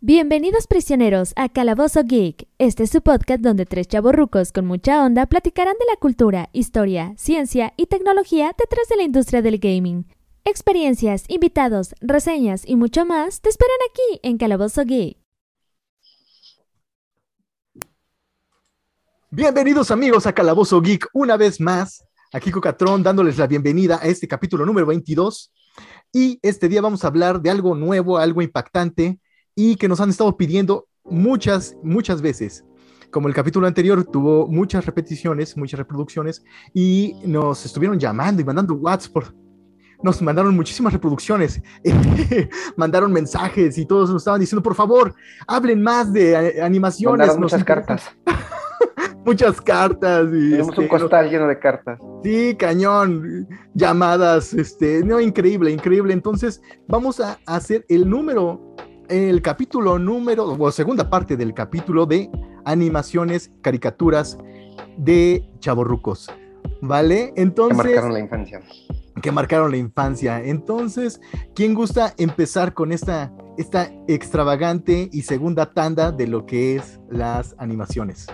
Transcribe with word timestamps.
Bienvenidos 0.00 0.66
prisioneros 0.66 1.32
a 1.36 1.48
Calabozo 1.48 2.04
Geek. 2.04 2.48
Este 2.58 2.82
es 2.82 2.90
su 2.90 3.00
podcast 3.00 3.40
donde 3.40 3.64
tres 3.64 3.88
chavorrucos 3.88 4.52
con 4.52 4.66
mucha 4.66 5.02
onda 5.02 5.24
platicarán 5.24 5.76
de 5.78 5.86
la 5.90 5.96
cultura, 5.96 6.50
historia, 6.52 7.14
ciencia 7.16 7.72
y 7.78 7.86
tecnología 7.86 8.54
detrás 8.58 8.88
de 8.88 8.96
la 8.96 9.04
industria 9.04 9.40
del 9.40 9.58
gaming. 9.58 10.06
Experiencias, 10.44 11.24
invitados, 11.28 11.94
reseñas 12.02 12.64
y 12.66 12.76
mucho 12.76 13.06
más 13.06 13.40
te 13.40 13.48
esperan 13.48 13.78
aquí 13.90 14.20
en 14.22 14.36
Calabozo 14.36 14.84
Geek. 14.84 15.23
Bienvenidos 19.36 19.90
amigos 19.90 20.28
a 20.28 20.32
Calabozo 20.32 20.80
Geek 20.80 21.08
una 21.12 21.36
vez 21.36 21.60
más. 21.60 22.06
Aquí 22.32 22.52
Cocatrón 22.52 23.02
dándoles 23.02 23.36
la 23.36 23.48
bienvenida 23.48 23.98
a 24.00 24.06
este 24.06 24.28
capítulo 24.28 24.64
número 24.64 24.86
22. 24.86 25.52
Y 26.12 26.38
este 26.40 26.68
día 26.68 26.80
vamos 26.80 27.02
a 27.02 27.08
hablar 27.08 27.42
de 27.42 27.50
algo 27.50 27.74
nuevo, 27.74 28.16
algo 28.16 28.42
impactante 28.42 29.18
y 29.56 29.74
que 29.74 29.88
nos 29.88 30.00
han 30.00 30.10
estado 30.10 30.36
pidiendo 30.36 30.86
muchas, 31.02 31.74
muchas 31.82 32.22
veces. 32.22 32.64
Como 33.10 33.26
el 33.26 33.34
capítulo 33.34 33.66
anterior 33.66 34.04
tuvo 34.04 34.46
muchas 34.46 34.86
repeticiones, 34.86 35.56
muchas 35.56 35.78
reproducciones 35.78 36.44
y 36.72 37.16
nos 37.24 37.66
estuvieron 37.66 37.98
llamando 37.98 38.40
y 38.40 38.44
mandando 38.44 38.74
WhatsApp 38.74 39.34
nos 40.04 40.20
mandaron 40.20 40.54
muchísimas 40.54 40.92
reproducciones, 40.92 41.62
mandaron 42.76 43.10
mensajes 43.10 43.78
y 43.78 43.86
todos 43.86 44.10
nos 44.10 44.20
estaban 44.20 44.38
diciendo, 44.38 44.62
por 44.62 44.74
favor, 44.74 45.14
hablen 45.46 45.82
más 45.82 46.12
de 46.12 46.60
animaciones. 46.62 47.20
Mandaron 47.20 47.40
nos 47.40 47.52
muchas 47.52 47.60
interesa". 47.60 48.12
cartas. 48.26 48.50
muchas 49.24 49.60
cartas. 49.62 50.26
Y, 50.26 50.50
Tenemos 50.50 50.76
un 50.76 50.84
este, 50.84 50.98
costal 50.98 51.30
lleno 51.30 51.48
de 51.48 51.58
cartas. 51.58 51.98
Sí, 52.22 52.54
cañón, 52.54 53.48
llamadas, 53.72 54.52
este, 54.52 55.02
no, 55.02 55.20
increíble, 55.20 55.70
increíble. 55.70 56.12
Entonces, 56.12 56.60
vamos 56.86 57.18
a 57.20 57.38
hacer 57.46 57.86
el 57.88 58.06
número, 58.06 58.76
el 59.08 59.40
capítulo 59.40 59.98
número, 59.98 60.44
o 60.44 60.70
segunda 60.70 61.08
parte 61.08 61.34
del 61.34 61.54
capítulo 61.54 62.04
de 62.04 62.30
animaciones, 62.66 63.50
caricaturas 63.62 64.36
de 64.98 65.48
chavorrucos. 65.60 66.30
¿Vale? 66.82 67.32
Que 67.34 67.40
Entonces, 67.40 67.78
marcaron 67.78 68.12
la 68.12 68.20
infancia. 68.20 68.60
Que 69.22 69.32
marcaron 69.32 69.70
la 69.70 69.76
infancia. 69.76 70.40
Entonces, 70.42 71.20
¿quién 71.54 71.74
gusta 71.74 72.14
empezar 72.18 72.74
con 72.74 72.92
esta, 72.92 73.32
esta 73.58 73.90
extravagante 74.08 75.08
y 75.12 75.22
segunda 75.22 75.72
tanda 75.72 76.12
de 76.12 76.26
lo 76.26 76.46
que 76.46 76.76
es 76.76 77.00
las 77.10 77.54
animaciones? 77.58 78.26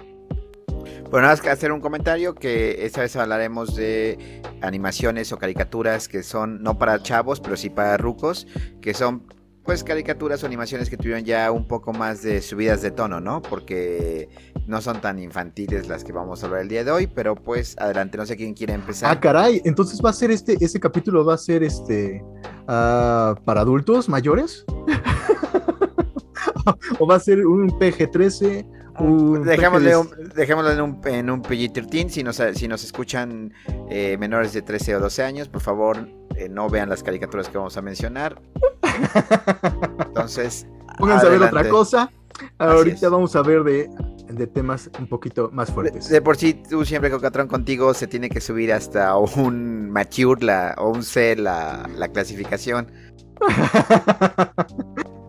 Bueno, 1.11 1.23
nada 1.23 1.33
más 1.33 1.41
que 1.41 1.51
hacer 1.51 1.73
un 1.73 1.81
comentario 1.81 2.35
que 2.35 2.87
esta 2.87 3.01
vez 3.01 3.17
hablaremos 3.17 3.75
de 3.75 4.43
animaciones 4.61 5.33
o 5.33 5.39
caricaturas 5.39 6.07
que 6.07 6.23
son 6.23 6.63
no 6.63 6.79
para 6.79 7.03
chavos, 7.03 7.41
pero 7.41 7.57
sí 7.57 7.69
para 7.69 7.97
rucos, 7.97 8.47
que 8.81 8.95
son 8.95 9.25
pues 9.65 9.85
caricaturas 9.85 10.43
o 10.43 10.47
animaciones 10.47 10.91
que 10.91 10.97
tuvieron 10.97 11.25
ya 11.25 11.51
un 11.51 11.67
poco 11.67 11.93
más 11.93 12.23
de 12.23 12.41
subidas 12.41 12.83
de 12.83 12.91
tono, 12.91 13.21
¿no? 13.21 13.43
Porque 13.43 14.29
no 14.67 14.81
son 14.81 15.01
tan 15.01 15.19
infantiles 15.19 15.89
las 15.89 16.05
que 16.05 16.13
vamos 16.13 16.43
a 16.43 16.47
hablar 16.47 16.63
el 16.63 16.69
día 16.69 16.85
de 16.85 16.91
hoy, 16.91 17.07
pero 17.07 17.35
pues 17.35 17.77
adelante, 17.79 18.19
no 18.19 18.27
sé 18.27 18.37
quién 18.37 18.55
quiere 18.55 18.73
empezar. 18.73 19.11
Ah, 19.11 19.21
caray, 19.21 19.61
entonces 19.65 20.01
va 20.05 20.11
a 20.11 20.15
ser 20.15 20.31
este, 20.31 20.57
este 20.61 20.81
capítulo 20.81 21.25
va 21.25 21.35
a 21.35 21.39
ser 21.39 21.63
este 21.63 22.25
ah, 22.69 23.35
para 23.45 23.61
adultos 23.61 24.09
mayores. 24.09 24.65
o 26.99 27.07
va 27.07 27.17
a 27.17 27.21
ser 27.21 27.47
un 27.47 27.71
PG-13. 27.71 28.80
Un 29.01 29.45
Dejémosle 29.45 29.95
PG-10. 29.95 29.97
un- 29.97 30.29
dejémoslo 30.35 30.73
en 30.73 30.81
un, 30.81 31.01
en 31.07 31.31
un 31.31 31.43
PG-13. 31.43 32.09
Si 32.11 32.23
nos, 32.23 32.41
si 32.55 32.69
nos 32.69 32.85
escuchan 32.85 33.53
eh, 33.89 34.17
menores 34.19 34.53
de 34.53 34.63
13 34.63 34.97
o 34.97 35.01
12 35.01 35.23
años, 35.23 35.49
por 35.49 35.61
favor, 35.61 36.09
eh, 36.37 36.49
no 36.49 36.69
vean 36.69 36.89
las 36.89 37.03
caricaturas 37.03 37.49
que 37.49 37.59
vamos 37.59 37.77
a 37.77 37.83
mencionar. 37.83 38.41
Entonces, 40.07 40.67
Pónganse 40.99 41.27
a 41.27 41.31
ver 41.31 41.43
otra 41.43 41.69
cosa. 41.69 42.11
Ahorita 42.59 43.09
vamos 43.09 43.35
a 43.37 43.43
ver 43.43 43.63
de, 43.65 43.91
de 44.29 44.47
temas 44.47 44.91
un 44.99 45.07
poquito 45.09 45.51
más 45.53 45.71
fuertes. 45.71 46.09
de 46.09 46.23
por 46.23 46.37
sí, 46.37 46.55
tú 46.69 46.85
siempre 46.85 47.11
Cocatrón 47.11 47.49
contigo 47.49 47.93
se 47.93 48.07
tiene 48.07 48.29
que 48.31 48.41
subir 48.41 48.73
hasta 48.73 49.15
un 49.17 49.91
mature 49.91 50.45
la, 50.45 50.75
o 50.79 50.91
un 50.91 51.03
C 51.03 51.37
la, 51.37 51.89
la 51.97 52.09
clasificación. 52.09 52.91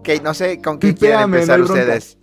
Ok, 0.03 0.09
no 0.23 0.33
sé 0.33 0.59
con 0.63 0.79
qué 0.79 0.95
quieren 0.95 1.19
empezar 1.21 1.59
no 1.59 1.65
ustedes. 1.65 2.17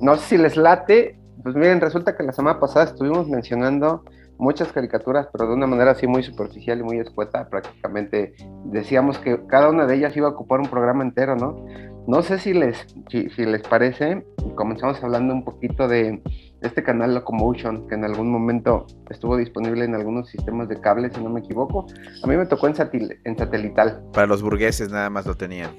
No 0.00 0.16
sé 0.16 0.22
si 0.28 0.38
les 0.38 0.56
late. 0.56 1.18
Pues 1.42 1.54
miren, 1.54 1.80
resulta 1.80 2.16
que 2.16 2.22
la 2.22 2.32
semana 2.32 2.60
pasada 2.60 2.84
estuvimos 2.86 3.28
mencionando 3.28 4.04
muchas 4.36 4.72
caricaturas, 4.72 5.28
pero 5.32 5.46
de 5.48 5.54
una 5.54 5.66
manera 5.66 5.92
así 5.92 6.06
muy 6.06 6.22
superficial 6.22 6.80
y 6.80 6.82
muy 6.82 6.98
escueta. 6.98 7.48
Prácticamente 7.48 8.34
decíamos 8.64 9.18
que 9.18 9.40
cada 9.46 9.70
una 9.70 9.86
de 9.86 9.96
ellas 9.96 10.16
iba 10.16 10.28
a 10.28 10.32
ocupar 10.32 10.60
un 10.60 10.68
programa 10.68 11.02
entero, 11.02 11.36
¿no? 11.36 11.64
No 12.06 12.22
sé 12.22 12.38
si 12.38 12.52
les, 12.54 12.86
si, 13.10 13.28
si 13.30 13.44
les 13.46 13.62
parece. 13.62 14.24
Comenzamos 14.54 15.02
hablando 15.02 15.32
un 15.32 15.44
poquito 15.44 15.86
de 15.88 16.22
este 16.62 16.82
canal 16.82 17.14
Locomotion, 17.14 17.86
que 17.88 17.94
en 17.94 18.04
algún 18.04 18.30
momento 18.30 18.86
estuvo 19.10 19.36
disponible 19.36 19.84
en 19.84 19.94
algunos 19.94 20.28
sistemas 20.28 20.68
de 20.68 20.80
cable, 20.80 21.10
si 21.10 21.22
no 21.22 21.30
me 21.30 21.40
equivoco. 21.40 21.86
A 22.22 22.26
mí 22.26 22.36
me 22.36 22.46
tocó 22.46 22.66
en, 22.66 22.74
satil- 22.74 23.18
en 23.24 23.36
satelital. 23.38 24.02
Para 24.12 24.26
los 24.26 24.42
burgueses 24.42 24.90
nada 24.90 25.08
más 25.08 25.26
lo 25.26 25.34
tenían. 25.36 25.70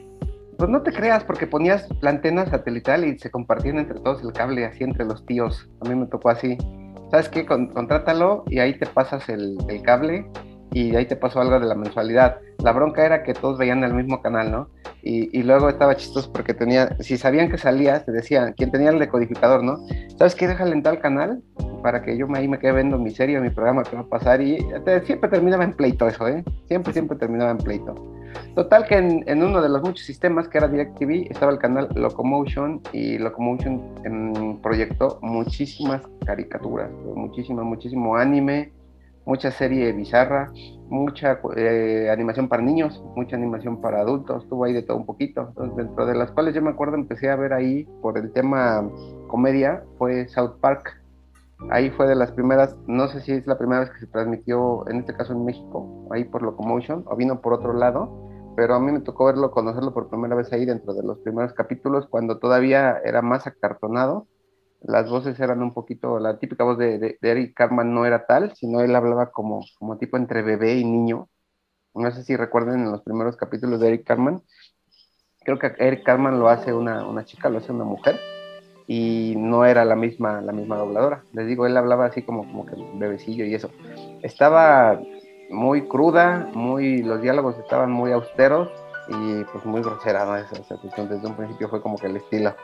Pues 0.61 0.69
no 0.69 0.83
te 0.83 0.91
creas, 0.91 1.23
porque 1.23 1.47
ponías 1.47 1.87
la 2.01 2.11
antena 2.11 2.45
satelital 2.45 3.03
y 3.03 3.17
se 3.17 3.31
compartían 3.31 3.79
entre 3.79 3.99
todos 3.99 4.21
el 4.21 4.31
cable, 4.31 4.63
así 4.63 4.83
entre 4.83 5.05
los 5.05 5.25
tíos. 5.25 5.67
A 5.83 5.89
mí 5.89 5.95
me 5.95 6.05
tocó 6.05 6.29
así. 6.29 6.55
¿Sabes 7.09 7.29
qué? 7.29 7.47
Con- 7.47 7.69
contrátalo 7.73 8.43
y 8.45 8.59
ahí 8.59 8.77
te 8.77 8.85
pasas 8.85 9.27
el, 9.27 9.57
el 9.69 9.81
cable 9.81 10.23
y 10.71 10.95
ahí 10.95 11.07
te 11.07 11.15
pasó 11.15 11.41
algo 11.41 11.59
de 11.59 11.65
la 11.65 11.73
mensualidad. 11.73 12.37
La 12.63 12.73
bronca 12.73 13.03
era 13.03 13.23
que 13.23 13.33
todos 13.33 13.57
veían 13.57 13.83
el 13.83 13.95
mismo 13.95 14.21
canal, 14.21 14.51
¿no? 14.51 14.67
Y, 15.01 15.35
y 15.35 15.41
luego 15.41 15.67
estaba 15.67 15.95
chistoso 15.95 16.31
porque 16.31 16.53
tenía, 16.53 16.95
si 16.99 17.17
sabían 17.17 17.49
que 17.49 17.57
salías, 17.57 18.05
te 18.05 18.11
decían, 18.11 18.53
quien 18.55 18.69
tenía 18.69 18.91
el 18.91 18.99
decodificador, 18.99 19.63
¿no? 19.63 19.79
¿Sabes 20.19 20.35
qué? 20.35 20.47
Déjale 20.47 20.73
en 20.73 20.83
tal 20.83 20.99
canal 20.99 21.41
para 21.81 22.03
que 22.03 22.15
yo 22.15 22.27
me, 22.27 22.37
ahí 22.37 22.47
me 22.47 22.59
quede 22.59 22.73
viendo 22.73 22.99
mi 22.99 23.09
serie, 23.09 23.39
mi 23.39 23.49
programa 23.49 23.81
que 23.81 23.95
va 23.95 24.03
a 24.03 24.07
pasar 24.07 24.39
y 24.43 24.59
te- 24.85 25.01
siempre 25.07 25.27
terminaba 25.27 25.63
en 25.63 25.73
pleito 25.73 26.07
eso, 26.07 26.27
¿eh? 26.27 26.43
Siempre, 26.67 26.93
siempre 26.93 27.17
terminaba 27.17 27.49
en 27.49 27.57
pleito. 27.57 27.95
Total 28.55 28.85
que 28.85 28.97
en, 28.97 29.43
uno 29.43 29.61
de 29.61 29.69
los 29.69 29.81
muchos 29.81 30.05
sistemas 30.05 30.47
que 30.47 30.57
era 30.57 30.67
DirecTV 30.67 31.31
estaba 31.31 31.51
el 31.51 31.57
canal 31.57 31.87
Locomotion 31.95 32.81
y 32.91 33.17
Locomotion 33.17 34.59
proyectó 34.61 35.19
muchísimas 35.21 36.01
caricaturas, 36.25 36.91
muchísimo, 37.15 37.63
muchísimo 37.63 38.17
anime, 38.17 38.73
mucha 39.25 39.51
serie 39.51 39.91
bizarra, 39.93 40.51
mucha 40.89 41.39
eh, 41.55 42.09
animación 42.11 42.49
para 42.49 42.61
niños, 42.61 43.01
mucha 43.15 43.35
animación 43.35 43.79
para 43.79 44.01
adultos, 44.01 44.47
tuvo 44.49 44.65
ahí 44.65 44.73
de 44.73 44.83
todo 44.83 44.97
un 44.97 45.05
poquito. 45.05 45.47
Entonces, 45.49 45.77
dentro 45.77 46.05
de 46.05 46.15
las 46.15 46.31
cuales 46.31 46.53
yo 46.53 46.61
me 46.61 46.71
acuerdo 46.71 46.95
empecé 46.95 47.29
a 47.29 47.35
ver 47.35 47.53
ahí 47.53 47.87
por 48.01 48.17
el 48.17 48.31
tema 48.33 48.89
comedia 49.27 49.83
fue 49.97 50.27
South 50.27 50.55
Park. 50.59 51.00
Ahí 51.69 51.89
fue 51.91 52.07
de 52.07 52.15
las 52.15 52.31
primeras, 52.31 52.75
no 52.87 53.07
sé 53.07 53.21
si 53.21 53.31
es 53.31 53.45
la 53.45 53.57
primera 53.57 53.81
vez 53.81 53.91
que 53.91 53.99
se 53.99 54.07
transmitió, 54.07 54.87
en 54.89 54.97
este 54.97 55.13
caso 55.13 55.33
en 55.33 55.45
México, 55.45 56.07
ahí 56.11 56.23
por 56.23 56.41
Locomotion, 56.41 57.03
o 57.07 57.15
vino 57.15 57.39
por 57.39 57.53
otro 57.53 57.73
lado, 57.73 58.27
pero 58.55 58.75
a 58.75 58.79
mí 58.79 58.91
me 58.91 58.99
tocó 59.01 59.25
verlo, 59.25 59.51
conocerlo 59.51 59.93
por 59.93 60.09
primera 60.09 60.35
vez 60.35 60.51
ahí 60.51 60.65
dentro 60.65 60.93
de 60.93 61.03
los 61.03 61.19
primeros 61.19 61.53
capítulos, 61.53 62.07
cuando 62.07 62.39
todavía 62.39 62.97
era 63.05 63.21
más 63.21 63.47
acartonado. 63.47 64.27
Las 64.81 65.09
voces 65.09 65.39
eran 65.39 65.61
un 65.61 65.73
poquito, 65.73 66.19
la 66.19 66.39
típica 66.39 66.63
voz 66.63 66.77
de, 66.77 67.17
Eric 67.21 67.55
Carman 67.55 67.93
no 67.93 68.05
era 68.05 68.25
tal, 68.25 68.53
sino 68.55 68.81
él 68.81 68.95
hablaba 68.95 69.31
como, 69.31 69.63
como 69.77 69.97
tipo 69.97 70.17
entre 70.17 70.41
bebé 70.41 70.75
y 70.75 70.83
niño. 70.83 71.29
No 71.93 72.11
sé 72.11 72.23
si 72.23 72.35
recuerden 72.35 72.81
en 72.81 72.91
los 72.91 73.03
primeros 73.03 73.37
capítulos 73.37 73.79
de 73.79 73.89
Eric 73.89 74.07
Carman. 74.07 74.41
Creo 75.45 75.59
que 75.59 75.73
Eric 75.77 76.03
Carman 76.03 76.39
lo 76.39 76.49
hace 76.49 76.73
una, 76.73 77.07
una 77.07 77.23
chica, 77.25 77.49
lo 77.49 77.59
hace 77.59 77.71
una 77.71 77.83
mujer 77.83 78.19
y 78.87 79.35
no 79.37 79.65
era 79.65 79.85
la 79.85 79.95
misma, 79.95 80.41
la 80.41 80.51
misma 80.51 80.77
dobladora. 80.77 81.23
Les 81.33 81.47
digo, 81.47 81.65
él 81.65 81.77
hablaba 81.77 82.05
así 82.05 82.21
como, 82.23 82.43
como 82.43 82.65
que 82.65 82.73
bebecillo 82.95 83.45
y 83.45 83.53
eso. 83.55 83.69
Estaba 84.21 84.99
muy 85.49 85.87
cruda, 85.87 86.49
muy, 86.53 87.03
los 87.03 87.21
diálogos 87.21 87.57
estaban 87.57 87.91
muy 87.91 88.11
austeros 88.11 88.69
y 89.09 89.43
pues 89.45 89.65
muy 89.65 89.81
grosera, 89.81 90.25
¿no? 90.25 90.37
Esa, 90.37 90.55
esa 90.55 90.77
cuestión 90.77 91.09
desde 91.09 91.27
un 91.27 91.35
principio 91.35 91.67
fue 91.69 91.81
como 91.81 91.97
que 91.97 92.07
el 92.07 92.17
estilo. 92.17 92.55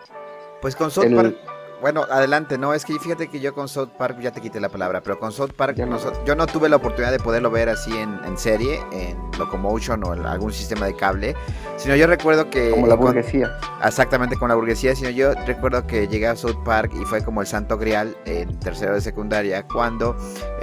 Pues 0.61 0.75
con 0.75 0.89
South 0.91 1.05
El- 1.05 1.15
Park, 1.15 1.35
bueno, 1.81 2.05
adelante, 2.09 2.57
no, 2.57 2.73
es 2.73 2.83
que 2.85 2.97
fíjate 2.99 3.27
que 3.27 3.39
yo 3.39 3.53
con 3.53 3.67
South 3.67 3.89
Park 3.97 4.19
ya 4.19 4.31
te 4.31 4.41
quité 4.41 4.59
la 4.59 4.69
palabra, 4.69 5.01
pero 5.01 5.19
con 5.19 5.31
South 5.31 5.51
Park 5.55 5.77
no. 5.77 5.97
yo 6.25 6.35
no 6.35 6.47
tuve 6.47 6.69
la 6.69 6.77
oportunidad 6.77 7.11
de 7.11 7.19
poderlo 7.19 7.51
ver 7.51 7.69
así 7.69 7.95
en, 7.95 8.19
en 8.25 8.37
serie, 8.37 8.81
en 8.91 9.17
Locomotion 9.37 10.03
o 10.03 10.13
en 10.15 10.25
algún 10.25 10.51
sistema 10.51 10.87
de 10.87 10.95
cable, 10.95 11.35
sino 11.77 11.95
yo 11.95 12.07
recuerdo 12.07 12.49
que... 12.49 12.71
Como 12.71 12.87
la 12.87 12.95
con- 12.97 13.05
burguesía. 13.07 13.57
exactamente 13.85 14.35
con 14.37 14.49
la 14.49 14.55
burguesía, 14.55 14.95
sino 14.95 15.09
yo 15.11 15.33
recuerdo 15.45 15.85
que 15.85 16.07
llegué 16.07 16.27
a 16.27 16.35
South 16.35 16.63
Park 16.65 16.91
y 16.99 17.05
fue 17.05 17.23
como 17.23 17.41
el 17.41 17.47
santo 17.47 17.77
grial 17.77 18.17
en 18.25 18.59
tercero 18.59 18.95
de 18.95 19.01
secundaria, 19.01 19.63
cuando 19.67 20.15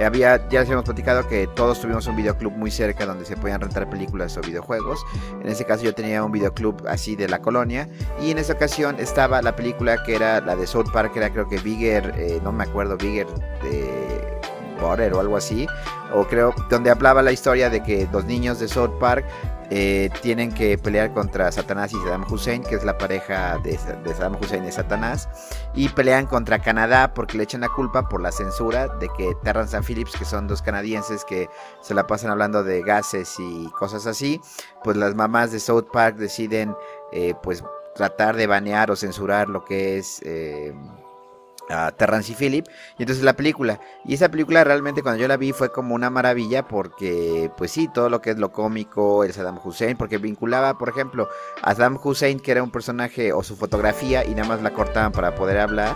había, 0.03 0.47
ya 0.49 0.61
les 0.61 0.69
hemos 0.69 0.83
platicado 0.83 1.27
que 1.27 1.47
todos 1.47 1.79
tuvimos 1.79 2.07
un 2.07 2.15
videoclub 2.17 2.51
muy 2.51 2.71
cerca 2.71 3.05
donde 3.05 3.23
se 3.25 3.37
podían 3.37 3.61
rentar 3.61 3.89
películas 3.89 4.35
o 4.37 4.41
videojuegos. 4.41 4.99
En 5.41 5.47
ese 5.47 5.63
caso 5.65 5.83
yo 5.83 5.93
tenía 5.95 6.23
un 6.23 6.31
videoclub 6.31 6.85
así 6.87 7.15
de 7.15 7.29
la 7.29 7.39
colonia 7.41 7.87
y 8.21 8.31
en 8.31 8.37
esa 8.37 8.53
ocasión 8.53 8.97
estaba 8.99 9.41
la 9.41 9.55
película 9.55 10.03
que 10.03 10.15
era 10.15 10.41
la 10.41 10.55
de 10.55 10.67
South 10.67 10.91
Park 10.91 11.04
Park 11.05 11.17
era 11.17 11.29
creo 11.29 11.47
que 11.47 11.57
Bigger, 11.59 12.13
eh, 12.17 12.39
no 12.43 12.51
me 12.51 12.63
acuerdo, 12.63 12.97
Bigger 12.97 13.27
de 13.61 14.39
Butter 14.81 15.13
o 15.13 15.19
algo 15.19 15.37
así, 15.37 15.67
o 16.13 16.25
creo, 16.25 16.53
donde 16.69 16.89
hablaba 16.89 17.21
la 17.21 17.31
historia 17.31 17.69
de 17.69 17.83
que 17.83 18.07
los 18.11 18.25
niños 18.25 18.59
de 18.59 18.67
South 18.67 18.97
Park 18.99 19.25
eh, 19.69 20.09
tienen 20.21 20.51
que 20.51 20.77
pelear 20.77 21.13
contra 21.13 21.51
Satanás 21.51 21.91
y 21.93 21.97
Saddam 21.97 22.25
Hussein, 22.31 22.63
que 22.63 22.75
es 22.75 22.83
la 22.83 22.97
pareja 22.97 23.59
de, 23.59 23.77
Saddam 23.77 24.35
Hussein 24.39 24.65
y 24.65 24.71
Satanás, 24.71 25.29
y 25.75 25.89
pelean 25.89 26.25
contra 26.25 26.59
Canadá 26.59 27.13
porque 27.13 27.37
le 27.37 27.43
echan 27.43 27.61
la 27.61 27.69
culpa 27.69 28.09
por 28.09 28.21
la 28.21 28.31
censura 28.31 28.87
de 28.87 29.09
que 29.17 29.35
Terrence 29.43 29.75
and 29.75 29.85
Phillips, 29.85 30.15
que 30.17 30.25
son 30.25 30.47
dos 30.47 30.61
canadienses 30.61 31.23
que 31.23 31.49
se 31.81 31.93
la 31.93 32.07
pasan 32.07 32.31
hablando 32.31 32.63
de 32.63 32.81
gases 32.81 33.35
y 33.39 33.69
cosas 33.77 34.07
así, 34.07 34.41
pues 34.83 34.97
las 34.97 35.13
mamás 35.15 35.51
de 35.51 35.59
South 35.59 35.87
Park 35.91 36.17
deciden 36.17 36.75
eh, 37.11 37.33
pues 37.41 37.63
tratar 37.95 38.35
de 38.35 38.47
banear 38.47 38.91
o 38.91 38.95
censurar 38.95 39.49
lo 39.49 39.65
que 39.65 39.97
es... 39.97 40.21
Eh, 40.23 40.73
a 41.69 41.91
Terrence 41.91 42.31
y 42.31 42.35
Philip 42.35 42.65
y 42.97 43.03
entonces 43.03 43.23
la 43.23 43.33
película. 43.33 43.79
Y 44.03 44.13
esa 44.13 44.29
película 44.29 44.63
realmente 44.63 45.01
cuando 45.01 45.21
yo 45.21 45.27
la 45.27 45.37
vi 45.37 45.51
fue 45.51 45.71
como 45.71 45.95
una 45.95 46.09
maravilla 46.09 46.67
porque 46.67 47.51
pues 47.57 47.71
sí 47.71 47.89
todo 47.93 48.09
lo 48.09 48.21
que 48.21 48.31
es 48.31 48.37
lo 48.37 48.51
cómico 48.51 49.23
el 49.23 49.33
Saddam 49.33 49.59
Hussein 49.63 49.97
porque 49.97 50.17
vinculaba 50.17 50.77
por 50.77 50.89
ejemplo 50.89 51.27
a 51.61 51.73
Saddam 51.73 51.99
Hussein 52.01 52.39
que 52.39 52.51
era 52.51 52.63
un 52.63 52.71
personaje 52.71 53.33
o 53.33 53.43
su 53.43 53.55
fotografía 53.55 54.25
y 54.25 54.35
nada 54.35 54.47
más 54.47 54.61
la 54.61 54.73
cortaban 54.73 55.11
para 55.11 55.35
poder 55.35 55.59
hablar 55.59 55.95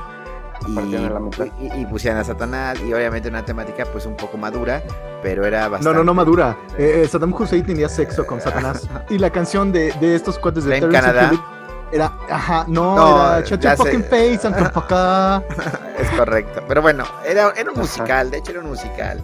y, 0.67 0.77
y, 0.77 1.81
y, 1.81 1.85
pusieran 1.85 2.19
a 2.19 2.23
Satanás 2.25 2.77
y 2.85 2.91
obviamente 2.91 3.29
una 3.29 3.45
temática 3.45 3.85
pues 3.85 4.05
un 4.05 4.17
poco 4.17 4.37
madura 4.37 4.83
pero 5.23 5.45
era 5.45 5.69
bastante 5.69 5.85
no 5.85 5.99
no 5.99 6.03
no 6.03 6.13
madura. 6.13 6.57
eh, 6.77 7.03
eh, 7.03 7.07
Saddam 7.07 7.33
Hussein 7.33 7.65
tenía 7.65 7.87
sexo 7.87 8.25
con 8.25 8.41
Satanás 8.41 8.89
y 9.09 9.17
la 9.17 9.29
canción 9.29 9.71
de, 9.71 9.93
de 10.01 10.15
estos 10.15 10.37
cuates 10.37 10.65
de 10.65 10.77
en 10.77 10.91
Canadá. 10.91 11.29
Philip, 11.29 11.58
era, 11.91 12.11
ajá, 12.29 12.65
no, 12.67 12.95
no 12.95 13.33
era 13.35 13.45
Shut 13.45 13.61
your 13.61 13.75
fucking 13.77 14.03
face, 14.03 14.47
acá. 14.47 15.43
es 15.99 16.09
correcto. 16.11 16.61
Pero 16.67 16.81
bueno, 16.81 17.03
era, 17.25 17.51
era 17.55 17.71
un 17.71 17.79
musical, 17.79 18.31
de 18.31 18.37
hecho 18.37 18.51
era 18.51 18.61
un 18.61 18.67
musical. 18.67 19.21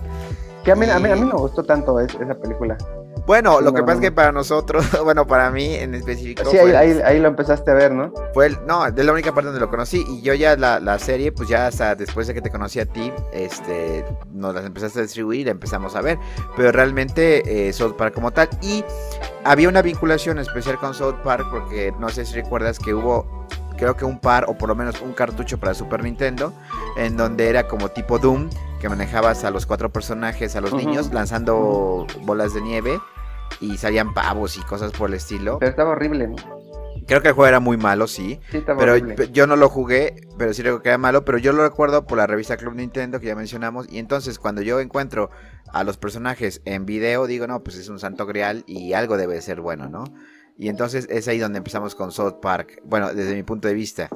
Que 0.64 0.72
a 0.72 0.76
mí, 0.76 0.86
y... 0.86 0.90
a 0.90 1.00
mí, 1.00 1.10
a 1.10 1.16
mí 1.16 1.26
me 1.26 1.34
gustó 1.34 1.64
tanto 1.64 2.00
es, 2.00 2.14
esa 2.16 2.36
película. 2.36 2.78
Bueno, 3.26 3.60
lo 3.60 3.74
que 3.74 3.82
pasa 3.82 3.96
es 3.96 4.02
que 4.02 4.12
para 4.12 4.32
nosotros, 4.32 4.86
bueno, 5.04 5.26
para 5.26 5.50
mí 5.50 5.74
en 5.76 5.96
específico. 5.96 6.50
Sí, 6.50 6.58
ahí, 6.58 6.72
ahí, 6.72 7.02
ahí, 7.04 7.20
lo 7.20 7.28
empezaste 7.28 7.72
a 7.72 7.74
ver, 7.74 7.92
¿no? 7.92 8.14
Fue 8.34 8.48
el, 8.48 8.58
no, 8.68 8.90
de 8.92 9.04
la 9.04 9.12
única 9.14 9.34
parte 9.34 9.48
donde 9.48 9.60
lo 9.60 9.70
conocí. 9.70 10.06
Y 10.08 10.22
yo 10.22 10.34
ya 10.34 10.56
la, 10.56 10.80
la, 10.80 11.00
serie, 11.00 11.32
pues 11.32 11.50
ya 11.50 11.68
hasta 11.68 11.96
después 11.96 12.28
de 12.28 12.34
que 12.34 12.42
te 12.42 12.52
conocí 12.52 12.80
a 12.80 12.86
ti, 12.86 13.12
este, 13.34 14.06
nos 14.32 14.54
las 14.54 14.66
empezaste 14.66 15.00
a 15.00 15.02
distribuir, 15.04 15.48
empezamos 15.48 15.96
a 15.96 16.02
ver. 16.02 16.20
Pero 16.56 16.72
realmente 16.72 17.68
eh, 17.68 17.74
South 17.74 17.94
Park 17.94 18.14
como 18.14 18.32
tal. 18.32 18.50
Y 18.62 18.84
había 19.44 19.70
una 19.70 19.82
vinculación 19.82 20.38
especial 20.40 20.78
con 20.78 20.94
South 20.94 21.16
Park, 21.24 21.48
porque 21.50 21.94
no 22.00 22.10
sé 22.10 22.26
si 22.26 22.36
recuerdas 22.36 22.78
que 22.78 22.94
hubo 22.94 23.48
creo 23.76 23.96
que 23.96 24.06
un 24.06 24.20
par 24.20 24.46
o 24.48 24.58
por 24.58 24.70
lo 24.70 24.76
menos 24.76 25.02
un 25.02 25.14
cartucho 25.14 25.60
para 25.60 25.74
Super 25.74 26.04
Nintendo 26.04 26.54
en 26.98 27.18
donde 27.18 27.50
era 27.50 27.68
como 27.68 27.90
tipo 27.90 28.20
Doom 28.20 28.50
que 28.80 28.90
manejabas 28.90 29.44
a 29.44 29.52
los 29.52 29.66
cuatro 29.66 29.90
personajes 29.92 30.56
a 30.56 30.62
los 30.62 30.74
uh 30.74 30.78
-huh. 30.78 30.86
niños 30.86 31.12
lanzando 31.14 32.06
bolas 32.24 32.54
de 32.54 32.62
nieve 32.62 33.00
y 33.60 33.78
salían 33.78 34.14
pavos 34.14 34.58
y 34.58 34.62
cosas 34.62 34.92
por 34.92 35.10
el 35.10 35.16
estilo. 35.16 35.60
Pero 35.60 35.70
estaba 35.70 35.92
horrible, 35.92 36.28
¿no? 36.28 36.36
Creo 37.08 37.22
que 37.22 37.28
el 37.28 37.34
juego 37.36 37.48
era 37.48 37.60
muy 37.60 37.78
malo, 37.78 38.08
sí. 38.08 38.40
sí 38.50 38.58
estaba 38.58 38.80
pero 38.80 38.94
horrible. 38.94 39.30
yo 39.32 39.46
no 39.46 39.56
lo 39.56 39.70
jugué, 39.70 40.16
pero 40.40 40.54
sí 40.54 40.64
creo 40.64 40.82
que 40.82 40.90
era 40.90 40.98
malo. 40.98 41.24
Pero 41.24 41.38
yo 41.38 41.52
lo 41.54 41.64
recuerdo 41.64 42.08
por 42.08 42.18
la 42.18 42.26
revista 42.26 42.58
Club 42.58 42.74
Nintendo 42.74 43.20
que 43.20 43.28
ya 43.28 43.36
mencionamos. 43.36 43.88
Y 43.92 44.00
entonces 44.00 44.40
cuando 44.40 44.62
yo 44.64 44.80
encuentro 44.80 45.30
a 45.72 45.84
los 45.84 45.98
personajes 45.98 46.62
en 46.66 46.86
video, 46.86 47.28
digo, 47.28 47.46
no, 47.46 47.64
pues 47.64 47.78
es 47.78 47.90
un 47.90 48.00
santo 48.00 48.26
grial 48.26 48.64
y 48.66 48.94
algo 48.94 49.18
debe 49.18 49.40
ser 49.42 49.62
bueno, 49.62 49.88
¿no? 49.88 50.06
Y 50.58 50.70
entonces 50.70 51.08
es 51.10 51.28
ahí 51.28 51.38
donde 51.38 51.58
empezamos 51.58 51.96
con 51.96 52.12
South 52.12 52.40
Park. 52.42 52.82
Bueno, 52.86 53.14
desde 53.14 53.36
mi 53.36 53.44
punto 53.44 53.68
de 53.68 53.74
vista. 53.74 54.10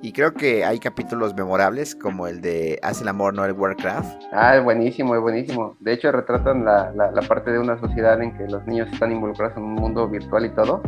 Y 0.00 0.12
creo 0.12 0.32
que 0.32 0.64
hay 0.64 0.80
capítulos 0.80 1.34
memorables 1.34 1.94
como 1.94 2.26
el 2.26 2.40
de 2.40 2.80
Haz 2.82 3.02
el 3.02 3.08
amor, 3.08 3.34
no 3.34 3.44
el 3.44 3.52
Warcraft. 3.52 4.22
Ah, 4.32 4.56
es 4.56 4.64
buenísimo, 4.64 5.14
es 5.14 5.20
buenísimo. 5.20 5.76
De 5.78 5.92
hecho, 5.92 6.10
retratan 6.10 6.64
la, 6.64 6.90
la, 6.92 7.12
la, 7.12 7.22
parte 7.22 7.52
de 7.52 7.60
una 7.60 7.78
sociedad 7.78 8.20
en 8.20 8.36
que 8.36 8.48
los 8.48 8.66
niños 8.66 8.88
están 8.92 9.12
involucrados 9.12 9.56
en 9.56 9.62
un 9.62 9.74
mundo 9.74 10.08
virtual 10.08 10.46
y 10.46 10.50
todo. 10.50 10.82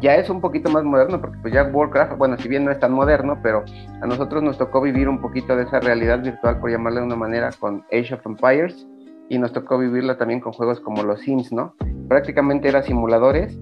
Ya 0.00 0.16
es 0.16 0.28
un 0.28 0.40
poquito 0.40 0.68
más 0.68 0.82
moderno, 0.82 1.20
porque 1.20 1.38
pues 1.42 1.54
ya 1.54 1.62
Warcraft, 1.62 2.16
bueno, 2.18 2.36
si 2.38 2.48
bien 2.48 2.64
no 2.64 2.72
es 2.72 2.80
tan 2.80 2.92
moderno, 2.92 3.38
pero 3.40 3.64
a 4.00 4.06
nosotros 4.06 4.42
nos 4.42 4.58
tocó 4.58 4.80
vivir 4.80 5.08
un 5.08 5.20
poquito 5.20 5.54
de 5.54 5.62
esa 5.62 5.78
realidad 5.78 6.20
virtual, 6.20 6.58
por 6.58 6.70
llamarle 6.70 7.00
de 7.00 7.06
una 7.06 7.16
manera, 7.16 7.50
con 7.60 7.84
Age 7.92 8.14
of 8.14 8.26
Empires. 8.26 8.84
Y 9.28 9.38
nos 9.38 9.52
tocó 9.52 9.78
vivirla 9.78 10.18
también 10.18 10.40
con 10.40 10.52
juegos 10.52 10.80
como 10.80 11.04
los 11.04 11.20
Sims, 11.20 11.52
¿no? 11.52 11.76
Prácticamente 12.08 12.68
eran 12.68 12.82
simuladores 12.82 13.56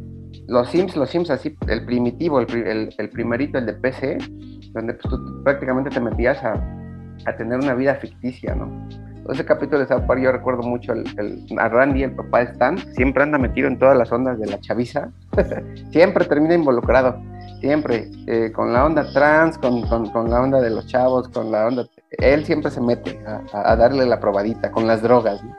los 0.49 0.69
Sims, 0.71 0.97
los 0.97 1.11
Sims 1.11 1.31
así, 1.31 1.57
el 1.69 1.85
primitivo, 1.85 2.41
el, 2.41 2.95
el, 2.97 3.09
primerito, 3.11 3.59
el 3.59 3.67
de 3.67 3.75
PC, 3.75 4.19
donde 4.73 4.95
pues, 4.95 5.15
tú 5.15 5.43
prácticamente 5.45 5.91
te 5.91 6.01
metías 6.01 6.43
a, 6.45 6.55
tener 7.37 7.59
una 7.59 7.75
vida 7.75 7.95
ficticia, 7.97 8.55
¿no? 8.55 8.89
Ese 9.31 9.45
capítulo 9.45 9.79
de 9.79 9.87
South 9.87 10.03
Park 10.09 10.21
yo 10.21 10.33
recuerdo 10.33 10.63
mucho 10.63 10.93
a 10.93 11.69
Randy, 11.69 12.03
el 12.03 12.17
papá 12.17 12.41
de 12.41 12.45
Stan, 12.47 12.79
siempre 12.95 13.23
anda 13.23 13.39
metido 13.39 13.69
en 13.69 13.79
todas 13.79 13.97
las 13.97 14.11
ondas 14.11 14.41
de 14.41 14.47
la 14.47 14.59
chaviza, 14.59 15.11
siempre 15.93 16.25
termina 16.25 16.55
involucrado, 16.55 17.23
siempre, 17.61 18.11
eh, 18.27 18.51
con 18.51 18.73
la 18.73 18.85
onda 18.85 19.05
trans, 19.13 19.57
con, 19.59 19.87
con, 19.87 20.11
con, 20.11 20.29
la 20.29 20.43
onda 20.43 20.61
de 20.61 20.71
los 20.71 20.87
chavos, 20.89 21.29
con 21.29 21.53
la 21.53 21.69
onda, 21.69 21.87
él 22.19 22.45
siempre 22.45 22.73
se 22.73 22.81
mete 22.81 23.21
a, 23.25 23.71
a 23.71 23.77
darle 23.77 24.05
la 24.07 24.19
probadita, 24.19 24.73
con 24.73 24.89
las 24.89 25.03
drogas, 25.03 25.41
¿no? 25.45 25.57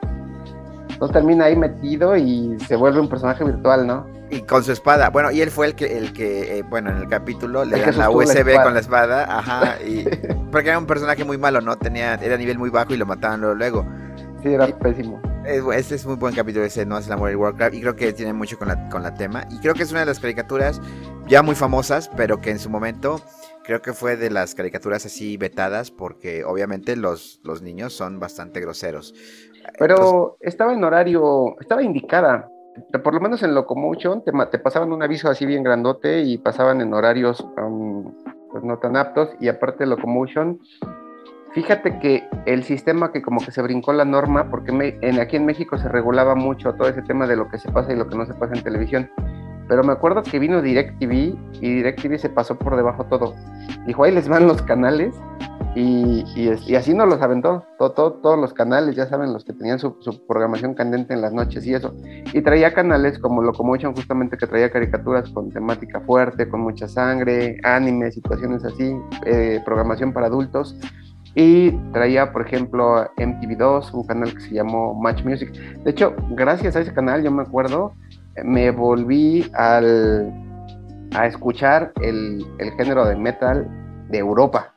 Entonces 0.89 1.13
termina 1.13 1.45
ahí 1.45 1.55
metido 1.55 2.15
y 2.15 2.57
se 2.61 2.75
vuelve 2.75 2.99
un 2.99 3.09
personaje 3.09 3.43
virtual, 3.43 3.87
¿no? 3.87 4.05
Y 4.33 4.41
con 4.41 4.63
su 4.63 4.71
espada. 4.71 5.09
Bueno, 5.09 5.31
y 5.31 5.41
él 5.41 5.51
fue 5.51 5.67
el 5.67 5.75
que, 5.75 5.97
el 5.97 6.11
que 6.11 6.57
eh, 6.57 6.63
bueno, 6.63 6.89
en 6.89 6.97
el 6.97 7.07
capítulo 7.07 7.65
le 7.65 7.79
dan 7.79 7.97
la 7.97 8.09
USB 8.09 8.47
la 8.47 8.63
con 8.63 8.73
la 8.73 8.79
espada. 8.79 9.37
Ajá. 9.37 9.77
Y, 9.85 10.05
porque 10.51 10.69
era 10.69 10.79
un 10.79 10.87
personaje 10.87 11.23
muy 11.23 11.37
malo, 11.37 11.61
¿no? 11.61 11.77
Tenía, 11.77 12.15
era 12.15 12.35
nivel 12.35 12.57
muy 12.57 12.71
bajo 12.71 12.93
y 12.93 12.97
lo 12.97 13.05
mataban 13.05 13.41
luego. 13.41 13.85
Sí, 14.41 14.53
era 14.53 14.67
y, 14.67 14.73
pésimo. 14.73 15.21
Ese 15.45 15.95
es 15.95 16.05
muy 16.05 16.15
buen 16.15 16.33
capítulo 16.33 16.65
ese, 16.65 16.85
No 16.85 16.97
es 16.97 17.05
el 17.07 17.13
amor 17.13 17.29
del 17.29 17.37
Warcraft. 17.37 17.75
Y 17.75 17.81
creo 17.81 17.95
que 17.95 18.11
tiene 18.13 18.33
mucho 18.33 18.57
con 18.57 18.69
la, 18.69 18.89
con 18.89 19.03
la 19.03 19.13
tema. 19.13 19.45
Y 19.51 19.59
creo 19.59 19.75
que 19.75 19.83
es 19.83 19.91
una 19.91 19.99
de 19.99 20.07
las 20.07 20.19
caricaturas 20.19 20.81
ya 21.27 21.43
muy 21.43 21.53
famosas, 21.53 22.09
pero 22.17 22.41
que 22.41 22.49
en 22.49 22.59
su 22.59 22.69
momento 22.69 23.21
creo 23.63 23.81
que 23.81 23.93
fue 23.93 24.17
de 24.17 24.29
las 24.29 24.55
caricaturas 24.55 25.05
así 25.05 25.37
vetadas 25.37 25.91
porque 25.91 26.43
obviamente 26.43 26.95
los, 26.95 27.39
los 27.43 27.61
niños 27.61 27.93
son 27.93 28.19
bastante 28.19 28.59
groseros. 28.59 29.13
Pero 29.79 29.95
Entonces, 29.95 30.37
estaba 30.41 30.73
en 30.73 30.83
horario, 30.83 31.55
estaba 31.59 31.83
indicada. 31.83 32.49
Por 33.03 33.13
lo 33.13 33.19
menos 33.19 33.43
en 33.43 33.53
Locomotion 33.53 34.23
te, 34.23 34.59
pasaban 34.59 34.91
un 34.91 35.03
aviso 35.03 35.29
así 35.29 35.45
bien 35.45 35.63
grandote 35.63 36.21
y 36.21 36.37
pasaban 36.37 36.81
en 36.81 36.93
horarios 36.93 37.45
um, 37.57 38.13
pues 38.51 38.63
no 38.63 38.77
tan 38.77 38.95
aptos. 38.95 39.29
Y 39.39 39.47
aparte 39.47 39.85
Locomotion, 39.85 40.59
fíjate 41.51 41.99
que 41.99 42.23
el 42.45 42.63
sistema 42.63 43.11
que 43.11 43.21
como 43.21 43.41
que 43.41 43.51
se 43.51 43.61
brincó 43.61 43.93
la 43.93 44.05
norma, 44.05 44.49
porque 44.49 44.97
en, 45.01 45.19
aquí 45.19 45.35
en 45.35 45.45
México 45.45 45.77
se 45.77 45.87
regulaba 45.87 46.35
mucho 46.35 46.73
todo 46.73 46.87
ese 46.87 47.01
tema 47.01 47.27
de 47.27 47.35
lo 47.35 47.47
que 47.49 47.57
se 47.57 47.71
pasa 47.71 47.93
y 47.93 47.95
lo 47.95 48.07
que 48.07 48.17
no 48.17 48.25
se 48.25 48.33
pasa 48.33 48.53
en 48.55 48.63
televisión. 48.63 49.09
Pero 49.67 49.83
me 49.83 49.93
acuerdo 49.93 50.23
que 50.23 50.39
vino 50.39 50.61
DirecTV 50.61 51.35
y 51.61 51.75
DirecTV 51.75 52.17
se 52.17 52.29
pasó 52.29 52.57
por 52.57 52.75
debajo 52.75 53.05
todo. 53.05 53.33
Dijo, 53.85 54.03
ahí 54.03 54.11
les 54.11 54.27
van 54.27 54.47
los 54.47 54.61
canales 54.61 55.15
y, 55.75 56.23
y, 56.35 56.75
así 56.75 56.93
nos 56.93 57.09
los 57.09 57.19
aventó, 57.21 57.63
todo, 57.79 57.91
todo, 57.93 58.13
todos 58.13 58.39
los 58.39 58.53
canales, 58.53 58.95
ya 58.95 59.07
saben, 59.07 59.33
los 59.33 59.43
que 59.43 59.53
tenían 59.53 59.79
su, 59.79 59.97
su, 60.01 60.23
programación 60.27 60.75
candente 60.75 61.15
en 61.15 61.21
las 61.21 61.33
noches 61.33 61.65
y 61.65 61.73
eso. 61.73 61.95
Y 62.31 62.41
traía 62.41 62.75
canales 62.75 63.17
como 63.17 63.41
Locomotion, 63.41 63.95
justamente 63.95 64.37
que 64.37 64.45
traía 64.45 64.71
caricaturas 64.71 65.29
con 65.31 65.49
temática 65.49 65.99
fuerte, 66.01 66.47
con 66.47 66.61
mucha 66.61 66.87
sangre, 66.87 67.57
anime, 67.63 68.11
situaciones 68.11 68.63
así, 68.63 68.95
eh, 69.25 69.61
programación 69.65 70.13
para 70.13 70.27
adultos. 70.27 70.77
Y 71.33 71.71
traía, 71.91 72.31
por 72.31 72.45
ejemplo, 72.45 73.09
MTV2, 73.17 73.93
un 73.93 74.05
canal 74.05 74.31
que 74.31 74.41
se 74.41 74.53
llamó 74.53 74.93
Match 74.93 75.23
Music. 75.23 75.51
De 75.83 75.89
hecho, 75.89 76.13
gracias 76.31 76.75
a 76.75 76.81
ese 76.81 76.93
canal, 76.93 77.23
yo 77.23 77.31
me 77.31 77.41
acuerdo, 77.41 77.93
me 78.43 78.69
volví 78.69 79.49
al, 79.55 80.31
a 81.15 81.25
escuchar 81.25 81.91
el, 82.03 82.45
el 82.59 82.71
género 82.73 83.05
de 83.05 83.15
metal 83.15 83.67
de 84.11 84.19
Europa 84.19 84.72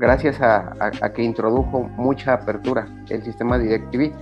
gracias 0.00 0.40
a, 0.40 0.90
que 1.14 1.22
introdujo 1.22 1.82
mucha 1.96 2.32
apertura 2.32 2.88
el 3.10 3.22
sistema 3.22 3.58
DirecTV, 3.58 4.12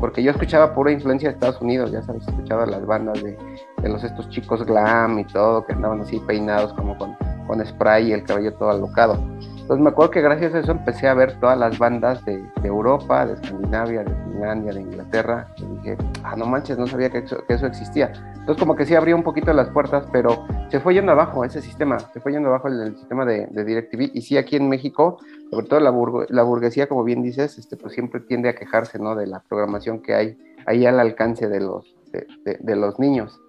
porque 0.00 0.22
yo 0.22 0.30
escuchaba 0.30 0.74
pura 0.74 0.90
influencia 0.90 1.28
de 1.28 1.34
Estados 1.34 1.60
Unidos, 1.60 1.92
ya 1.92 2.02
sabes, 2.02 2.26
escuchaba 2.26 2.64
las 2.64 2.84
bandas 2.86 3.22
de, 3.22 3.36
de 3.82 3.88
los 3.88 4.02
estos 4.02 4.28
chicos 4.30 4.64
glam 4.64 5.18
y 5.18 5.24
todo, 5.24 5.64
que 5.66 5.74
andaban 5.74 6.00
así 6.00 6.18
peinados 6.20 6.72
como 6.72 6.96
con, 6.96 7.14
con 7.46 7.64
spray 7.64 8.08
y 8.08 8.12
el 8.12 8.24
cabello 8.24 8.54
todo 8.54 8.70
alocado. 8.70 9.22
Entonces 9.66 9.82
me 9.82 9.90
acuerdo 9.90 10.12
que 10.12 10.20
gracias 10.20 10.54
a 10.54 10.60
eso 10.60 10.70
empecé 10.70 11.08
a 11.08 11.14
ver 11.14 11.40
todas 11.40 11.58
las 11.58 11.76
bandas 11.76 12.24
de, 12.24 12.40
de 12.62 12.68
Europa, 12.68 13.26
de 13.26 13.32
Escandinavia, 13.32 14.04
de 14.04 14.14
Finlandia, 14.14 14.72
de 14.72 14.80
Inglaterra, 14.80 15.48
y 15.56 15.64
dije, 15.78 15.96
ah, 16.22 16.36
no 16.36 16.46
manches, 16.46 16.78
no 16.78 16.86
sabía 16.86 17.10
que 17.10 17.18
eso, 17.18 17.44
que 17.48 17.54
eso 17.54 17.66
existía. 17.66 18.12
Entonces 18.36 18.58
como 18.60 18.76
que 18.76 18.86
sí 18.86 18.94
abrió 18.94 19.16
un 19.16 19.24
poquito 19.24 19.52
las 19.52 19.68
puertas, 19.70 20.06
pero 20.12 20.46
se 20.70 20.78
fue 20.78 20.94
yendo 20.94 21.10
abajo 21.10 21.44
ese 21.44 21.60
sistema, 21.60 21.98
se 21.98 22.20
fue 22.20 22.30
yendo 22.30 22.48
abajo 22.48 22.68
el, 22.68 22.80
el 22.80 22.96
sistema 22.96 23.24
de, 23.24 23.48
de, 23.48 23.64
DirecTV. 23.64 24.12
Y 24.14 24.22
sí, 24.22 24.36
aquí 24.36 24.54
en 24.54 24.68
México, 24.68 25.18
sobre 25.50 25.66
todo 25.66 25.80
la, 25.80 25.90
burg 25.90 26.26
la, 26.28 26.44
burguesía, 26.44 26.88
como 26.88 27.02
bien 27.02 27.24
dices, 27.24 27.58
este, 27.58 27.76
pues 27.76 27.92
siempre 27.92 28.20
tiende 28.20 28.48
a 28.48 28.54
quejarse, 28.54 29.00
¿no? 29.00 29.16
De 29.16 29.26
la 29.26 29.40
programación 29.40 30.00
que 30.00 30.14
hay 30.14 30.38
ahí 30.66 30.86
al 30.86 31.00
alcance 31.00 31.48
de 31.48 31.58
los, 31.58 31.92
de, 32.12 32.24
de, 32.44 32.58
de 32.60 32.76
los 32.76 33.00
niños. 33.00 33.40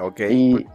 Ok. 0.00 0.20
Y, 0.30 0.66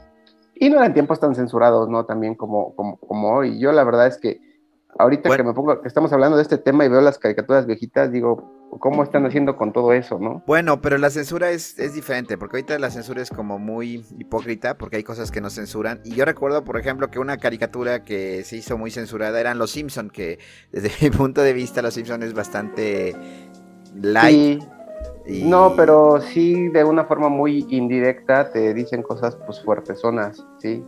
y, 0.54 0.70
no 0.70 0.78
eran 0.78 0.94
tiempos 0.94 1.20
tan 1.20 1.34
censurados, 1.34 1.90
¿no? 1.90 2.06
También 2.06 2.36
como, 2.36 2.76
como, 2.76 2.98
como 2.98 3.34
hoy. 3.34 3.58
Yo 3.58 3.72
la 3.72 3.84
verdad 3.84 4.06
es 4.06 4.20
que 4.20 4.53
ahorita 5.00 5.30
Bueno. 5.30 5.44
que 5.44 5.48
me 5.50 5.54
pongo, 5.54 5.82
que 5.82 5.88
estamos 5.88 6.12
hablando 6.14 6.38
de 6.38 6.44
este 6.44 6.58
tema 6.58 6.86
y 6.86 6.90
veo 6.90 7.02
las 7.02 7.18
caricaturas 7.20 7.66
viejitas, 7.66 8.12
digo, 8.12 8.52
¿cómo 8.80 9.04
están 9.04 9.26
haciendo 9.26 9.56
con 9.56 9.72
todo 9.74 9.94
eso, 9.94 10.20
no? 10.20 10.44
Bueno, 10.48 10.82
pero 10.82 10.98
la 10.98 11.10
censura 11.10 11.52
es, 11.52 11.78
es 11.80 11.94
diferente, 11.94 12.38
porque 12.38 12.58
ahorita 12.58 12.78
la 12.80 12.90
censura 12.90 13.22
es 13.22 13.30
como 13.30 13.60
muy 13.60 14.06
hipócrita, 14.18 14.78
porque 14.78 14.98
hay 14.98 15.04
cosas 15.04 15.30
que 15.32 15.42
no 15.42 15.50
censuran. 15.50 16.02
Y 16.04 16.16
yo 16.16 16.26
recuerdo, 16.26 16.64
por 16.64 16.78
ejemplo, 16.80 17.10
que 17.12 17.20
una 17.20 17.38
caricatura 17.38 18.04
que 18.04 18.44
se 18.44 18.58
hizo 18.58 18.78
muy 18.78 18.90
censurada 18.92 19.40
eran 19.40 19.58
Los 19.60 19.72
Simpson, 19.72 20.10
que 20.10 20.40
desde 20.72 20.90
mi 21.02 21.16
punto 21.16 21.42
de 21.42 21.54
vista 21.54 21.82
Los 21.82 21.94
Simpson 21.94 22.24
es 22.24 22.34
bastante 22.34 23.16
light. 23.96 24.62
Sí, 24.62 24.68
y- 25.26 25.44
no, 25.44 25.74
pero 25.76 26.20
sí 26.22 26.68
de 26.70 26.84
una 26.84 27.06
forma 27.06 27.30
muy 27.30 27.66
indirecta 27.70 28.52
te 28.52 28.74
dicen 28.74 29.04
cosas 29.04 29.38
pues 29.46 29.62
fuertezonas, 29.64 30.46
sí, 30.60 30.84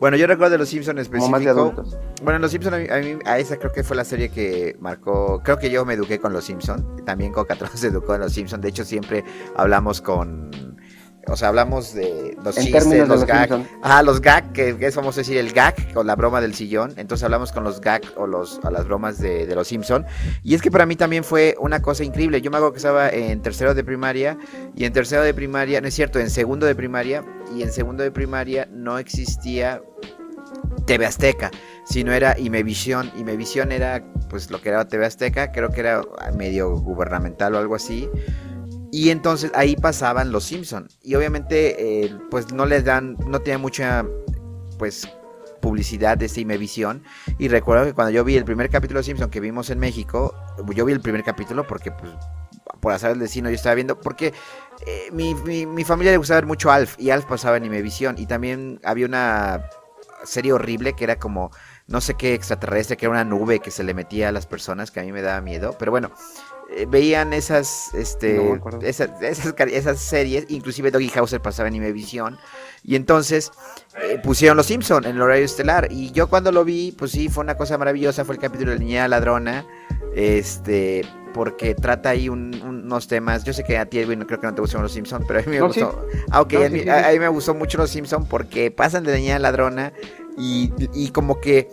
Bueno, 0.00 0.16
yo 0.16 0.26
recuerdo 0.26 0.52
de 0.52 0.58
Los 0.58 0.70
Simpson 0.70 0.98
en 0.98 1.04
como 1.04 1.28
más 1.28 1.42
de 1.42 1.50
específico. 1.50 1.80
adultos. 1.80 1.98
Bueno, 2.22 2.38
Los 2.38 2.50
Simpson 2.50 2.72
a, 2.72 2.78
mí, 2.78 3.18
a, 3.26 3.38
esa 3.38 3.58
creo 3.58 3.70
que 3.70 3.84
fue 3.84 3.94
la 3.96 4.04
serie 4.04 4.30
que 4.30 4.74
marcó. 4.80 5.42
Creo 5.44 5.58
que 5.58 5.70
yo 5.70 5.84
me 5.84 5.92
eduqué 5.92 6.18
con 6.18 6.32
Los 6.32 6.44
Simpson. 6.44 7.04
También 7.04 7.32
Cocatrón 7.32 7.70
se 7.74 7.88
educó 7.88 8.14
en 8.14 8.22
Los 8.22 8.32
Simpson. 8.32 8.62
De 8.62 8.70
hecho, 8.70 8.84
siempre 8.84 9.22
hablamos 9.56 10.00
con. 10.00 10.50
O 11.26 11.36
sea, 11.36 11.48
hablamos 11.48 11.94
de 11.94 12.36
los 12.42 12.56
En 12.56 12.64
chistes, 12.64 12.86
los 12.86 13.08
los 13.08 13.26
gags. 13.26 13.48
Simpson. 13.48 13.68
Ah, 13.82 14.02
los 14.02 14.20
gag, 14.20 14.52
que, 14.52 14.76
que 14.76 14.86
es 14.86 14.94
famoso 14.94 15.20
decir 15.20 15.36
el 15.36 15.52
gag 15.52 15.74
o 15.94 16.02
la 16.02 16.16
broma 16.16 16.40
del 16.40 16.54
sillón. 16.54 16.94
Entonces 16.96 17.24
hablamos 17.24 17.52
con 17.52 17.62
los 17.62 17.80
gag 17.80 18.02
o 18.16 18.26
los, 18.26 18.60
o 18.62 18.70
las 18.70 18.86
bromas 18.86 19.18
de, 19.18 19.46
de 19.46 19.54
los 19.54 19.68
Simpson. 19.68 20.06
Y 20.42 20.54
es 20.54 20.62
que 20.62 20.70
para 20.70 20.86
mí 20.86 20.96
también 20.96 21.22
fue 21.22 21.56
una 21.60 21.82
cosa 21.82 22.04
increíble. 22.04 22.40
Yo 22.40 22.50
me 22.50 22.56
acuerdo 22.56 22.72
que 22.72 22.78
estaba 22.78 23.10
en 23.10 23.42
tercero 23.42 23.74
de 23.74 23.84
primaria. 23.84 24.38
Y 24.74 24.84
en 24.84 24.92
tercero 24.92 25.22
de 25.22 25.34
primaria, 25.34 25.80
no 25.80 25.88
es 25.88 25.94
cierto, 25.94 26.18
en 26.18 26.30
segundo 26.30 26.66
de 26.66 26.74
primaria. 26.74 27.24
Y 27.54 27.62
en 27.62 27.72
segundo 27.72 28.02
de 28.02 28.10
primaria 28.10 28.68
no 28.72 28.98
existía 28.98 29.82
TV 30.86 31.06
Azteca, 31.06 31.50
sino 31.84 32.12
era 32.12 32.38
Imevisión. 32.38 33.10
Imevisión 33.16 33.72
era 33.72 34.04
pues 34.28 34.50
lo 34.50 34.60
que 34.60 34.70
era 34.70 34.86
TV 34.86 35.06
Azteca, 35.06 35.52
creo 35.52 35.70
que 35.70 35.80
era 35.80 36.02
medio 36.36 36.76
gubernamental 36.76 37.54
o 37.54 37.58
algo 37.58 37.74
así. 37.74 38.08
Y 38.92 39.10
entonces 39.10 39.50
ahí 39.54 39.76
pasaban 39.76 40.32
los 40.32 40.44
Simpson. 40.44 40.88
Y 41.02 41.14
obviamente 41.14 42.04
eh, 42.04 42.16
pues 42.30 42.52
no 42.52 42.66
les 42.66 42.84
dan, 42.84 43.16
no 43.26 43.40
tenía 43.40 43.58
mucha 43.58 44.04
pues 44.78 45.08
publicidad 45.60 46.18
de 46.18 46.26
esta 46.26 46.40
Imevisión. 46.40 47.04
Y 47.38 47.48
recuerdo 47.48 47.84
que 47.84 47.92
cuando 47.92 48.10
yo 48.10 48.24
vi 48.24 48.36
el 48.36 48.44
primer 48.44 48.70
capítulo 48.70 49.00
de 49.00 49.04
Simpson 49.04 49.30
que 49.30 49.40
vimos 49.40 49.70
en 49.70 49.78
México, 49.78 50.34
yo 50.74 50.84
vi 50.84 50.92
el 50.92 51.00
primer 51.00 51.22
capítulo 51.22 51.66
porque 51.66 51.92
pues 51.92 52.12
por 52.80 52.92
azar 52.92 53.10
del 53.10 53.20
destino 53.20 53.50
yo 53.50 53.56
estaba 53.56 53.74
viendo, 53.74 54.00
porque 54.00 54.32
eh, 54.86 55.10
mi, 55.12 55.34
mi, 55.34 55.66
mi 55.66 55.84
familia 55.84 56.12
le 56.12 56.18
gustaba 56.18 56.40
ver 56.40 56.46
mucho 56.46 56.70
Alf 56.70 56.96
y 56.98 57.10
Alf 57.10 57.26
pasaba 57.26 57.56
en 57.56 57.64
Imevisión. 57.66 58.16
Y 58.18 58.26
también 58.26 58.80
había 58.84 59.06
una 59.06 59.64
serie 60.24 60.52
horrible 60.52 60.94
que 60.94 61.04
era 61.04 61.18
como 61.18 61.50
no 61.86 62.00
sé 62.00 62.14
qué 62.14 62.34
extraterrestre, 62.34 62.96
que 62.96 63.06
era 63.06 63.10
una 63.10 63.24
nube 63.24 63.58
que 63.58 63.70
se 63.70 63.82
le 63.82 63.94
metía 63.94 64.28
a 64.28 64.32
las 64.32 64.46
personas, 64.46 64.90
que 64.90 65.00
a 65.00 65.02
mí 65.02 65.10
me 65.10 65.22
daba 65.22 65.40
miedo. 65.40 65.74
Pero 65.78 65.90
bueno, 65.90 66.12
eh, 66.72 66.86
veían 66.88 67.32
esas, 67.32 67.92
este, 67.94 68.34
No 68.34 68.80
esas, 68.82 69.10
esas, 69.22 69.98
series, 69.98 70.46
inclusive 70.48 70.90
Doggy 70.90 71.10
Hauser 71.14 71.40
pasaba 71.40 71.68
en 71.68 71.76
Imevisión. 71.76 72.38
Y 72.84 72.96
entonces 72.96 73.50
eh, 74.02 74.18
pusieron 74.22 74.56
Los 74.56 74.66
Simpson 74.66 75.04
en 75.04 75.16
el 75.16 75.22
horario 75.22 75.44
estelar. 75.44 75.88
Y 75.90 76.12
yo 76.12 76.28
cuando 76.28 76.52
lo 76.52 76.64
vi, 76.64 76.92
pues 76.92 77.10
sí, 77.10 77.28
fue 77.28 77.42
una 77.44 77.56
cosa 77.56 77.76
maravillosa. 77.76 78.24
Fue 78.24 78.34
el 78.34 78.40
capítulo 78.40 78.70
de 78.72 78.78
la 78.78 78.84
niña 78.84 79.08
ladrona. 79.08 79.66
Este, 80.14 81.02
porque 81.32 81.74
trata 81.74 82.10
ahí 82.10 82.28
un- 82.28 82.60
unos 82.62 83.06
temas. 83.08 83.44
Yo 83.44 83.52
sé 83.52 83.62
que 83.64 83.78
a 83.78 83.86
ti, 83.86 83.98
Edwin, 84.00 84.18
no 84.18 84.26
creo 84.26 84.40
que 84.40 84.46
no 84.46 84.54
te 84.54 84.60
gustan 84.60 84.82
los 84.82 84.92
Simpson, 84.92 85.24
pero 85.26 85.40
a 85.40 85.42
mí 85.42 85.48
me 85.48 85.58
No, 85.58 85.72
sí. 85.72 85.80
gustó. 85.80 86.06
Ah, 86.30 86.40
ok, 86.40 86.52
No, 86.54 86.60
a, 86.60 86.66
sí, 86.66 86.72
mí, 86.72 86.80
sí, 86.80 86.88
a- 86.88 86.98
sí. 86.98 87.04
a 87.08 87.12
mí 87.12 87.18
me 87.18 87.28
gustó 87.28 87.54
mucho 87.54 87.78
los 87.78 87.90
Simpson 87.90 88.26
porque 88.26 88.70
pasan 88.70 89.04
de 89.04 89.12
la 89.12 89.18
niña 89.18 89.38
ladrona 89.38 89.92
y, 90.36 90.72
y 90.94 91.10
como 91.10 91.40
que 91.40 91.68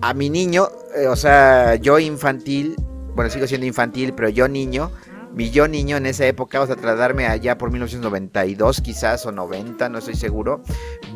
a 0.00 0.14
mi 0.14 0.30
niño, 0.30 0.68
eh, 0.96 1.06
o 1.08 1.16
sea, 1.16 1.74
yo 1.76 1.98
infantil, 1.98 2.76
bueno, 3.14 3.30
sigo 3.30 3.46
siendo 3.46 3.66
infantil, 3.66 4.12
pero 4.14 4.28
yo 4.28 4.48
niño, 4.48 4.90
mi 5.32 5.50
yo 5.50 5.68
niño 5.68 5.96
en 5.96 6.06
esa 6.06 6.26
época, 6.26 6.58
vamos 6.58 6.76
a 6.76 6.80
trasladarme 6.80 7.26
allá 7.26 7.56
por 7.56 7.70
1992 7.70 8.80
quizás 8.80 9.24
o 9.26 9.32
90, 9.32 9.88
no 9.88 9.98
estoy 9.98 10.16
seguro, 10.16 10.62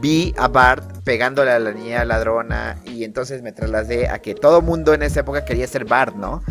vi 0.01 0.35
a 0.37 0.49
Bart 0.49 1.03
pegándole 1.05 1.51
a 1.51 1.59
la 1.59 1.73
niña 1.73 2.05
ladrona 2.05 2.77
y 2.85 3.05
entonces 3.05 3.43
me 3.43 3.53
trasladé 3.53 4.09
a 4.09 4.21
que 4.21 4.35
todo 4.35 4.63
mundo 4.63 4.95
en 4.95 5.03
esa 5.03 5.21
época 5.21 5.45
quería 5.45 5.67
ser 5.67 5.85
Bart, 5.85 6.15
¿no? 6.15 6.43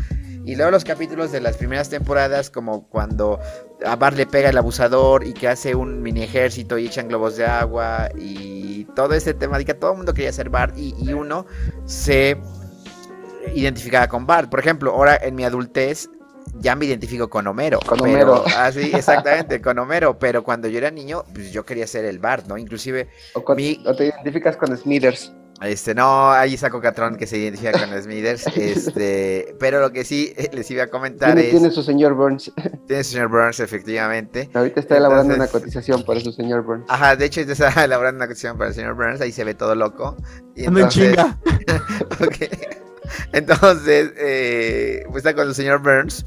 Y 0.46 0.58
luego 0.58 0.72
los 0.72 0.84
capítulos 0.84 1.32
de 1.32 1.40
las 1.40 1.56
primeras 1.56 1.90
temporadas, 1.90 2.50
como 2.50 2.90
cuando 2.90 3.40
a 3.86 3.96
Bart 3.96 4.18
le 4.18 4.26
pega 4.26 4.50
el 4.50 4.58
abusador 4.58 5.26
y 5.26 5.32
que 5.32 5.48
hace 5.48 5.74
un 5.74 6.02
mini 6.02 6.24
ejército 6.24 6.78
y 6.78 6.88
echan 6.88 7.08
globos 7.08 7.38
de 7.38 7.46
agua 7.46 8.10
y 8.18 8.84
todo 8.94 9.14
ese 9.14 9.34
tema, 9.34 9.64
que 9.64 9.74
todo 9.74 9.92
el 9.92 9.98
mundo 9.98 10.14
quería 10.14 10.34
ser 10.34 10.50
Bart 10.50 10.78
y 10.78 11.14
uno 11.14 11.46
se 11.86 12.38
identificaba 13.56 14.08
con 14.08 14.26
Bart. 14.26 14.50
Por 14.50 14.60
ejemplo, 14.60 14.92
ahora 14.92 15.18
en 15.22 15.36
mi 15.36 15.44
adultez 15.44 16.10
ya 16.60 16.76
me 16.76 16.86
identifico 16.86 17.30
con 17.30 17.48
Homero. 17.48 17.80
Con 17.86 18.00
pero- 18.00 18.42
Homero. 18.42 18.44
Ah, 18.58 18.72
sí, 18.72 18.92
exactamente, 18.94 19.62
con 19.62 19.78
Homero. 19.80 20.18
Pero 20.20 20.44
cuando 20.44 20.68
yo 20.68 20.78
era 20.78 20.92
niño, 20.92 21.24
pues 21.34 21.52
yo 21.52 21.66
quería 21.66 21.88
ser 21.88 22.06
el 22.06 22.20
Bart, 22.20 22.48
¿no? 22.48 22.58
Inclusive, 22.58 23.10
O, 23.34 23.44
con- 23.44 23.56
Mi- 23.58 23.82
o 23.86 23.96
te 23.96 24.06
identificas 24.08 24.58
con 24.58 24.76
Smithers. 24.78 25.34
este, 25.62 25.96
no, 25.96 26.32
ahí 26.32 26.58
saco 26.58 26.82
Catrón 26.82 27.16
que 27.16 27.26
se 27.26 27.38
identifica 27.38 27.72
con 27.72 28.02
Smithers. 28.02 28.46
Este, 28.58 29.56
pero 29.60 29.80
lo 29.80 29.92
que 29.94 30.04
sí 30.04 30.34
les 30.52 30.70
iba 30.72 30.84
a 30.84 30.88
comentar 30.88 31.34
Tiene, 31.34 31.46
es. 31.48 31.52
tiene 31.52 31.72
su 31.72 31.82
señor 31.82 32.14
Burns. 32.14 32.52
Tiene 32.88 33.04
señor 33.06 33.30
Burns, 33.30 33.60
efectivamente. 33.62 34.50
Ahorita 34.54 34.82
está 34.82 34.98
elaborando 34.98 35.34
una 35.36 35.48
cotización 35.48 36.04
para 36.04 36.20
su 36.20 36.34
señor 36.34 36.64
Burns. 36.64 36.86
Ajá, 36.90 37.16
de 37.16 37.26
hecho, 37.26 37.40
está 37.42 37.86
elaborando 37.86 38.18
una 38.18 38.28
cuestión 38.28 38.58
para 38.58 38.70
el 38.70 38.76
señor 38.76 38.96
Burns, 38.96 39.22
ahí 39.22 39.32
se 39.32 39.44
ve 39.46 39.54
todo 39.56 39.74
loco. 39.76 40.18
Y 40.56 40.66
entonces- 40.66 41.10
chinga. 41.16 41.40
Ok. 42.20 42.83
Entonces, 43.34 44.14
eh, 44.18 45.04
pues 45.08 45.18
está 45.18 45.34
con 45.34 45.48
el 45.48 45.56
señor 45.56 45.82
Burns. 45.82 46.26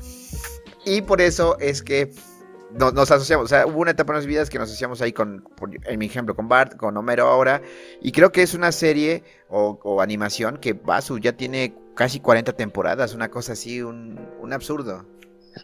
Y 0.84 1.02
por 1.02 1.20
eso 1.20 1.56
es 1.58 1.82
que 1.82 2.12
no- 2.72 2.92
nos, 2.92 3.10
asociamos. 3.10 3.46
O 3.46 3.48
sea, 3.48 3.66
hubo 3.66 3.80
una 3.80 3.90
etapa 3.92 4.12
en 4.12 4.14
nuestras 4.14 4.26
vidas 4.28 4.50
que 4.50 4.58
nos 4.58 4.68
asociamos 4.68 5.00
ahí 5.02 5.12
con, 5.12 5.44
en 5.84 5.98
mi 5.98 6.06
ejemplo, 6.06 6.34
con 6.36 6.48
Bart, 6.48 6.76
con 6.76 6.96
Homero 6.96 7.26
ahora. 7.26 7.60
Y 8.00 8.12
creo 8.12 8.30
que 8.32 8.42
es 8.42 8.54
una 8.54 8.72
serie 8.72 9.24
o, 9.48 9.78
o 9.82 10.00
animación 10.00 10.58
que 10.58 10.72
Basu 10.74 11.18
ya 11.18 11.32
tiene 11.36 11.74
casi 11.94 12.20
40 12.20 12.52
temporadas, 12.52 13.14
una 13.14 13.30
cosa 13.30 13.52
así, 13.54 13.82
un, 13.82 14.20
un 14.40 14.52
absurdo. 14.52 15.06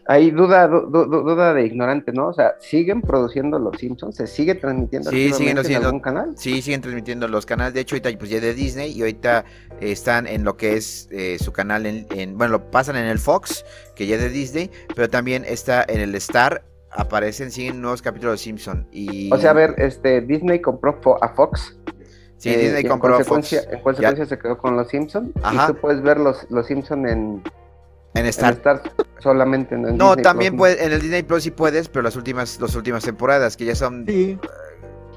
Hay 0.07 0.31
duda, 0.31 0.67
du- 0.67 0.89
du- 0.89 1.05
du- 1.05 1.21
duda 1.23 1.53
de 1.53 1.65
ignorante, 1.65 2.11
¿no? 2.11 2.27
O 2.29 2.33
sea, 2.33 2.55
¿siguen 2.59 3.01
produciendo 3.01 3.59
los 3.59 3.77
Simpsons? 3.77 4.15
¿Se 4.15 4.27
sigue 4.27 4.55
transmitiendo 4.55 5.09
Sí, 5.11 5.31
siguen 5.33 5.57
en 5.57 5.75
algún 5.85 5.99
canal? 5.99 6.33
Sí, 6.37 6.61
siguen 6.61 6.81
transmitiendo 6.81 7.27
los 7.27 7.45
canales. 7.45 7.73
De 7.73 7.81
hecho, 7.81 7.95
ahorita 7.95 8.17
pues 8.17 8.29
ya 8.31 8.39
de 8.39 8.53
Disney 8.53 8.91
y 8.91 9.01
ahorita 9.01 9.45
eh, 9.79 9.91
están 9.91 10.25
en 10.27 10.43
lo 10.43 10.57
que 10.57 10.73
es 10.77 11.07
eh, 11.11 11.37
su 11.39 11.51
canal 11.51 11.85
en, 11.85 12.07
en- 12.11 12.37
Bueno, 12.37 12.53
lo 12.53 12.71
pasan 12.71 12.95
en 12.95 13.05
el 13.05 13.19
Fox, 13.19 13.63
que 13.95 14.07
ya 14.07 14.15
es 14.15 14.21
de 14.21 14.29
Disney, 14.29 14.71
pero 14.95 15.09
también 15.09 15.43
está 15.47 15.85
en 15.87 15.99
el 16.01 16.15
Star. 16.15 16.63
Aparecen, 16.95 17.49
siguen 17.51 17.81
nuevos 17.81 18.01
capítulos 18.03 18.33
de 18.39 18.43
Simpson. 18.43 18.87
Y, 18.91 19.33
O 19.33 19.37
sea, 19.37 19.49
a 19.49 19.53
ver, 19.53 19.73
este, 19.79 20.21
Disney 20.21 20.59
compró 20.61 20.99
a 21.21 21.29
Fox. 21.29 21.75
Sí, 22.37 22.49
eh, 22.49 22.57
Disney 22.57 22.83
compró 22.83 23.15
a 23.15 23.23
Fox 23.23 23.53
En 23.53 23.79
consecuencia 23.81 24.25
se 24.27 24.37
quedó 24.37 24.57
con 24.59 24.75
los 24.75 24.89
Simpsons. 24.89 25.31
Ajá. 25.41 25.69
Y 25.69 25.73
tú 25.73 25.79
puedes 25.79 26.01
ver 26.03 26.19
los, 26.19 26.45
los 26.51 26.67
Simpsons 26.67 27.09
en, 27.09 27.41
en 28.15 28.21
en 28.21 28.25
Star. 28.27 28.53
Star 28.53 28.81
solamente 29.19 29.75
en, 29.75 29.87
en 29.87 29.97
No, 29.97 30.09
Disney 30.09 30.23
también 30.23 30.53
Plus. 30.53 30.59
puedes, 30.59 30.81
en 30.81 30.91
el 30.91 31.01
Disney 31.01 31.23
Plus 31.23 31.43
sí 31.43 31.51
puedes, 31.51 31.89
pero 31.89 32.03
las 32.03 32.15
últimas, 32.15 32.59
las 32.59 32.75
últimas 32.75 33.03
temporadas, 33.03 33.55
que 33.57 33.65
ya 33.65 33.75
son 33.75 34.05
Sí, 34.07 34.37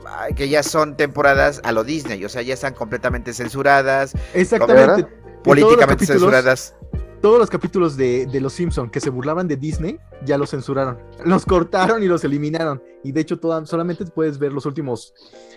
ay, 0.06 0.34
que 0.34 0.48
ya 0.48 0.62
son 0.62 0.96
temporadas 0.96 1.60
a 1.64 1.72
lo 1.72 1.84
Disney, 1.84 2.24
o 2.24 2.28
sea, 2.28 2.42
ya 2.42 2.54
están 2.54 2.74
completamente 2.74 3.32
censuradas, 3.32 4.14
exactamente. 4.34 5.06
Políticamente 5.42 6.06
censuradas. 6.06 6.74
Todos 7.22 7.38
los 7.38 7.48
capítulos 7.50 7.96
de, 7.96 8.26
de 8.26 8.40
Los 8.40 8.52
Simpson 8.52 8.90
que 8.90 9.00
se 9.00 9.10
burlaban 9.10 9.48
de 9.48 9.56
Disney 9.56 9.98
ya 10.24 10.36
los 10.38 10.50
censuraron. 10.50 10.98
Los 11.24 11.44
cortaron 11.46 12.02
y 12.02 12.06
los 12.06 12.22
eliminaron. 12.24 12.82
Y 13.02 13.12
de 13.12 13.20
hecho, 13.22 13.38
toda- 13.38 13.64
solamente 13.66 14.04
puedes 14.06 14.38
ver 14.38 14.52
los 14.52 14.66
últimos, 14.66 15.14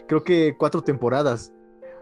creo 0.07 0.23
que 0.23 0.55
cuatro 0.57 0.81
temporadas. 0.83 1.51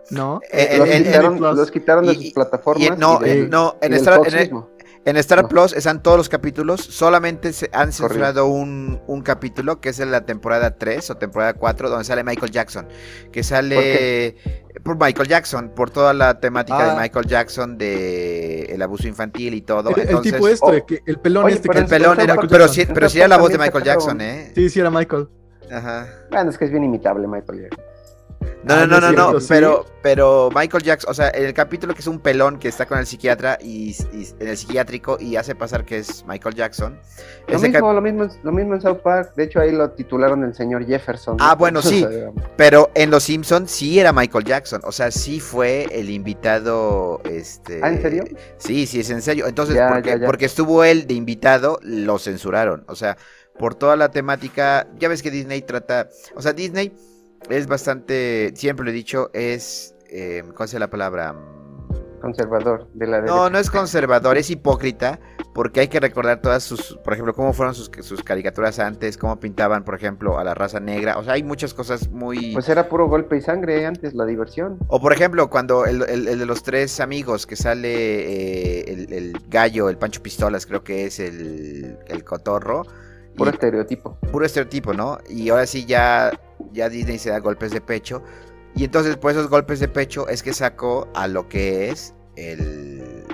¿No? 0.10 0.39
Eh, 0.51 0.77
los, 0.77 0.88
quitaron, 0.89 1.38
Plus. 1.38 1.56
los 1.58 1.72
quitaron 1.72 2.06
de 2.06 2.13
Y- 2.13 2.24
sus 2.25 2.34
plataformas. 2.34 2.88
y- 2.88 2.91
no, 3.00 3.20
y 3.25 3.29
eh, 3.29 3.48
no, 3.50 3.75
en 3.82 3.94
Star, 3.96 4.22
en- 4.25 4.39
mismo. 4.39 4.70
En 5.08 5.16
Star 5.16 5.42
No. 5.42 5.48
Plus 5.48 5.72
están 5.72 6.04
todos 6.04 6.18
los 6.18 6.28
capítulos, 6.28 6.82
solamente 6.82 7.54
se 7.54 7.70
han 7.72 7.94
censurado 7.94 8.48
un, 8.48 9.00
un 9.08 9.22
capítulo 9.22 9.80
que 9.80 9.88
es 9.88 10.02
en 10.02 10.12
la 10.12 10.26
temporada 10.26 10.78
3 10.78 11.10
o 11.12 11.16
temporada 11.16 11.54
4 11.54 11.90
donde 11.90 12.04
sale 12.04 12.26
Michael 12.26 12.52
Jackson, 12.52 12.88
que 13.32 13.42
sale 13.42 14.36
por, 14.84 14.98
Michael 15.00 15.30
Jackson, 15.30 15.70
por 15.74 15.92
toda 15.92 16.14
la 16.14 16.42
temática 16.42 16.78
Ah. 16.92 16.94
de 16.94 17.00
Michael 17.00 17.26
Jackson 17.26 17.78
de 17.78 18.64
el 18.66 18.82
abuso 18.82 19.08
infantil 19.08 19.54
y 19.54 19.62
todo. 19.62 19.96
El, 19.96 20.20
tipo 20.20 20.46
este, 20.50 20.66
oh, 20.82 20.86
que, 20.86 21.02
el 21.06 21.20
pelón 21.20 21.46
oye, 21.46 21.56
este 21.56 21.70
pero 21.70 21.74
que 21.74 21.80
el 21.80 21.84
en 21.86 21.90
pelón 21.90 22.18
Michael 22.18 22.30
era, 22.30 22.34
Jackson. 22.36 22.50
pero 22.50 22.68
sí, 22.68 22.86
pero 22.94 23.10
sí 23.10 23.18
era 23.20 23.28
la 23.30 23.38
voz 23.38 23.50
de 23.50 23.58
Michael 23.60 23.84
Jackson, 23.86 24.20
¿eh? 24.20 24.52
Sí, 24.56 24.70
sí, 24.70 24.80
era 24.82 24.90
Michael. 24.92 25.30
Ajá. 25.72 26.06
Bueno, 26.30 26.50
es 26.50 26.58
que 26.58 26.66
es 26.66 26.72
bien 26.72 26.84
imitable 26.84 27.26
Michael 27.28 27.62
Jackson. 27.62 27.86
No, 28.63 28.74
Ah, 28.74 28.86
no, 28.86 29.00
no, 29.00 29.08
es 29.10 29.15
no, 29.15 29.34
no, 29.34 29.39
sí. 29.39 29.46
pero, 29.50 29.86
pero 30.03 30.50
Michael 30.53 30.84
Jackson, 30.84 31.10
o 31.10 31.13
sea, 31.13 31.29
en 31.29 31.46
el 31.46 31.53
capítulo 31.53 31.94
que 31.94 32.01
es 32.01 32.08
un 32.08 32.20
pelón 32.20 32.60
que 32.60 32.67
está 32.67 32.86
con 32.86 32.98
el 33.00 33.06
psiquiatra 33.06 33.58
y, 33.62 33.91
y- 34.13 34.27
en 34.39 34.48
el 34.50 34.58
psiquiátrico 34.58 35.17
y 35.20 35.38
hace 35.38 35.56
pasar 35.56 35.86
que 35.86 36.00
es 36.00 36.25
Michael 36.27 36.53
Jackson. 36.53 37.00
Lo 37.48 37.60
mismo, 37.60 37.94
lo 37.94 38.01
mismo, 38.01 38.27
lo 38.44 38.51
mismo 38.51 38.74
en 38.75 38.82
South 38.82 38.98
Park. 39.03 39.34
De 39.36 39.46
hecho, 39.46 39.62
ahí 39.62 39.72
lo 39.72 39.91
titularon 39.91 40.44
el 40.44 40.53
señor 40.53 40.86
Jefferson. 40.86 41.38
¿no? 41.38 41.44
Ah, 41.46 41.56
bueno, 41.56 41.82
sí. 41.84 42.06
Pero 42.58 42.89
en 42.94 43.10
Los 43.10 43.24
Simpsons 43.24 43.72
sí 43.72 44.00
era 44.00 44.12
Michael 44.12 44.44
Jackson, 44.44 44.82
o 44.84 44.91
sea, 44.91 45.12
sí 45.12 45.39
fue 45.39 45.88
el 45.91 46.10
invitado, 46.10 47.22
este... 47.24 47.79
¿Ah, 47.82 47.89
en 47.89 48.01
serio? 48.01 48.24
Sí, 48.58 48.86
sí, 48.86 49.00
es 49.00 49.10
en 49.12 49.22
serio. 49.22 49.48
Entonces, 49.48 49.75
Ya, 49.75 49.88
porque, 49.89 50.10
ya, 50.10 50.17
ya. 50.17 50.25
porque 50.25 50.46
estuvo 50.46 50.84
él 50.84 51.08
de 51.08 51.13
invitado, 51.13 51.79
lo 51.84 52.20
censuraron. 52.20 52.84
O 52.88 52.96
sea, 52.96 53.17
por 53.58 53.75
toda 53.75 53.96
la 53.96 54.10
temática, 54.12 54.88
ya 55.00 55.08
ves 55.08 55.22
que 55.24 55.32
Disney 55.32 55.62
trata, 55.62 56.10
o 56.36 56.41
sea, 56.41 56.51
Disney 56.53 56.94
es 57.50 57.68
bastante, 57.68 58.51
siempre 58.56 58.84
lo 58.86 58.92
he 58.92 58.94
dicho, 58.94 59.30
es, 59.34 59.96
eh, 60.10 60.44
¿cuál 60.56 60.68
es 60.68 60.74
la 60.75 60.89
palabra? 60.89 61.36
Conservador 62.22 62.88
de 62.96 63.06
la 63.08 63.18
No, 63.22 63.25
derecha. 63.25 63.50
no 63.51 63.60
es 63.60 63.70
conservador, 63.70 64.38
es 64.38 64.50
hipócrita, 64.50 65.20
porque 65.54 65.82
hay 65.82 65.88
que 65.88 66.00
recordar 66.00 66.42
todas 66.42 66.63
sus, 66.63 66.98
por 67.04 67.13
ejemplo, 67.13 67.34
cómo 67.34 67.54
fueron 67.54 67.75
sus, 67.75 67.92
sus 68.01 68.24
caricaturas 68.24 68.80
antes, 68.80 69.18
cómo 69.18 69.39
pintaban, 69.39 69.84
por 69.84 69.94
ejemplo, 69.96 70.39
a 70.39 70.44
la 70.44 70.56
raza 70.56 70.80
negra. 70.80 71.18
O 71.20 71.24
sea, 71.24 71.34
hay 71.34 71.44
muchas 71.44 71.75
cosas 71.75 72.10
muy... 72.10 72.54
Pues 72.54 72.68
era 72.70 72.89
puro 72.89 73.08
golpe 73.08 73.38
y 73.38 73.42
sangre 73.42 73.86
antes, 73.86 74.16
la 74.16 74.25
diversión. 74.25 74.80
O 74.88 75.00
por 75.00 75.13
ejemplo, 75.13 75.50
cuando 75.50 75.86
el, 75.86 76.01
el- 76.10 76.27
el 76.27 76.39
de 76.39 76.46
los 76.48 76.63
tres 76.63 77.00
amigos 77.00 77.46
que 77.46 77.56
sale 77.56 77.89
eh, 77.94 78.86
el, 78.88 79.13
el 79.13 79.38
gallo, 79.48 79.88
el 79.89 79.98
Pancho 79.98 80.22
Pistolas, 80.24 80.66
creo 80.66 80.84
que 80.84 81.06
es 81.06 81.20
el, 81.20 81.98
el 82.08 82.24
cotorro. 82.24 82.84
y- 83.34 83.38
Puro 83.38 83.51
estereotipo. 83.51 84.18
puro 84.32 84.44
estereotipo, 84.46 84.94
¿no? 84.94 85.20
Y 85.30 85.50
ahora 85.50 85.68
sí 85.68 85.86
ya, 85.86 86.32
ya 86.77 86.89
Disney 86.89 87.19
se 87.19 87.31
da 87.31 87.39
golpes 87.39 87.72
de 87.72 87.81
pecho. 87.81 88.24
Y 88.75 88.86
entonces 88.86 89.17
por 89.17 89.31
esos 89.31 89.50
golpes 89.50 89.79
de 89.79 89.88
pecho 89.88 90.29
es 90.29 90.43
que 90.43 90.53
sacó 90.53 91.10
a 91.15 91.27
lo 91.27 91.50
que 91.50 91.89
es 91.89 92.13
el, 92.36 93.25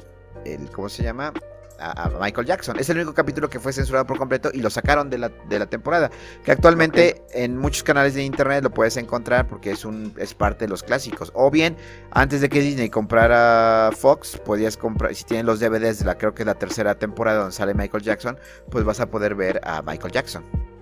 el 0.45 0.69
¿cómo 0.71 0.87
se 0.87 1.03
llama? 1.03 1.33
A, 1.79 2.03
a 2.03 2.09
Michael 2.17 2.47
Jackson. 2.47 2.79
Es 2.79 2.89
el 2.89 2.97
único 2.97 3.13
capítulo 3.13 3.49
que 3.49 3.59
fue 3.59 3.73
censurado 3.73 4.05
por 4.05 4.17
completo 4.17 4.51
y 4.53 4.61
lo 4.61 4.69
sacaron 4.69 5.09
de 5.09 5.17
la, 5.17 5.29
de 5.49 5.59
la 5.59 5.65
temporada. 5.65 6.09
Que 6.45 6.53
actualmente 6.53 7.21
en 7.33 7.57
muchos 7.57 7.83
canales 7.83 8.13
de 8.13 8.23
internet 8.23 8.63
lo 8.63 8.69
puedes 8.69 8.95
encontrar 8.95 9.49
porque 9.49 9.71
es 9.71 9.83
un 9.83 10.13
es 10.17 10.33
parte 10.33 10.63
de 10.63 10.69
los 10.69 10.81
clásicos. 10.81 11.31
O 11.35 11.51
bien, 11.51 11.75
antes 12.11 12.39
de 12.39 12.47
que 12.47 12.61
Disney 12.61 12.89
comprara 12.89 13.89
Fox, 13.91 14.39
podías 14.45 14.77
comprar, 14.77 15.13
si 15.13 15.25
tienen 15.25 15.45
los 15.45 15.59
DVDs 15.59 15.99
de 15.99 16.05
la, 16.05 16.17
creo 16.17 16.33
que 16.33 16.43
es 16.43 16.47
la 16.47 16.55
tercera 16.55 16.95
temporada 16.95 17.39
donde 17.39 17.53
sale 17.53 17.73
Michael 17.73 18.03
Jackson, 18.03 18.37
pues 18.71 18.85
vas 18.85 19.01
a 19.01 19.09
poder 19.09 19.35
ver 19.35 19.59
a 19.65 19.81
Michael 19.81 20.13
Jackson. 20.13 20.72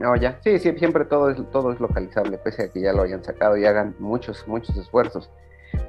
No, 0.00 0.16
ya. 0.16 0.40
Sí, 0.42 0.58
sí, 0.58 0.72
siempre 0.78 1.04
todo 1.04 1.28
es, 1.28 1.36
todo 1.50 1.72
es 1.72 1.78
localizable, 1.78 2.38
pese 2.38 2.64
a 2.64 2.68
que 2.68 2.80
ya 2.80 2.94
lo 2.94 3.02
hayan 3.02 3.22
sacado 3.22 3.58
y 3.58 3.66
hagan 3.66 3.94
muchos, 3.98 4.48
muchos 4.48 4.74
esfuerzos. 4.78 5.30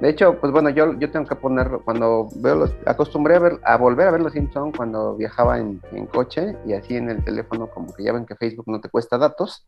De 0.02 0.10
hecho, 0.10 0.38
pues 0.38 0.52
bueno, 0.52 0.68
yo, 0.68 0.92
yo 0.98 1.10
tengo 1.10 1.26
que 1.26 1.34
poner, 1.34 1.80
cuando 1.82 2.28
veo 2.36 2.54
los, 2.54 2.74
acostumbré 2.84 3.36
a 3.36 3.38
ver, 3.38 3.58
a 3.64 3.78
volver 3.78 4.06
a 4.06 4.10
ver 4.10 4.20
los 4.20 4.34
Simpsons 4.34 4.76
cuando 4.76 5.16
viajaba 5.16 5.58
en, 5.58 5.80
en 5.92 6.06
coche 6.06 6.54
y 6.66 6.74
así 6.74 6.94
en 6.94 7.08
el 7.08 7.24
teléfono, 7.24 7.68
como 7.68 7.92
que 7.94 8.04
ya 8.04 8.12
ven 8.12 8.26
que 8.26 8.36
Facebook 8.36 8.66
no 8.68 8.82
te 8.82 8.90
cuesta 8.90 9.16
datos. 9.16 9.66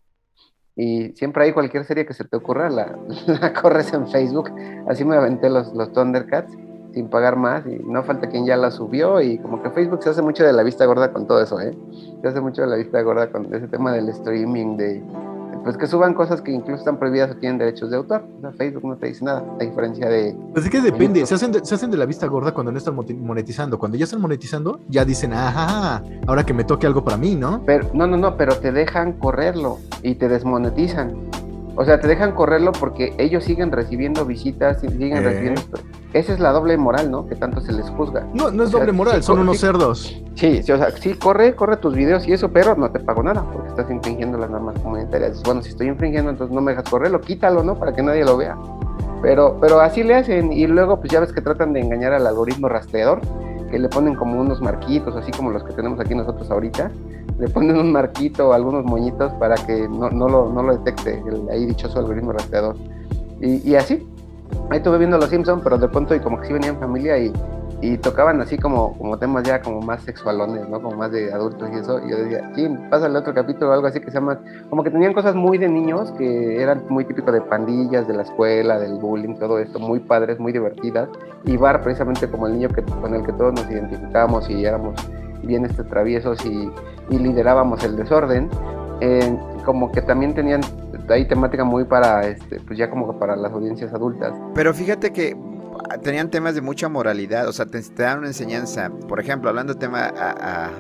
Y 0.77 1.13
siempre 1.15 1.45
hay 1.45 1.53
cualquier 1.53 1.87
serie 1.87 2.05
que 2.05 2.13
se 2.13 2.25
te 2.25 2.37
ocurra, 2.37 2.69
la, 2.69 2.99
la 3.27 3.55
corres 3.55 3.95
en 3.95 4.09
Facebook. 4.09 4.51
Así 4.87 5.07
me 5.07 5.17
aventé 5.17 5.49
los, 5.49 5.73
los 5.73 5.91
Thundercats 5.93 6.55
sin 6.95 7.09
pagar 7.09 7.37
más 7.37 7.67
y 7.67 7.81
no 7.85 8.03
falta 8.05 8.29
quien 8.29 8.47
ya 8.47 8.57
la 8.57 8.71
subió 8.71 9.21
y 9.21 9.39
como 9.39 9.63
que 9.63 9.71
Facebook 9.71 10.03
se 10.03 10.11
hace 10.11 10.23
mucho 10.23 10.45
de 10.45 10.53
la 10.53 10.63
vista 10.63 10.87
gorda 10.87 11.13
con 11.13 11.27
todo 11.27 11.43
eso, 11.43 11.61
¿eh? 11.61 11.77
Se 12.23 12.29
hace 12.29 12.41
mucho 12.41 12.63
de 12.63 12.69
la 12.69 12.77
vista 12.77 13.03
gorda 13.03 13.31
con 13.31 13.53
ese 13.53 13.67
tema 13.67 13.93
del 13.93 14.09
streaming, 14.09 14.77
de 14.77 15.03
pues 15.65 15.79
que 15.79 15.87
suban 15.87 16.13
cosas 16.13 16.43
que 16.43 16.53
incluso 16.53 16.81
están 16.81 16.99
prohibidas 16.99 17.31
o 17.31 17.37
tienen 17.37 17.59
derechos 17.59 17.91
de 17.91 17.97
autor. 17.97 18.23
O 18.37 18.41
sea, 18.43 18.53
Facebook 18.53 18.85
no 18.85 18.97
te 18.97 19.07
dice 19.07 19.25
nada, 19.25 19.43
a 19.59 19.65
diferencia 19.65 20.09
de... 20.09 20.37
Pues 20.53 20.67
es 20.67 20.71
que 20.71 20.83
depende, 20.83 21.25
se 21.25 21.35
hacen, 21.35 21.53
de, 21.53 21.65
se 21.65 21.75
hacen 21.75 21.91
de 21.91 21.97
la 21.97 22.05
vista 22.05 22.27
gorda 22.27 22.53
cuando 22.53 22.71
no 22.71 22.77
están 22.77 22.95
monetizando. 22.95 23.79
Cuando 23.79 23.97
ya 23.97 24.05
están 24.05 24.21
monetizando, 24.21 24.81
ya 24.89 25.07
dicen, 25.07 25.33
ajá, 25.33 26.03
ahora 26.27 26.45
que 26.45 26.53
me 26.53 26.65
toque 26.65 26.87
algo 26.87 27.03
para 27.03 27.17
mí, 27.17 27.35
¿no? 27.35 27.63
Pero, 27.65 27.89
no, 27.95 28.07
no, 28.07 28.19
no, 28.19 28.37
pero 28.37 28.57
te 28.59 28.73
dejan 28.73 29.15
correrlo 29.15 29.79
y 30.03 30.17
te 30.17 30.29
desmonetizan. 30.29 31.15
O 31.77 31.85
sea, 31.85 31.99
te 32.01 32.07
dejan 32.07 32.33
correrlo 32.33 32.73
porque 32.73 33.15
ellos 33.19 33.45
siguen 33.45 33.73
recibiendo 33.73 34.25
visitas, 34.25 34.81
siguen 34.81 35.17
Eh. 35.19 35.21
recibiendo... 35.21 35.61
Esa 36.13 36.33
es 36.33 36.39
la 36.39 36.53
doble 36.53 36.77
moral, 36.77 37.11
¿no? 37.11 37.27
Que 37.27 37.35
tanto 37.35 37.61
se 37.61 37.73
les 37.73 37.91
juzga. 37.91 38.25
No, 38.33 38.49
no 38.53 38.63
es 38.63 38.69
O 38.69 38.73
sea, 38.73 38.81
doble 38.81 38.93
moral, 38.93 39.17
sí, 39.17 39.23
son 39.25 39.41
unos 39.41 39.57
sí. 39.57 39.63
cerdos. 39.67 40.23
Sí, 40.37 40.63
sí, 40.63 40.71
o 40.73 40.79
sea, 40.79 40.91
sí, 40.93 41.15
corre, 41.15 41.57
corre 41.57 41.77
tus 41.79 41.95
videos 41.97 42.29
y 42.29 42.33
eso, 42.33 42.51
pero 42.53 42.77
no 42.77 42.89
te 42.91 43.01
pago 43.01 43.23
nada 43.25 43.45
porque 43.53 43.69
estás 43.71 43.91
infringiendo 43.91 44.39
las 44.39 44.49
normas 44.51 44.79
comunitarias. 44.79 45.43
Bueno, 45.43 45.61
si 45.63 45.71
estoy 45.71 45.89
infringiendo, 45.89 46.31
entonces 46.31 46.55
no 46.55 46.61
me 46.61 46.71
dejas 46.71 46.89
correrlo, 46.89 47.21
quítalo, 47.21 47.65
¿no? 47.65 47.75
Para 47.75 47.93
que 47.93 48.03
nadie 48.03 48.25
lo 48.25 48.37
vea. 48.37 48.57
Pero, 49.23 49.57
pero 49.61 49.81
así 49.81 50.05
le 50.05 50.15
hacen 50.15 50.53
y 50.53 50.67
luego 50.69 51.01
pues 51.01 51.11
ya 51.11 51.19
ves 51.19 51.33
que 51.33 51.41
tratan 51.41 51.73
de 51.73 51.81
engañar 51.81 52.13
al 52.13 52.27
algoritmo 52.27 52.69
rastreador, 52.69 53.21
que 53.71 53.79
le 53.81 53.89
ponen 53.89 54.15
como 54.15 54.41
unos 54.41 54.61
marquitos, 54.61 55.17
así 55.17 55.33
como 55.33 55.51
los 55.51 55.65
que 55.65 55.73
tenemos 55.73 55.99
aquí 55.99 56.15
nosotros 56.15 56.49
ahorita. 56.49 56.93
Le 57.39 57.49
ponen 57.49 57.77
un 57.77 57.93
marquito 57.93 58.49
o 58.49 58.53
algunos 58.53 58.85
moñitos 58.85 59.33
para 59.35 59.57
que 59.57 59.89
no, 59.89 60.11
no, 60.11 60.29
lo, 60.29 60.53
no 60.53 60.63
lo 60.63 60.77
detecte 60.77 61.23
el 61.27 61.49
ahí 61.51 61.67
dichoso 61.67 61.99
algoritmo 61.99 62.33
rastreador. 62.33 62.77
Y, 63.41 63.69
y 63.69 63.75
así, 63.75 64.07
ahí 64.71 64.79
estuve 64.79 64.99
viendo 64.99 65.19
Los 65.19 65.31
Simpsons, 65.31 65.63
pero 65.63 65.79
de 65.79 65.89
pronto 65.89 66.15
y 66.15 66.21
como 66.21 66.41
que 66.41 66.47
sí 66.47 66.53
venía 66.53 66.71
en 66.71 66.79
familia 66.79 67.19
y, 67.19 67.33
y 67.81 67.99
tocaban 67.99 68.41
así 68.41 68.57
como, 68.57 68.97
como 68.97 69.19
temas 69.19 69.45
ya 69.45 69.61
como 69.61 69.81
más 69.81 70.03
sexualones, 70.03 70.67
¿no? 70.69 70.81
Como 70.81 70.97
más 70.97 71.11
de 71.11 71.33
adultos 71.33 71.69
y 71.73 71.79
eso. 71.79 72.01
Y 72.05 72.11
yo 72.11 72.17
decía, 72.17 72.51
sí, 72.55 72.67
pásale 72.91 73.19
otro 73.19 73.35
capítulo 73.35 73.71
o 73.71 73.75
algo 73.75 73.87
así 73.87 74.01
que 74.01 74.07
se 74.07 74.15
llama, 74.15 74.39
como 74.71 74.83
que 74.83 74.91
tenían 74.91 75.13
cosas 75.13 75.35
muy 75.35 75.59
de 75.59 75.69
niños 75.69 76.11
que 76.13 76.63
eran 76.63 76.85
muy 76.89 77.05
típicos 77.05 77.35
de 77.35 77.43
pandillas, 77.43 78.09
de 78.09 78.15
la 78.15 78.23
escuela, 78.23 78.79
del 78.79 78.95
bullying, 78.95 79.35
todo 79.37 79.59
esto, 79.59 79.79
muy 79.79 80.01
padres, 80.01 80.39
muy 80.39 80.53
divertidas. 80.53 81.09
Y 81.45 81.57
Bar 81.57 81.83
precisamente 81.83 82.29
como 82.29 82.47
el 82.47 82.55
niño 82.55 82.69
que, 82.71 82.83
con 82.83 83.15
el 83.15 83.23
que 83.23 83.33
todos 83.33 83.53
nos 83.53 83.71
identificábamos 83.71 84.49
y 84.49 84.65
éramos 84.65 84.95
bien 85.45 85.65
este, 85.65 85.85
traviesos 85.85 86.45
y, 86.45 86.71
y 87.11 87.19
liderábamos 87.19 87.83
el 87.85 87.97
desorden, 87.97 88.49
eh, 89.01 89.37
como 89.65 89.91
que 89.93 90.03
también 90.03 90.35
tenían 90.35 90.61
ahí 91.09 91.27
temática 91.27 91.65
muy 91.65 91.85
para, 91.85 92.27
este, 92.27 92.61
pues 92.61 92.79
ya 92.79 92.91
como 92.91 93.19
para 93.19 93.37
las 93.37 93.53
audiencias 93.53 93.93
adultas. 93.93 94.33
Pero 94.55 94.73
fíjate 94.73 95.13
que 95.13 95.37
tenían 96.03 96.31
temas 96.31 96.55
de 96.55 96.61
mucha 96.61 96.89
moralidad, 96.89 97.49
o 97.49 97.53
sea, 97.53 97.67
te, 97.67 97.81
te 97.83 98.03
dan 98.03 98.19
una 98.19 98.29
enseñanza. 98.29 98.91
Por 99.09 99.21
ejemplo, 99.21 99.49
hablando 99.51 99.75
de 99.75 99.81
tema 99.81 100.13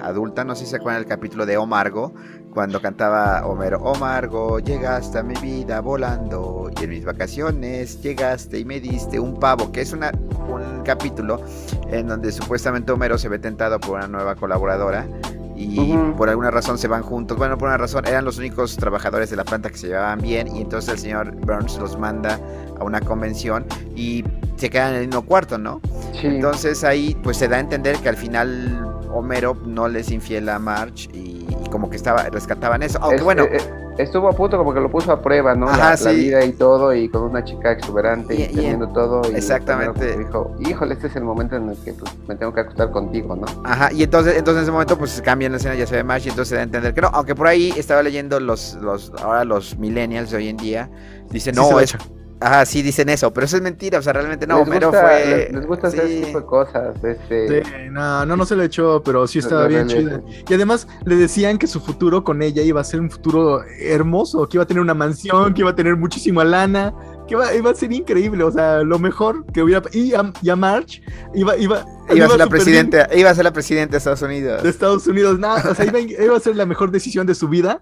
adulta, 0.03 0.44
no 0.44 0.55
sé 0.55 0.64
si 0.64 0.70
se 0.70 0.77
acuerdan 0.77 1.03
del 1.03 1.09
capítulo 1.09 1.46
de 1.46 1.57
Omargo, 1.57 2.12
cuando 2.55 2.81
cantaba 2.81 3.45
Homero, 3.47 3.81
Omargo, 3.83 4.61
llegaste 4.61 5.19
a 5.19 5.23
mi 5.25 5.35
vida 5.35 5.81
volando 5.81 6.71
y 6.81 6.85
en 6.85 6.90
mis 6.90 7.05
vacaciones 7.05 8.01
llegaste 8.01 8.61
y 8.61 8.64
me 8.64 8.79
diste 8.81 9.19
un 9.19 9.38
pavo, 9.40 9.73
que 9.73 9.81
es 9.81 9.93
una, 9.93 10.12
un 10.49 10.83
capítulo 10.85 11.40
en 11.90 12.07
donde 12.07 12.31
supuestamente 12.31 12.93
Homero 12.93 13.19
se 13.19 13.29
ve 13.29 13.40
tentado 13.40 13.81
por 13.81 13.99
una 13.99 14.07
nueva 14.07 14.37
colaboradora 14.37 15.05
y 15.57 15.93
Ujú. 15.97 16.17
por 16.17 16.29
alguna 16.29 16.51
razón 16.53 16.79
se 16.79 16.87
van 16.87 17.03
juntos. 17.03 17.37
Bueno, 17.37 17.59
por 17.59 17.69
una 17.69 17.77
razón 17.77 18.07
eran 18.07 18.25
los 18.25 18.38
únicos 18.38 18.77
trabajadores 18.77 19.31
de 19.31 19.37
la 19.37 19.45
planta 19.45 19.69
que 19.69 19.77
se 19.77 19.88
llevaban 19.88 20.21
bien 20.21 20.47
y 20.55 20.61
entonces 20.62 20.95
el 20.95 20.99
señor 21.01 21.35
Burns 21.35 21.77
los 21.79 21.99
manda 21.99 22.38
a 22.79 22.85
una 22.85 23.01
convención 23.01 23.67
y 23.97 24.25
se 24.57 24.71
quedan 24.71 24.95
en 24.95 25.01
el 25.01 25.07
mismo 25.09 25.23
cuarto, 25.23 25.59
¿no? 25.59 25.81
Sí. 26.12 26.29
Entonces 26.29 26.85
ahí 26.85 27.17
pues 27.25 27.37
se 27.37 27.49
da 27.49 27.57
a 27.57 27.61
entender 27.61 27.97
que 27.99 28.09
al 28.09 28.17
final 28.17 28.93
Homero 29.12 29.57
no 29.64 29.87
les 29.88 30.11
infiel 30.11 30.49
a 30.49 30.59
Marge 30.59 31.09
y, 31.12 31.34
y 31.48 31.68
como 31.70 31.90
que 31.90 31.96
estaba 31.96 32.22
rescataban 32.24 32.83
eso. 32.83 32.98
Aunque 33.00 33.16
Es- 33.16 33.22
bueno, 33.24 33.44
eh, 33.44 33.57
eh, 33.59 33.61
estuvo 33.98 34.28
a 34.28 34.33
punto 34.33 34.57
como 34.59 34.72
que 34.74 34.80
lo 34.80 34.90
puso 34.90 35.12
a 35.12 35.20
prueba, 35.22 35.54
¿no? 35.54 35.68
Ajá, 35.68 35.76
la, 35.78 35.90
la 35.90 35.96
sí. 35.96 36.14
vida 36.14 36.44
y 36.44 36.52
todo, 36.52 36.94
y 36.94 37.09
con 37.09 37.22
una 37.22 37.44
chica 37.44 37.72
exuberante 37.72 38.35
y, 38.35 38.38
Y- 38.38 38.42
y- 38.44 38.48
teniendo 38.48 38.88
todo. 38.88 39.22
Y 39.30 39.35
exactamente. 39.37 40.16
Dijo, 40.18 40.54
híjole, 40.61 40.94
este 40.94 41.07
es 41.09 41.16
el 41.16 41.24
momento 41.24 41.57
en 41.57 41.70
el 41.70 41.76
que 41.78 41.92
pues, 41.92 42.11
me 42.28 42.35
tengo 42.37 42.52
que 42.52 42.61
acostar 42.61 42.90
contigo, 42.90 43.37
¿no? 43.37 43.46
Ajá, 43.64 43.92
y 43.92 44.02
entonces, 44.02 44.37
entonces 44.37 44.59
en 44.59 44.62
ese 44.64 44.72
momento 44.72 44.98
pues 44.98 45.20
cambian 45.22 45.52
la 45.52 45.59
escena, 45.59 45.74
ya 45.74 45.87
se 45.87 45.96
ve 45.96 46.04
más 46.04 46.24
y 46.26 46.30
entonces 46.30 46.48
se 46.50 46.54
da 46.57 46.61
a 46.62 46.64
entender 46.64 46.92
que 46.94 47.00
no, 47.00 47.09
aunque 47.12 47.35
por 47.35 47.46
ahí 47.46 47.72
estaba 47.76 48.02
leyendo 48.02 48.40
los, 48.40 48.74
los, 48.83 49.12
ahora 49.22 49.44
los 49.44 49.78
millennials 49.78 50.30
de 50.30 50.37
hoy 50.38 50.48
en 50.48 50.57
día, 50.57 50.90
dicen, 51.30 51.54
Sí 51.54 51.61
no, 51.61 51.76
la 51.76 51.83
es. 51.83 51.96
Ajá, 52.40 52.66
sí 52.66 52.83
dicen 52.83 53.09
eso, 53.09 53.33
pero 53.33 53.47
eso 53.47 53.57
es 53.57 53.62
mentira, 53.62 53.99
o 53.99 54.03
sea, 54.03 54.12
realmente 54.12 54.47
no, 54.47 54.59
Homero 54.59 54.90
fue... 54.90 55.27
les, 55.27 55.53
les 55.53 55.66
gusta 55.66 55.88
hacer 55.88 56.07
sí. 56.07 56.12
ese 56.12 56.27
tipo 56.27 56.40
de 56.40 56.47
cosas. 56.47 57.05
Este, 57.05 57.64
Sí, 57.64 57.70
no, 57.90 58.27
no, 58.27 58.37
no 58.37 58.47
se 58.47 58.57
lo 58.57 58.62
echó, 58.62 59.03
pero 59.03 59.27
sí 59.27 59.38
estaba 59.38 59.66
bien 59.66 59.87
chida. 59.88 60.20
Y 60.49 60.55
además 60.55 60.87
le 61.05 61.16
decían 61.16 61.59
que 61.59 61.66
su 61.66 61.81
futuro 61.81 62.25
con 62.25 62.42
ella 62.42 62.62
iba 62.62 62.81
a 62.81 62.85
ser 62.85 63.01
un 63.01 63.11
futuro 63.11 63.62
hermoso, 63.81 64.49
que 64.49 64.57
iba 64.57 64.64
a 64.64 64.66
tener 64.66 64.81
una 64.81 64.94
mansión, 64.94 65.55
que 65.55 65.62
iba 65.62 65.70
a 65.70 65.77
tener 65.77 65.97
muchísima 65.97 66.44
lana, 66.44 66.94
que 67.27 67.35
iba, 67.35 67.55
iba 67.55 67.71
a 67.71 67.75
ser 67.75 67.93
increíble, 67.93 68.45
o 68.45 68.51
sea, 68.51 68.83
lo 68.83 68.99
mejor 68.99 69.45
que 69.53 69.63
hubiera... 69.63 69.83
Y 69.93 70.13
a, 70.15 70.33
y 70.43 70.51
a 70.51 70.57
Marge 70.57 71.03
iba, 71.35 71.57
iba, 71.57 71.85
Iba 72.11 72.27
a 72.27 72.29
ser 72.29 72.39
la 72.39 72.47
presidenta, 72.49 73.09
iba 73.17 73.31
a 73.31 73.35
ser 73.35 73.45
la 73.45 73.53
presidenta 73.53 73.93
de 73.93 73.99
Estados 73.99 74.21
Unidos. 74.23 74.63
de 74.63 74.69
Estados 74.69 75.07
Unidos, 75.07 75.39
nada, 75.39 75.71
o 75.71 75.75
sea, 75.75 75.87
iba, 75.87 76.01
iba 76.01 76.37
a 76.37 76.41
ser 76.41 76.55
la 76.57 76.67
mejor 76.67 76.91
decisión 76.91 77.27
de 77.27 77.35
su 77.35 77.49
vida. 77.49 77.81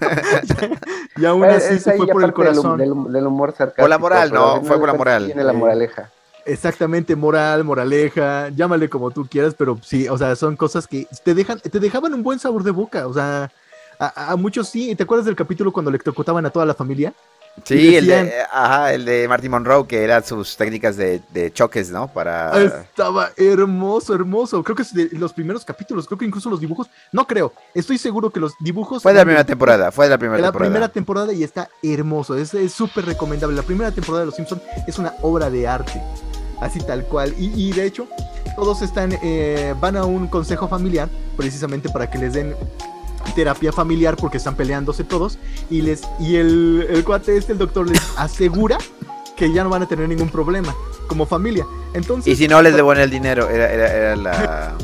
y 1.16 1.24
aún 1.24 1.44
es- 1.44 1.64
así 1.64 1.74
es 1.74 1.82
se 1.82 1.92
fue 1.96 2.06
por 2.06 2.16
el 2.22 2.28
del 2.28 2.34
corazón. 2.34 2.78
Del, 2.78 2.92
del 3.12 3.26
humor 3.26 3.50
sarcástico. 3.52 3.82
Con 3.82 3.90
la 3.90 3.98
moral, 3.98 4.32
¿no? 4.32 4.62
Fue 4.62 4.78
con 4.78 4.86
la 4.88 4.94
moral. 4.94 5.26
Tiene 5.26 5.44
la 5.44 5.52
Sí. 5.52 5.58
moraleja. 5.58 6.10
Exactamente, 6.46 7.16
moral, 7.16 7.64
moraleja, 7.64 8.50
llámale 8.50 8.90
como 8.90 9.10
tú 9.10 9.26
quieras, 9.26 9.54
pero 9.56 9.78
sí, 9.82 10.06
o 10.08 10.18
sea, 10.18 10.36
son 10.36 10.56
cosas 10.56 10.86
que 10.86 11.06
te 11.24 11.32
dejan, 11.34 11.58
te 11.58 11.80
dejaban 11.80 12.12
un 12.12 12.22
buen 12.22 12.38
sabor 12.38 12.62
de 12.62 12.70
boca, 12.70 13.06
o 13.06 13.14
sea, 13.14 13.50
a, 13.98 14.32
a 14.32 14.36
muchos 14.36 14.68
sí, 14.68 14.94
¿te 14.94 15.04
acuerdas 15.04 15.24
del 15.24 15.36
capítulo 15.36 15.72
cuando 15.72 15.88
electrocutaban 15.88 16.44
a 16.44 16.50
toda 16.50 16.66
la 16.66 16.74
familia? 16.74 17.14
Sí, 17.62 17.96
el 17.96 18.06
de, 18.06 18.32
ajá, 18.50 18.92
el 18.92 19.04
de 19.04 19.28
Martin 19.28 19.50
Monroe, 19.52 19.86
que 19.86 20.02
eran 20.02 20.24
sus 20.24 20.56
técnicas 20.56 20.96
de, 20.96 21.22
de 21.32 21.52
choques, 21.52 21.90
¿no? 21.90 22.08
Para... 22.08 22.60
Estaba 22.60 23.30
hermoso, 23.36 24.14
hermoso. 24.14 24.62
Creo 24.64 24.74
que 24.74 24.82
es 24.82 24.92
de 24.92 25.10
los 25.12 25.32
primeros 25.32 25.64
capítulos, 25.64 26.06
creo 26.06 26.18
que 26.18 26.24
incluso 26.24 26.50
los 26.50 26.60
dibujos, 26.60 26.88
no 27.12 27.26
creo, 27.26 27.52
estoy 27.72 27.98
seguro 27.98 28.30
que 28.30 28.40
los 28.40 28.54
dibujos... 28.58 29.02
Fue 29.02 29.12
de 29.12 29.18
la 29.18 29.24
primera 29.24 29.44
temporada, 29.44 29.92
fue 29.92 30.06
de 30.06 30.10
la 30.10 30.18
primera 30.18 30.36
de 30.36 30.42
la 30.42 30.48
temporada. 30.48 30.70
primera 30.70 30.88
temporada 30.88 31.32
y 31.32 31.44
está 31.44 31.68
hermoso, 31.82 32.36
es 32.36 32.52
es 32.54 32.72
súper 32.72 33.06
recomendable. 33.06 33.56
La 33.56 33.62
primera 33.62 33.90
temporada 33.92 34.20
de 34.20 34.26
Los 34.26 34.36
Simpsons 34.36 34.62
es 34.86 34.98
una 34.98 35.14
obra 35.22 35.48
de 35.50 35.68
arte, 35.68 36.02
así 36.60 36.80
tal 36.80 37.04
cual. 37.04 37.34
Y, 37.38 37.68
y 37.68 37.72
de 37.72 37.86
hecho, 37.86 38.08
todos 38.56 38.82
están, 38.82 39.16
eh, 39.22 39.74
van 39.80 39.96
a 39.96 40.04
un 40.04 40.28
consejo 40.28 40.68
familiar 40.68 41.08
precisamente 41.36 41.88
para 41.88 42.10
que 42.10 42.18
les 42.18 42.32
den 42.32 42.54
terapia 43.34 43.72
familiar 43.72 44.16
porque 44.16 44.38
están 44.38 44.56
peleándose 44.56 45.04
todos 45.04 45.38
y 45.70 45.82
les 45.82 46.02
y 46.20 46.36
el, 46.36 46.86
el 46.88 47.04
cuate 47.04 47.36
este, 47.36 47.52
el 47.52 47.58
doctor 47.58 47.88
les 47.88 48.00
asegura 48.16 48.78
que 49.36 49.52
ya 49.52 49.64
no 49.64 49.70
van 49.70 49.82
a 49.82 49.88
tener 49.88 50.08
ningún 50.08 50.28
problema 50.28 50.74
como 51.08 51.26
familia. 51.26 51.66
Entonces, 51.92 52.32
Y 52.32 52.36
si 52.36 52.48
no, 52.48 52.62
les 52.62 52.74
devuelven 52.74 53.04
el 53.04 53.10
dinero, 53.10 53.48
era, 53.50 53.70
era, 53.70 53.92
era 53.92 54.16
la, 54.16 54.76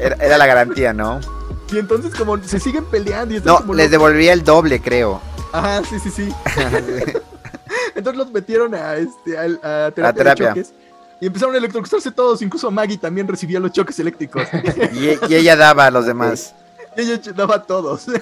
era, 0.00 0.16
era 0.16 0.38
la 0.38 0.46
garantía, 0.46 0.92
¿no? 0.92 1.20
Y 1.72 1.78
entonces 1.78 2.14
como 2.14 2.42
se 2.42 2.60
siguen 2.60 2.84
peleando 2.84 3.34
y 3.34 3.40
No, 3.40 3.58
como 3.58 3.74
les 3.74 3.90
devolvía 3.90 4.32
el 4.32 4.44
doble, 4.44 4.80
creo. 4.80 5.20
Ajá, 5.52 5.82
sí, 5.84 5.98
sí, 5.98 6.10
sí. 6.10 6.28
Entonces 7.94 8.18
los 8.18 8.30
metieron 8.30 8.74
a, 8.74 8.96
este, 8.96 9.38
a, 9.38 9.90
terapia, 9.90 10.06
de 10.06 10.12
terapia. 10.12 10.48
choques 10.48 10.72
y 11.20 11.26
empezaron 11.26 11.54
a 11.54 11.58
electrocutarse 11.58 12.10
todos. 12.10 12.42
Incluso 12.42 12.70
Maggie 12.70 12.98
también 12.98 13.26
recibía 13.26 13.58
los 13.58 13.72
choques 13.72 13.98
eléctricos. 13.98 14.46
Y, 14.92 15.32
y 15.32 15.34
ella 15.34 15.56
daba 15.56 15.86
a 15.86 15.90
los 15.90 16.06
demás. 16.06 16.54
Y 16.96 17.00
ella 17.00 17.20
daba 17.34 17.56
a 17.56 17.62
todos. 17.62 18.06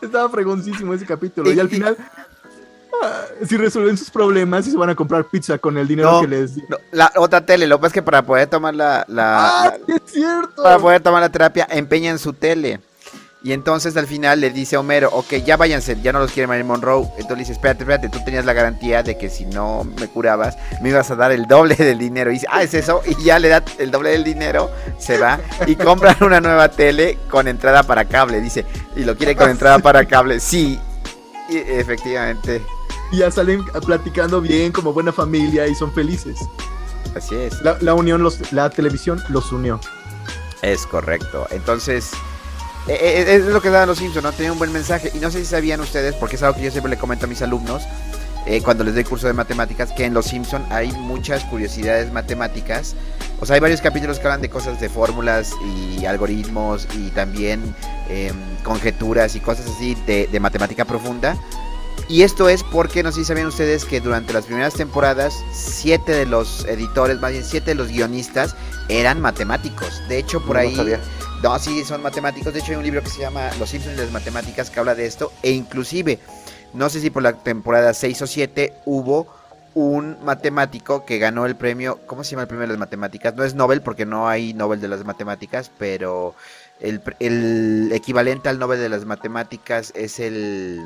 Estaba 0.00 0.28
fregoncísimo 0.28 0.94
ese 0.94 1.06
capítulo. 1.06 1.50
Y 1.52 1.60
al 1.60 1.68
final, 1.68 1.96
ah, 3.02 3.22
si 3.46 3.56
resuelven 3.56 3.96
sus 3.96 4.10
problemas 4.10 4.66
y 4.66 4.70
se 4.72 4.76
van 4.76 4.90
a 4.90 4.94
comprar 4.94 5.24
pizza 5.24 5.58
con 5.58 5.76
el 5.78 5.86
dinero 5.86 6.10
No. 6.12 6.20
que 6.22 6.28
les. 6.28 6.56
No, 6.68 6.76
la 6.90 7.12
otra 7.16 7.44
tele, 7.44 7.66
lo 7.66 7.76
que 7.76 7.80
pasa 7.82 7.88
es 7.88 7.94
que 7.94 8.02
para 8.02 8.22
poder 8.22 8.48
tomar 8.48 8.74
la, 8.74 9.04
la- 9.08 9.62
¡Ah, 9.64 9.64
la- 9.64 9.76
sí 9.86 9.92
es 10.04 10.12
cierto! 10.12 10.62
para 10.62 10.78
poder 10.78 11.00
tomar 11.02 11.20
la 11.20 11.28
terapia, 11.28 11.66
empeñan 11.70 12.18
su 12.18 12.32
tele. 12.32 12.80
Y 13.44 13.52
entonces 13.52 13.96
al 13.96 14.06
final 14.06 14.40
le 14.40 14.50
dice 14.50 14.76
a 14.76 14.80
Homero, 14.80 15.10
ok, 15.12 15.34
ya 15.44 15.56
váyanse, 15.56 16.00
ya 16.00 16.12
no 16.12 16.20
los 16.20 16.30
quiere 16.30 16.46
Marilyn 16.46 16.68
Monroe. 16.68 17.06
Entonces 17.16 17.30
le 17.30 17.38
dice, 17.38 17.52
espérate, 17.52 17.82
espérate, 17.82 18.08
tú 18.08 18.20
tenías 18.24 18.44
la 18.44 18.52
garantía 18.52 19.02
de 19.02 19.18
que 19.18 19.28
si 19.28 19.46
no 19.46 19.82
me 19.82 20.06
curabas, 20.06 20.56
me 20.80 20.90
ibas 20.90 21.10
a 21.10 21.16
dar 21.16 21.32
el 21.32 21.46
doble 21.46 21.74
del 21.74 21.98
dinero. 21.98 22.30
Y 22.30 22.34
dice, 22.34 22.46
ah, 22.50 22.62
es 22.62 22.72
eso, 22.74 23.02
y 23.04 23.20
ya 23.24 23.40
le 23.40 23.48
da 23.48 23.64
el 23.78 23.90
doble 23.90 24.10
del 24.10 24.22
dinero, 24.22 24.70
se 24.98 25.18
va 25.18 25.40
y 25.66 25.74
compran 25.74 26.16
una 26.20 26.40
nueva 26.40 26.68
tele 26.68 27.18
con 27.28 27.48
entrada 27.48 27.82
para 27.82 28.04
cable. 28.04 28.40
Dice, 28.40 28.64
y 28.94 29.04
lo 29.04 29.16
quiere 29.16 29.34
con 29.34 29.50
entrada 29.50 29.80
para 29.80 30.04
cable, 30.04 30.38
sí. 30.38 30.78
Y 31.48 31.56
efectivamente, 31.56 32.62
Y 33.10 33.18
ya 33.18 33.30
salen 33.32 33.64
platicando 33.84 34.40
bien 34.40 34.70
como 34.70 34.92
buena 34.92 35.12
familia 35.12 35.66
y 35.66 35.74
son 35.74 35.92
felices. 35.92 36.38
así 37.16 37.34
es. 37.34 37.60
La, 37.62 37.76
la 37.80 37.94
unión, 37.94 38.22
los, 38.22 38.52
la 38.52 38.70
televisión 38.70 39.20
los 39.30 39.50
unió. 39.50 39.80
Es 40.62 40.86
correcto. 40.86 41.48
Entonces, 41.50 42.12
eh, 42.88 42.98
eh, 43.28 43.34
es 43.36 43.44
lo 43.46 43.60
que 43.60 43.70
daban 43.70 43.88
los 43.88 43.98
Simpsons, 43.98 44.24
¿no? 44.24 44.32
Tenía 44.32 44.52
un 44.52 44.58
buen 44.58 44.72
mensaje. 44.72 45.10
Y 45.14 45.18
no 45.18 45.30
sé 45.30 45.40
si 45.40 45.46
sabían 45.46 45.80
ustedes, 45.80 46.14
porque 46.14 46.36
es 46.36 46.42
algo 46.42 46.56
que 46.56 46.64
yo 46.64 46.70
siempre 46.70 46.90
le 46.90 46.98
comento 46.98 47.26
a 47.26 47.28
mis 47.28 47.42
alumnos, 47.42 47.82
eh, 48.46 48.60
cuando 48.62 48.82
les 48.84 48.94
doy 48.94 49.04
curso 49.04 49.26
de 49.28 49.32
matemáticas, 49.34 49.92
que 49.92 50.04
en 50.04 50.14
los 50.14 50.26
Simpsons 50.26 50.64
hay 50.70 50.90
muchas 50.92 51.44
curiosidades 51.44 52.12
matemáticas. 52.12 52.94
O 53.40 53.46
sea, 53.46 53.54
hay 53.54 53.60
varios 53.60 53.80
capítulos 53.80 54.18
que 54.18 54.26
hablan 54.26 54.40
de 54.42 54.48
cosas 54.50 54.80
de 54.80 54.88
fórmulas 54.88 55.52
y 55.64 56.04
algoritmos 56.06 56.86
y 56.96 57.10
también 57.10 57.74
em, 58.08 58.34
conjeturas 58.62 59.34
y 59.36 59.40
cosas 59.40 59.66
así 59.66 59.96
de, 60.06 60.28
de 60.30 60.40
matemática 60.40 60.84
profunda. 60.84 61.36
Y 62.08 62.22
esto 62.22 62.48
es 62.48 62.62
porque, 62.62 63.02
no 63.02 63.12
sé 63.12 63.20
si 63.20 63.26
sabían 63.26 63.46
ustedes 63.46 63.84
que 63.84 64.00
durante 64.00 64.32
las 64.32 64.46
primeras 64.46 64.74
temporadas, 64.74 65.34
siete 65.52 66.12
de 66.12 66.26
los 66.26 66.64
editores, 66.66 67.20
más 67.20 67.32
bien 67.32 67.44
siete 67.44 67.72
de 67.72 67.74
los 67.76 67.88
guionistas, 67.88 68.54
eran 68.88 69.20
matemáticos. 69.20 70.02
De 70.08 70.18
hecho, 70.18 70.40
por 70.44 70.56
No 70.56 70.62
ahí... 70.62 70.74
sabía. 70.74 71.00
No, 71.42 71.58
sí, 71.58 71.84
son 71.84 72.02
matemáticos. 72.02 72.54
De 72.54 72.60
hecho, 72.60 72.70
hay 72.70 72.76
un 72.76 72.84
libro 72.84 73.02
que 73.02 73.10
se 73.10 73.20
llama 73.20 73.50
Los 73.58 73.70
Simpsons 73.70 73.96
y 73.96 74.00
las 74.00 74.12
matemáticas 74.12 74.70
que 74.70 74.78
habla 74.78 74.94
de 74.94 75.06
esto. 75.06 75.32
E 75.42 75.50
inclusive, 75.50 76.20
no 76.72 76.88
sé 76.88 77.00
si 77.00 77.10
por 77.10 77.24
la 77.24 77.32
temporada 77.32 77.92
6 77.94 78.22
o 78.22 78.26
7 78.28 78.72
hubo 78.84 79.26
un 79.74 80.18
matemático 80.24 81.04
que 81.04 81.18
ganó 81.18 81.44
el 81.46 81.56
premio. 81.56 81.98
¿Cómo 82.06 82.22
se 82.22 82.30
llama 82.30 82.42
el 82.42 82.48
premio 82.48 82.62
de 82.62 82.68
las 82.68 82.78
matemáticas? 82.78 83.34
No 83.34 83.42
es 83.42 83.56
Nobel 83.56 83.82
porque 83.82 84.06
no 84.06 84.28
hay 84.28 84.54
Nobel 84.54 84.80
de 84.80 84.86
las 84.86 85.04
matemáticas, 85.04 85.68
pero 85.78 86.36
el, 86.78 87.02
el 87.18 87.90
equivalente 87.92 88.48
al 88.48 88.60
Nobel 88.60 88.78
de 88.78 88.88
las 88.88 89.04
matemáticas 89.04 89.92
es 89.96 90.20
el... 90.20 90.80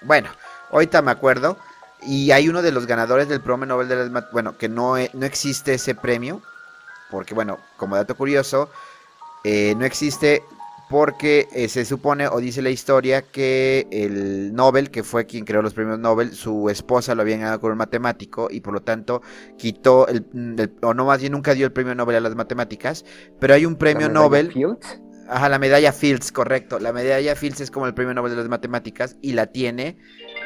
Bueno, 0.00 0.30
ahorita 0.70 1.02
me 1.02 1.10
acuerdo. 1.10 1.58
Y 2.00 2.30
hay 2.30 2.48
uno 2.48 2.62
de 2.62 2.72
los 2.72 2.86
ganadores 2.86 3.28
del 3.28 3.42
premio 3.42 3.66
Nobel 3.66 3.88
de 3.88 3.96
las 3.96 4.04
matemáticas. 4.06 4.32
Bueno, 4.32 4.56
que 4.56 4.70
no, 4.70 4.96
e- 4.96 5.10
no 5.12 5.26
existe 5.26 5.74
ese 5.74 5.94
premio. 5.94 6.40
Porque, 7.08 7.34
bueno, 7.34 7.58
como 7.76 7.96
dato 7.96 8.16
curioso, 8.16 8.70
eh, 9.44 9.74
no 9.76 9.84
existe 9.84 10.42
porque 10.88 11.48
eh, 11.52 11.68
se 11.68 11.84
supone 11.84 12.28
o 12.28 12.38
dice 12.40 12.62
la 12.62 12.70
historia 12.70 13.22
que 13.22 13.88
el 13.90 14.54
Nobel, 14.54 14.90
que 14.90 15.02
fue 15.02 15.26
quien 15.26 15.44
creó 15.44 15.62
los 15.62 15.74
premios 15.74 15.98
Nobel, 15.98 16.34
su 16.34 16.70
esposa 16.70 17.14
lo 17.14 17.22
había 17.22 17.38
ganado 17.38 17.60
con 17.60 17.72
un 17.72 17.78
matemático 17.78 18.48
y 18.50 18.60
por 18.60 18.72
lo 18.74 18.82
tanto 18.82 19.22
quitó, 19.58 20.06
el, 20.08 20.26
el- 20.34 20.76
o 20.82 20.94
no 20.94 21.04
más 21.06 21.20
bien 21.20 21.32
nunca 21.32 21.54
dio 21.54 21.66
el 21.66 21.72
premio 21.72 21.94
Nobel 21.94 22.16
a 22.16 22.20
las 22.20 22.36
matemáticas, 22.36 23.04
pero 23.40 23.54
hay 23.54 23.66
un 23.66 23.76
premio 23.76 24.08
Nobel, 24.08 24.52
Fields. 24.52 25.00
ajá, 25.26 25.48
la 25.48 25.58
medalla 25.58 25.92
Fields, 25.92 26.32
correcto, 26.32 26.78
la 26.80 26.92
medalla 26.92 27.36
Fields 27.36 27.60
es 27.60 27.70
como 27.70 27.86
el 27.86 27.94
premio 27.94 28.14
Nobel 28.14 28.32
de 28.32 28.38
las 28.38 28.48
matemáticas 28.48 29.16
y 29.22 29.32
la 29.32 29.46
tiene 29.48 29.98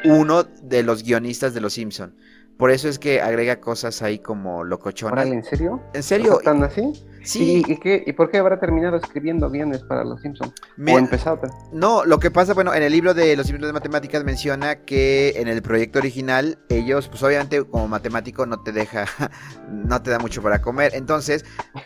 uno 0.03 0.43
de 0.43 0.83
los 0.83 1.03
guionistas 1.03 1.53
de 1.53 1.61
Los 1.61 1.73
Simpson. 1.73 2.15
Por 2.61 2.69
eso 2.69 2.87
es 2.87 2.99
que 2.99 3.19
agrega 3.21 3.59
cosas 3.59 4.03
ahí 4.03 4.19
como 4.19 4.63
locochonas. 4.63 5.25
¿en 5.25 5.43
serio? 5.43 5.81
¿En 5.95 6.03
serio? 6.03 6.35
¿O 6.35 6.41
sea, 6.41 6.53
¿Tan 6.53 6.63
así? 6.63 6.93
Sí, 7.23 7.63
¿Y, 7.67 7.71
y 7.73 7.77
qué, 7.77 8.03
¿Y 8.05 8.13
por 8.13 8.29
qué 8.29 8.37
habrá 8.37 8.59
terminado 8.59 8.97
escribiendo 8.97 9.49
guiones 9.49 9.81
para 9.81 10.03
los 10.03 10.21
Simpsons? 10.21 10.53
¿O 10.77 10.99
empezado? 10.99 11.41
No, 11.73 12.05
lo 12.05 12.19
que 12.19 12.29
pasa, 12.29 12.53
bueno, 12.53 12.71
en 12.75 12.83
el 12.83 12.91
libro 12.91 13.15
de 13.15 13.35
los 13.35 13.47
libros 13.47 13.65
de 13.65 13.73
matemáticas 13.73 14.23
menciona 14.23 14.75
que 14.85 15.33
en 15.37 15.47
el 15.47 15.63
proyecto 15.63 15.97
original 15.97 16.59
ellos, 16.69 17.07
pues 17.07 17.23
obviamente 17.23 17.63
como 17.63 17.87
matemático 17.87 18.45
no 18.45 18.61
te 18.61 18.71
deja, 18.71 19.05
no 19.67 19.99
te 20.03 20.11
da 20.11 20.19
mucho 20.19 20.43
para 20.43 20.61
comer. 20.61 20.91
Entonces, 20.93 21.43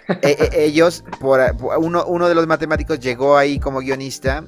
e- 0.09 0.49
e- 0.51 0.65
ellos, 0.65 1.05
por, 1.21 1.55
por- 1.55 1.77
uno, 1.77 2.03
uno 2.05 2.27
de 2.27 2.35
los 2.35 2.47
matemáticos 2.47 2.99
llegó 2.99 3.37
ahí 3.37 3.61
como 3.61 3.79
guionista 3.79 4.43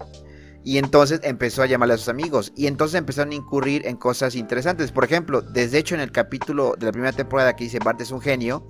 y 0.68 0.80
entonces 0.80 1.22
empezó 1.24 1.64
a 1.64 1.66
llamarle 1.66 1.94
a 1.94 1.98
sus 1.98 2.10
amigos 2.10 2.52
y 2.54 2.68
entonces 2.68 3.00
empezaron 3.00 3.32
a 3.32 3.36
incurrir 3.36 3.88
en 3.88 3.96
cosas 3.96 4.36
interesantes. 4.36 4.92
Por 4.92 5.06
ejemplo, 5.06 5.42
desde 5.42 5.78
hecho 5.78 5.96
en 5.96 6.02
el 6.02 6.12
capítulo 6.12 6.76
de 6.78 6.88
la 6.88 6.92
primera 6.92 7.14
temporada 7.14 7.56
que 7.56 7.64
dice 7.64 7.80
Bart 7.80 8.02
es 8.02 8.12
un 8.12 8.20
genio 8.20 8.68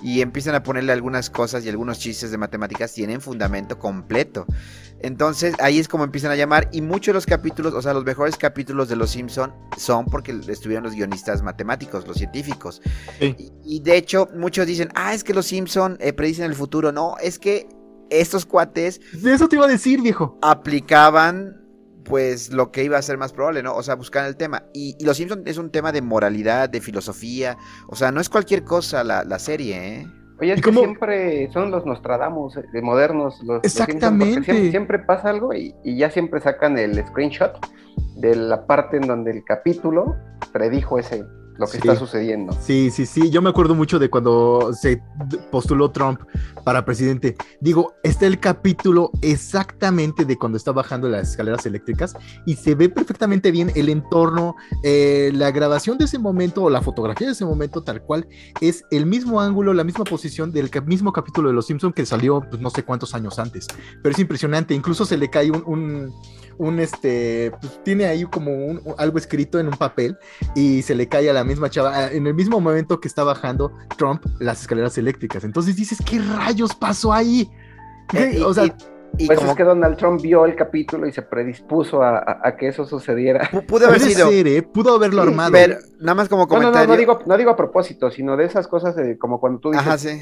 y 0.00 0.20
empiezan 0.20 0.54
a 0.54 0.62
ponerle 0.62 0.92
algunas 0.92 1.30
cosas 1.30 1.64
y 1.64 1.68
algunos 1.68 1.98
chistes 1.98 2.30
de 2.30 2.38
matemáticas 2.38 2.92
tienen 2.92 3.20
fundamento 3.20 3.80
completo. 3.80 4.46
Entonces 5.00 5.56
ahí 5.58 5.80
es 5.80 5.88
como 5.88 6.04
empiezan 6.04 6.30
a 6.30 6.36
llamar 6.36 6.68
y 6.70 6.80
muchos 6.80 7.06
de 7.06 7.14
los 7.14 7.26
capítulos, 7.26 7.74
o 7.74 7.82
sea, 7.82 7.92
los 7.92 8.04
mejores 8.04 8.36
capítulos 8.36 8.88
de 8.88 8.94
Los 8.94 9.10
Simpson 9.10 9.52
son 9.76 10.04
porque 10.04 10.38
estuvieron 10.46 10.84
los 10.84 10.94
guionistas 10.94 11.42
matemáticos, 11.42 12.06
los 12.06 12.18
científicos. 12.18 12.80
Sí. 13.18 13.34
Y, 13.36 13.78
y 13.78 13.80
de 13.80 13.96
hecho 13.96 14.28
muchos 14.36 14.64
dicen, 14.64 14.90
ah, 14.94 15.12
es 15.12 15.24
que 15.24 15.34
Los 15.34 15.46
Simpson 15.46 15.96
eh, 15.98 16.12
predicen 16.12 16.44
el 16.44 16.54
futuro. 16.54 16.92
No, 16.92 17.16
es 17.20 17.40
que 17.40 17.66
estos 18.20 18.46
cuates 18.46 19.00
De 19.22 19.32
eso 19.32 19.48
te 19.48 19.56
iba 19.56 19.64
a 19.64 19.68
decir, 19.68 20.00
viejo. 20.02 20.38
aplicaban 20.42 21.58
pues 22.04 22.52
lo 22.52 22.72
que 22.72 22.82
iba 22.84 22.98
a 22.98 23.02
ser 23.02 23.16
más 23.16 23.32
probable, 23.32 23.62
¿no? 23.62 23.74
O 23.76 23.82
sea, 23.82 23.94
buscar 23.94 24.26
el 24.26 24.36
tema. 24.36 24.64
Y, 24.74 24.96
y 24.98 25.04
Los 25.04 25.16
Simpson 25.18 25.42
es 25.46 25.56
un 25.56 25.70
tema 25.70 25.92
de 25.92 26.02
moralidad, 26.02 26.68
de 26.68 26.80
filosofía. 26.80 27.56
O 27.86 27.94
sea, 27.94 28.10
no 28.10 28.20
es 28.20 28.28
cualquier 28.28 28.64
cosa 28.64 29.04
la, 29.04 29.22
la 29.22 29.38
serie, 29.38 30.00
¿eh? 30.00 30.06
Oye, 30.40 30.52
es 30.54 30.58
¿Y 30.58 30.62
que 30.62 30.72
siempre 30.72 31.48
son 31.52 31.70
los 31.70 31.86
Nostradamus 31.86 32.56
eh, 32.56 32.64
de 32.72 32.82
modernos. 32.82 33.38
Los, 33.44 33.62
los 33.62 33.72
Simpsons, 33.72 33.86
porque 33.86 33.92
Exactamente. 33.92 34.44
siempre, 34.44 34.70
siempre 34.70 34.98
pasa 34.98 35.30
algo 35.30 35.54
y, 35.54 35.74
y 35.84 35.96
ya 35.96 36.10
siempre 36.10 36.40
sacan 36.40 36.76
el 36.76 36.96
screenshot 37.06 37.52
de 38.16 38.34
la 38.34 38.66
parte 38.66 38.96
en 38.96 39.06
donde 39.06 39.30
el 39.30 39.44
capítulo 39.44 40.16
predijo 40.52 40.98
ese 40.98 41.24
lo 41.58 41.66
que 41.66 41.72
Sí. 41.72 41.78
está 41.78 41.96
sucediendo. 41.96 42.56
Sí, 42.60 42.90
sí, 42.90 43.06
sí. 43.06 43.30
Yo 43.30 43.42
me 43.42 43.50
acuerdo 43.50 43.74
mucho 43.74 43.98
de 43.98 44.08
cuando 44.10 44.72
se 44.72 45.02
postuló 45.50 45.90
Trump 45.90 46.20
para 46.64 46.84
presidente. 46.84 47.36
Digo, 47.60 47.94
está 48.02 48.26
el 48.26 48.38
capítulo 48.40 49.10
exactamente 49.20 50.24
de 50.24 50.36
cuando 50.38 50.56
está 50.56 50.72
bajando 50.72 51.08
las 51.08 51.30
escaleras 51.30 51.66
eléctricas 51.66 52.14
y 52.46 52.54
se 52.56 52.74
ve 52.74 52.88
perfectamente 52.88 53.50
bien 53.50 53.70
el 53.74 53.88
entorno, 53.88 54.56
eh, 54.82 55.30
la 55.34 55.50
grabación 55.50 55.98
de 55.98 56.06
ese 56.06 56.18
momento 56.18 56.62
o 56.62 56.70
la 56.70 56.80
fotografía 56.82 57.26
de 57.26 57.32
ese 57.34 57.44
momento 57.44 57.82
tal 57.82 58.02
cual 58.02 58.26
es 58.60 58.84
el 58.90 59.06
mismo 59.06 59.40
ángulo, 59.40 59.74
la 59.74 59.84
misma 59.84 60.04
posición 60.04 60.52
del 60.52 60.70
mismo 60.86 61.12
capítulo 61.12 61.48
de 61.48 61.54
Los 61.54 61.66
Simpson 61.66 61.92
que 61.92 62.06
salió 62.06 62.40
pues, 62.48 62.60
no 62.62 62.70
sé 62.70 62.82
cuántos 62.82 63.14
años 63.14 63.38
antes. 63.38 63.66
Pero 64.02 64.12
es 64.14 64.18
impresionante. 64.18 64.74
Incluso 64.74 65.04
se 65.04 65.16
le 65.16 65.28
cae 65.28 65.50
un, 65.50 65.62
un, 65.66 66.14
un, 66.62 66.78
este, 66.80 67.52
pues, 67.60 67.80
tiene 67.84 68.06
ahí 68.06 68.24
como 68.24 68.52
un- 68.52 68.80
algo 68.98 69.18
escrito 69.18 69.58
en 69.58 69.66
un 69.68 69.76
papel 69.76 70.16
y 70.54 70.82
se 70.82 70.94
le 70.94 71.08
cae 71.08 71.28
a 71.28 71.32
la 71.32 71.44
misma 71.44 71.68
chava 71.70 71.92
ah, 71.94 72.12
en 72.12 72.26
el 72.26 72.34
mismo 72.34 72.60
momento 72.60 73.00
que 73.00 73.08
está 73.08 73.24
bajando 73.24 73.72
Trump 73.98 74.24
las 74.38 74.60
escaleras 74.62 74.96
eléctricas. 74.98 75.44
Entonces 75.44 75.76
dices, 75.76 75.98
¿qué 76.08 76.20
rayos 76.20 76.74
pasó 76.74 77.12
ahí? 77.12 77.50
¿Qué? 78.08 78.18
Eh, 78.24 78.38
y- 78.38 78.42
o 78.42 78.54
sea, 78.54 78.66
y- 78.66 78.72
Y 79.18 79.26
Pues 79.26 79.40
como 79.40 79.50
es 79.50 79.56
que 79.58 79.64
Donald 79.64 79.98
Trump 79.98 80.22
vio 80.22 80.46
el 80.46 80.56
capítulo 80.56 81.06
y 81.06 81.12
se 81.12 81.20
predispuso 81.20 82.02
a, 82.02 82.16
a- 82.16 82.40
a 82.48 82.56
que 82.56 82.68
eso 82.68 82.86
sucediera. 82.86 83.42
pu- 83.50 83.66
pudo 83.66 83.86
haber 83.86 84.00
sido, 84.00 84.30
ser, 84.30 84.46
¿eh? 84.48 84.62
Pudo 84.62 84.94
haberlo 84.94 85.22
Sí, 85.22 85.28
armado. 85.28 85.52
pero 85.52 85.76
nada 86.00 86.14
más 86.14 86.30
como 86.30 86.44
No, 86.44 86.48
no, 86.48 86.54
no, 86.54 86.60
comentario. 86.72 86.88
no 86.94 86.96
digo, 86.98 87.18
no 87.26 87.36
digo 87.36 87.50
a 87.50 87.56
propósito, 87.56 88.10
sino 88.10 88.38
de 88.38 88.46
esas 88.46 88.66
cosas 88.68 88.96
de 88.96 89.18
como 89.18 89.38
cuando 89.38 89.58
tú 89.60 89.70
dices, 89.70 89.86
Ajá, 89.86 89.98
sí. 89.98 90.18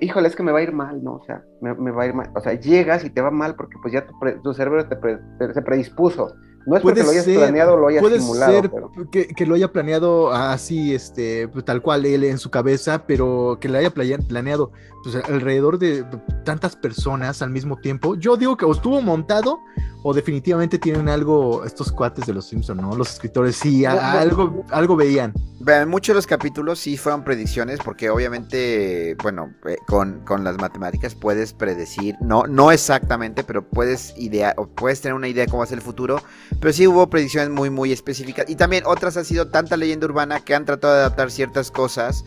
Híjole, 0.00 0.28
es 0.28 0.36
que 0.36 0.42
me 0.42 0.52
va 0.52 0.58
a 0.58 0.62
ir 0.62 0.72
mal, 0.72 1.02
¿no? 1.02 1.14
O 1.14 1.24
sea, 1.24 1.42
me, 1.60 1.72
va 1.90 2.02
a 2.02 2.06
ir 2.06 2.14
mal. 2.14 2.30
O 2.34 2.40
sea, 2.40 2.54
llegas 2.54 3.04
y 3.04 3.10
te 3.10 3.20
va 3.20 3.30
mal 3.30 3.54
porque 3.56 3.76
pues 3.82 3.92
ya 3.94 4.06
tu, 4.06 4.14
tu 4.42 4.52
cerebro 4.54 4.86
te 4.88 4.96
pre- 4.96 5.18
te- 5.38 5.52
se 5.54 5.62
predispuso. 5.62 6.34
No 6.66 6.76
es 6.76 6.82
porque 6.82 7.02
Puede 7.02 7.04
lo 7.04 7.10
hayas 7.12 7.24
ser, 7.24 7.36
planeado 7.38 7.74
o 7.74 7.76
lo 7.76 7.88
hayas 7.88 8.02
Puede 8.02 8.18
simulado, 8.20 8.52
ser 8.52 8.70
pero 8.70 8.90
que, 9.10 9.28
que 9.28 9.46
lo 9.46 9.54
haya 9.54 9.72
planeado 9.72 10.32
así, 10.32 10.94
este, 10.94 11.46
pues, 11.48 11.64
tal 11.64 11.80
cual 11.80 12.04
él 12.04 12.24
en 12.24 12.38
su 12.38 12.50
cabeza, 12.50 13.06
pero 13.06 13.58
que 13.60 13.68
lo 13.68 13.78
haya 13.78 13.90
planeado 13.92 14.72
pues, 15.04 15.14
alrededor 15.14 15.78
de 15.78 16.04
tantas 16.44 16.74
personas 16.74 17.40
al 17.40 17.50
mismo 17.50 17.76
tiempo. 17.76 18.16
Yo 18.16 18.36
digo 18.36 18.56
que 18.56 18.64
o 18.64 18.72
estuvo 18.72 19.00
montado 19.00 19.60
o 20.02 20.14
definitivamente 20.14 20.78
tienen 20.78 21.08
algo 21.08 21.64
estos 21.64 21.90
cuates 21.90 22.26
de 22.26 22.32
los 22.32 22.46
Simpson, 22.46 22.76
¿no? 22.76 22.94
Los 22.94 23.14
escritores 23.14 23.56
sí, 23.56 23.84
a- 23.84 23.94
no. 23.94 24.00
algo, 24.18 24.64
algo 24.70 24.94
veían. 24.96 25.32
Vean, 25.58 25.88
muchos 25.88 26.12
de 26.12 26.18
los 26.18 26.26
capítulos 26.28 26.78
sí 26.78 26.96
fueron 26.96 27.24
predicciones, 27.24 27.80
porque 27.82 28.08
obviamente, 28.08 29.16
bueno, 29.22 29.52
eh, 29.66 29.78
con, 29.88 30.20
con 30.24 30.44
las 30.44 30.58
matemáticas 30.58 31.14
puedes 31.16 31.52
predecir, 31.52 32.14
no, 32.20 32.46
no 32.46 32.70
exactamente, 32.70 33.42
pero 33.42 33.68
puedes 33.68 34.14
idea, 34.16 34.54
o 34.58 34.68
puedes 34.68 35.00
tener 35.00 35.14
una 35.14 35.26
idea 35.26 35.44
de 35.46 35.50
cómo 35.50 35.60
va 35.60 35.64
a 35.64 35.68
ser 35.68 35.78
el 35.78 35.84
futuro, 35.84 36.20
pero 36.60 36.72
sí 36.72 36.86
hubo 36.86 37.08
predicciones 37.08 37.50
muy, 37.50 37.70
muy 37.70 37.92
específicas. 37.92 38.48
Y 38.48 38.56
también 38.56 38.84
otras 38.86 39.16
han 39.16 39.24
sido 39.24 39.48
tanta 39.48 39.76
leyenda 39.76 40.06
urbana 40.06 40.40
que 40.40 40.54
han 40.54 40.64
tratado 40.64 40.94
de 40.94 41.00
adaptar 41.00 41.30
ciertas 41.30 41.70
cosas 41.70 42.24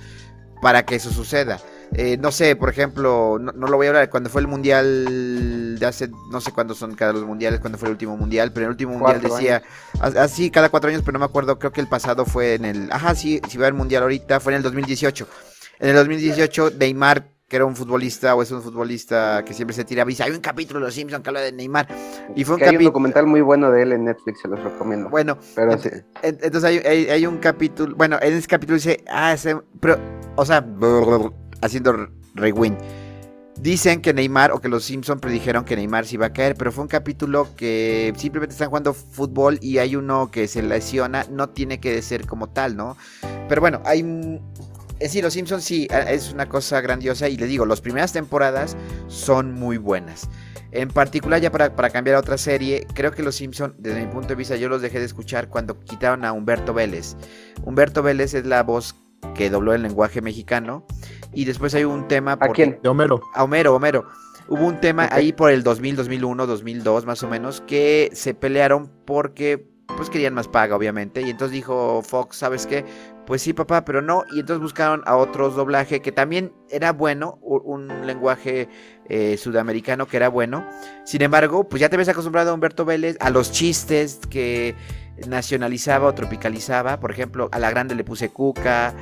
para 0.62 0.86
que 0.86 0.96
eso 0.96 1.12
suceda. 1.12 1.60
Eh, 1.94 2.18
no 2.18 2.32
sé, 2.32 2.56
por 2.56 2.70
ejemplo, 2.70 3.38
no, 3.40 3.52
no 3.52 3.68
lo 3.68 3.78
voy 3.78 3.88
a 3.88 3.90
hablar, 3.90 4.10
cuando 4.12 4.30
fue 4.30 4.42
el 4.42 4.48
mundial 4.48 5.80
de 5.80 5.86
hace, 5.86 6.10
no 6.32 6.40
sé 6.40 6.52
cuándo 6.52 6.76
son 6.76 6.94
cada 6.94 7.14
los 7.14 7.26
mundiales, 7.26 7.60
cuándo 7.60 7.80
fue 7.80 7.88
el 7.88 7.94
último 7.94 8.16
mundial, 8.16 8.52
pero 8.54 8.68
el 8.68 8.72
último 8.72 8.98
mundial 8.98 9.22
decía, 9.22 9.64
así 10.00 10.52
cada 10.52 10.70
cuatro 10.70 10.92
años, 10.92 11.02
pero 11.04 11.14
no 11.14 11.20
me 11.20 11.26
acuerdo, 11.26 11.58
creo 11.58 11.72
que 11.72 11.82
el 11.82 11.88
pasado 11.88 12.26
fue 12.26 12.54
en 12.54 12.66
el, 12.66 12.92
ajá, 12.92 13.16
sí, 13.16 13.42
si 13.50 13.58
va 13.58 13.66
haber 13.66 13.74
mundial 13.74 14.04
ahorita, 14.04 14.40
fue 14.40 14.54
en 14.54 14.58
el 14.58 14.64
2018. 14.64 15.28
En 15.80 15.90
el 15.90 15.96
2018, 15.96 16.74
Neymar, 16.78 17.28
que 17.50 17.56
era 17.56 17.66
un 17.66 17.76
futbolista, 17.76 18.36
o 18.36 18.44
es 18.44 18.52
un 18.52 18.62
futbolista 18.62 19.44
que 19.44 19.54
siempre 19.56 19.76
se 19.76 19.84
tira, 19.84 20.06
dice, 20.06 20.24
hay 20.24 20.32
un 20.32 20.40
capítulo 20.40 20.80
de 20.80 20.86
Los 20.86 20.94
Simpsons 20.94 21.24
que 21.24 21.30
habla 21.30 21.42
de 21.42 21.52
Neymar, 21.52 21.88
y 22.36 22.44
fue 22.44 22.56
un 22.56 22.64
hay 22.64 22.78
un 22.78 22.84
documental 22.84 23.26
muy 23.26 23.42
bueno 23.42 23.72
de 23.72 23.82
él 23.82 23.92
en 23.92 24.06
Netflix, 24.06 24.40
se 24.42 24.48
los 24.48 24.64
recomiendo. 24.64 25.10
bueno, 25.10 25.38
pero 25.56 25.72
ent- 25.74 25.80
sí. 25.82 25.90
en- 26.22 26.38
Entonces 26.42 26.64
hay, 26.64 26.78
hay- 26.78 27.10
hay 27.10 27.26
un 27.26 27.40
capítulo, 27.40 27.96
bueno, 27.96 28.18
en 28.22 28.34
ese 28.34 28.48
capítulo 28.48 28.76
dice, 28.76 29.04
ah, 29.12 29.34
ese, 29.34 29.58
pero, 29.80 29.98
o 30.36 30.46
sea, 30.46 30.64
haciendo 31.62 32.08
rewind. 32.36 32.78
Dicen 33.62 34.02
que 34.02 34.14
Neymar 34.14 34.54
o 34.54 34.62
que 34.62 34.70
los 34.70 34.86
Simpson 34.86 35.20
predijeron 35.20 35.66
que 35.66 35.76
Neymar 35.76 36.06
se 36.06 36.16
iba 36.16 36.28
a 36.28 36.32
caer, 36.32 36.56
pero 36.56 36.72
fue 36.72 36.84
un 36.84 36.88
capítulo 36.88 37.48
que 37.58 38.14
simplemente 38.16 38.54
están 38.54 38.70
jugando 38.70 38.94
fútbol 38.94 39.58
y 39.62 39.80
hay 39.80 39.98
uno 39.98 40.32
que 40.32 40.48
se 40.48 40.62
lesiona, 40.62 41.26
no 41.30 41.50
tiene 41.50 41.82
que 41.82 42.02
ser 42.02 42.26
como 42.26 42.48
tal, 42.48 42.78
¿no? 42.78 42.96
Pero 43.50 43.60
bueno, 43.60 43.82
hay... 43.84 44.40
decir, 45.00 45.24
los 45.24 45.34
Simpsons 45.34 45.64
sí, 45.64 45.88
a- 45.92 46.12
es 46.12 46.32
una 46.34 46.48
cosa 46.50 46.82
grandiosa 46.82 47.30
y 47.30 47.38
le 47.38 47.46
digo, 47.48 47.66
las 47.66 47.82
primeras 47.82 48.12
temporadas 48.14 48.76
son 49.08 49.54
muy 49.54 49.78
buenas. 49.78 50.30
En 50.72 50.90
particular, 50.90 51.42
ya 51.42 51.52
para, 51.52 51.76
para 51.76 51.90
cambiar 51.90 52.16
a 52.18 52.20
otra 52.20 52.38
serie, 52.38 52.86
creo 52.94 53.12
que 53.12 53.24
los 53.24 53.36
Simpson, 53.36 53.74
desde 53.80 54.02
mi 54.06 54.12
punto 54.12 54.28
de 54.30 54.36
vista, 54.36 54.56
yo 54.56 54.70
los 54.70 54.82
dejé 54.84 55.00
de 55.00 55.06
escuchar 55.06 55.50
cuando 55.50 55.80
quitaron 55.80 56.24
a 56.26 56.32
Humberto 56.34 56.74
Vélez. 56.74 57.16
Humberto 57.64 58.04
Vélez 58.04 58.34
es 58.36 58.46
la 58.46 58.62
voz 58.64 58.96
que 59.34 59.50
dobló 59.50 59.74
el 59.74 59.82
lenguaje 59.82 60.22
mexicano. 60.22 60.86
Y 61.34 61.46
después 61.46 61.74
hay 61.74 61.86
un 61.86 62.08
tema... 62.08 62.34
¿A 62.34 62.40
porque- 62.40 62.54
quién? 62.66 62.80
De 62.84 62.90
Homero. 62.90 63.22
a 63.34 63.44
Homero, 63.44 63.76
Homero. 63.76 64.06
Hubo 64.48 64.66
un 64.66 64.80
tema 64.80 65.08
ahí 65.12 65.32
por 65.34 65.52
el 65.52 65.62
2000, 65.64 65.96
2001, 65.96 66.48
2002 66.48 67.06
más 67.06 67.22
o 67.24 67.28
menos 67.30 67.62
que 67.62 68.10
se 68.14 68.34
pelearon 68.34 68.92
porque 69.06 69.68
pues 69.98 70.10
querían 70.10 70.34
más 70.36 70.48
paga 70.48 70.76
obviamente 70.76 71.22
y 71.22 71.30
entonces 71.30 71.52
dijo 71.54 72.02
Fox, 72.04 72.38
¿sabes 72.38 72.66
qué? 72.66 72.84
Pues 73.30 73.44
sí 73.44 73.54
papá, 73.54 73.86
pero 73.86 74.02
no 74.02 74.24
y 74.32 74.40
entonces 74.40 74.60
buscaron 74.60 75.04
a 75.06 75.16
otros 75.16 75.56
doblaje 75.56 76.00
que 76.02 76.12
también 76.12 76.52
era 76.68 76.94
bueno, 76.94 77.38
un 77.44 77.88
lenguaje 78.08 78.68
eh, 79.08 79.38
sudamericano 79.38 80.08
que 80.08 80.18
era 80.18 80.30
bueno. 80.30 80.68
Sin 81.06 81.22
embargo, 81.22 81.70
pues 81.70 81.80
ya 81.80 81.90
te 81.90 81.98
ves 81.98 82.10
acostumbrado 82.10 82.50
a 82.50 82.54
Humberto 82.56 82.86
Vélez, 82.86 83.18
a 83.20 83.30
los 83.30 83.52
chistes 83.52 84.20
que 84.32 84.74
nacionalizaba 85.28 86.08
o 86.08 86.16
tropicalizaba, 86.16 87.00
por 87.00 87.12
ejemplo, 87.12 87.50
a 87.52 87.60
la 87.60 87.70
grande 87.70 87.94
le 87.94 88.04
puse 88.04 88.30
cuca. 88.30 88.96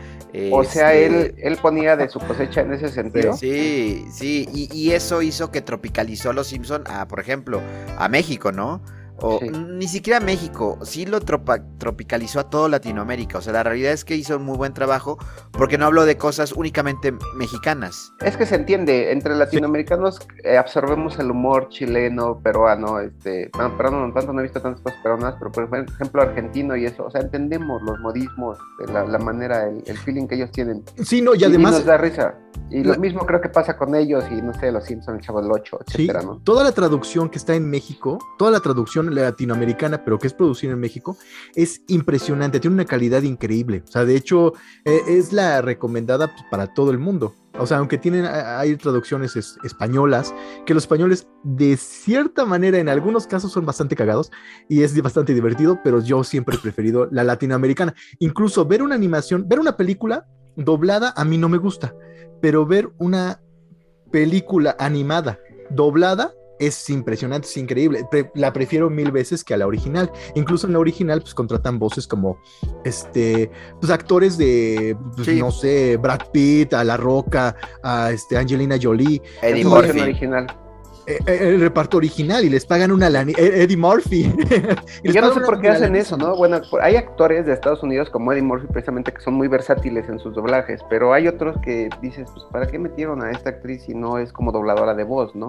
O 0.52 0.66
sea, 0.66 0.94
este, 0.94 1.06
él, 1.06 1.36
él 1.38 1.58
ponía 1.62 1.96
de 1.96 2.10
su 2.10 2.20
cosecha 2.20 2.60
en 2.60 2.74
ese 2.74 2.90
sentido. 2.90 3.32
Sí, 3.32 4.08
sí, 4.12 4.46
y, 4.52 4.68
y 4.78 4.92
eso 4.92 5.22
hizo 5.22 5.52
que 5.52 5.62
tropicalizó 5.62 6.32
a 6.32 6.34
los 6.34 6.48
Simpson 6.48 6.84
a, 6.88 7.08
por 7.08 7.22
ejemplo, 7.22 7.62
a 7.98 8.10
México, 8.10 8.52
¿no? 8.52 8.82
O 9.20 9.40
Sí. 9.40 9.50
ni 9.50 9.88
siquiera 9.88 10.20
México, 10.20 10.78
sí 10.84 11.06
lo 11.06 11.20
tropa- 11.22 11.64
tropicalizó 11.80 12.40
a 12.40 12.50
toda 12.50 12.70
Latinoamérica. 12.70 13.40
O 13.40 13.42
sea, 13.42 13.54
la 13.54 13.64
realidad 13.64 13.92
es 13.94 14.06
que 14.06 14.16
hizo 14.16 14.38
un 14.38 14.44
muy 14.44 14.58
buen 14.58 14.74
trabajo 14.74 15.18
porque 15.52 15.78
no 15.78 15.86
habló 15.86 16.06
de 16.06 16.18
cosas 16.18 16.52
únicamente 16.54 17.14
mexicanas. 17.36 18.14
Es 18.22 18.38
que 18.38 18.46
se 18.46 18.56
entiende, 18.56 19.12
entre 19.12 19.36
latinoamericanos 19.36 20.20
eh, 20.44 20.58
absorbemos 20.58 21.18
el 21.20 21.32
humor 21.32 21.70
chileno, 21.70 22.40
peruano, 22.42 23.00
este, 23.00 23.50
bueno, 23.54 23.76
peruano 23.76 24.08
no 24.08 24.14
tanto, 24.14 24.34
no 24.34 24.40
he 24.40 24.44
visto 24.44 24.62
tantas 24.62 24.82
cosas 24.82 25.00
peruanas, 25.02 25.36
pero 25.40 25.52
por 25.52 25.64
ejemplo 25.64 26.22
argentino 26.22 26.76
y 26.76 26.86
eso, 26.86 27.06
o 27.06 27.12
sea, 27.12 27.22
entendemos 27.22 27.82
los 27.82 28.00
modismos, 28.00 28.58
de 28.80 28.92
la, 28.94 29.04
la 29.06 29.18
manera, 29.20 29.68
el, 29.68 29.84
el 29.86 29.98
feeling 29.98 30.28
que 30.28 30.36
ellos 30.36 30.52
tienen. 30.52 30.84
Sí, 31.04 31.22
no, 31.22 31.34
y 31.36 31.44
además... 31.44 31.74
nos 31.74 31.86
da 31.86 31.98
risa. 31.98 32.36
Y 32.70 32.84
lo 32.84 32.96
mismo 32.98 33.26
creo 33.26 33.40
que 33.40 33.48
pasa 33.50 33.78
con 33.78 33.96
ellos 33.96 34.26
y 34.30 34.42
no 34.42 34.54
sé, 34.54 34.72
los 34.74 34.84
Simpsons, 34.84 35.20
el 35.20 35.26
Chavo 35.26 35.42
del 35.42 35.52
Ocho, 35.52 35.80
Sí, 35.88 36.04
etcétera, 36.04 36.22
¿no? 36.24 36.40
toda 36.44 36.64
la 36.66 36.74
traducción 36.74 37.30
que 37.30 37.38
está 37.38 37.56
en 37.56 37.70
México, 37.70 38.20
toda 38.38 38.52
la 38.52 38.60
traducción 38.60 39.14
latinoamericana, 39.16 40.04
pero 40.04 40.20
que 40.20 40.28
es 40.28 40.34
producida 40.34 40.74
en 40.74 40.80
México, 40.80 41.18
es 41.56 41.82
impresionante, 41.88 42.60
tiene 42.60 42.74
una 42.74 42.86
calidad 42.86 43.22
increíble. 43.24 43.84
O 43.88 43.92
sea, 43.92 44.04
de 44.04 44.16
hecho, 44.18 44.54
eh, 44.84 45.00
es 45.08 45.32
la 45.32 45.62
recomendada 45.62 46.30
para 46.52 46.74
todo 46.74 46.92
el 46.92 46.98
mundo. 47.00 47.34
O 47.60 47.66
sea, 47.66 47.78
aunque 47.78 47.98
tienen, 47.98 48.26
a- 48.26 48.60
hay 48.60 48.76
traducciones 48.76 49.36
es- 49.38 49.58
españolas, 49.64 50.36
que 50.66 50.74
los 50.74 50.84
españoles 50.84 51.26
de 51.44 51.78
cierta 51.78 52.46
manera 52.46 52.78
en 52.80 52.90
algunos 52.90 53.28
casos 53.28 53.52
son 53.52 53.66
bastante 53.66 53.96
cagados 53.96 54.30
y 54.68 54.84
es 54.84 55.02
bastante 55.02 55.34
divertido, 55.34 55.80
pero 55.84 56.02
yo 56.02 56.24
siempre 56.26 56.58
he 56.58 56.60
preferido 56.60 57.08
la 57.12 57.24
latinoamericana. 57.24 57.94
Incluso 58.20 58.66
ver 58.66 58.84
una 58.84 58.96
animación, 58.96 59.48
ver 59.48 59.60
una 59.60 59.78
película 59.78 60.26
doblada 60.56 61.14
a 61.16 61.24
mí 61.24 61.38
no 61.38 61.50
me 61.50 61.58
gusta, 61.60 61.94
pero 62.42 62.66
ver 62.66 62.90
una 62.98 63.42
película 64.12 64.76
animada 64.80 65.40
doblada 65.70 66.34
es 66.60 66.90
impresionante, 66.90 67.48
es 67.48 67.56
increíble. 67.58 68.04
Pre- 68.10 68.32
la 68.34 68.52
prefiero 68.52 68.90
mil 68.90 69.12
veces 69.12 69.44
que 69.44 69.54
a 69.54 69.58
la 69.58 69.68
original. 69.68 70.12
Incluso 70.34 70.66
en 70.66 70.74
la 70.74 70.80
original, 70.80 71.22
pues 71.22 71.36
contratan 71.36 71.78
voces 71.78 72.08
como 72.08 72.40
este, 72.84 73.52
pues 73.80 73.92
actores 73.92 74.40
de, 74.40 74.98
pues, 75.16 75.28
Sí. 75.28 75.40
no 75.40 75.52
sé, 75.52 75.98
Brad 75.98 76.32
Pitt, 76.32 76.74
a 76.74 76.84
La 76.84 76.98
Roca, 76.98 77.56
a 77.84 78.12
este, 78.12 78.38
Angelina 78.38 78.76
Jolie, 78.82 79.22
Eddie 79.44 79.66
Murphy. 79.66 80.00
original. 80.00 80.48
Eh, 81.08 81.20
eh, 81.26 81.38
el 81.42 81.62
reparto 81.62 81.98
original 81.98 82.44
y 82.44 82.50
les 82.50 82.66
pagan 82.66 82.92
una 82.92 83.10
lani- 83.10 83.34
eh, 83.38 83.64
Eddie 83.64 83.78
Murphy. 83.78 84.32
Y 85.04 85.12
yo 85.14 85.22
no 85.22 85.34
sé 85.34 85.40
por 85.42 85.60
qué 85.62 85.70
hacen 85.70 85.84
lana. 85.94 85.98
eso, 86.00 86.18
¿no? 86.18 86.36
Bueno, 86.36 86.60
hay 86.82 86.96
actores 86.96 87.46
de 87.46 87.54
Estados 87.54 87.82
Unidos 87.84 88.10
como 88.10 88.32
Eddie 88.34 88.42
Murphy 88.44 88.68
precisamente 88.68 89.12
que 89.14 89.22
son 89.22 89.36
muy 89.36 89.48
versátiles 89.48 90.10
en 90.10 90.20
sus 90.20 90.36
doblajes, 90.36 90.82
pero 90.90 91.14
hay 91.14 91.28
otros 91.28 91.56
que 91.62 91.90
dices, 92.02 92.30
pues, 92.34 92.46
¿para 92.52 92.68
qué 92.68 92.78
metieron 92.78 93.24
a 93.24 93.32
esta 93.32 93.50
actriz 93.52 93.84
si 93.84 93.94
no 93.94 94.18
es 94.18 94.32
como 94.34 94.52
dobladora 94.52 94.94
de 94.94 95.04
voz, 95.04 95.34
¿no? 95.36 95.48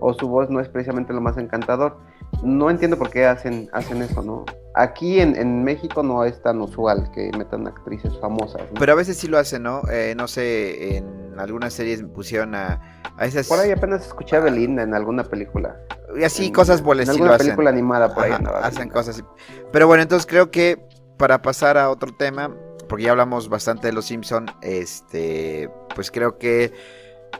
O 0.00 0.12
su 0.12 0.28
voz 0.28 0.50
no 0.50 0.60
es 0.60 0.68
precisamente 0.68 1.12
lo 1.12 1.20
más 1.20 1.38
encantador. 1.38 1.96
No 2.42 2.70
entiendo 2.70 2.98
por 2.98 3.10
qué 3.10 3.26
hacen, 3.26 3.68
hacen 3.72 4.02
eso, 4.02 4.22
¿no? 4.22 4.44
Aquí 4.74 5.20
en, 5.20 5.34
en 5.36 5.64
México 5.64 6.02
no 6.02 6.24
es 6.24 6.40
tan 6.42 6.60
usual 6.60 7.10
que 7.12 7.30
metan 7.36 7.66
actrices 7.66 8.12
famosas. 8.20 8.60
¿no? 8.72 8.78
Pero 8.78 8.92
a 8.92 8.94
veces 8.94 9.16
sí 9.16 9.26
lo 9.26 9.38
hacen, 9.38 9.62
¿no? 9.62 9.80
Eh, 9.90 10.14
no 10.16 10.28
sé, 10.28 10.98
en 10.98 11.34
algunas 11.38 11.72
series 11.72 12.02
pusieron 12.02 12.54
a, 12.54 12.78
a 13.16 13.24
esas... 13.24 13.48
Por 13.48 13.58
ahí 13.58 13.70
apenas 13.70 14.06
escuché 14.06 14.36
a 14.36 14.40
Belinda 14.40 14.82
en 14.82 14.92
alguna 14.94 15.24
película. 15.24 15.76
y 16.18 16.24
así 16.24 16.46
en- 16.46 16.52
cosas 16.52 16.82
por 16.82 16.96
el 16.96 17.02
En 17.04 17.08
alguna 17.10 17.34
hacen. 17.34 17.46
película 17.46 17.70
animada 17.70 18.14
por 18.14 18.24
ahí 18.24 18.30
Ajá, 18.32 18.38
andaba 18.38 18.58
hacen 18.66 18.88
cosas 18.90 19.16
así. 19.16 19.24
Pero 19.72 19.86
bueno, 19.86 20.02
entonces 20.02 20.26
creo 20.26 20.50
que 20.50 20.78
para 21.16 21.40
pasar 21.40 21.78
a 21.78 21.88
otro 21.88 22.14
tema, 22.14 22.54
porque 22.86 23.04
ya 23.04 23.12
hablamos 23.12 23.48
bastante 23.48 23.86
de 23.88 23.94
los 23.94 24.04
Simpson, 24.04 24.46
este, 24.60 25.70
pues 25.94 26.10
creo 26.10 26.36
que 26.38 26.72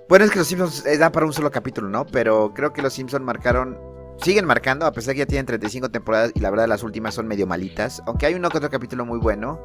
bueno 0.09 0.25
es 0.25 0.31
que 0.31 0.39
los 0.39 0.49
Simpsons 0.49 0.87
eh, 0.87 0.97
da 0.99 1.13
para 1.13 1.27
un 1.27 1.33
solo 1.35 1.51
capítulo, 1.51 1.89
¿no? 1.91 2.07
Pero 2.07 2.53
creo 2.55 2.73
que 2.73 2.81
los 2.81 2.95
Simpson 2.95 3.23
marcaron 3.25 3.79
siguen 4.23 4.47
marcando 4.47 4.87
a 4.87 4.93
pesar 4.93 5.15
que 5.15 5.21
ya 5.21 5.27
tienen 5.27 5.47
35 5.47 5.91
temporadas 5.91 6.33
y 6.35 6.41
la 6.41 6.51
verdad 6.51 6.67
las 6.69 6.83
últimas 6.83 7.15
son 7.15 7.27
medio 7.29 7.47
malitas, 7.47 8.03
aunque 8.07 8.27
hay 8.27 8.35
uno 8.35 8.49
que 8.49 8.59
otro 8.59 8.71
capítulo 8.71 9.05
muy 9.05 9.19
bueno 9.19 9.61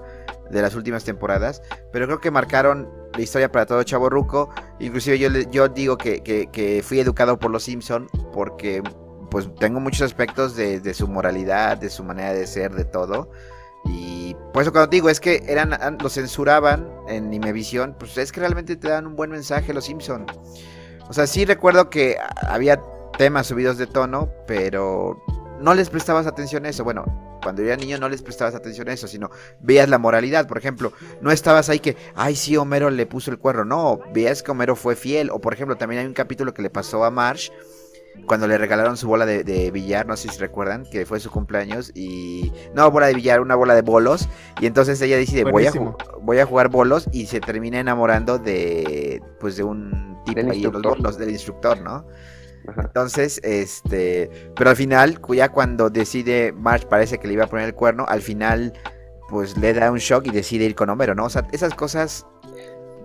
de 0.50 0.62
las 0.62 0.76
últimas 0.76 1.04
temporadas, 1.04 1.62
pero 1.92 2.06
creo 2.06 2.20
que 2.20 2.32
marcaron 2.32 2.90
la 3.14 3.22
historia 3.22 3.52
para 3.52 3.66
todo 3.66 3.82
chavo 3.84 4.10
ruco, 4.10 4.50
inclusive 4.80 5.18
yo 5.20 5.30
yo 5.52 5.68
digo 5.70 5.98
que, 5.98 6.22
que, 6.22 6.84
fui 6.84 7.00
educado 7.00 7.40
por 7.40 7.52
los 7.52 7.64
Simpson 7.64 8.08
porque 8.34 8.82
pues 9.30 9.50
tengo 9.60 9.80
muchos 9.80 10.02
aspectos 10.02 10.56
de, 10.56 10.82
de 10.82 10.94
su 10.94 11.08
moralidad, 11.08 11.78
de 11.78 11.90
su 11.90 12.04
manera 12.04 12.34
de 12.34 12.46
ser, 12.46 12.74
de 12.76 12.84
todo. 12.84 13.32
Y 13.86 14.36
por 14.54 14.62
eso 14.62 14.72
cuando 14.74 14.88
digo 14.90 15.10
es 15.10 15.22
que 15.22 15.44
eran 15.48 15.72
an- 15.74 15.98
lo 16.02 16.10
censuraban 16.10 16.88
en 17.08 17.34
Imevisión, 17.34 17.96
pues 17.98 18.18
es 18.18 18.32
que 18.34 18.42
realmente 18.42 18.76
te 18.76 18.90
dan 18.90 19.08
un 19.08 19.16
buen 19.16 19.32
mensaje 19.32 19.74
los 19.74 19.86
Simpson. 19.86 20.26
O 21.08 21.14
sea, 21.14 21.28
sí 21.28 21.46
recuerdo 21.46 21.90
que 21.90 22.18
había 22.48 22.82
temas 23.22 23.46
subidos 23.46 23.78
de 23.78 23.86
tono, 23.86 24.32
pero 24.48 25.24
no 25.60 25.76
les 25.76 25.92
prestabas 25.92 26.26
atención 26.26 26.66
a 26.66 26.70
eso. 26.70 26.84
Bueno, 26.84 27.06
cuando 27.44 27.62
era 27.62 27.76
niño 27.76 28.00
no 28.00 28.10
les 28.10 28.24
prestabas 28.24 28.56
atención 28.56 28.90
a 28.90 28.94
eso, 28.94 29.08
sino 29.08 29.30
veías 29.60 29.88
la 29.90 30.00
moralidad. 30.00 30.48
Por 30.48 30.58
ejemplo, 30.58 30.92
no 31.22 31.32
estabas 31.32 31.70
ahí 31.70 31.80
que, 31.80 31.96
ay, 32.16 32.36
sí, 32.36 32.58
Homero 32.58 32.90
le 32.90 33.06
puso 33.06 33.30
el 33.30 33.38
cuerno. 33.38 33.64
No, 33.64 34.00
veías 34.12 34.42
que 34.42 34.50
Homero 34.50 34.76
fue 34.76 34.96
fiel. 34.96 35.30
O 35.30 35.40
por 35.40 35.54
ejemplo, 35.54 35.76
también 35.76 36.02
hay 36.02 36.08
un 36.08 36.16
capítulo 36.16 36.56
que 36.56 36.64
le 36.64 36.72
pasó 36.72 37.04
a 37.04 37.12
Marsh 37.12 37.52
cuando 38.26 38.48
le 38.48 38.58
regalaron 38.58 38.98
su 38.98 39.08
bola 39.08 39.28
de, 39.28 39.72
billar, 39.72 40.08
no 40.08 40.18
sé 40.18 40.30
si 40.30 40.40
recuerdan, 40.40 40.88
que 40.90 41.06
fue 41.06 41.20
su 41.20 41.30
cumpleaños 41.30 41.92
y 41.94 42.52
no 42.74 42.90
bola 42.90 43.06
de 43.06 43.14
billar, 43.14 43.40
una 43.40 43.54
bola 43.54 43.76
de 43.76 43.84
bolos 43.84 44.28
y 44.60 44.66
entonces 44.66 45.00
ella 45.02 45.16
decide 45.16 45.44
voy 45.44 45.68
a, 45.68 45.72
voy 46.22 46.40
a 46.40 46.46
jugar 46.46 46.68
bolos 46.70 47.08
y 47.14 47.28
se 47.28 47.40
termina 47.40 47.80
enamorando 47.80 48.38
de 48.38 49.22
pues 49.40 49.56
de 49.56 49.64
un 49.64 50.18
tipo 50.26 50.42
ahí 50.52 50.62
los 50.62 50.82
bolos 50.82 51.18
del 51.18 51.30
instructor, 51.30 51.80
¿no? 51.80 52.06
Entonces, 52.78 53.40
este, 53.44 54.30
pero 54.56 54.70
al 54.70 54.76
final, 54.76 55.20
ya 55.34 55.50
cuando 55.50 55.90
decide 55.90 56.54
March 56.54 56.86
parece 56.88 57.18
que 57.18 57.28
le 57.28 57.34
iba 57.34 57.46
a 57.46 57.48
poner 57.48 57.68
el 57.68 57.76
cuerno, 57.76 58.06
al 58.08 58.22
final, 58.22 58.74
pues 59.30 59.58
le 59.58 59.74
da 59.74 59.92
un 59.92 59.98
shock 59.98 60.28
y 60.28 60.32
decide 60.32 60.66
ir 60.66 60.76
con 60.76 60.90
Homero, 60.90 61.16
¿no? 61.16 61.26
O 61.26 61.30
sea, 61.30 61.48
esas 61.52 61.74
cosas, 61.74 62.26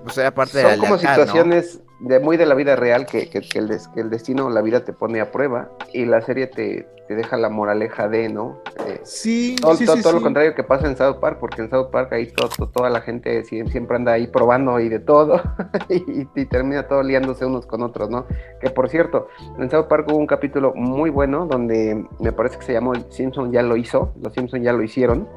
pues 0.04 0.18
era 0.18 0.34
parte 0.34 0.58
de 0.58 0.64
la 0.64 0.76
como 0.76 0.98
situaciones 0.98 1.80
de 2.00 2.20
muy 2.20 2.36
de 2.36 2.46
la 2.46 2.54
vida 2.54 2.76
real 2.76 3.06
que, 3.06 3.28
que, 3.28 3.38
el 3.58 3.70
el 3.96 4.10
destino, 4.10 4.50
la 4.50 4.62
vida 4.62 4.84
te 4.84 4.92
pone 4.92 5.20
a 5.20 5.30
prueba 5.30 5.70
y 5.92 6.04
la 6.04 6.20
serie 6.20 6.46
te, 6.46 6.86
te 7.06 7.14
deja 7.14 7.36
la 7.36 7.48
moraleja 7.48 8.08
de, 8.08 8.28
¿no? 8.28 8.58
Eh, 8.86 9.00
sí, 9.04 9.56
todo, 9.60 9.74
sí, 9.76 9.86
todo, 10.02 10.12
lo 10.12 10.22
contrario 10.22 10.54
que 10.54 10.64
pasa 10.64 10.86
en 10.86 10.96
South 10.96 11.16
Park, 11.20 11.38
porque 11.40 11.62
en 11.62 11.70
South 11.70 11.88
Park 11.90 12.12
ahí 12.12 12.26
todo, 12.26 12.66
toda 12.68 12.90
la 12.90 13.00
gente 13.00 13.44
siempre 13.44 13.96
anda 13.96 14.12
ahí 14.12 14.26
probando 14.26 14.80
y 14.80 14.88
de 14.88 14.98
todo 14.98 15.40
y, 15.88 16.28
y, 16.34 16.46
termina 16.46 16.86
todo 16.86 17.02
liándose 17.02 17.46
unos 17.46 17.66
con 17.66 17.82
otros, 17.82 18.10
¿no? 18.10 18.26
Que 18.60 18.70
por 18.70 18.88
cierto, 18.88 19.28
en 19.58 19.70
South 19.70 19.86
Park 19.88 20.06
hubo 20.08 20.18
un 20.18 20.26
capítulo 20.26 20.74
muy 20.74 21.10
bueno 21.10 21.46
donde 21.46 22.04
me 22.20 22.32
parece 22.32 22.58
que 22.58 22.64
se 22.64 22.72
llamó 22.72 22.94
Simpson 23.10 23.52
ya 23.52 23.62
lo 23.62 23.76
hizo, 23.76 24.12
los 24.20 24.32
Simpson 24.32 24.62
ya 24.62 24.72
lo 24.72 24.82
hicieron, 24.82 25.28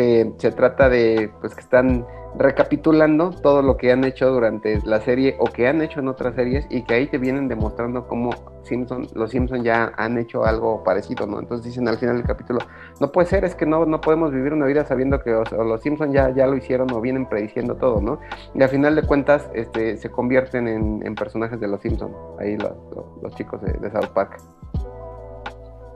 que 0.00 0.32
se 0.38 0.50
trata 0.52 0.88
de, 0.88 1.30
pues 1.40 1.54
que 1.54 1.60
están 1.60 2.06
recapitulando 2.38 3.30
todo 3.30 3.60
lo 3.60 3.76
que 3.76 3.92
han 3.92 4.04
hecho 4.04 4.30
durante 4.30 4.80
la 4.84 5.00
serie 5.00 5.36
o 5.38 5.44
que 5.44 5.68
han 5.68 5.82
hecho 5.82 6.00
en 6.00 6.08
otras 6.08 6.36
series 6.36 6.64
y 6.70 6.84
que 6.84 6.94
ahí 6.94 7.06
te 7.08 7.18
vienen 7.18 7.48
demostrando 7.48 8.06
cómo 8.06 8.30
Simpson, 8.62 9.08
los 9.14 9.32
Simpsons 9.32 9.62
ya 9.62 9.92
han 9.98 10.16
hecho 10.16 10.46
algo 10.46 10.82
parecido, 10.84 11.26
¿no? 11.26 11.40
Entonces 11.40 11.66
dicen 11.66 11.86
al 11.86 11.98
final 11.98 12.16
del 12.16 12.26
capítulo, 12.26 12.60
no 12.98 13.12
puede 13.12 13.26
ser, 13.26 13.44
es 13.44 13.54
que 13.54 13.66
no, 13.66 13.84
no 13.84 14.00
podemos 14.00 14.32
vivir 14.32 14.54
una 14.54 14.64
vida 14.64 14.86
sabiendo 14.86 15.20
que 15.20 15.32
los 15.32 15.82
Simpsons 15.82 16.14
ya, 16.14 16.30
ya 16.30 16.46
lo 16.46 16.56
hicieron 16.56 16.90
o 16.92 17.00
vienen 17.00 17.26
prediciendo 17.26 17.74
todo, 17.74 18.00
¿no? 18.00 18.20
Y 18.54 18.62
al 18.62 18.70
final 18.70 18.94
de 18.94 19.02
cuentas 19.02 19.50
este, 19.52 19.98
se 19.98 20.10
convierten 20.10 20.66
en, 20.68 21.14
personajes 21.14 21.60
de 21.60 21.68
los 21.68 21.82
Simpsons, 21.82 22.14
ahí 22.38 22.56
los, 22.56 23.34
chicos 23.34 23.60
de, 23.60 23.72
de 23.72 23.90
South 23.90 24.12
Park 24.14 24.38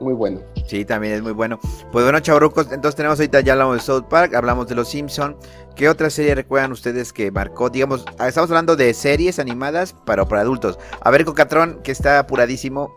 muy 0.01 0.15
bueno. 0.15 0.41
Sí, 0.67 0.85
también 0.85 1.15
es 1.15 1.23
muy 1.23 1.33
bueno. 1.33 1.59
Pues 1.93 2.05
bueno, 2.05 2.21
chavrucos, 2.21 2.71
entonces 2.73 2.97
tenemos 2.97 3.19
ahorita 3.19 3.41
ya 3.41 3.53
hablamos 3.53 3.77
de 3.77 3.83
South 3.83 4.05
Park, 4.09 4.35
hablamos 4.35 4.69
de 4.69 4.75
Los 4.75 4.89
Simpson. 4.89 5.37
¿Qué 5.77 5.89
otra 5.89 6.11
serie 6.11 6.35
recuerdan 6.35 6.73
ustedes 6.73 7.13
que 7.13 7.31
marcó? 7.31 7.71
Digamos, 7.71 8.05
ah, 8.19 8.29
estamos 8.29 8.51
hablando 8.51 8.77
de 8.77 8.95
series 8.95 9.39
animadas 9.39 9.93
para, 10.07 10.25
para 10.25 10.43
adultos. 10.43 10.79
A 11.01 11.11
ver, 11.11 11.25
Cocatrón, 11.25 11.81
que 11.83 11.93
está 11.93 12.19
apuradísimo. 12.21 12.93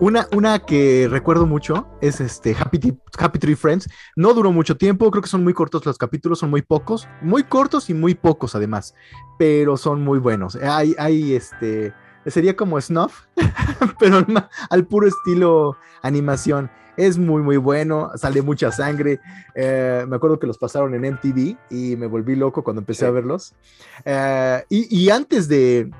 Una, 0.00 0.28
una 0.32 0.60
que 0.60 1.08
recuerdo 1.10 1.44
mucho 1.44 1.88
es 2.00 2.20
este 2.20 2.54
Happy, 2.56 2.96
Happy 3.18 3.38
Tree 3.40 3.56
Friends. 3.56 3.88
No 4.14 4.32
duró 4.32 4.52
mucho 4.52 4.76
tiempo, 4.76 5.10
creo 5.10 5.22
que 5.22 5.28
son 5.28 5.42
muy 5.42 5.54
cortos 5.54 5.84
los 5.84 5.98
capítulos, 5.98 6.38
son 6.38 6.50
muy 6.50 6.62
pocos, 6.62 7.08
muy 7.20 7.42
cortos 7.42 7.90
y 7.90 7.94
muy 7.94 8.14
pocos 8.14 8.54
además, 8.54 8.94
pero 9.38 9.76
son 9.76 10.02
muy 10.04 10.20
buenos. 10.20 10.54
Hay, 10.54 10.94
hay 10.98 11.34
este 11.34 11.92
sería 12.30 12.56
como 12.56 12.80
Snuff, 12.80 13.22
pero 13.98 14.24
al 14.70 14.86
puro 14.86 15.06
estilo 15.06 15.76
animación. 16.02 16.70
Es 16.96 17.16
muy, 17.16 17.42
muy 17.42 17.58
bueno, 17.58 18.10
sale 18.16 18.42
mucha 18.42 18.72
sangre. 18.72 19.20
Eh, 19.54 20.04
me 20.08 20.16
acuerdo 20.16 20.40
que 20.40 20.48
los 20.48 20.58
pasaron 20.58 20.94
en 20.94 21.12
MTV 21.12 21.56
y 21.70 21.94
me 21.96 22.08
volví 22.08 22.34
loco 22.34 22.64
cuando 22.64 22.80
empecé 22.80 23.06
a 23.06 23.10
verlos. 23.10 23.54
Eh, 24.04 24.64
y, 24.68 25.08
antes 25.08 25.46
de, 25.46 25.92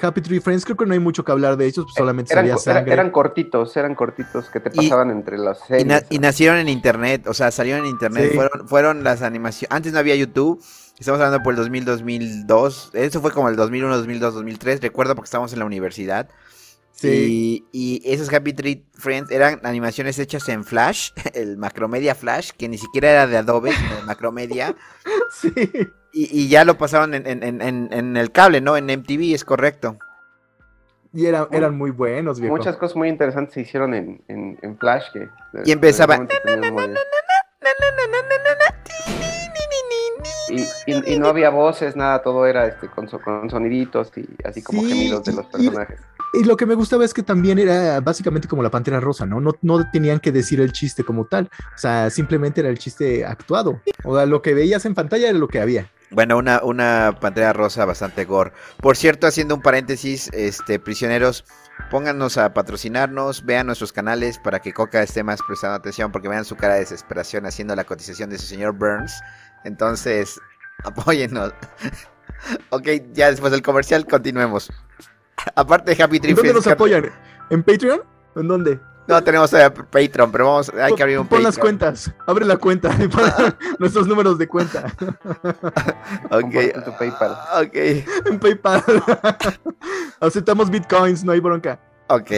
Happy 0.00 0.20
Tree 0.20 0.38
Friends, 0.38 0.64
creo 0.64 0.76
que 0.76 0.86
no 0.86 0.92
hay 0.92 1.00
mucho 1.00 1.24
que 1.24 1.32
hablar 1.32 1.56
de 1.56 1.66
ellos, 1.66 1.86
pues 1.86 1.96
solamente 1.96 2.32
eran, 2.32 2.56
sangre. 2.60 2.92
Eran 2.92 3.10
cortitos, 3.10 3.76
eran 3.76 3.96
cortitos 3.96 4.48
que 4.48 4.60
te 4.60 4.70
pasaban 4.70 5.10
entre 5.10 5.36
las 5.36 5.58
series. 5.66 6.04
Y, 6.10 6.20
nacieron 6.20 6.58
en 6.58 6.68
internet, 6.68 7.26
o 7.26 7.34
sea, 7.34 7.50
salieron 7.50 7.84
en 7.84 7.90
internet, 7.90 8.30
fueron, 8.32 8.68
fueron 8.68 9.02
las 9.02 9.22
animaciones. 9.22 9.74
Antes 9.74 9.92
no 9.92 9.98
había 9.98 10.14
YouTube 10.14 10.62
Estamos 10.98 11.20
hablando 11.20 11.42
por 11.42 11.52
el 11.52 11.56
2000, 11.58 11.84
2002. 11.84 12.90
Eso 12.94 13.20
fue 13.20 13.30
como 13.30 13.48
el 13.48 13.56
2001, 13.56 13.96
2002, 13.98 14.34
2003. 14.34 14.80
Recuerdo 14.80 15.14
porque 15.14 15.26
estábamos 15.26 15.52
en 15.52 15.58
la 15.58 15.66
universidad. 15.66 16.28
Sí. 16.92 17.66
Y, 17.72 18.02
esos 18.06 18.32
Happy 18.32 18.54
Tree 18.54 18.86
Friends 18.94 19.30
eran 19.30 19.60
animaciones 19.64 20.18
hechas 20.18 20.48
en 20.48 20.64
Flash, 20.64 21.10
el 21.34 21.58
Macromedia 21.58 22.14
Flash, 22.14 22.52
que 22.56 22.68
ni 22.68 22.78
siquiera 22.78 23.10
era 23.10 23.26
de 23.26 23.36
Adobe, 23.36 23.72
sino 23.72 23.96
de 23.96 24.02
Macromedia. 24.02 24.74
sí. 25.30 25.52
Y, 26.12 26.48
ya 26.48 26.64
lo 26.64 26.78
pasaron 26.78 27.12
en, 27.12 28.16
el 28.16 28.32
cable, 28.32 28.62
¿no? 28.62 28.78
En 28.78 28.86
MTV, 28.86 29.34
es 29.34 29.44
correcto. 29.44 29.98
Y 31.12 31.26
eran 31.26 31.76
muy 31.76 31.90
buenos, 31.90 32.40
viejo. 32.40 32.56
Muchas 32.56 32.78
cosas 32.78 32.96
muy 32.96 33.10
interesantes 33.10 33.52
se 33.52 33.60
hicieron 33.60 33.92
en, 33.94 34.78
Flash. 34.78 35.12
Que 35.12 35.28
y 35.66 35.72
empezaba. 35.72 36.26
Y, 40.86 41.18
no 41.18 41.28
había 41.28 41.50
voces, 41.50 41.96
nada, 41.96 42.22
todo 42.22 42.46
era 42.46 42.66
este, 42.66 42.88
con, 42.88 43.06
con 43.06 43.50
soniditos 43.50 44.10
y 44.16 44.26
así 44.44 44.62
como 44.62 44.82
gemidos 44.82 45.24
de 45.24 45.32
los 45.32 45.46
personajes. 45.46 46.00
Y, 46.32 46.44
lo 46.44 46.56
que 46.56 46.66
me 46.66 46.74
gustaba 46.74 47.04
es 47.04 47.14
que 47.14 47.22
también 47.22 47.58
era 47.58 48.00
básicamente 48.00 48.48
como 48.48 48.62
la 48.62 48.70
Pantera 48.70 49.00
Rosa, 49.00 49.26
¿no? 49.26 49.40
¿no? 49.40 49.52
No 49.62 49.90
tenían 49.90 50.20
que 50.20 50.32
decir 50.32 50.60
el 50.60 50.72
chiste 50.72 51.04
como 51.04 51.26
tal, 51.26 51.48
o 51.74 51.78
sea, 51.78 52.10
simplemente 52.10 52.60
era 52.60 52.70
el 52.70 52.78
chiste 52.78 53.24
actuado. 53.24 53.80
O 54.04 54.16
sea, 54.16 54.26
lo 54.26 54.42
que 54.42 54.54
veías 54.54 54.84
en 54.84 54.94
pantalla 54.94 55.28
era 55.30 55.38
lo 55.38 55.48
que 55.48 55.60
había. 55.60 55.90
Bueno, 56.10 56.38
una, 56.38 56.62
una 56.62 57.18
pantera 57.20 57.52
rosa 57.52 57.84
bastante 57.84 58.24
gore. 58.24 58.52
Por 58.80 58.96
cierto, 58.96 59.26
haciendo 59.26 59.56
un 59.56 59.62
paréntesis, 59.62 60.30
este, 60.32 60.78
prisioneros, 60.78 61.44
pónganos 61.90 62.38
a 62.38 62.54
patrocinarnos, 62.54 63.44
vean 63.44 63.66
nuestros 63.66 63.92
canales 63.92 64.38
para 64.38 64.60
que 64.60 64.72
Coca 64.72 65.02
esté 65.02 65.24
más 65.24 65.40
prestando 65.44 65.74
atención, 65.74 66.12
porque 66.12 66.28
vean 66.28 66.44
su 66.44 66.54
cara 66.54 66.74
de 66.74 66.80
desesperación 66.80 67.44
haciendo 67.46 67.74
la 67.74 67.84
cotización 67.84 68.30
de 68.30 68.38
su 68.38 68.46
señor 68.46 68.72
Burns. 68.72 69.20
Entonces, 69.66 70.40
apóyennos. 70.84 71.52
ok, 72.70 72.88
ya 73.12 73.30
después 73.30 73.52
del 73.52 73.62
comercial, 73.62 74.06
continuemos. 74.06 74.70
Aparte 75.54 75.94
de 75.94 76.02
Happy 76.02 76.18
Tree 76.18 76.34
¿Dónde 76.34 76.54
nos 76.54 76.66
apoyan? 76.66 77.10
¿En 77.50 77.62
Patreon? 77.62 78.02
¿En 78.36 78.48
dónde? 78.48 78.80
No 79.08 79.22
tenemos 79.22 79.52
eh, 79.52 79.70
Patreon, 79.70 80.32
pero 80.32 80.46
vamos, 80.46 80.70
hay 80.70 80.92
que 80.94 81.02
abrir 81.02 81.18
un 81.18 81.28
Pon 81.28 81.42
las 81.42 81.58
cuentas, 81.58 82.12
abre 82.26 82.44
la 82.44 82.56
cuenta 82.56 82.90
y 83.00 83.06
pon 83.08 83.22
nuestros 83.78 84.06
números 84.08 84.36
de 84.38 84.48
cuenta. 84.48 84.92
ok. 86.30 86.54
En 86.54 86.84
tu 86.84 86.96
PayPal. 86.98 87.36
Ok. 87.62 87.76
En 88.26 88.40
PayPal. 88.40 88.82
Aceptamos 90.20 90.70
bitcoins, 90.70 91.22
no 91.22 91.32
hay 91.32 91.40
bronca. 91.40 91.78
Ok. 92.08 92.30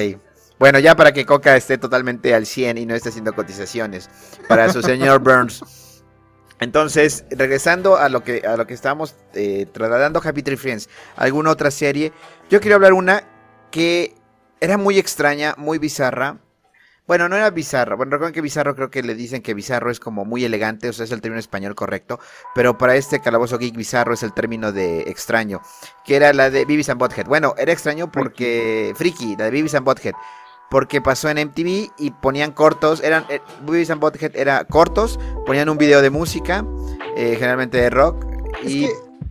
Bueno, 0.58 0.78
ya 0.78 0.94
para 0.94 1.12
que 1.12 1.24
Coca 1.24 1.56
esté 1.56 1.78
totalmente 1.78 2.34
al 2.34 2.44
100 2.44 2.78
y 2.78 2.86
no 2.86 2.94
esté 2.94 3.10
haciendo 3.10 3.32
cotizaciones 3.32 4.10
para 4.48 4.70
su 4.70 4.82
señor 4.82 5.20
Burns. 5.20 5.88
Entonces, 6.61 7.25
regresando 7.31 7.97
a 7.97 8.09
lo 8.09 8.25
que, 8.25 8.42
a 8.47 8.57
lo 8.57 8.66
que 8.66 8.75
estábamos 8.75 9.14
eh, 9.35 9.66
trasladando 9.73 10.21
Happy 10.23 10.42
Tree 10.42 10.57
Friends, 10.57 10.88
alguna 11.16 11.51
otra 11.51 11.71
serie, 11.71 12.12
yo 12.51 12.61
quiero 12.61 12.77
hablar 12.77 12.92
una 12.92 13.23
que 13.71 14.14
era 14.61 14.77
muy 14.77 14.99
extraña, 14.99 15.55
muy 15.57 15.79
bizarra. 15.79 16.38
Bueno, 17.07 17.29
no 17.29 17.37
era 17.37 17.49
bizarra. 17.51 17.97
Bueno, 17.97 18.11
recuerden 18.12 18.35
que 18.35 18.42
bizarro 18.42 18.75
creo 18.75 18.90
que 18.90 19.03
le 19.03 19.14
dicen 19.14 19.40
que 19.40 19.55
bizarro 19.55 19.90
es 19.90 19.99
como 19.99 20.27
muy 20.27 20.44
elegante, 20.44 20.90
o 20.90 20.92
sea, 20.92 21.07
es 21.07 21.12
el 21.12 21.23
término 21.23 21.40
español 21.40 21.75
correcto. 21.75 22.21
Pero 22.55 22.77
para 22.77 22.97
este 22.97 23.21
calabozo 23.21 23.57
geek 23.57 23.77
bizarro 23.77 24.12
es 24.12 24.23
el 24.23 24.35
término 24.35 24.73
de 24.73 25.03
extraño, 25.03 25.62
que 26.05 26.16
era 26.16 26.35
la 26.35 26.51
de 26.51 26.66
Beavis 26.66 26.90
and 26.90 27.01
Butthead. 27.01 27.27
Bueno, 27.27 27.55
era 27.57 27.73
extraño 27.73 28.12
porque. 28.12 28.92
Friki, 28.94 29.37
la 29.37 29.44
de 29.44 29.51
Beavis 29.53 29.75
and 29.75 29.87
Butthead 29.87 30.14
porque 30.70 31.00
pasó 31.00 31.28
en 31.28 31.38
MTV 31.38 31.90
y 31.98 32.11
ponían 32.11 32.52
cortos, 32.52 33.02
eran 33.02 33.24
eh, 33.28 33.40
and 33.90 34.00
Butthead 34.00 34.37
era 34.37 34.64
cortos, 34.64 35.18
ponían 35.46 35.68
un 35.68 35.78
video 35.78 36.02
de 36.02 36.11
música, 36.11 36.64
eh, 37.16 37.35
generalmente 37.35 37.78
de 37.78 37.90
rock 37.90 38.26
y 38.64 38.87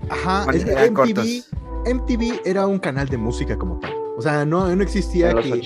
ajá, 0.10 0.46
MTV, 0.46 1.44
MTV 1.86 2.42
era 2.46 2.66
un 2.68 2.80
canal 2.80 3.08
de 3.08 3.18
música 3.18 3.58
como 3.58 3.80
tal. 3.80 3.97
O 4.18 4.22
sea, 4.22 4.46
no, 4.46 4.76
no 4.76 4.82
existía 4.82 5.32
que 5.36 5.62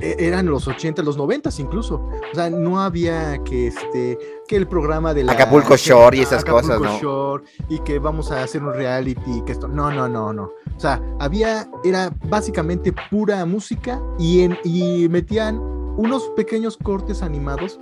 e, 0.00 0.16
eran 0.18 0.44
los 0.46 0.68
80, 0.68 1.02
los 1.02 1.16
90 1.16 1.48
incluso. 1.58 2.06
O 2.30 2.34
sea, 2.34 2.50
no 2.50 2.82
había 2.82 3.42
que 3.42 3.68
este 3.68 4.18
que 4.46 4.56
el 4.56 4.68
programa 4.68 5.14
de 5.14 5.24
la 5.24 5.32
Acapulco 5.32 5.76
Shore 5.76 6.18
y 6.18 6.20
esas 6.20 6.44
cosas, 6.44 6.78
¿no? 6.78 7.00
Shore 7.00 7.44
y 7.70 7.78
que 7.78 7.98
vamos 7.98 8.30
a 8.30 8.42
hacer 8.42 8.62
un 8.62 8.74
reality, 8.74 9.42
que 9.46 9.52
esto 9.52 9.66
no, 9.66 9.90
no, 9.90 10.10
no, 10.10 10.30
no. 10.30 10.42
O 10.76 10.80
sea, 10.80 11.00
había 11.18 11.70
era 11.84 12.12
básicamente 12.28 12.92
pura 13.10 13.44
música 13.46 14.02
y 14.18 14.42
en 14.42 14.58
y 14.62 15.08
metían 15.08 15.58
unos 15.96 16.28
pequeños 16.36 16.76
cortes 16.76 17.22
animados 17.22 17.80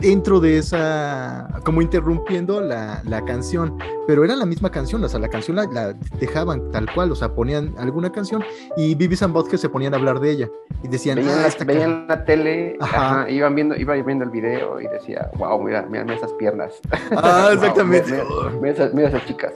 dentro 0.00 0.40
de 0.40 0.58
esa, 0.58 1.48
como 1.64 1.82
interrumpiendo 1.82 2.60
la, 2.60 3.02
la 3.04 3.24
canción, 3.24 3.76
pero 4.06 4.24
era 4.24 4.36
la 4.36 4.46
misma 4.46 4.70
canción, 4.70 5.02
o 5.04 5.08
sea, 5.08 5.18
la 5.20 5.28
canción 5.28 5.56
la, 5.56 5.64
la 5.66 5.92
dejaban 6.20 6.70
tal 6.70 6.90
cual, 6.92 7.12
o 7.12 7.14
sea, 7.16 7.34
ponían 7.34 7.74
alguna 7.78 8.10
canción 8.10 8.42
y 8.76 8.96
and 9.22 9.32
Vodka 9.34 9.56
se 9.58 9.68
ponían 9.68 9.94
a 9.94 9.96
hablar 9.96 10.20
de 10.20 10.30
ella 10.30 10.48
y 10.82 10.88
decían, 10.88 11.16
Veían, 11.16 11.38
"Ah, 11.38 11.42
la, 11.42 11.48
esta 11.48 11.64
veían 11.64 12.06
la 12.08 12.24
tele, 12.24 12.76
Ajá. 12.80 13.20
ajá, 13.22 13.30
iban 13.30 13.54
viendo, 13.54 13.74
iba 13.76 13.94
viendo 13.94 14.24
el 14.24 14.30
video 14.30 14.80
y 14.80 14.86
decía, 14.86 15.30
wow, 15.36 15.60
mira, 15.62 15.84
mira, 15.90 16.04
mira 16.04 16.16
esas 16.16 16.32
piernas. 16.34 16.74
ca-". 16.90 16.98
Ah, 17.16 17.44
Wow, 17.48 17.52
exactamente. 17.54 18.10
mira, 18.12 18.24
mira- 18.24 18.60
mira 18.60 18.72
esas, 18.72 18.94
mira 18.94 19.08
esas 19.08 19.26
chicas. 19.26 19.52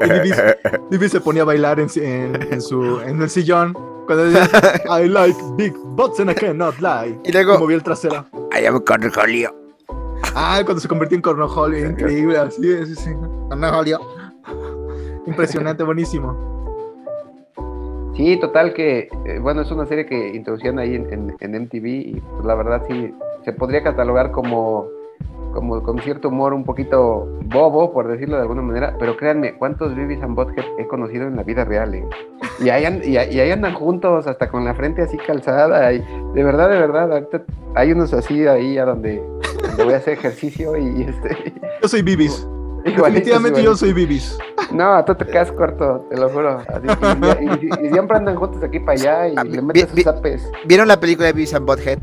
Y 0.90 0.90
Bibis 0.90 1.10
se 1.12 1.20
ponía 1.20 1.42
a 1.42 1.44
bailar 1.46 1.80
en, 1.80 1.88
en, 1.96 2.52
en 2.52 2.60
su, 2.60 3.00
en 3.00 3.20
el 3.22 3.30
sillón. 3.30 3.72
Cuando 4.06 4.24
decía, 4.24 4.48
I 5.02 5.08
like 5.08 5.38
big 5.56 5.74
butts 5.78 6.20
and 6.20 6.30
I 6.30 6.34
cannot 6.34 6.78
lie. 6.80 7.18
Y 7.24 7.32
luego- 7.32 7.54
Y 7.54 7.58
movía 7.58 7.76
el 7.76 7.82
trasero. 7.82 8.26
I 8.60 8.66
am 8.66 8.80
Cornholio. 8.80 9.54
Ah, 10.34 10.60
cuando 10.64 10.80
se 10.80 10.88
convirtió 10.88 11.16
en 11.16 11.22
cornholio, 11.22 11.88
increíble, 11.90 12.36
así, 12.38 12.62
sí, 12.86 12.94
sí. 12.96 13.10
Cornholio. 13.48 14.00
Impresionante, 15.26 15.84
buenísimo. 15.84 16.36
Sí, 18.16 18.38
total 18.40 18.74
que, 18.74 19.08
eh, 19.24 19.38
bueno, 19.40 19.62
es 19.62 19.70
una 19.70 19.86
serie 19.86 20.06
que 20.06 20.28
introducían 20.34 20.78
ahí 20.78 20.94
en, 20.94 21.12
en- 21.12 21.36
en 21.40 21.62
MTV 21.64 21.86
y 21.86 22.20
pues, 22.34 22.44
la 22.44 22.54
verdad 22.54 22.82
sí, 22.88 23.12
se 23.44 23.52
podría 23.52 23.82
catalogar 23.82 24.30
como, 24.30 24.86
como 25.52 25.82
con 25.82 25.98
cierto 26.00 26.28
humor 26.28 26.52
un 26.52 26.64
poquito 26.64 27.28
bobo, 27.44 27.92
por 27.92 28.08
decirlo 28.08 28.36
de 28.36 28.42
alguna 28.42 28.62
manera, 28.62 28.96
pero 28.98 29.16
créanme, 29.16 29.54
¿cuántos 29.56 29.94
Bibis 29.94 30.20
and 30.22 30.34
Butthead 30.34 30.64
he 30.78 30.86
conocido 30.88 31.26
en 31.28 31.36
la 31.36 31.42
vida 31.44 31.64
real? 31.64 31.94
eh? 31.94 32.04
Y, 32.60 32.68
ahí 32.70 32.84
an- 32.84 33.00
y, 33.04 33.16
ahí- 33.16 33.34
y 33.36 33.40
ahí 33.40 33.50
andan 33.52 33.74
juntos, 33.74 34.26
hasta 34.26 34.48
con 34.50 34.64
la 34.64 34.74
frente 34.74 35.02
así 35.02 35.16
calzada, 35.16 35.92
y 35.92 35.98
de 36.34 36.42
verdad, 36.44 36.70
de 36.70 36.78
verdad, 36.78 37.12
ahorita 37.12 37.42
hay 37.76 37.92
unos 37.92 38.12
así 38.12 38.46
ahí 38.48 38.78
a 38.78 38.84
donde, 38.84 39.22
donde 39.62 39.84
voy 39.84 39.94
a 39.94 39.98
hacer 39.98 40.14
ejercicio 40.14 40.76
y, 40.76 40.86
y, 40.86 41.02
este... 41.04 41.54
Yo 41.82 41.88
soy 41.88 42.02
Bibis. 42.02 42.46
igualitos, 42.84 43.04
Definitivamente 43.04 43.62
yo 43.62 43.76
soy 43.76 43.92
Bibis. 43.92 44.36
No, 44.72 45.04
tú 45.04 45.14
te 45.14 45.24
quedas 45.26 45.52
corto, 45.52 46.06
te 46.10 46.16
lo 46.18 46.28
juro. 46.30 46.58
Así 46.66 46.86
que- 46.86 47.44
y, 47.44 47.66
y- 47.84 47.86
y 47.86 47.90
siempre 47.92 48.16
andan 48.16 48.34
juntos 48.34 48.62
aquí 48.62 48.80
para 48.80 48.92
allá 48.98 49.28
y 49.28 49.34
Ah, 49.36 49.44
le 49.44 49.50
vi- 49.50 49.62
meten 49.62 49.88
sus 49.88 50.02
zapes. 50.02 50.50
¿Vieron 50.66 50.88
la 50.88 50.98
película 50.98 51.26
de 51.28 51.32
Beavis 51.32 51.54
and 51.54 51.64
Butthead? 51.66 51.98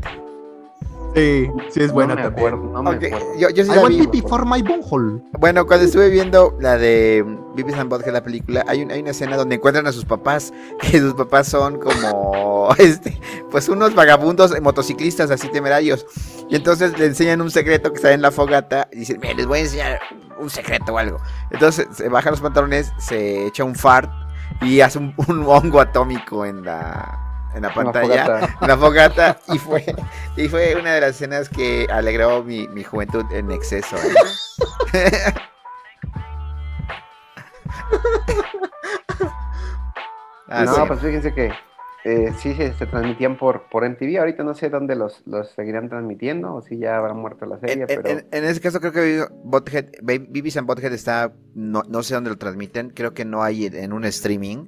Sí, 1.14 1.50
sí 1.70 1.82
es 1.82 1.92
buena 1.92 2.14
no 2.14 2.20
me 2.20 2.22
también. 2.26 2.46
acuerdo, 2.48 2.72
no 2.72 2.82
me 2.82 2.90
Ok, 2.96 3.04
acuerdo. 3.04 3.26
yo, 3.38 3.50
yo 3.50 3.64
sí 3.64 3.70
I 3.70 3.74
la 3.74 3.82
want 3.82 3.94
vi. 3.98 4.06
pee 4.06 4.22
for 4.22 4.46
my 4.46 4.62
bunghole. 4.62 5.20
Bueno, 5.38 5.66
cuando 5.66 5.84
estuve 5.84 6.08
viendo 6.08 6.56
la 6.60 6.78
de 6.78 7.22
Beavis 7.54 7.74
and 7.76 7.90
Butthead, 7.90 8.12
la 8.14 8.22
película, 8.22 8.64
hay, 8.66 8.82
un- 8.82 8.90
hay 8.90 9.00
una 9.02 9.10
escena 9.10 9.36
donde 9.36 9.56
encuentran 9.56 9.86
a 9.86 9.92
sus 9.92 10.04
papás, 10.06 10.52
que 10.80 10.98
sus 11.00 11.12
papás 11.14 11.48
son 11.48 11.78
como, 11.78 12.74
este, 12.78 13.20
pues 13.50 13.68
unos 13.68 13.94
vagabundos 13.94 14.58
motociclistas 14.62 15.30
así 15.30 15.48
temerarios. 15.48 16.06
Y 16.48 16.56
entonces 16.56 16.98
le 16.98 17.06
enseñan 17.06 17.40
un 17.42 17.50
secreto 17.50 17.90
que 17.90 17.96
está 17.96 18.12
en 18.12 18.22
la 18.22 18.30
fogata 18.30 18.88
y 18.92 19.00
dicen, 19.00 19.18
mira, 19.20 19.34
les 19.34 19.46
voy 19.46 19.58
a 19.58 19.62
enseñar 19.62 20.00
un 20.38 20.48
secreto 20.48 20.94
o 20.94 20.98
algo. 20.98 21.18
Entonces 21.50 21.88
se 21.92 22.08
baja 22.08 22.30
los 22.30 22.40
pantalones, 22.40 22.90
se 22.98 23.46
echa 23.46 23.64
un 23.64 23.74
fart 23.74 24.10
y 24.62 24.80
hace 24.80 24.98
un, 24.98 25.14
un 25.28 25.44
hongo 25.46 25.80
atómico 25.80 26.44
en 26.46 26.64
la, 26.64 27.18
en 27.54 27.62
la 27.62 27.74
pantalla. 27.74 28.48
en 28.60 28.68
la 28.68 28.76
fogata 28.76 29.38
y 29.48 29.58
fue 29.58 29.84
y 30.36 30.48
fue 30.48 30.74
una 30.76 30.94
de 30.94 31.00
las 31.00 31.10
escenas 31.10 31.48
que 31.48 31.86
alegró 31.90 32.42
mi, 32.42 32.68
mi 32.68 32.82
juventud 32.84 33.24
en 33.32 33.50
exceso. 33.50 33.96
¿eh? 34.92 35.32
Ah, 40.48 40.64
no, 40.64 40.74
sí. 40.74 40.80
pues 40.86 41.00
fíjense 41.00 41.32
que 41.32 41.52
eh, 42.04 42.32
sí 42.38 42.54
se, 42.54 42.74
se 42.74 42.86
transmitían 42.86 43.38
por, 43.38 43.68
por 43.70 43.88
MTV. 43.88 44.18
Ahorita 44.18 44.42
no 44.42 44.54
sé 44.54 44.68
dónde 44.68 44.96
los, 44.96 45.22
los 45.26 45.50
seguirán 45.52 45.88
transmitiendo 45.88 46.54
o 46.54 46.62
si 46.62 46.78
ya 46.78 46.96
habrán 46.98 47.16
muerto 47.18 47.46
la 47.46 47.58
serie, 47.58 47.86
En, 47.88 48.02
pero 48.02 48.08
en- 48.08 48.26
en 48.30 48.44
ese 48.44 48.60
caso 48.60 48.80
creo 48.80 48.92
que 48.92 49.24
Bothead, 49.44 49.86
Beavis 50.02 50.56
and 50.56 50.66
Bothead 50.66 50.92
está, 50.92 51.32
no, 51.54 51.82
no 51.88 52.02
sé 52.02 52.14
dónde 52.14 52.30
lo 52.30 52.36
transmiten, 52.38 52.90
creo 52.90 53.14
que 53.14 53.24
no 53.24 53.42
hay 53.42 53.66
en 53.66 53.92
un 53.92 54.04
streaming. 54.04 54.66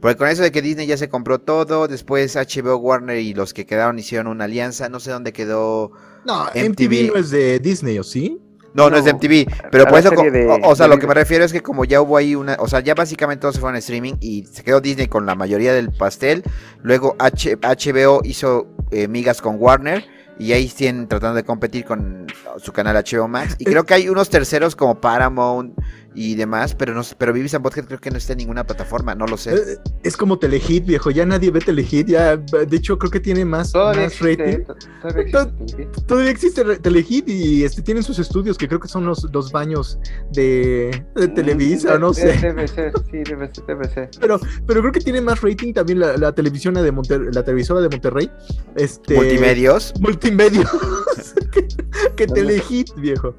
Porque 0.00 0.16
con 0.16 0.28
eso 0.28 0.42
de 0.42 0.50
que 0.50 0.62
Disney 0.62 0.86
ya 0.86 0.96
se 0.96 1.08
compró 1.08 1.40
todo, 1.40 1.86
después 1.88 2.34
HBO, 2.36 2.76
Warner 2.76 3.18
y 3.18 3.34
los 3.34 3.52
que 3.52 3.66
quedaron 3.66 3.98
hicieron 3.98 4.28
una 4.28 4.44
alianza, 4.44 4.88
no 4.88 4.98
sé 5.00 5.10
dónde 5.10 5.32
quedó. 5.32 5.92
No, 6.24 6.44
MTV. 6.54 6.68
MTV 6.70 7.12
no 7.12 7.16
es 7.20 7.30
de 7.30 7.58
Disney, 7.58 7.98
¿o 7.98 8.02
sí? 8.02 8.38
No, 8.72 8.88
no, 8.88 8.96
es 8.98 9.04
de 9.04 9.12
MTV, 9.14 9.46
pero 9.72 9.84
por 9.86 9.98
eso, 9.98 10.10
de- 10.10 10.46
o, 10.46 10.68
o 10.70 10.76
sea, 10.76 10.86
de 10.86 10.94
lo 10.94 11.00
que 11.00 11.08
me 11.08 11.14
refiero 11.14 11.44
es 11.44 11.52
que 11.52 11.60
como 11.60 11.84
ya 11.84 12.00
hubo 12.00 12.16
ahí 12.16 12.36
una, 12.36 12.54
o 12.60 12.68
sea, 12.68 12.78
ya 12.78 12.94
básicamente 12.94 13.40
todos 13.40 13.56
se 13.56 13.60
fueron 13.60 13.74
a 13.74 13.80
streaming 13.80 14.14
y 14.20 14.44
se 14.46 14.62
quedó 14.62 14.80
Disney 14.80 15.08
con 15.08 15.26
la 15.26 15.34
mayoría 15.34 15.74
del 15.74 15.90
pastel, 15.90 16.44
luego 16.80 17.16
H- 17.18 17.56
HBO 17.60 18.20
hizo 18.22 18.68
eh, 18.92 19.08
migas 19.08 19.42
con 19.42 19.56
Warner 19.58 20.04
y 20.38 20.52
ahí 20.52 20.68
siguen 20.68 21.08
tratando 21.08 21.34
de 21.34 21.42
competir 21.42 21.84
con 21.84 22.28
su 22.62 22.72
canal 22.72 22.94
HBO 22.96 23.26
Max 23.26 23.56
y 23.58 23.64
creo 23.64 23.84
que 23.84 23.94
hay 23.94 24.08
unos 24.08 24.30
terceros 24.30 24.76
como 24.76 25.00
Paramount 25.00 25.76
y 26.14 26.34
demás, 26.34 26.74
pero 26.74 26.92
no 26.92 27.02
sé- 27.04 27.14
pero 27.16 27.32
Beavis 27.32 27.54
and 27.54 27.62
Butthead 27.64 27.84
creo 27.84 28.00
que 28.00 28.10
no 28.10 28.18
está 28.18 28.32
en 28.32 28.38
ninguna 28.38 28.64
plataforma, 28.66 29.14
no 29.14 29.26
lo 29.26 29.36
sé. 29.36 29.54
Eh, 29.54 29.78
Es 30.02 30.16
como 30.16 30.38
Telehit, 30.38 30.84
viejo. 30.86 31.10
Ya 31.10 31.24
nadie 31.24 31.50
ve 31.50 31.60
Telehit. 31.60 32.08
Ya, 32.08 32.36
de 32.36 32.76
hecho, 32.76 32.98
creo 32.98 33.10
que 33.10 33.20
tiene 33.20 33.44
más, 33.44 33.70
todavía 33.72 34.04
más 34.04 34.12
existe, 34.14 34.44
rating. 34.44 34.64
to- 34.64 34.74
todavía 35.02 35.22
existe. 35.22 35.86
Todavía 36.06 36.30
existe 36.30 36.64
re- 36.64 36.78
Telehit 36.78 37.28
y 37.28 37.64
este, 37.64 37.82
tienen 37.82 38.02
sus 38.02 38.18
estudios 38.18 38.58
que 38.58 38.66
creo 38.66 38.80
que 38.80 38.88
son 38.88 39.04
los, 39.06 39.24
los 39.32 39.52
baños 39.52 39.98
de, 40.32 41.04
de 41.14 41.28
Televisa, 41.28 41.92
Mm, 41.92 41.96
o 41.96 41.98
no 41.98 42.12
de- 42.12 42.20
sé. 42.34 42.38
Debe 42.40 42.66
ser, 42.68 42.92
sí, 43.10 43.18
debe 43.28 43.54
ser, 43.54 43.64
debe 43.66 43.88
ser. 43.88 44.10
Pero, 44.20 44.40
pero 44.66 44.80
creo 44.80 44.92
que 44.92 45.00
tiene 45.00 45.20
más 45.20 45.40
rating 45.42 45.72
también 45.72 46.00
la, 46.00 46.16
la 46.16 46.32
televisión 46.34 46.74
de 46.74 46.92
Monter- 46.92 47.32
la 47.34 47.44
televisora 47.44 47.80
de 47.82 47.88
Monterrey. 47.88 48.30
Este, 48.76 49.14
Multimedios. 49.14 49.92
Multimedios. 50.00 50.68
que, 51.52 51.68
que. 52.16 52.26
Telehit, 52.26 52.94
viejo. 52.96 53.34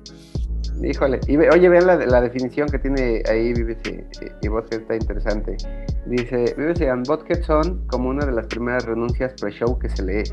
Híjole, 0.84 1.20
y 1.28 1.36
ve- 1.36 1.50
oye, 1.50 1.70
vean 1.70 1.86
la, 1.86 1.96
la 1.98 2.22
definición 2.22 2.68
que 2.68 2.80
tiene 2.80 3.22
ahí 3.30 3.54
BBC 3.54 4.04
y, 4.42 4.48
Butthead 4.48 4.82
está 4.82 4.96
interesante. 4.96 5.58
Dice, 6.08 6.56
BBC 6.58 6.90
and 6.90 7.08
Butthead 7.08 7.44
son 7.44 7.86
como 7.88 8.10
una 8.10 8.26
de 8.26 8.32
las 8.32 8.48
primeras 8.48 8.86
renuncias 8.86 9.34
pre-show 9.40 9.78
que 9.78 9.90
se 9.90 10.04
lee. 10.04 10.24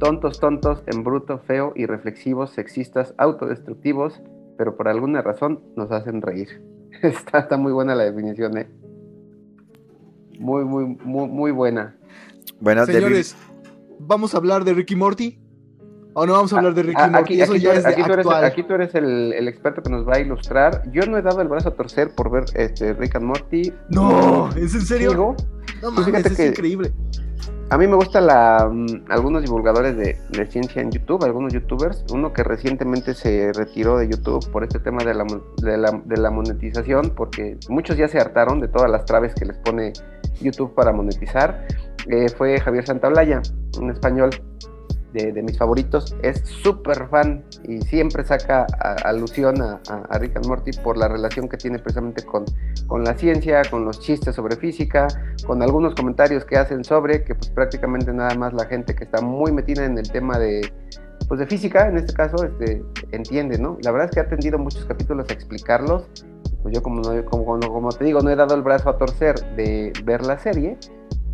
Tontos, 0.00 0.40
tontos, 0.40 0.82
en 0.86 1.04
bruto, 1.04 1.38
feo, 1.38 1.72
irreflexivos, 1.76 2.50
sexistas, 2.50 3.14
autodestructivos, 3.18 4.20
pero 4.58 4.76
por 4.76 4.88
alguna 4.88 5.22
razón 5.22 5.60
nos 5.76 5.92
hacen 5.92 6.20
reír. 6.20 6.60
está, 7.02 7.40
está 7.40 7.56
muy 7.56 7.72
buena 7.72 7.94
la 7.94 8.04
definición, 8.04 8.58
¿eh? 8.58 8.68
Muy, 10.38 10.64
muy, 10.64 10.84
muy, 11.04 11.28
muy 11.28 11.50
buena. 11.52 11.96
Bueno, 12.58 12.84
de 12.86 12.92
Señores, 12.92 13.36
¿vamos 14.00 14.34
a 14.34 14.38
hablar 14.38 14.64
de 14.64 14.74
Ricky 14.74 14.96
Morty? 14.96 15.38
¿O 16.14 16.26
no 16.26 16.34
vamos 16.34 16.52
a 16.52 16.56
hablar 16.58 16.74
de 16.74 16.82
Ricky 16.82 17.00
Ah, 17.00 17.08
Morty? 17.08 17.22
aquí, 17.34 17.42
Eso 17.42 17.52
aquí 17.52 17.60
tú 17.60 17.64
ya 17.64 17.70
eres, 17.70 17.78
es 17.78 17.84
de 17.84 17.90
aquí 17.92 18.02
tú 18.02 18.12
eres- 18.12 18.26
actual. 18.26 18.44
aquí 18.44 18.62
tú 18.64 18.74
eres 18.74 18.94
el, 18.94 19.32
el 19.32 19.48
experto 19.48 19.82
que 19.82 19.90
nos 19.90 20.06
va 20.06 20.16
a 20.16 20.20
ilustrar. 20.20 20.82
Yo 20.92 21.06
no 21.06 21.16
he 21.16 21.22
dado 21.22 21.40
el 21.40 21.48
brazo 21.48 21.70
a 21.70 21.74
torcer 21.74 22.14
por 22.14 22.30
ver 22.30 22.44
este 22.54 22.92
Rick 22.92 23.16
and 23.16 23.24
Morty. 23.24 23.72
No, 23.88 24.50
¿es 24.56 24.74
en 24.74 24.82
serio? 24.82 25.10
Sigo. 25.10 25.36
No 25.80 25.90
mames, 25.90 26.06
fíjate 26.06 26.28
es 26.28 26.36
que- 26.36 26.46
increíble. 26.48 26.92
A 27.70 27.78
mí 27.78 27.86
me 27.86 27.96
gustan 27.96 28.26
la, 28.26 28.68
mm, 28.70 29.04
algunos 29.08 29.40
divulgadores 29.42 29.96
de, 29.96 30.18
de 30.30 30.46
ciencia 30.46 30.82
en 30.82 30.90
YouTube, 30.90 31.24
algunos 31.24 31.54
youtubers. 31.54 32.04
Uno 32.12 32.30
que 32.34 32.42
recientemente 32.42 33.14
se 33.14 33.50
retiró 33.54 33.96
de 33.96 34.08
YouTube 34.10 34.46
por 34.50 34.62
este 34.62 34.78
tema 34.78 35.02
de 35.04 35.14
la, 35.14 35.24
mon- 35.24 35.42
de 35.62 35.78
la, 35.78 35.90
de 36.04 36.16
la 36.18 36.30
monetización, 36.30 37.12
porque 37.16 37.56
muchos 37.70 37.96
ya 37.96 38.08
se 38.08 38.18
hartaron 38.20 38.60
de 38.60 38.68
todas 38.68 38.90
las 38.90 39.06
traves 39.06 39.34
que 39.34 39.46
les 39.46 39.56
pone 39.56 39.94
YouTube 40.42 40.74
para 40.74 40.92
monetizar. 40.92 41.66
Eh, 42.08 42.26
fue 42.36 42.60
Javier 42.60 42.84
Santaolalla, 42.86 43.40
un 43.80 43.90
español 43.90 44.28
de, 45.12 45.32
de 45.32 45.42
mis 45.42 45.58
favoritos. 45.58 46.16
Es 46.22 46.40
súper 46.62 47.08
fan 47.08 47.44
y 47.68 47.80
siempre 47.82 48.24
saca 48.24 48.66
a- 48.80 48.94
alusión 49.08 49.60
a, 49.62 49.80
a- 49.88 50.18
Rick 50.18 50.36
and 50.36 50.46
Morty 50.46 50.72
por 50.82 50.96
la 50.96 51.08
relación 51.08 51.48
que 51.48 51.56
tiene 51.56 51.78
precisamente 51.78 52.22
con, 52.24 52.44
con 52.86 53.04
la 53.04 53.14
ciencia, 53.14 53.62
con 53.70 53.84
los 53.84 54.00
chistes 54.00 54.34
sobre 54.34 54.56
física, 54.56 55.06
con 55.46 55.62
algunos 55.62 55.94
comentarios 55.94 56.44
que 56.44 56.56
hacen 56.56 56.84
sobre 56.84 57.24
que 57.24 57.34
pues 57.34 57.50
prácticamente 57.50 58.12
nada 58.12 58.34
más 58.34 58.52
la 58.52 58.66
gente 58.66 58.94
que 58.94 59.04
está 59.04 59.20
muy 59.20 59.52
metida 59.52 59.84
en 59.84 59.98
el 59.98 60.10
tema 60.10 60.38
de 60.38 60.72
pues 61.28 61.38
de 61.38 61.46
física 61.46 61.86
en 61.88 61.96
este 61.96 62.12
caso 62.12 62.36
este 62.44 62.82
entiende 63.12 63.56
no 63.58 63.78
la 63.82 63.90
verdad 63.92 64.06
es 64.08 64.10
que 64.14 64.20
ha 64.20 64.24
atendido 64.24 64.58
muchos 64.58 64.84
capítulos 64.84 65.26
a 65.30 65.32
explicarlos 65.32 66.08
pues 66.62 66.74
yo 66.74 66.82
como 66.82 67.00
no, 67.00 67.24
como, 67.24 67.58
como 67.60 67.88
te 67.90 68.04
digo 68.04 68.20
no 68.20 68.30
he 68.30 68.36
dado 68.36 68.54
el 68.54 68.62
brazo 68.62 68.90
a 68.90 68.98
torcer 68.98 69.36
de 69.56 69.92
ver 70.04 70.26
la 70.26 70.38
serie 70.38 70.76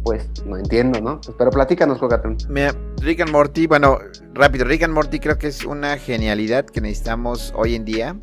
pues 0.02 0.28
no 0.44 0.56
entiendo 0.56 1.00
no 1.00 1.20
Pues, 1.20 1.34
pero 1.38 1.50
platícanos 1.50 1.98
Cogatón 1.98 2.36
Mira, 2.48 2.74
Rick 3.00 3.20
and 3.20 3.30
Morty, 3.30 3.66
bueno, 3.66 3.98
rápido, 4.34 4.64
Rick 4.64 4.84
and 4.84 4.94
Morty 4.94 5.18
creo 5.18 5.38
que 5.38 5.48
es 5.48 5.64
una 5.64 5.96
genialidad 5.96 6.64
que 6.64 6.80
necesitamos 6.80 7.52
hoy 7.56 7.74
en 7.74 7.84
día. 7.84 8.16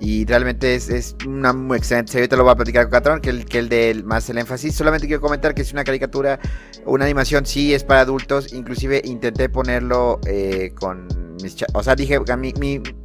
Y 0.00 0.24
realmente 0.24 0.74
es, 0.74 0.88
es 0.88 1.14
una 1.28 1.52
muy 1.52 1.78
excelente 1.78 2.10
serie. 2.10 2.22
Ahorita 2.24 2.36
lo 2.36 2.42
voy 2.42 2.52
a 2.52 2.56
platicar 2.56 2.86
con 2.86 2.90
Catrón, 2.90 3.20
que 3.20 3.30
el, 3.30 3.44
que 3.44 3.60
el 3.60 3.68
de 3.68 4.02
más 4.04 4.28
el 4.28 4.38
énfasis. 4.38 4.74
Solamente 4.74 5.06
quiero 5.06 5.22
comentar 5.22 5.54
que 5.54 5.62
es 5.62 5.72
una 5.72 5.84
caricatura, 5.84 6.40
una 6.86 7.04
animación, 7.04 7.46
sí 7.46 7.72
es 7.72 7.84
para 7.84 8.00
adultos. 8.00 8.52
Inclusive 8.52 9.00
intenté 9.04 9.48
ponerlo 9.48 10.18
eh, 10.26 10.72
con 10.74 11.06
mis 11.40 11.54
O 11.74 11.84
sea, 11.84 11.94
dije, 11.94 12.18
mi, 12.36 12.52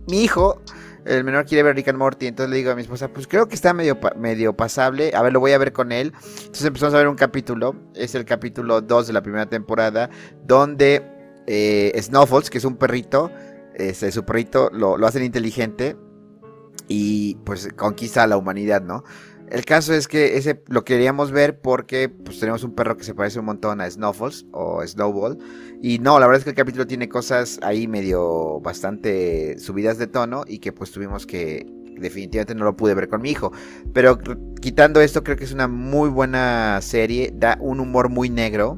mi 0.07 0.23
hijo, 0.23 0.63
el 1.07 1.23
menor 1.23 1.45
quiere 1.45 1.63
ver 1.63 1.75
Rick 1.75 1.87
and 1.87 1.97
Morty. 1.97 2.27
Entonces 2.27 2.51
le 2.51 2.57
digo 2.57 2.71
a 2.71 2.75
mi 2.75 2.81
esposa, 2.81 3.07
pues 3.07 3.27
creo 3.27 3.47
que 3.47 3.55
está 3.55 3.73
medio, 3.73 3.97
medio 4.15 4.55
pasable. 4.55 5.11
A 5.15 5.21
ver, 5.21 5.33
lo 5.33 5.39
voy 5.39 5.51
a 5.51 5.57
ver 5.57 5.73
con 5.73 5.91
él. 5.91 6.13
Entonces 6.15 6.65
empezamos 6.65 6.93
a 6.93 6.97
ver 6.97 7.07
un 7.07 7.15
capítulo. 7.15 7.75
Es 7.95 8.15
el 8.15 8.25
capítulo 8.25 8.81
2 8.81 9.07
de 9.07 9.13
la 9.13 9.21
primera 9.21 9.47
temporada. 9.47 10.09
Donde 10.45 11.03
eh, 11.47 11.91
que 12.51 12.57
es 12.57 12.65
un 12.65 12.75
perrito, 12.75 13.31
este, 13.75 14.11
su 14.11 14.25
perrito 14.25 14.69
lo, 14.71 14.97
lo 14.97 15.07
hacen 15.07 15.23
inteligente 15.23 15.95
y 16.87 17.35
pues 17.45 17.69
conquista 17.75 18.23
a 18.23 18.27
la 18.27 18.37
humanidad, 18.37 18.81
¿no? 18.81 19.03
El 19.49 19.63
caso 19.63 19.93
es 19.93 20.07
que 20.07 20.37
ese 20.37 20.61
lo 20.67 20.83
queríamos 20.83 21.31
ver 21.31 21.59
porque 21.61 22.09
pues 22.09 22.39
tenemos 22.39 22.63
un 22.63 22.75
perro 22.75 22.97
que 22.97 23.05
se 23.05 23.13
parece 23.13 23.39
un 23.39 23.45
montón 23.45 23.79
a 23.79 23.89
Snuffles 23.89 24.45
o 24.51 24.85
Snowball. 24.85 25.37
Y 25.81 25.99
no, 25.99 26.19
la 26.19 26.27
verdad 26.27 26.39
es 26.39 26.43
que 26.43 26.49
el 26.49 26.55
capítulo 26.55 26.85
tiene 26.85 27.07
cosas 27.07 27.59
ahí 27.61 27.87
medio 27.87 28.59
bastante 28.59 29.57
subidas 29.59 29.97
de 29.97 30.07
tono 30.07 30.43
y 30.45 30.59
que 30.59 30.73
pues 30.73 30.91
tuvimos 30.91 31.25
que 31.25 31.65
definitivamente 31.97 32.55
no 32.55 32.65
lo 32.65 32.75
pude 32.75 32.93
ver 32.93 33.07
con 33.07 33.21
mi 33.21 33.31
hijo. 33.31 33.53
Pero 33.93 34.19
quitando 34.61 34.99
esto 34.99 35.23
creo 35.23 35.37
que 35.37 35.45
es 35.45 35.53
una 35.53 35.69
muy 35.69 36.09
buena 36.09 36.79
serie, 36.81 37.31
da 37.33 37.57
un 37.61 37.79
humor 37.79 38.09
muy 38.09 38.29
negro 38.29 38.77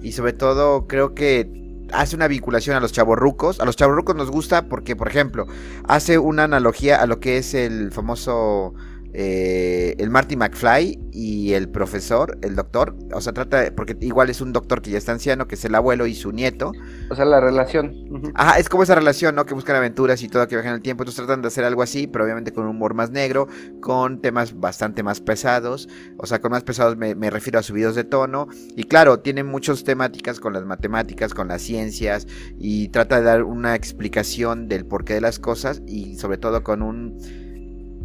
y 0.00 0.12
sobre 0.12 0.32
todo 0.32 0.86
creo 0.86 1.14
que 1.14 1.50
hace 1.92 2.16
una 2.16 2.28
vinculación 2.28 2.74
a 2.76 2.80
los 2.80 2.92
chavorrucos. 2.92 3.60
A 3.60 3.64
los 3.64 3.76
chavorrucos 3.76 4.16
nos 4.16 4.30
gusta 4.30 4.68
porque, 4.68 4.96
por 4.96 5.08
ejemplo, 5.08 5.46
hace 5.86 6.18
una 6.18 6.44
analogía 6.44 7.00
a 7.02 7.06
lo 7.06 7.20
que 7.20 7.38
es 7.38 7.54
el 7.54 7.92
famoso 7.92 8.74
eh, 9.18 9.94
el 9.96 10.10
Marty 10.10 10.36
McFly 10.36 11.08
y 11.10 11.54
el 11.54 11.70
profesor, 11.70 12.36
el 12.42 12.54
doctor, 12.54 12.94
o 13.14 13.20
sea, 13.22 13.32
trata, 13.32 13.72
porque 13.74 13.96
igual 14.02 14.28
es 14.28 14.42
un 14.42 14.52
doctor 14.52 14.82
que 14.82 14.90
ya 14.90 14.98
está 14.98 15.12
anciano, 15.12 15.48
que 15.48 15.54
es 15.54 15.64
el 15.64 15.74
abuelo 15.74 16.06
y 16.06 16.14
su 16.14 16.32
nieto. 16.32 16.72
O 17.08 17.14
sea, 17.14 17.24
la 17.24 17.40
relación. 17.40 17.94
Ajá, 18.34 18.58
es 18.58 18.68
como 18.68 18.82
esa 18.82 18.94
relación, 18.94 19.34
¿no? 19.34 19.46
Que 19.46 19.54
buscan 19.54 19.74
aventuras 19.74 20.22
y 20.22 20.28
todo, 20.28 20.46
que 20.46 20.54
viajan 20.56 20.74
el 20.74 20.82
tiempo, 20.82 21.02
entonces 21.02 21.24
tratan 21.24 21.40
de 21.40 21.48
hacer 21.48 21.64
algo 21.64 21.80
así, 21.80 22.06
pero 22.06 22.26
obviamente 22.26 22.52
con 22.52 22.64
un 22.64 22.76
humor 22.76 22.92
más 22.92 23.10
negro, 23.10 23.48
con 23.80 24.20
temas 24.20 24.60
bastante 24.60 25.02
más 25.02 25.22
pesados, 25.22 25.88
o 26.18 26.26
sea, 26.26 26.42
con 26.42 26.50
más 26.50 26.64
pesados 26.64 26.98
me, 26.98 27.14
me 27.14 27.30
refiero 27.30 27.58
a 27.58 27.62
subidos 27.62 27.94
de 27.94 28.04
tono, 28.04 28.48
y 28.76 28.84
claro, 28.84 29.20
tiene 29.20 29.44
muchas 29.44 29.82
temáticas 29.82 30.40
con 30.40 30.52
las 30.52 30.66
matemáticas, 30.66 31.32
con 31.32 31.48
las 31.48 31.62
ciencias, 31.62 32.26
y 32.58 32.88
trata 32.88 33.16
de 33.20 33.24
dar 33.24 33.44
una 33.44 33.76
explicación 33.76 34.68
del 34.68 34.84
porqué 34.84 35.14
de 35.14 35.22
las 35.22 35.38
cosas, 35.38 35.80
y 35.86 36.16
sobre 36.16 36.36
todo 36.36 36.62
con 36.62 36.82
un... 36.82 37.16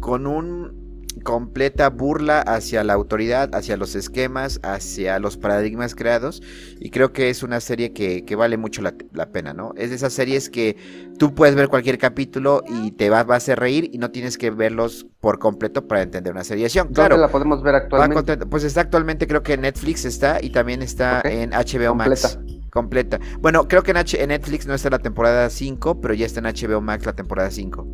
con 0.00 0.26
un 0.26 0.80
completa 1.24 1.90
burla 1.90 2.40
hacia 2.40 2.84
la 2.84 2.94
autoridad, 2.94 3.54
hacia 3.54 3.76
los 3.76 3.94
esquemas, 3.94 4.60
hacia 4.62 5.18
los 5.18 5.36
paradigmas 5.36 5.94
creados. 5.94 6.42
Y 6.80 6.90
creo 6.90 7.12
que 7.12 7.30
es 7.30 7.42
una 7.42 7.60
serie 7.60 7.92
que, 7.92 8.24
vale 8.36 8.56
mucho 8.56 8.82
la, 8.82 8.92
pena, 9.32 9.54
¿no? 9.54 9.72
Es 9.76 9.90
de 9.90 9.96
esas 9.96 10.12
series 10.12 10.50
que 10.50 10.76
tú 11.18 11.34
puedes 11.34 11.54
ver 11.54 11.68
cualquier 11.68 11.98
capítulo 11.98 12.62
y 12.68 12.92
te 12.92 13.10
va, 13.10 13.20
a 13.20 13.34
hacer 13.34 13.58
reír 13.58 13.90
y 13.92 13.98
no 13.98 14.10
tienes 14.10 14.38
que 14.38 14.50
verlos 14.50 15.06
por 15.20 15.38
completo 15.38 15.86
para 15.86 16.02
entender 16.02 16.32
una 16.32 16.44
serie 16.44 16.68
Claro. 16.92 17.16
la 17.16 17.28
podemos 17.28 17.62
ver 17.62 17.74
actualmente? 17.74 18.46
Pues 18.46 18.64
está 18.64 18.80
actualmente, 18.82 19.26
creo 19.26 19.42
que 19.42 19.54
en 19.54 19.62
Netflix 19.62 20.04
está 20.04 20.38
y 20.42 20.50
también 20.50 20.82
está 20.82 21.20
en 21.24 21.50
HBO 21.50 21.94
Max. 21.94 22.38
Completa. 22.70 23.20
Bueno, 23.40 23.68
creo 23.68 23.82
que 23.82 23.90
en, 23.90 23.98
H 23.98 24.22
en 24.22 24.28
Netflix 24.28 24.66
no 24.66 24.72
está 24.74 24.88
la 24.88 24.98
temporada 24.98 25.50
5, 25.50 26.00
pero 26.00 26.14
ya 26.14 26.24
está 26.24 26.40
en 26.40 26.46
HBO 26.46 26.80
Max 26.80 27.04
la 27.04 27.12
temporada 27.12 27.50
5. 27.50 27.86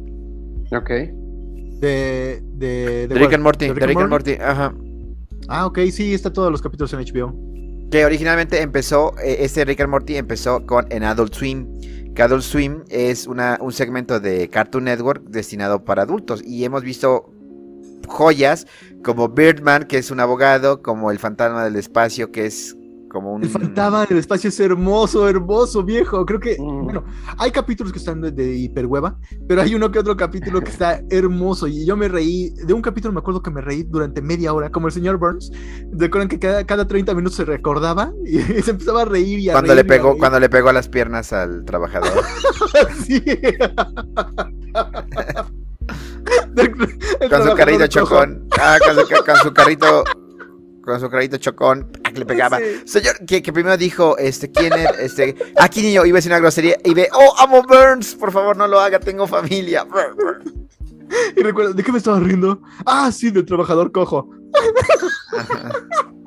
Ok. 0.70 0.90
De, 1.80 2.42
de, 2.42 3.06
de, 3.08 3.14
Rick 3.14 3.34
and 3.34 3.42
Morty. 3.42 3.72
Rick, 3.72 3.96
and 3.96 4.08
Morty, 4.08 4.32
ajá. 4.32 4.74
Ah, 5.48 5.66
ok, 5.66 5.78
sí, 5.90 6.12
está 6.12 6.32
todos 6.32 6.50
los 6.50 6.60
capítulos 6.60 6.92
en 6.92 7.00
HBO. 7.00 7.34
Que 7.90 8.04
originalmente 8.04 8.60
empezó, 8.60 9.14
eh, 9.18 9.38
este 9.40 9.64
Rick 9.64 9.80
and 9.80 9.90
Morty 9.90 10.16
empezó 10.16 10.66
con 10.66 10.86
en 10.90 11.04
Adult 11.04 11.34
Swim. 11.34 11.66
Que 12.14 12.22
Adult 12.22 12.42
Swim 12.42 12.84
es 12.88 13.26
una, 13.26 13.58
un 13.60 13.72
segmento 13.72 14.18
de 14.20 14.48
Cartoon 14.50 14.84
Network 14.84 15.22
destinado 15.28 15.84
para 15.84 16.02
adultos. 16.02 16.42
Y 16.44 16.64
hemos 16.64 16.82
visto 16.82 17.32
joyas 18.08 18.66
como 19.04 19.28
Birdman, 19.28 19.84
que 19.84 19.98
es 19.98 20.10
un 20.10 20.20
abogado, 20.20 20.82
como 20.82 21.10
El 21.10 21.18
Fantasma 21.18 21.64
del 21.64 21.76
Espacio, 21.76 22.32
que 22.32 22.46
es 22.46 22.76
como 23.08 23.34
un... 23.34 23.42
El 23.42 23.48
fantasma 23.48 24.06
del 24.06 24.18
espacio 24.18 24.48
es 24.48 24.60
hermoso, 24.60 25.28
hermoso, 25.28 25.82
viejo. 25.82 26.24
Creo 26.24 26.40
que, 26.40 26.56
mm. 26.58 26.84
bueno, 26.84 27.04
hay 27.36 27.50
capítulos 27.50 27.92
que 27.92 27.98
están 27.98 28.20
de, 28.20 28.56
hiperhueva, 28.56 29.18
pero 29.48 29.62
hay 29.62 29.74
uno 29.74 29.90
que 29.90 29.98
otro 29.98 30.16
capítulo 30.16 30.60
que 30.60 30.70
está 30.70 31.02
hermoso. 31.10 31.66
Y 31.66 31.84
yo 31.84 31.96
me 31.96 32.08
reí, 32.08 32.50
de 32.50 32.72
un 32.72 32.82
capítulo 32.82 33.12
me 33.12 33.20
acuerdo 33.20 33.42
que 33.42 33.50
me 33.50 33.60
reí 33.60 33.82
durante 33.82 34.22
media 34.22 34.52
hora, 34.52 34.70
como 34.70 34.86
el 34.86 34.92
señor 34.92 35.18
Burns. 35.18 35.50
Recuerdan 35.92 36.28
que 36.28 36.38
cada, 36.38 36.64
cada 36.64 36.86
30 36.86 37.14
minutos 37.14 37.36
se 37.36 37.44
recordaba 37.44 38.12
y, 38.24 38.38
se 38.62 38.70
empezaba 38.70 39.02
a 39.02 39.06
reír 39.06 39.40
y 39.40 39.50
a 39.50 39.52
cuando 39.52 39.74
le 39.74 39.84
pegó 39.84 40.16
Cuando 40.16 40.40
le 40.40 40.48
pegó 40.48 40.68
a 40.68 40.72
las 40.72 40.88
piernas 40.88 41.32
al 41.32 41.64
trabajador. 41.64 42.24
sí. 43.04 43.22
con 47.30 47.44
su 47.44 47.54
carrito 47.54 47.86
chocón. 47.86 48.48
Ah, 48.58 48.78
con 48.84 48.96
su 49.38 49.52
carrito 49.52 50.04
con 50.88 51.00
su 51.00 51.10
carrito 51.10 51.36
chocón, 51.36 51.90
que 52.02 52.18
le 52.18 52.24
pegaba. 52.24 52.58
Señor, 52.86 53.24
que, 53.26 53.42
primero 53.52 53.76
dijo, 53.76 54.16
este, 54.16 54.50
¿quién 54.50 54.72
es? 54.72 54.98
Este, 54.98 55.34
aquí 55.56 55.82
niño, 55.82 56.06
iba 56.06 56.16
a 56.16 56.18
decir 56.18 56.32
una 56.32 56.40
grosería 56.40 56.76
y 56.82 56.94
ve, 56.94 57.08
oh, 57.12 57.34
amo 57.38 57.62
Burns, 57.62 58.14
por 58.14 58.32
favor 58.32 58.56
no 58.56 58.66
lo 58.66 58.80
haga, 58.80 58.98
tengo 58.98 59.26
familia. 59.26 59.86
Y 61.36 61.42
recuerda, 61.42 61.72
¿de 61.72 61.82
qué 61.82 61.92
me 61.92 61.98
estaba 61.98 62.20
riendo? 62.20 62.62
Ah, 62.86 63.12
sí, 63.12 63.30
del 63.30 63.44
trabajador 63.44 63.92
cojo 63.92 64.30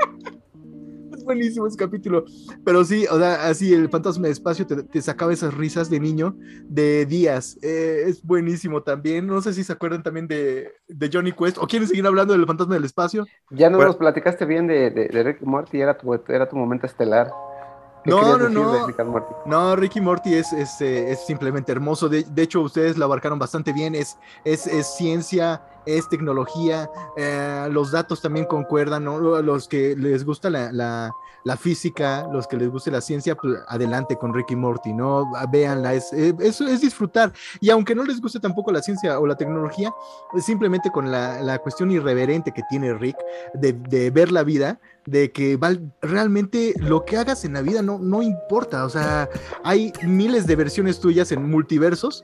buenísimo 1.23 1.67
ese 1.67 1.77
capítulo. 1.77 2.25
Pero 2.63 2.83
sí, 2.83 3.05
o 3.09 3.17
sea, 3.17 3.47
así 3.47 3.73
el 3.73 3.89
fantasma 3.89 4.27
de 4.27 4.33
espacio 4.33 4.65
te, 4.65 5.01
sacaba 5.01 5.33
esas 5.33 5.53
risas 5.53 5.89
de 5.89 5.99
niño 5.99 6.35
de 6.65 7.05
días. 7.05 7.57
Eh, 7.61 8.03
es 8.07 8.23
buenísimo 8.23 8.83
también. 8.83 9.27
No 9.27 9.41
sé 9.41 9.53
si 9.53 9.63
se 9.63 9.73
acuerdan 9.73 10.03
también 10.03 10.27
de, 10.27 10.71
Johnny 11.11 11.31
Quest 11.31 11.57
o 11.57 11.67
quieren 11.67 11.87
seguir 11.87 12.05
hablando 12.05 12.33
del 12.33 12.45
fantasma 12.45 12.75
del 12.75 12.85
espacio. 12.85 13.25
Ya 13.49 13.69
nos 13.69 13.95
platicaste 13.95 14.45
bien 14.45 14.67
de, 14.67 14.89
de, 14.89 15.23
Rick 15.23 15.41
Morty, 15.41 15.81
era 15.81 15.97
tu, 15.97 16.13
era 16.13 16.47
tu 16.47 16.55
momento 16.55 16.85
estelar. 16.85 17.31
No, 18.05 18.37
no, 18.37 18.49
no. 18.49 18.87
No, 19.45 19.75
Ricky 19.75 20.01
Morty 20.01 20.33
es, 20.33 20.51
es, 20.53 20.81
eh, 20.81 21.11
es 21.11 21.25
simplemente 21.25 21.71
hermoso. 21.71 22.09
De, 22.09 22.23
de, 22.23 22.41
hecho, 22.41 22.61
ustedes 22.61 22.97
lo 22.97 23.05
abarcaron 23.05 23.37
bastante 23.37 23.73
bien. 23.73 23.93
Es, 23.93 24.17
es, 24.43 24.65
es 24.65 24.87
ciencia, 24.95 25.61
es 25.85 26.07
tecnología, 26.09 26.89
eh, 27.17 27.67
los 27.71 27.91
datos 27.91 28.21
también 28.21 28.45
concuerdan, 28.45 29.05
¿no? 29.05 29.19
Los 29.41 29.67
que 29.67 29.95
les 29.95 30.23
gusta 30.23 30.49
la, 30.49 30.71
la, 30.71 31.57
física, 31.57 32.27
los 32.31 32.47
que 32.47 32.57
les 32.57 32.69
guste 32.69 32.91
la 32.91 33.01
ciencia, 33.01 33.35
pues 33.35 33.59
adelante 33.67 34.15
con 34.15 34.33
Ricky 34.33 34.55
Morty, 34.55 34.93
¿no? 34.93 35.31
Véanla, 35.51 35.93
es, 35.93 36.13
es, 36.13 36.61
es, 36.61 36.81
disfrutar. 36.81 37.33
Y 37.59 37.69
aunque 37.69 37.95
no 37.95 38.03
les 38.03 38.21
guste 38.21 38.39
tampoco 38.39 38.71
la 38.71 38.81
ciencia 38.81 39.19
o 39.19 39.27
la 39.27 39.35
tecnología, 39.35 39.93
simplemente 40.39 40.89
con 40.91 41.11
la, 41.11 41.41
la 41.41 41.59
cuestión 41.59 41.91
irreverente 41.91 42.51
que 42.51 42.61
tiene 42.69 42.93
Rick 42.93 43.17
de, 43.53 43.73
de, 43.73 44.11
ver 44.11 44.31
la 44.31 44.43
vida, 44.43 44.79
de 45.05 45.31
que 45.31 45.59
realmente 46.01 46.73
lo 46.77 47.05
que 47.05 47.17
hagas 47.17 47.43
en 47.43 47.53
la 47.53 47.61
vida 47.61 47.81
no, 47.81 47.97
no 47.97 48.21
importa, 48.21 48.85
o 48.85 48.89
sea, 48.89 49.27
hay 49.63 49.91
miles 50.03 50.45
de 50.45 50.55
versiones 50.55 50.99
tuyas 50.99 51.31
en 51.31 51.49
multiversos 51.49 52.23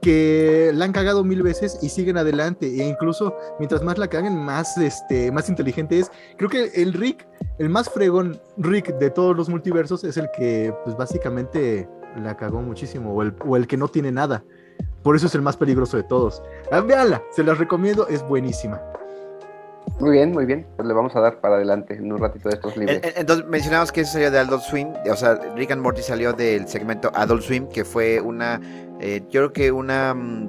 que 0.00 0.70
la 0.74 0.84
han 0.84 0.92
cagado 0.92 1.24
mil 1.24 1.42
veces 1.42 1.78
y 1.82 1.88
siguen 1.88 2.16
adelante. 2.18 2.66
E 2.66 2.86
incluso 2.86 3.36
mientras 3.58 3.82
más 3.82 3.98
la 3.98 4.08
caguen, 4.08 4.36
más, 4.36 4.76
este, 4.78 5.32
más 5.32 5.48
inteligente 5.48 5.98
es. 5.98 6.10
Creo 6.36 6.50
que 6.50 6.70
el 6.74 6.92
Rick, 6.92 7.26
el 7.58 7.68
más 7.68 7.88
fregón 7.88 8.40
Rick 8.56 8.98
de 8.98 9.10
todos 9.10 9.36
los 9.36 9.48
multiversos, 9.48 10.04
es 10.04 10.16
el 10.16 10.28
que, 10.36 10.74
pues 10.84 10.96
básicamente 10.96 11.88
la 12.16 12.36
cagó 12.36 12.62
muchísimo, 12.62 13.14
o 13.14 13.22
el, 13.22 13.34
o 13.46 13.56
el 13.56 13.66
que 13.66 13.76
no 13.76 13.88
tiene 13.88 14.12
nada. 14.12 14.42
Por 15.02 15.16
eso 15.16 15.26
es 15.26 15.34
el 15.34 15.42
más 15.42 15.56
peligroso 15.56 15.96
de 15.96 16.02
todos. 16.02 16.42
Ah, 16.70 16.80
véanla, 16.80 17.22
se 17.30 17.42
las 17.42 17.58
recomiendo, 17.58 18.08
es 18.08 18.22
buenísima. 18.22 18.80
Muy 20.00 20.10
bien, 20.10 20.32
muy 20.32 20.46
bien. 20.46 20.66
Pues 20.76 20.86
le 20.86 20.94
vamos 20.94 21.14
a 21.16 21.20
dar 21.20 21.40
para 21.40 21.56
adelante 21.56 21.94
en 21.94 22.12
un 22.12 22.18
ratito 22.18 22.48
de 22.48 22.56
estos 22.56 22.76
libros. 22.76 22.98
Entonces 23.16 23.46
mencionamos 23.46 23.92
que 23.92 24.02
eso 24.02 24.12
salió 24.12 24.30
de 24.30 24.38
Adult 24.38 24.62
Swim, 24.62 24.92
o 25.10 25.16
sea, 25.16 25.34
Rick 25.56 25.72
and 25.72 25.82
Morty 25.82 26.02
salió 26.02 26.32
del 26.32 26.68
segmento 26.68 27.10
Adult 27.14 27.42
Swim, 27.42 27.68
que 27.68 27.84
fue 27.84 28.20
una, 28.20 28.60
eh, 29.00 29.22
yo 29.30 29.40
creo 29.40 29.52
que 29.52 29.72
una, 29.72 30.14
mm, 30.14 30.46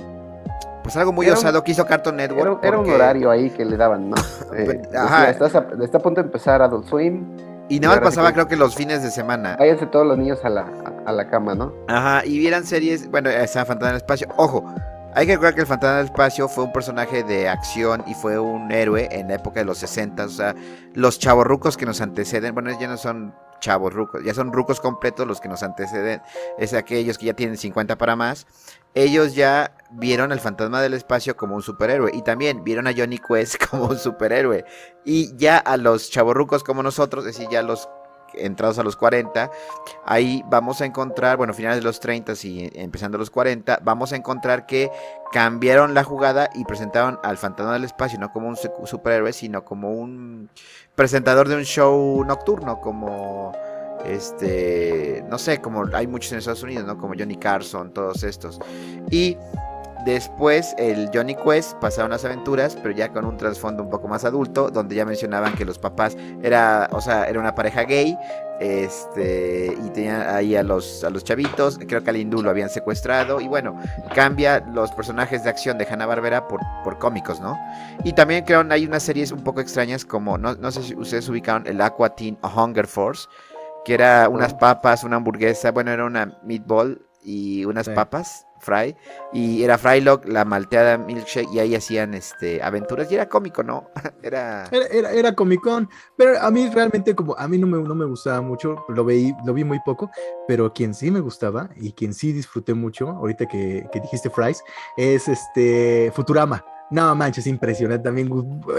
pues 0.84 0.96
algo 0.98 1.12
muy 1.12 1.30
osado 1.30 1.64
que 1.64 1.72
hizo 1.72 1.86
Cartoon 1.86 2.18
Network. 2.18 2.64
Era, 2.64 2.80
un 2.80 2.90
horario 2.90 3.32
ahí 3.32 3.50
que 3.50 3.66
le 3.66 3.78
daban, 3.78 4.10
¿no? 4.10 4.16
Eh, 4.58 4.82
Ajá. 4.98 5.30
estás 5.30 5.54
a, 5.54 5.68
está 5.80 6.00
a 6.00 6.02
punto 6.02 6.22
de 6.22 6.26
empezar 6.26 6.62
Adult 6.62 6.88
Swim. 6.88 7.24
Y 7.70 7.80
nada 7.80 7.96
más 7.96 8.04
pasaba, 8.04 8.34
creo 8.34 8.48
que 8.48 8.56
los 8.56 8.76
fines 8.76 9.04
de 9.04 9.12
semana. 9.12 9.56
Váyanse 9.60 9.86
todos 9.86 10.08
los 10.08 10.18
niños 10.18 10.44
a 10.44 10.50
la, 10.50 10.66
a, 11.06 11.12
la 11.12 11.30
cama, 11.30 11.54
¿no? 11.54 11.72
Ajá, 11.88 12.26
y 12.26 12.40
vieran 12.40 12.66
series, 12.66 13.10
bueno, 13.12 13.30
estaba 13.30 13.66
Fantasma 13.66 13.90
en 13.90 13.96
el 13.96 13.98
Espacio. 13.98 14.28
Ojo, 14.38 14.66
hay 15.16 15.26
que 15.26 15.34
recordar 15.34 15.56
que 15.56 15.62
el 15.62 15.68
Fantasma 15.68 15.98
del 15.98 16.06
Espacio 16.06 16.48
fue 16.48 16.64
un 16.66 16.72
personaje 16.72 17.24
de 17.24 17.50
acción 17.50 18.04
y 18.06 18.14
fue 18.14 18.38
un 18.38 18.72
héroe 18.72 19.10
en 19.12 19.30
la 19.30 19.36
época 19.36 19.60
de 19.60 19.66
los 19.66 19.80
60. 19.80 20.26
O 20.26 20.30
sea, 20.30 20.56
los 20.94 21.18
chavorrucos 21.18 21.78
que 21.78 21.86
nos 21.86 22.00
anteceden, 22.02 22.54
bueno, 22.54 22.72
ya 22.80 22.88
no 22.88 22.98
son 22.98 23.34
chavos 23.60 23.94
rucos, 23.94 24.24
ya 24.24 24.34
son 24.34 24.54
rucos 24.54 24.80
completos 24.80 25.28
los 25.28 25.42
que 25.42 25.50
nos 25.50 25.64
anteceden, 25.64 26.22
es 26.58 26.74
aquellos 26.74 27.18
que 27.18 27.26
ya 27.26 27.34
tienen 27.34 27.58
50 27.58 27.98
para 27.98 28.16
más. 28.16 28.48
Ellos 28.94 29.36
ya 29.36 29.76
vieron 29.92 30.32
al 30.32 30.40
fantasma 30.40 30.82
del 30.82 30.94
espacio 30.94 31.36
como 31.36 31.56
un 31.56 31.62
superhéroe 31.62 32.12
y 32.14 32.22
también 32.22 32.64
vieron 32.64 32.88
a 32.88 32.94
Johnny 32.96 33.18
Quest 33.18 33.64
como 33.70 33.86
un 33.86 33.98
superhéroe. 33.98 34.64
Y 35.06 35.36
ya 35.38 35.58
a 35.58 35.78
los 35.78 36.10
chavorrucos 36.12 36.64
como 36.64 36.84
nosotros, 36.84 37.26
es 37.26 37.36
decir, 37.36 37.50
ya 37.52 37.62
los 37.62 37.90
entrados 38.34 38.80
a 38.80 38.84
los 38.84 38.96
40, 38.96 39.52
ahí 40.06 40.44
vamos 40.48 40.82
a 40.82 40.86
encontrar, 40.86 41.38
bueno, 41.38 41.54
finales 41.54 41.80
de 41.80 41.84
los 41.84 42.00
30 42.00 42.34
y 42.44 42.72
empezando 42.76 43.18
los 43.18 43.30
40, 43.30 43.80
vamos 43.84 44.14
a 44.14 44.16
encontrar 44.16 44.66
que 44.66 44.92
cambiaron 45.32 45.94
la 45.94 46.04
jugada 46.04 46.50
y 46.56 46.66
presentaron 46.66 47.20
al 47.24 47.38
fantasma 47.38 47.74
del 47.74 47.84
espacio 47.84 48.20
no 48.20 48.32
como 48.32 48.48
un 48.48 48.58
superhéroe, 48.58 49.34
sino 49.34 49.64
como 49.64 49.92
un 49.92 50.50
presentador 50.96 51.48
de 51.48 51.56
un 51.56 51.64
show 51.64 52.24
nocturno, 52.26 52.80
como 52.80 53.54
este, 54.06 55.24
no 55.30 55.38
sé, 55.38 55.60
como 55.60 55.86
hay 55.94 56.08
muchos 56.08 56.32
en 56.32 56.40
Estados 56.40 56.64
Unidos, 56.64 56.86
¿no? 56.86 56.98
Como 56.98 57.14
Johnny 57.18 57.38
Carson, 57.38 57.94
todos 57.94 58.24
estos. 58.24 58.60
Y 59.12 59.38
Después 60.06 60.76
el 60.78 61.10
Johnny 61.14 61.36
Quest 61.36 61.74
pasaron 61.80 62.12
las 62.12 62.24
aventuras, 62.24 62.76
pero 62.82 62.92
ya 62.96 63.10
con 63.10 63.26
un 63.26 63.36
trasfondo 63.38 63.84
un 63.84 63.90
poco 63.90 64.08
más 64.08 64.24
adulto, 64.24 64.70
donde 64.70 64.96
ya 64.96 65.06
mencionaban 65.06 65.54
que 65.56 65.66
los 65.66 65.78
papás 65.78 66.16
era, 66.42 66.88
o 66.94 67.02
sea, 67.02 67.26
era 67.26 67.40
una 67.40 67.54
pareja 67.54 67.84
gay, 67.84 68.18
este, 68.62 69.76
y 69.86 69.90
tenían 69.90 70.22
ahí 70.30 70.56
a 70.56 70.64
los, 70.64 71.04
a 71.04 71.10
los 71.10 71.24
chavitos, 71.24 71.80
creo 71.88 72.04
que 72.04 72.10
al 72.10 72.18
hindú 72.18 72.42
lo 72.42 72.50
habían 72.50 72.70
secuestrado, 72.70 73.42
y 73.42 73.48
bueno, 73.48 73.78
cambia 74.16 74.62
los 74.74 74.92
personajes 74.92 75.44
de 75.44 75.50
acción 75.50 75.78
de 75.78 75.86
Hanna 75.86 76.06
Barbera 76.06 76.48
por, 76.48 76.62
por 76.84 76.98
cómicos, 76.98 77.40
¿no? 77.42 77.58
Y 78.04 78.14
también 78.14 78.46
creo 78.46 78.66
que 78.66 78.74
hay 78.74 78.86
unas 78.86 79.04
series 79.04 79.32
un 79.34 79.44
poco 79.44 79.60
extrañas 79.60 80.06
como, 80.06 80.38
no, 80.38 80.56
no 80.56 80.72
sé 80.72 80.82
si 80.84 80.96
ustedes 80.96 81.28
ubicaron 81.28 81.68
el 81.68 81.82
Aqua 81.82 82.16
Teen 82.16 82.38
Hunger 82.42 82.88
Force, 82.88 83.28
que 83.84 83.94
era 83.96 84.30
unas 84.30 84.54
papas, 84.54 85.04
una 85.04 85.18
hamburguesa, 85.18 85.72
bueno, 85.72 85.92
era 85.92 86.06
una 86.06 86.38
meatball 86.44 87.02
y 87.22 87.66
unas 87.66 87.86
Sí. 87.86 87.92
papas 87.94 88.46
Fry 88.60 88.96
y 89.34 89.64
era 89.64 89.78
Frylock, 89.78 90.26
la 90.26 90.46
malteada 90.46 90.98
milkshake 90.98 91.50
y 91.54 91.60
ahí 91.60 91.76
hacían 91.76 92.14
este 92.14 92.62
aventuras 92.62 93.12
y 93.12 93.16
era 93.16 93.28
cómico, 93.28 93.64
¿no? 93.64 93.90
era 94.24 94.66
Era, 94.72 94.86
era, 94.88 95.12
era 95.12 95.36
pero 96.18 96.40
a 96.40 96.52
mí 96.52 96.70
realmente 96.70 97.16
como 97.16 97.36
a 97.38 97.48
mí 97.48 97.58
no 97.58 97.68
me, 97.68 97.82
no 97.82 97.96
me 97.96 98.06
gustaba 98.06 98.42
mucho, 98.42 98.86
lo 98.90 99.06
vi, 99.06 99.34
lo 99.46 99.54
vi 99.54 99.64
muy 99.64 99.80
poco, 99.86 100.10
pero 100.48 100.74
quien 100.74 100.94
sí 100.94 101.12
me 101.12 101.20
gustaba 101.20 101.70
y 101.76 101.94
quien 101.94 102.14
sí 102.14 102.32
disfruté 102.32 102.74
mucho, 102.74 103.10
ahorita 103.10 103.48
que, 103.48 103.88
que 103.92 104.00
dijiste 104.00 104.30
Fries, 104.30 104.64
es 104.98 105.28
este 105.28 106.12
Futurama. 106.14 106.64
No 106.92 107.14
manches, 107.14 107.46
impresionante 107.46 108.04
también, 108.04 108.30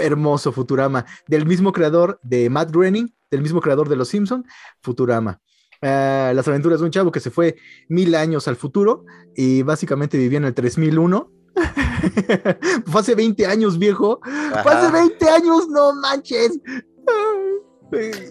hermoso 0.01 0.51
Futurama, 0.51 1.07
del 1.29 1.47
mismo 1.47 1.73
creador 1.73 2.19
de 2.23 2.51
Matt 2.51 2.71
Groening, 2.73 3.15
del 3.31 3.43
mismo 3.43 3.61
creador 3.61 3.89
de 3.89 3.97
Los 3.97 4.09
Simpson, 4.09 4.45
Futurama. 4.83 5.41
Ah, 5.83 6.33
las 6.35 6.47
aventuras 6.47 6.81
de 6.81 6.85
un 6.87 6.91
chavo 6.91 7.11
que 7.11 7.21
se 7.21 7.31
fue 7.31 7.57
mil 7.89 8.15
años 8.15 8.47
al 8.49 8.57
futuro 8.57 9.05
y 9.35 9.63
básicamente 9.63 10.19
vivía 10.19 10.39
en 10.39 10.45
el 10.45 10.55
3001. 10.55 11.33
Fue 12.87 13.01
hace 13.01 13.15
20 13.15 13.45
años, 13.47 13.79
viejo. 13.79 14.21
Fue 14.23 14.73
hace 14.73 14.87
Ajá. 14.87 14.93
20 14.93 15.29
años, 15.29 15.69
no 15.69 15.93
manches. 15.95 16.59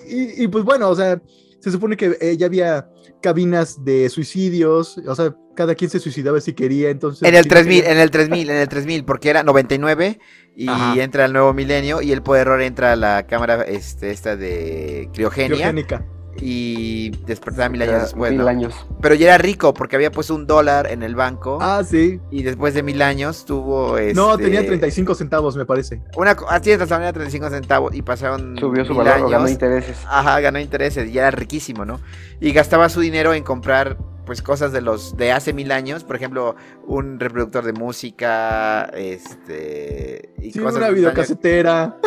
Y, 0.07 0.43
y, 0.43 0.47
pues 0.47 0.63
bueno, 0.63 0.89
o 0.89 0.95
sea, 0.95 1.21
se 1.59 1.71
supone 1.71 1.97
que 1.97 2.17
eh, 2.21 2.37
ya 2.37 2.45
había 2.45 2.89
cabinas 3.21 3.83
de 3.83 4.09
suicidios, 4.09 4.97
o 5.05 5.15
sea, 5.15 5.35
cada 5.55 5.75
quien 5.75 5.89
se 5.91 5.99
suicidaba 5.99 6.39
si 6.39 6.53
quería, 6.53 6.89
entonces... 6.89 7.27
en 7.27 7.35
el 7.35 7.43
si 7.43 7.49
no 7.49 7.55
3000, 7.55 7.77
quería- 7.81 7.91
en 7.91 7.99
el 7.99 8.11
3000, 8.11 8.49
en 8.51 8.55
el 8.57 8.69
3000, 8.69 9.03
porque 9.05 9.29
era 9.29 9.43
99 9.43 10.19
y 10.55 10.69
Ajá. 10.69 11.01
entra 11.03 11.25
el 11.25 11.33
nuevo 11.33 11.53
milenio 11.53 12.01
y 12.01 12.13
el 12.13 12.21
por 12.23 12.37
error 12.37 12.61
entra 12.61 12.93
a 12.93 12.95
la 12.95 13.27
cámara 13.27 13.63
este, 13.63 14.11
esta 14.11 14.37
de 14.37 15.09
criogenia 15.13 15.55
criogénica. 15.57 16.05
Y 16.41 17.09
despertaba 17.25 17.69
mil 17.69 17.81
años 17.81 17.93
Era 17.93 18.03
después, 18.03 18.31
mil 18.31 18.41
¿no? 18.41 18.47
años. 18.47 18.73
Pero 19.01 19.15
ya 19.15 19.27
era 19.27 19.37
rico 19.37 19.73
porque 19.73 19.95
había 19.95 20.11
puesto 20.11 20.35
un 20.35 20.47
dólar 20.47 20.87
en 20.91 21.03
el 21.03 21.15
banco 21.15 21.57
Ah, 21.61 21.83
sí. 21.83 22.19
y 22.31 22.43
después 22.43 22.73
de 22.73 22.83
mil 22.83 23.01
años 23.01 23.45
tuvo 23.45 23.97
No, 24.13 24.31
este, 24.31 24.43
tenía 24.45 24.65
35 24.65 25.15
centavos, 25.15 25.55
me 25.57 25.65
parece. 25.65 26.01
Una, 26.15 26.31
así 26.49 26.71
es, 26.71 26.77
tenía 26.79 27.11
35 27.13 27.49
centavos 27.49 27.93
y 27.95 28.01
pasaron 28.01 28.57
Subió 28.57 28.85
su 28.85 28.93
mil 28.93 29.03
valor, 29.03 29.25
o 29.25 29.29
ganó 29.29 29.37
años. 29.45 29.51
intereses. 29.51 29.97
Ajá, 30.07 30.39
ganó 30.39 30.59
intereses 30.59 31.09
y 31.09 31.17
era 31.17 31.31
riquísimo, 31.31 31.85
¿no? 31.85 31.99
Y 32.39 32.51
gastaba 32.53 32.89
su 32.89 32.99
dinero 33.01 33.33
en 33.33 33.43
comprar 33.43 33.97
pues 34.25 34.43
cosas 34.43 34.71
de 34.71 34.81
los 34.81 35.17
de 35.17 35.31
hace 35.31 35.53
mil 35.53 35.71
años, 35.71 36.03
por 36.03 36.15
ejemplo, 36.15 36.55
un 36.85 37.19
reproductor 37.19 37.65
de 37.65 37.73
música, 37.73 38.83
este 38.95 40.35
y 40.39 40.51
Sí, 40.51 40.59
cosas 40.59 40.75
una 40.77 40.89
videocasetera, 40.91 41.97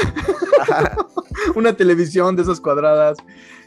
una 1.56 1.72
televisión 1.76 2.36
de 2.36 2.42
esas 2.42 2.60
cuadradas. 2.60 3.18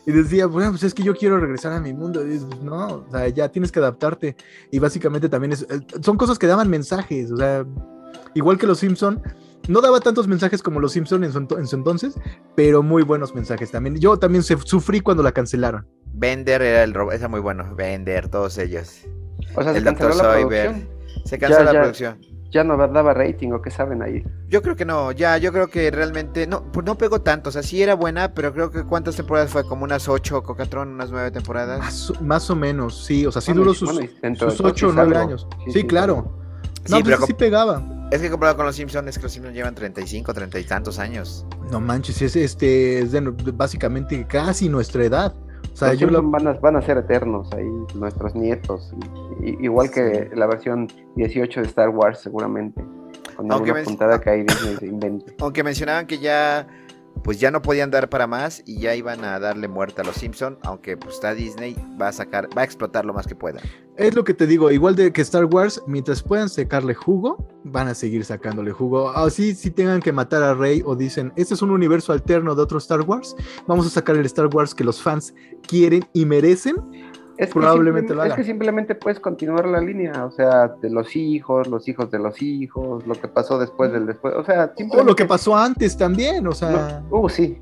Y 0.05 0.11
decía, 0.11 0.45
bueno, 0.45 0.71
pues 0.71 0.83
es 0.83 0.93
que 0.93 1.03
yo 1.03 1.15
quiero 1.15 1.39
regresar 1.39 1.73
a 1.73 1.79
mi 1.79 1.93
mundo. 1.93 2.23
Y 2.25 2.29
dices, 2.29 2.47
no, 2.61 2.87
o 2.87 3.07
sea, 3.11 3.27
ya 3.29 3.49
tienes 3.49 3.71
que 3.71 3.79
adaptarte. 3.79 4.35
Y 4.71 4.79
básicamente 4.79 5.29
también 5.29 5.53
es, 5.53 5.63
eh, 5.63 5.79
son 6.01 6.15
cosas 6.17 6.37
que 6.37 6.47
daban 6.47 6.69
mensajes. 6.69 7.31
O 7.31 7.37
sea, 7.37 7.65
igual 8.35 8.57
que 8.59 8.67
los 8.67 8.79
Simpson, 8.79 9.21
no 9.67 9.81
daba 9.81 9.99
tantos 9.99 10.27
mensajes 10.27 10.61
como 10.61 10.79
los 10.79 10.91
Simpson 10.91 11.23
en 11.23 11.31
su, 11.31 11.39
en 11.57 11.65
su 11.67 11.75
entonces, 11.75 12.13
pero 12.55 12.83
muy 12.83 13.01
buenos 13.01 13.33
mensajes 13.33 13.71
también. 13.71 13.97
Yo 13.97 14.17
también 14.17 14.43
se- 14.43 14.57
sufrí 14.57 14.99
cuando 14.99 15.23
la 15.23 15.31
cancelaron. 15.31 15.87
Bender 16.13 16.61
era 16.61 16.83
el 16.83 16.93
robot, 16.93 17.13
esa 17.15 17.27
muy 17.27 17.39
bueno, 17.39 17.73
Bender, 17.75 18.29
todos 18.29 18.57
ellos. 18.59 19.01
O 19.55 19.63
sea, 19.63 19.71
se 19.73 19.79
El 19.79 19.83
canceló 19.85 20.09
Dr. 20.09 20.17
la 20.23 20.33
producción. 20.33 20.89
Se 21.25 21.39
canceló 21.39 21.59
Ya, 21.59 21.65
la 21.65 21.73
ya. 21.73 21.79
producción. 21.81 22.34
Ya 22.55 22.63
no 22.63 22.77
daba 22.77 23.13
rating 23.13 23.51
o 23.51 23.61
qué 23.61 23.69
saben 23.69 24.01
ahí. 24.01 24.23
Yo 24.47 24.61
creo 24.61 24.77
que 24.77 24.85
no, 24.85 25.11
ya, 25.11 25.37
yo 25.37 25.51
creo 25.51 25.67
que 25.67 25.91
realmente 25.91 26.47
no, 26.47 26.71
pues 26.71 26.85
no 26.85 26.97
pegó 26.97 27.19
tanto, 27.19 27.49
o 27.49 27.51
sea, 27.51 27.61
sí 27.61 27.83
era 27.83 27.95
buena, 27.95 28.33
pero 28.33 28.53
creo 28.53 28.71
que 28.71 28.85
cuántas 28.85 29.17
temporadas 29.17 29.51
fue, 29.51 29.67
como 29.67 29.83
unas 29.83 30.07
ocho, 30.07 30.41
Cocatrón, 30.41 30.87
unas 30.93 31.11
nueve 31.11 31.31
temporadas. 31.31 31.79
Más, 31.79 32.09
o- 32.11 32.21
más 32.21 32.49
o 32.49 32.55
menos, 32.55 33.03
sí. 33.03 33.25
O 33.25 33.31
sea, 33.33 33.41
sí 33.41 33.51
Bueno, 33.51 33.63
duró 33.63 33.73
sus, 33.73 33.91
bueno, 33.91 34.09
ocho 34.63 34.87
o 34.87 34.93
nueve 34.93 35.17
años. 35.17 35.47
Sí, 35.65 35.71
Sí, 35.73 35.81
sí, 35.81 35.87
claro. 35.87 36.39
Sí, 36.85 36.91
No, 36.93 37.03
pero 37.03 37.17
pues 37.17 37.27
sí 37.27 37.33
pegaba. 37.33 37.83
Es 38.11 38.21
que 38.21 38.29
comparado 38.29 38.55
con 38.55 38.65
los 38.67 38.75
Simpsons, 38.77 39.09
es 39.09 39.17
que 39.17 39.23
los 39.23 39.33
Simpsons 39.33 39.53
llevan 39.53 39.75
35, 39.75 40.33
30 40.33 40.57
y 40.57 40.63
tantos 40.63 40.97
años. 40.97 41.45
No 41.69 41.81
manches, 41.81 42.21
es 42.21 42.37
este 42.37 42.99
es 42.99 43.11
de, 43.11 43.19
básicamente 43.19 44.25
casi 44.27 44.69
nuestra 44.69 45.03
edad. 45.03 45.33
O 45.75 45.77
sea, 45.77 45.93
yo 45.93 46.07
lo, 46.07 46.23
van, 46.23 46.47
a, 46.47 46.53
van 46.53 46.77
a 46.77 46.81
ser 46.81 46.97
eternos 46.97 47.51
ahí, 47.51 47.67
nuestros 47.95 48.33
nietos. 48.33 48.93
y- 49.43 49.61
igual 49.65 49.91
que 49.91 50.31
la 50.33 50.47
versión 50.47 50.87
18 51.17 51.59
de 51.59 51.67
Star 51.67 51.89
Wars, 51.89 52.21
seguramente. 52.21 52.81
Con 53.35 53.51
Aunque 53.51 53.71
alguna 53.71 53.83
puntada 53.83 54.21
que 54.21 54.29
hay 54.29 54.43
Disney 54.43 54.77
se 54.77 54.85
invente. 54.87 55.35
Aunque 55.41 55.63
mencionaban 55.65 56.07
que 56.07 56.19
ya, 56.19 56.65
pues 57.25 57.39
ya 57.39 57.49
no 57.49 57.63
podían 57.63 57.89
dar 57.89 58.07
para 58.07 58.27
más 58.27 58.61
y 58.67 58.79
ya 58.79 58.93
iban 58.93 59.25
a 59.25 59.39
darle 59.39 59.67
muerte 59.67 60.01
a 60.01 60.03
los 60.03 60.15
Simpsons, 60.15 60.59
aunque 60.61 60.95
pues 60.95 61.15
está 61.15 61.33
Disney, 61.33 61.75
va 61.99 62.09
a 62.09 62.13
sacar, 62.13 62.47
va 62.55 62.61
a 62.61 62.65
explotar 62.65 63.03
lo 63.03 63.15
más 63.15 63.25
que 63.25 63.33
pueda. 63.33 63.59
es 63.97 64.13
lo 64.13 64.23
que 64.23 64.35
te 64.35 64.45
digo, 64.45 64.69
igual 64.69 64.95
de 64.95 65.11
que 65.11 65.23
Star 65.23 65.45
Wars, 65.45 65.81
mientras 65.87 66.21
puedan 66.21 66.49
sacarle 66.49 66.93
jugo, 66.93 67.43
van 67.63 67.87
a 67.87 67.95
seguir 67.95 68.23
sacándole 68.23 68.71
jugo. 68.71 69.09
Así 69.09 69.55
si 69.55 69.71
tengan 69.71 70.01
que 70.01 70.11
matar 70.11 70.43
a 70.43 70.53
Rey 70.53 70.83
o 70.85 70.95
dicen, 70.95 71.33
este 71.35 71.55
es 71.55 71.63
un 71.63 71.71
universo 71.71 72.13
alterno 72.13 72.53
de 72.53 72.61
otro 72.61 72.77
Star 72.77 73.01
Wars, 73.01 73.35
vamos 73.65 73.87
a 73.87 73.89
sacar 73.89 74.15
el 74.17 74.25
Star 74.27 74.47
Wars 74.53 74.75
que 74.75 74.83
los 74.83 75.01
fans 75.01 75.33
quieren 75.67 76.05
y 76.13 76.25
merecen. 76.25 76.75
Es 77.37 77.47
que 77.47 77.53
Probablemente 77.59 78.13
Es 78.39 78.45
simplemente 78.45 78.95
puedes 78.95 79.19
continuar 79.19 79.67
la 79.67 79.81
línea, 79.81 80.25
o 80.25 80.31
sea, 80.31 80.67
de 80.81 80.89
los 80.89 81.15
hijos, 81.15 81.67
los 81.67 81.87
hijos 81.87 82.09
de 82.11 82.19
los 82.19 82.41
hijos, 82.41 83.05
lo 83.05 83.13
que 83.15 83.27
pasó 83.27 83.59
después 83.59 83.91
del 83.91 84.05
después, 84.05 84.33
o 84.35 84.43
sea, 84.43 84.65
O 84.73 84.77
simplemente... 84.77 85.11
lo 85.11 85.15
que 85.15 85.25
pasó 85.25 85.55
antes 85.55 85.97
también, 85.97 86.47
o 86.47 86.53
sea, 86.53 87.03
No, 87.11 87.19
uh, 87.19 87.29
sí. 87.29 87.59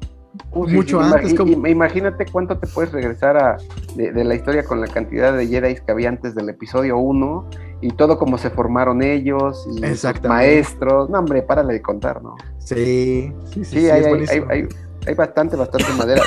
Uh, 0.51 0.67
sí, 0.67 0.76
Mucho 0.76 0.99
sí, 1.03 1.09
antes, 1.13 1.34
como- 1.36 1.67
Imagínate 1.67 2.26
cuánto 2.32 2.57
te 2.57 2.65
puedes 2.67 2.91
regresar 2.91 3.38
a, 3.38 3.57
de, 3.95 4.11
de 4.11 4.24
la 4.24 4.34
historia 4.36 4.63
con 4.63 4.82
la 4.82 4.88
cantidad 4.88 5.32
de 5.36 5.45
Jedi 5.47 5.76
que 5.76 5.91
había 5.91 6.09
antes 6.09 6.34
del 6.34 6.49
episodio 6.49 6.97
1 6.97 7.49
y 7.82 7.89
todo 7.91 8.17
como 8.17 8.38
se 8.39 8.49
formaron 8.49 9.03
ellos 9.03 9.67
y 9.76 9.80
sus 9.95 10.21
maestros. 10.24 11.09
No, 11.09 11.19
hombre, 11.19 11.43
párale 11.43 11.74
de 11.74 11.82
contar, 11.82 12.21
¿no? 12.24 12.36
sí, 12.57 13.32
sí, 13.45 13.63
sí, 13.63 13.65
Sí, 13.65 13.80
sí, 13.82 13.89
hay, 13.89 14.03
hay, 14.05 14.43
hay- 14.49 14.67
hay 15.05 15.13
bastante, 15.15 15.55
bastante 15.55 15.91
madera. 15.97 16.24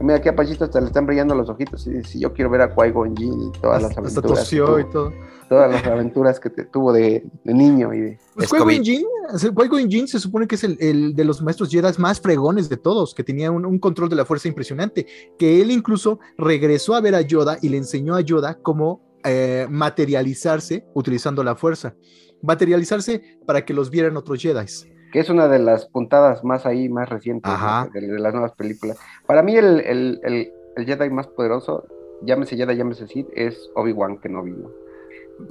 Mira, 0.00 0.16
aquí 0.16 0.28
a 0.28 0.34
Pachito 0.36 0.64
hasta 0.64 0.80
le 0.80 0.86
están 0.86 1.06
brillando 1.06 1.34
los 1.34 1.48
ojitos. 1.48 1.82
Si, 1.82 2.02
si 2.04 2.20
yo 2.20 2.32
quiero 2.32 2.50
ver 2.50 2.62
a 2.62 2.74
Qui-Gon 2.74 3.14
Jinn 3.16 3.42
y 3.48 3.52
todas 3.60 3.82
las 3.82 3.90
hasta, 3.90 4.00
hasta 4.02 4.20
aventuras. 4.20 4.38
que 4.50 4.56
tosió 4.56 4.64
tuvo, 4.66 4.78
y 4.80 4.84
todo. 4.90 5.12
todas 5.48 5.70
las 5.70 5.86
aventuras 5.86 6.40
que 6.40 6.50
te- 6.50 6.64
tuvo 6.64 6.92
de, 6.92 7.24
de 7.44 7.54
niño 7.54 7.92
y 7.92 8.00
de. 8.00 8.18
Pues. 8.34 8.50
Qui-Gon 8.50 8.82
Jinn, 8.84 9.04
o 9.32 9.38
sea, 9.38 9.50
Qui-Gon 9.50 9.88
Jinn 9.90 10.08
se 10.08 10.18
supone 10.18 10.46
que 10.46 10.54
es 10.54 10.64
el, 10.64 10.76
el 10.80 11.14
de 11.14 11.24
los 11.24 11.42
maestros 11.42 11.68
Jedi 11.70 11.88
más 11.98 12.20
fregones 12.20 12.68
de 12.68 12.76
todos, 12.78 13.14
que 13.14 13.22
tenía 13.24 13.50
un, 13.50 13.66
un 13.66 13.78
control 13.78 14.08
de 14.08 14.16
la 14.16 14.24
fuerza 14.24 14.48
impresionante, 14.48 15.06
que 15.38 15.60
él 15.60 15.70
incluso 15.70 16.18
regresó 16.38 16.94
a 16.94 17.00
ver 17.00 17.14
a 17.14 17.20
Yoda 17.20 17.58
y 17.60 17.68
le 17.68 17.76
enseñó 17.76 18.14
a 18.14 18.20
Yoda 18.22 18.58
cómo 18.62 19.02
eh, 19.24 19.66
materializarse 19.70 20.86
utilizando 20.94 21.44
la 21.44 21.56
fuerza. 21.56 21.94
Materializarse 22.42 23.38
para 23.46 23.64
que 23.66 23.74
los 23.74 23.90
vieran 23.90 24.16
otros 24.16 24.40
Jedi. 24.40 24.64
Que 25.12 25.20
es 25.20 25.28
una 25.30 25.48
de 25.48 25.58
las 25.58 25.86
puntadas 25.86 26.44
más 26.44 26.66
ahí, 26.66 26.88
más 26.88 27.08
recientes. 27.08 27.50
¿no? 27.52 27.88
de, 27.92 28.00
de 28.06 28.18
las 28.18 28.32
nuevas 28.32 28.52
películas. 28.52 28.98
Para 29.26 29.42
mí 29.42 29.56
el, 29.56 29.80
el, 29.80 30.20
el, 30.22 30.52
el 30.76 30.86
Jedi 30.86 31.10
más 31.10 31.26
poderoso, 31.28 31.84
llámese 32.22 32.56
Jedi, 32.56 32.76
llámese 32.76 33.06
Sith, 33.06 33.28
es 33.34 33.70
Obi-Wan 33.74 34.18
Kenobi. 34.18 34.52
¿no? 34.52 34.70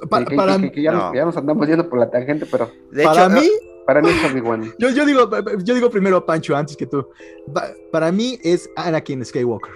Pa- 0.08 0.24
Que- 0.24 0.36
para, 0.36 0.56
que- 0.58 0.70
que 0.72 0.82
ya, 0.82 0.92
no. 0.92 0.98
nos, 1.06 1.14
ya 1.14 1.24
nos 1.24 1.36
andamos 1.36 1.66
yendo 1.66 1.88
por 1.88 1.98
la 1.98 2.10
tangente, 2.10 2.46
pero 2.50 2.70
De 2.92 3.04
para 3.04 3.26
hecho, 3.26 3.34
mí, 3.40 3.48
para 3.86 4.00
mí 4.02 4.08
es 4.08 4.30
Obi-Wan. 4.32 4.72
yo, 4.78 4.88
yo, 4.90 5.04
digo, 5.04 5.28
yo 5.64 5.74
digo 5.74 5.90
primero 5.90 6.16
a 6.18 6.26
Pancho 6.26 6.56
antes 6.56 6.76
que 6.76 6.86
tú. 6.86 7.08
Pa- 7.52 7.70
para 7.92 8.12
mí 8.12 8.38
es 8.42 8.70
Anakin 8.76 9.24
Skywalker. 9.24 9.72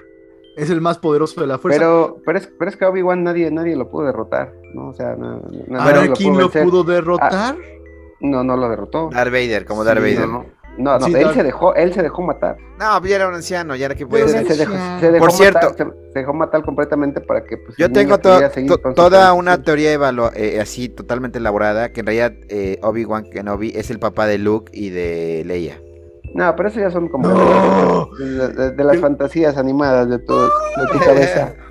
Es 0.57 0.71
el 0.71 0.81
más 0.81 0.99
poderoso 0.99 1.41
de 1.41 1.49
la 1.49 1.59
fuerza. 1.59 1.81
Pero, 1.81 2.19
pero, 2.25 2.39
es, 2.39 2.49
pero 2.59 2.71
es 2.71 2.77
que 2.77 2.85
Obi-Wan 2.85 3.25
nadie, 3.25 3.51
nadie 3.51 3.75
lo 3.75 3.89
pudo 3.91 4.07
derrotar, 4.07 4.53
¿no? 4.73 4.91
O 4.91 4.95
sea, 4.95 5.17
no, 5.17 5.41
no- 5.41 5.51
nadie 5.67 5.67
¿Para 5.93 6.05
lo 6.05 6.15
pudo 6.15 6.41
lo 6.43 6.49
pudo 6.51 6.85
derrotar? 6.85 7.57
No, 8.25 8.43
no 8.43 8.57
lo 8.57 8.69
derrotó. 8.69 9.11
Darth 9.13 9.31
Vader, 9.31 9.65
como 9.65 9.85
Darth 9.85 10.03
Sí, 10.05 10.15
Vader. 10.15 10.29
No, 10.29 10.47
no, 10.79 10.99
no, 10.99 11.07
Sí, 11.07 11.13
él 11.15 11.27
Darth- 11.27 11.35
se 11.35 11.43
dejó, 11.45 11.75
él 11.75 11.93
se 11.95 12.03
dejó 12.03 12.23
matar. 12.23 12.57
No, 12.79 12.99
pues 12.99 13.11
ya 13.11 13.17
era 13.17 13.29
un 13.29 13.35
anciano, 13.35 13.77
ya 13.77 13.87
era 13.87 13.95
que 13.95 14.07
Pues, 14.07 14.31
ser. 14.31 14.47
se 14.47 14.57
dejó, 14.57 14.73
ya. 14.73 14.99
se 14.99 15.13
dejó 15.13 15.25
Por 15.27 15.33
cierto, 15.33 15.69
matar, 15.71 15.77
se, 15.77 16.13
se 16.13 16.19
dejó 16.19 16.33
matar 16.35 16.63
completamente 16.65 17.21
para 17.21 17.45
que 17.45 17.59
pues, 17.59 17.77
Yo 17.79 17.93
tengo 17.93 18.19
to- 18.19 18.41
to- 18.67 18.95
toda 18.95 19.33
una 19.35 19.63
teoría 19.63 19.95
evalu- 19.95 20.33
eh, 20.35 20.59
así 20.61 20.89
totalmente 20.89 21.39
elaborada, 21.39 21.93
que 21.93 22.01
en 22.01 22.07
realidad 22.07 22.33
eh, 22.49 22.79
Obi-Wan 22.83 23.25
Kenobi 23.31 23.73
es 23.77 23.91
el 23.91 23.99
papá 24.01 24.27
de 24.27 24.39
Luke 24.39 24.71
y 24.75 24.91
de 24.91 25.43
Leia. 25.47 25.81
No, 26.35 26.57
pero 26.57 26.69
eso 26.69 26.81
ya 26.81 26.91
son 26.91 27.09
como 27.09 27.29
No. 27.29 28.09
de, 28.19 28.49
de- 28.49 28.71
de 28.73 28.85
las 28.85 28.97
fantasías 28.99 29.57
animadas 29.57 30.09
de 30.09 30.19
tu, 30.19 30.35
de 30.35 30.87
tu 30.93 30.99
cabeza. 30.99 31.55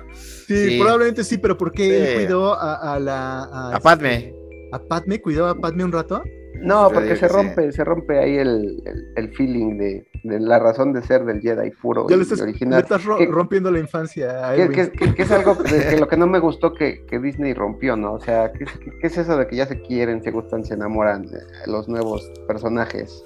Sí, 0.46 0.68
Sí. 0.72 0.78
probablemente 0.78 1.24
sí, 1.24 1.38
pero 1.38 1.56
¿por 1.56 1.72
qué 1.72 1.96
él 1.96 2.14
cuidó 2.26 2.52
a, 2.52 2.94
a 2.94 3.00
la. 3.00 3.72
A 3.74 3.80
Padme. 3.80 4.34
¿A 4.72 4.78
Padme? 4.78 5.20
¿Cuidó 5.22 5.48
a 5.48 5.54
Padme 5.54 5.84
un 5.84 5.90
rato? 5.92 6.22
No, 6.60 6.88
Yo 6.88 6.94
porque 6.94 7.16
se 7.16 7.28
sí. 7.28 7.34
rompe, 7.34 7.72
se 7.72 7.84
rompe 7.84 8.18
ahí 8.18 8.36
el, 8.36 8.82
el, 8.86 9.12
el 9.16 9.34
feeling 9.34 9.76
de, 9.78 10.06
de 10.22 10.40
la 10.40 10.58
razón 10.58 10.92
de 10.92 11.02
ser 11.02 11.24
del 11.24 11.40
Jedi 11.40 11.70
puro 11.70 12.06
Ya 12.08 12.14
y 12.14 12.18
le 12.18 12.22
estás, 12.22 12.38
le 12.38 12.44
original. 12.44 12.80
estás 12.82 13.04
ro- 13.04 13.18
Que- 13.18 13.26
rompiendo 13.26 13.70
la 13.70 13.78
infancia 13.80 14.48
a 14.50 14.54
Que, 14.54 14.62
Edwin. 14.62 14.72
que- 14.72 14.90
que- 14.92 15.14
que 15.14 15.22
es 15.22 15.30
algo 15.30 15.54
de- 15.62 15.88
que 15.90 15.98
lo 15.98 16.08
que 16.08 16.16
no 16.16 16.26
me 16.26 16.38
gustó 16.38 16.72
que, 16.74 17.04
que 17.06 17.18
Disney 17.18 17.54
rompió, 17.54 17.96
¿no? 17.96 18.14
O 18.14 18.20
sea, 18.20 18.52
¿qué, 18.52 18.64
es- 18.64 18.78
qué 19.00 19.06
es 19.06 19.18
eso 19.18 19.36
de 19.36 19.46
que 19.46 19.56
ya 19.56 19.66
se 19.66 19.80
quieren, 19.80 20.22
se 20.22 20.30
gustan, 20.30 20.64
se 20.64 20.74
enamoran 20.74 21.26
de 21.26 21.38
los 21.66 21.88
nuevos 21.88 22.30
personajes? 22.46 23.22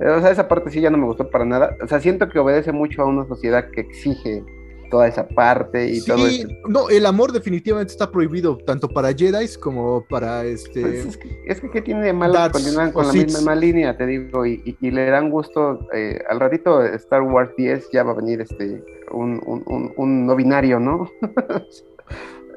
Eh, 0.00 0.08
O 0.08 0.20
sea, 0.20 0.30
esa 0.30 0.48
parte 0.48 0.70
sí 0.70 0.80
ya 0.80 0.90
no 0.90 0.98
me 0.98 1.04
gustó 1.06 1.30
para 1.30 1.44
nada. 1.44 1.76
O 1.82 1.86
sea, 1.86 2.00
siento 2.00 2.28
que 2.28 2.38
obedece 2.38 2.72
mucho 2.72 3.02
a 3.02 3.06
una 3.06 3.26
sociedad 3.26 3.70
que 3.70 3.82
exige 3.82 4.44
toda 4.90 5.08
esa 5.08 5.26
parte 5.28 5.88
y 5.88 6.04
todo 6.04 6.26
Sí, 6.28 6.40
eso. 6.42 6.48
no, 6.68 6.88
el 6.90 7.06
amor 7.06 7.32
definitivamente 7.32 7.92
está 7.92 8.10
prohibido, 8.10 8.58
tanto 8.58 8.88
para 8.88 9.12
Jedi 9.12 9.46
como 9.60 10.04
para 10.08 10.44
este. 10.44 10.80
Pues 10.82 11.06
es, 11.06 11.16
que, 11.16 11.28
es 11.46 11.60
que 11.60 11.70
¿qué 11.70 11.80
tiene 11.82 12.04
de 12.04 12.12
malo 12.12 12.34
continúan 12.52 12.92
con 12.92 13.06
la 13.06 13.12
misma 13.12 13.54
línea, 13.54 13.96
te 13.96 14.06
digo, 14.06 14.44
y, 14.44 14.60
y- 14.64 14.76
y 14.86 14.90
le 14.90 15.06
dan 15.06 15.30
gusto, 15.30 15.86
eh, 15.94 16.20
al 16.28 16.40
ratito 16.40 16.84
Star 16.84 17.22
Wars 17.22 17.50
10 17.56 17.88
ya 17.92 18.02
va 18.02 18.12
a 18.12 18.14
venir 18.14 18.40
este 18.40 18.84
un, 19.12 19.40
un, 19.46 19.62
un, 19.66 19.92
un 19.96 20.26
no 20.26 20.36
binario, 20.36 20.78
¿no? 20.80 21.10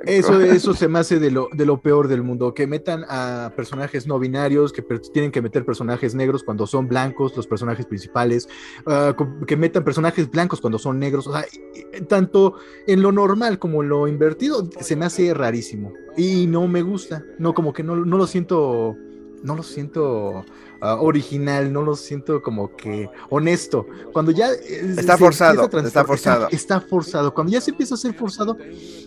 Eso, 0.06 0.40
eso 0.42 0.74
se 0.74 0.88
me 0.88 1.00
hace 1.00 1.20
de 1.20 1.32
lo, 1.32 1.48
de 1.54 1.66
lo 1.66 1.82
peor 1.82 2.08
del 2.08 2.24
mundo, 2.24 2.54
que 2.54 2.68
metan 2.68 3.06
a 3.08 3.52
personajes 3.56 4.06
no 4.08 4.20
binarios, 4.20 4.74
que 4.74 4.82
tienen 5.14 5.32
que 5.32 5.42
meter 5.42 5.66
personajes 5.66 6.14
negros 6.14 6.44
cuando 6.44 6.68
son 6.68 6.88
blancos, 6.88 7.36
los 7.38 7.48
personajes 7.48 7.86
principales, 7.86 8.48
ah, 8.86 9.16
que 9.48 9.56
metan 9.56 9.84
personajes 9.84 10.30
blancos 10.30 10.60
cuando 10.62 10.78
son 10.78 11.00
negros, 11.00 11.28
o 11.28 11.34
sea, 11.34 11.46
y- 11.52 12.02
tanto 12.02 12.56
en 12.86 13.02
lo 13.02 13.12
normal 13.12 13.60
como 13.60 13.82
en 13.84 13.90
lo 13.90 14.08
invertido, 14.08 14.70
se 14.80 14.96
me 14.96 15.06
hace 15.06 15.34
rarísimo 15.34 15.94
y 16.18 16.48
no 16.48 16.68
me 16.68 16.82
gusta, 16.82 17.24
no, 17.40 17.54
como 17.54 17.72
que 17.74 17.84
no, 17.84 17.96
no 17.96 18.18
lo 18.18 18.28
siento, 18.28 18.96
no 19.42 19.56
lo 19.56 19.64
siento 19.64 20.46
ah, 20.82 20.96
original, 21.02 21.72
no 21.72 21.82
lo 21.82 21.96
siento 21.96 22.42
como 22.42 22.76
que 22.76 23.10
honesto. 23.30 23.86
Cuando 24.12 24.32
ya... 24.32 24.52
eh, 24.52 24.96
Está 24.98 25.18
forzado, 25.18 25.64
está 25.88 26.04
forzado. 26.06 26.48
Está, 26.52 26.82
forzado, 26.82 27.34
cuando 27.34 27.52
ya 27.54 27.62
se 27.62 27.72
empieza 27.72 27.96
a 27.96 27.98
ser 27.98 28.14
forzado, 28.14 28.58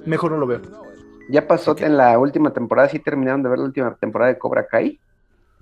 mejor 0.04 0.32
no 0.32 0.38
lo 0.38 0.46
veo. 0.46 0.60
Ya 1.28 1.46
pasó 1.46 1.74
en 1.78 1.96
la 1.96 2.18
última 2.18 2.52
temporada, 2.52 2.88
sí 2.88 2.98
terminaron 2.98 3.42
de 3.42 3.48
ver 3.48 3.58
la 3.58 3.64
última 3.64 3.94
temporada 3.96 4.32
de 4.32 4.38
Cobra 4.38 4.66
Kai. 4.66 5.00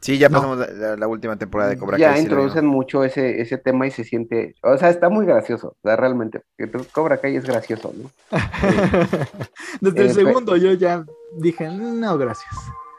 Sí, 0.01 0.19
ya 0.19 0.29
pasamos 0.29 0.59
la, 0.59 0.67
la- 0.67 0.97
la 0.97 1.09
última 1.09 1.37
temporada 1.37 1.71
de 1.71 1.79
Cobra 1.79 1.97
ya 1.97 2.09
Kai. 2.09 2.17
lo 2.17 2.23
introducen 2.23 2.67
mucho 2.67 3.05
ese, 3.05 3.41
ese 3.41 3.57
tema 3.57 3.87
y 3.87 3.91
se 3.91 4.05
siente, 4.05 4.55
o 4.63 4.77
sea, 4.77 4.91
está 4.91 5.09
muy 5.09 5.25
gracioso, 5.25 5.69
o 5.69 5.77
sea, 5.83 5.97
realmente, 5.97 6.43
Cobra 6.93 7.17
Kai 7.17 7.37
es 7.37 7.47
gracioso, 7.47 7.91
¿no? 7.97 8.11
Desde 9.81 10.03
el 10.03 10.11
Eh, 10.11 10.15
segundo 10.15 10.57
yo 10.57 10.73
ya 10.73 11.05
dije, 11.39 11.69
no, 11.71 12.19
gracias. 12.19 12.55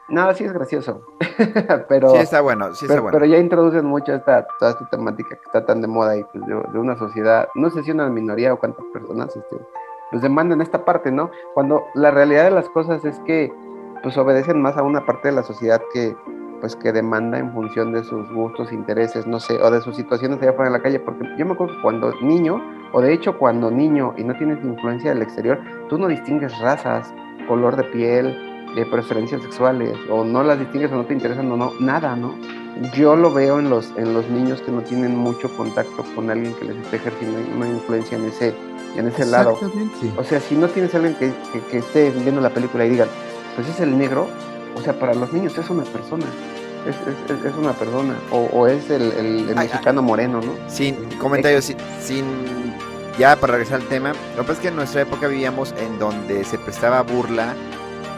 No, 0.08 0.32
sí 0.34 0.44
es 0.44 0.52
gracioso, 0.52 1.04
pero... 1.88 2.10
Sí, 2.10 2.16
está 2.18 2.40
bueno, 2.40 2.74
sí 2.74 2.84
está 2.86 2.94
pero, 2.94 3.02
bueno. 3.02 3.18
pero 3.18 3.26
ya 3.30 3.38
introducen 3.38 3.84
mucho 3.84 4.14
esta, 4.14 4.46
toda 4.58 4.72
esta 4.72 4.88
temática 4.90 5.30
que 5.30 5.44
está 5.46 5.64
tan 5.66 5.80
de 5.80 5.86
moda 5.88 6.16
y 6.16 6.24
pues, 6.24 6.44
de, 6.46 6.54
de 6.72 6.78
una 6.78 6.96
sociedad, 6.98 7.48
no 7.54 7.70
sé 7.70 7.82
si 7.84 7.90
una 7.92 8.08
minoría 8.08 8.52
o 8.52 8.58
cuántas 8.58 8.84
personas 8.92 9.28
este, 9.36 9.56
pues 10.10 10.22
demandan 10.22 10.60
esta 10.60 10.84
parte, 10.84 11.10
¿no? 11.10 11.30
Cuando 11.54 11.84
la 11.94 12.10
realidad 12.10 12.44
de 12.44 12.50
las 12.50 12.68
cosas 12.68 13.04
es 13.04 13.18
que 13.20 13.52
pues 14.02 14.16
obedecen 14.18 14.60
más 14.60 14.76
a 14.76 14.82
una 14.82 15.04
parte 15.04 15.28
de 15.28 15.34
la 15.34 15.42
sociedad 15.42 15.82
que 15.92 16.14
pues 16.60 16.76
que 16.76 16.92
demanda 16.92 17.38
en 17.38 17.52
función 17.52 17.92
de 17.92 18.02
sus 18.04 18.30
gustos, 18.32 18.72
intereses, 18.72 19.26
no 19.26 19.40
sé, 19.40 19.60
o 19.62 19.70
de 19.70 19.80
sus 19.80 19.96
situaciones 19.96 20.40
allá 20.40 20.50
afuera 20.50 20.68
en 20.68 20.72
la 20.72 20.82
calle, 20.82 21.00
porque 21.00 21.26
yo 21.36 21.44
me 21.44 21.52
acuerdo 21.52 21.74
que 21.74 21.82
cuando 21.82 22.12
niño, 22.22 22.62
o 22.92 23.00
de 23.00 23.12
hecho 23.12 23.38
cuando 23.38 23.70
niño 23.70 24.14
y 24.16 24.24
no 24.24 24.34
tienes 24.36 24.64
influencia 24.64 25.10
del 25.12 25.22
exterior, 25.22 25.60
tú 25.88 25.98
no 25.98 26.08
distingues 26.08 26.58
razas, 26.58 27.12
color 27.46 27.76
de 27.76 27.84
piel, 27.84 28.36
eh, 28.76 28.86
preferencias 28.90 29.42
sexuales, 29.42 29.96
o 30.10 30.24
no 30.24 30.42
las 30.42 30.58
distingues 30.58 30.92
o 30.92 30.96
no 30.96 31.04
te 31.04 31.14
interesan 31.14 31.50
o 31.52 31.56
no, 31.56 31.72
nada, 31.80 32.16
¿no? 32.16 32.34
Yo 32.94 33.16
lo 33.16 33.32
veo 33.32 33.58
en 33.58 33.70
los, 33.70 33.92
en 33.96 34.12
los 34.12 34.28
niños 34.28 34.60
que 34.60 34.70
no 34.70 34.82
tienen 34.82 35.16
mucho 35.16 35.48
contacto 35.56 36.04
con 36.14 36.30
alguien 36.30 36.52
que 36.54 36.66
les 36.66 36.76
esté 36.76 36.96
ejerciendo 36.96 37.38
una 37.56 37.68
influencia 37.68 38.18
en 38.18 38.26
ese, 38.26 38.54
en 38.98 39.08
ese 39.08 39.24
lado. 39.26 39.52
Exactamente. 39.52 40.12
O 40.16 40.24
sea, 40.24 40.40
si 40.40 40.54
no 40.54 40.68
tienes 40.68 40.94
alguien 40.94 41.14
que, 41.14 41.32
que, 41.52 41.60
que 41.70 41.78
esté 41.78 42.10
viendo 42.10 42.40
la 42.40 42.50
película 42.50 42.84
y 42.84 42.90
digan, 42.90 43.08
pues 43.54 43.68
es 43.68 43.80
el 43.80 43.96
negro, 43.96 44.28
o 44.76 44.80
sea, 44.82 44.98
para 44.98 45.14
los 45.14 45.32
niños 45.32 45.56
es 45.58 45.68
una 45.70 45.84
persona, 45.84 46.24
es, 46.86 46.94
es- 46.96 47.38
es- 47.38 47.44
es 47.46 47.54
una 47.56 47.72
persona, 47.72 48.14
o, 48.30 48.48
o 48.52 48.66
es 48.66 48.90
el, 48.90 49.02
el- 49.12 49.48
el 49.50 49.58
Ay, 49.58 49.68
mexicano 49.68 50.02
moreno, 50.02 50.40
¿no? 50.40 50.52
Sin 50.68 50.94
comentarios, 51.18 51.64
sin, 51.64 51.76
sin- 52.02 52.74
Ya 53.18 53.34
para 53.36 53.54
regresar 53.54 53.80
al 53.80 53.88
tema, 53.88 54.10
lo 54.36 54.42
que 54.42 54.48
pasa 54.48 54.52
es 54.52 54.58
que 54.58 54.68
en 54.68 54.76
nuestra 54.76 55.00
época 55.00 55.26
vivíamos 55.28 55.74
en 55.78 55.98
donde 55.98 56.44
se 56.44 56.58
prestaba 56.58 57.00
burla 57.02 57.54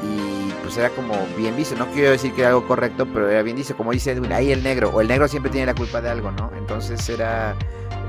y 0.03 0.51
pues 0.63 0.77
era 0.77 0.91
como 0.91 1.15
bien 1.37 1.55
visto. 1.57 1.77
No 1.77 1.87
quiero 1.93 2.11
decir 2.11 2.33
que 2.33 2.41
era 2.41 2.51
algo 2.51 2.67
correcto, 2.67 3.07
pero 3.13 3.29
era 3.31 3.43
bien 3.43 3.57
visto. 3.57 3.77
Como 3.77 3.93
dice 3.93 4.11
Edwin, 4.13 4.33
ahí 4.33 4.51
el 4.51 4.63
negro, 4.65 4.91
o 4.93 5.01
el 5.01 5.07
negro 5.09 5.29
siempre 5.29 5.51
tiene 5.53 5.67
la 5.67 5.75
culpa 5.75 6.01
de 6.01 6.11
algo, 6.11 6.33
¿no? 6.33 6.51
Entonces 6.59 7.09
era 7.09 7.55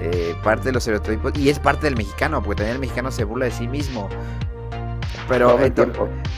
eh, 0.02 0.36
parte 0.44 0.66
de 0.66 0.72
los 0.74 0.88
estereotipos 0.88 1.34
y 1.38 1.50
es 1.50 1.60
parte 1.60 1.88
del 1.88 1.96
mexicano, 1.96 2.42
porque 2.42 2.58
también 2.58 2.76
el 2.76 2.80
mexicano 2.80 3.12
se 3.12 3.24
burla 3.24 3.46
de 3.46 3.52
sí 3.52 3.68
mismo. 3.68 4.10
Pero, 5.28 5.60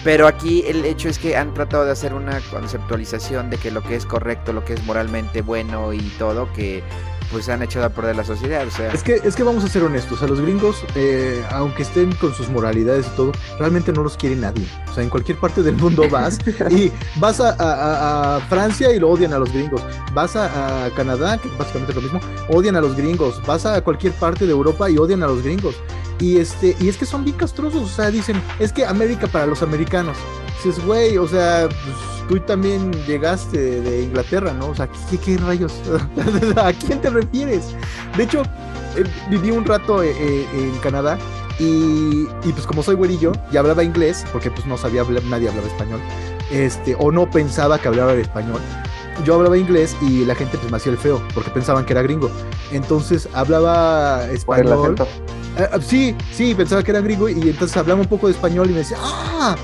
pero 0.04 0.28
aquí 0.28 0.66
el 0.68 0.84
hecho 0.84 1.08
es 1.08 1.18
que 1.18 1.38
han 1.38 1.54
tratado 1.54 1.86
de 1.86 1.92
hacer 1.92 2.14
una 2.14 2.42
conceptualización 2.52 3.50
de 3.50 3.58
que 3.58 3.72
lo 3.72 3.82
que 3.82 3.96
es 3.96 4.06
correcto, 4.06 4.52
lo 4.52 4.66
que 4.66 4.74
es 4.74 4.84
moralmente 4.86 5.42
bueno 5.42 5.94
y 5.94 6.02
todo, 6.18 6.52
que 6.52 6.84
pues 7.32 7.48
han 7.50 7.62
echado 7.64 7.86
a 7.86 7.90
perder 7.90 8.16
la 8.16 8.24
sociedad. 8.24 8.66
O 8.68 8.72
sea, 8.72 8.92
Es 8.92 9.04
que, 9.04 9.22
es 9.24 9.36
que 9.36 9.44
vamos 9.44 9.64
a 9.64 9.68
ser 9.68 9.84
honestos, 9.84 10.22
a 10.22 10.28
los 10.28 10.40
gringos, 10.42 10.84
eh, 10.96 11.44
aunque 11.52 11.84
estén 11.84 12.14
con 12.16 12.34
sus 12.34 12.50
moralidades 12.50 13.08
y 13.08 13.16
todo, 13.16 13.32
realmente 13.60 13.92
no 13.94 14.04
los 14.04 14.18
quiere 14.18 14.36
nadie. 14.36 14.66
O 14.90 14.94
sea, 14.94 15.04
en 15.04 15.10
cualquier 15.10 15.38
parte 15.38 15.64
del 15.64 15.76
mundo 15.78 16.04
vas 16.10 16.38
y 16.70 16.92
vas 17.18 17.40
a- 17.40 17.56
a 18.36 18.40
Francia 18.42 18.92
y 18.94 19.00
lo 19.00 19.10
odian 19.10 19.34
a 19.34 19.40
los 19.40 19.52
gringos. 19.52 19.82
Vas 20.14 20.36
a, 20.36 20.86
a 20.86 20.90
Canadá, 20.92 21.38
que 21.38 21.50
básicamente 21.58 21.92
es 21.92 21.96
lo 21.96 22.02
mismo, 22.02 22.20
odian 22.50 22.76
a 22.76 22.82
los 22.82 22.96
gringos. 22.96 23.42
Vas 23.48 23.66
a 23.66 23.82
cualquier 23.82 24.14
parte 24.14 24.46
de 24.46 24.52
Europa 24.52 24.90
y 24.90 24.98
odian 24.98 25.24
a 25.24 25.28
los 25.28 25.42
gringos. 25.42 25.76
Y 26.22 26.38
este, 26.38 26.78
y 26.80 26.88
es 26.88 26.98
que 26.98 27.06
son 27.08 27.26
bien 27.26 27.36
castrosos, 27.36 27.82
o 27.82 27.88
sea, 27.88 28.12
dicen, 28.12 28.40
es 28.60 28.72
que 28.72 28.86
América 28.86 29.26
para 29.26 29.48
los 29.48 29.64
americanos. 29.64 30.16
Dices, 30.64 30.86
güey, 30.86 31.18
o 31.18 31.28
sea, 31.28 31.68
pues, 31.68 32.28
tú 32.28 32.40
también 32.46 32.92
llegaste 33.08 33.82
de, 33.82 34.04
Inglaterra, 34.04 34.54
¿no? 34.54 34.68
O 34.68 34.76
sea, 34.76 34.88
¿qué, 35.26 35.38
rayos? 35.38 35.74
¿A 36.58 36.72
quién 36.74 37.02
te 37.02 37.10
refieres? 37.10 37.76
De 38.16 38.24
hecho, 38.24 38.44
eh, 38.96 39.04
viví 39.32 39.50
un 39.50 39.66
rato 39.66 40.04
eh, 40.04 40.12
eh, 40.16 40.48
en 40.54 40.78
Canadá 40.78 41.18
y, 41.58 42.28
y, 42.44 42.52
pues 42.54 42.68
como 42.68 42.84
soy 42.84 42.94
güerillo 42.94 43.32
y 43.52 43.58
hablaba 43.58 43.84
inglés, 43.84 44.24
porque 44.32 44.52
pues 44.52 44.68
no 44.68 44.78
sabía 44.78 45.02
hablar, 45.02 45.24
nadie 45.24 45.50
hablaba 45.50 45.68
español, 45.68 46.00
este, 46.52 46.96
o 47.00 47.12
no 47.12 47.32
pensaba 47.32 47.80
que 47.80 47.88
hablaba 47.88 48.14
español. 48.14 48.62
Yo 49.24 49.36
hablaba 49.36 49.58
inglés 49.58 49.96
y 50.02 50.26
la 50.26 50.36
gente 50.36 50.58
pues 50.58 50.72
me 50.72 50.78
hacía 50.78 50.92
el 50.92 50.98
feo, 50.98 51.22
porque 51.34 51.50
pensaban 51.52 51.86
que 51.86 51.94
era 51.94 52.02
gringo. 52.02 52.32
Entonces 52.72 53.28
hablaba 53.34 54.20
Por 54.22 54.30
el 54.30 54.36
español. 54.36 54.84
acento. 54.84 55.08
Ah, 55.58 55.70
ah, 55.74 55.80
sí, 55.82 56.16
sí, 56.32 56.56
pensaba 56.56 56.82
que 56.82 56.92
era 56.92 57.02
gringo 57.02 57.28
y 57.30 57.34
entonces 57.50 57.76
hablaba 57.78 58.02
un 58.02 58.08
poco 58.08 58.28
de 58.28 58.34
español 58.34 58.70
y 58.70 58.74
me 58.74 58.80
decía, 58.80 58.98
ah, 59.02 59.56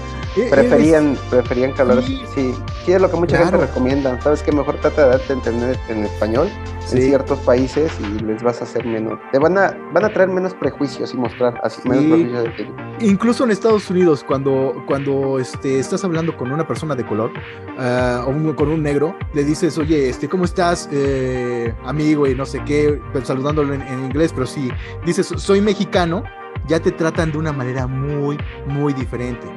e- 0.41 0.47
eres- 0.47 0.51
Preferían, 0.51 1.17
preferían 1.29 1.73
que 1.73 1.81
hablar. 1.81 2.03
Sí. 2.03 2.21
Sí, 2.35 2.53
sí, 2.85 2.91
es 2.93 3.01
lo 3.01 3.09
que 3.09 3.17
mucha 3.17 3.37
Claro. 3.37 3.51
gente 3.51 3.67
recomienda. 3.67 4.21
¿Sabes 4.21 4.43
qué? 4.43 4.51
Mejor 4.51 4.75
trata 4.81 5.03
de 5.03 5.09
darte 5.09 5.33
entender 5.33 5.77
en 5.89 6.03
español 6.05 6.47
en 6.49 6.87
Sí. 6.87 7.01
ciertos 7.01 7.39
países 7.39 7.91
y 7.99 8.19
les 8.23 8.41
vas 8.43 8.61
a 8.61 8.63
hacer 8.63 8.85
menos. 8.85 9.19
Te 9.31 9.39
van 9.39 9.57
a, 9.57 9.77
van 9.93 10.05
a 10.05 10.09
traer 10.13 10.29
menos 10.29 10.53
prejuicios 10.53 11.13
y 11.13 11.17
mostrar 11.17 11.59
así 11.63 11.81
Sí. 11.81 11.89
menos 11.89 12.05
prejuicios 12.05 12.43
de 12.43 12.49
ti. 12.51 12.67
Incluso 13.05 13.43
en 13.43 13.51
Estados 13.51 13.89
Unidos, 13.89 14.23
cuando, 14.25 14.83
cuando 14.87 15.37
este, 15.39 15.79
estás 15.79 16.03
hablando 16.05 16.35
con 16.37 16.51
una 16.51 16.65
persona 16.65 16.95
de 16.95 17.05
color 17.05 17.31
ah, 17.77 18.23
o 18.25 18.29
un- 18.29 18.53
con 18.53 18.69
un 18.69 18.81
negro, 18.81 19.15
le 19.33 19.43
dices, 19.43 19.77
oye, 19.77 20.09
este, 20.09 20.27
¿cómo 20.29 20.45
estás, 20.45 20.89
eh, 20.91 21.75
amigo? 21.85 22.25
Y 22.27 22.33
no 22.35 22.45
sé 22.45 22.61
qué, 22.65 22.99
saludándolo 23.23 23.73
en, 23.73 23.81
en 23.81 24.05
inglés, 24.05 24.31
pero 24.33 24.47
si 24.47 24.71
dices, 25.05 25.27
soy 25.37 25.61
mexicano, 25.61 26.23
ya 26.67 26.79
te 26.79 26.91
tratan 26.91 27.31
de 27.31 27.37
una 27.37 27.53
manera 27.53 27.87
muy, 27.87 28.37
muy 28.65 28.93
diferente. 28.93 29.47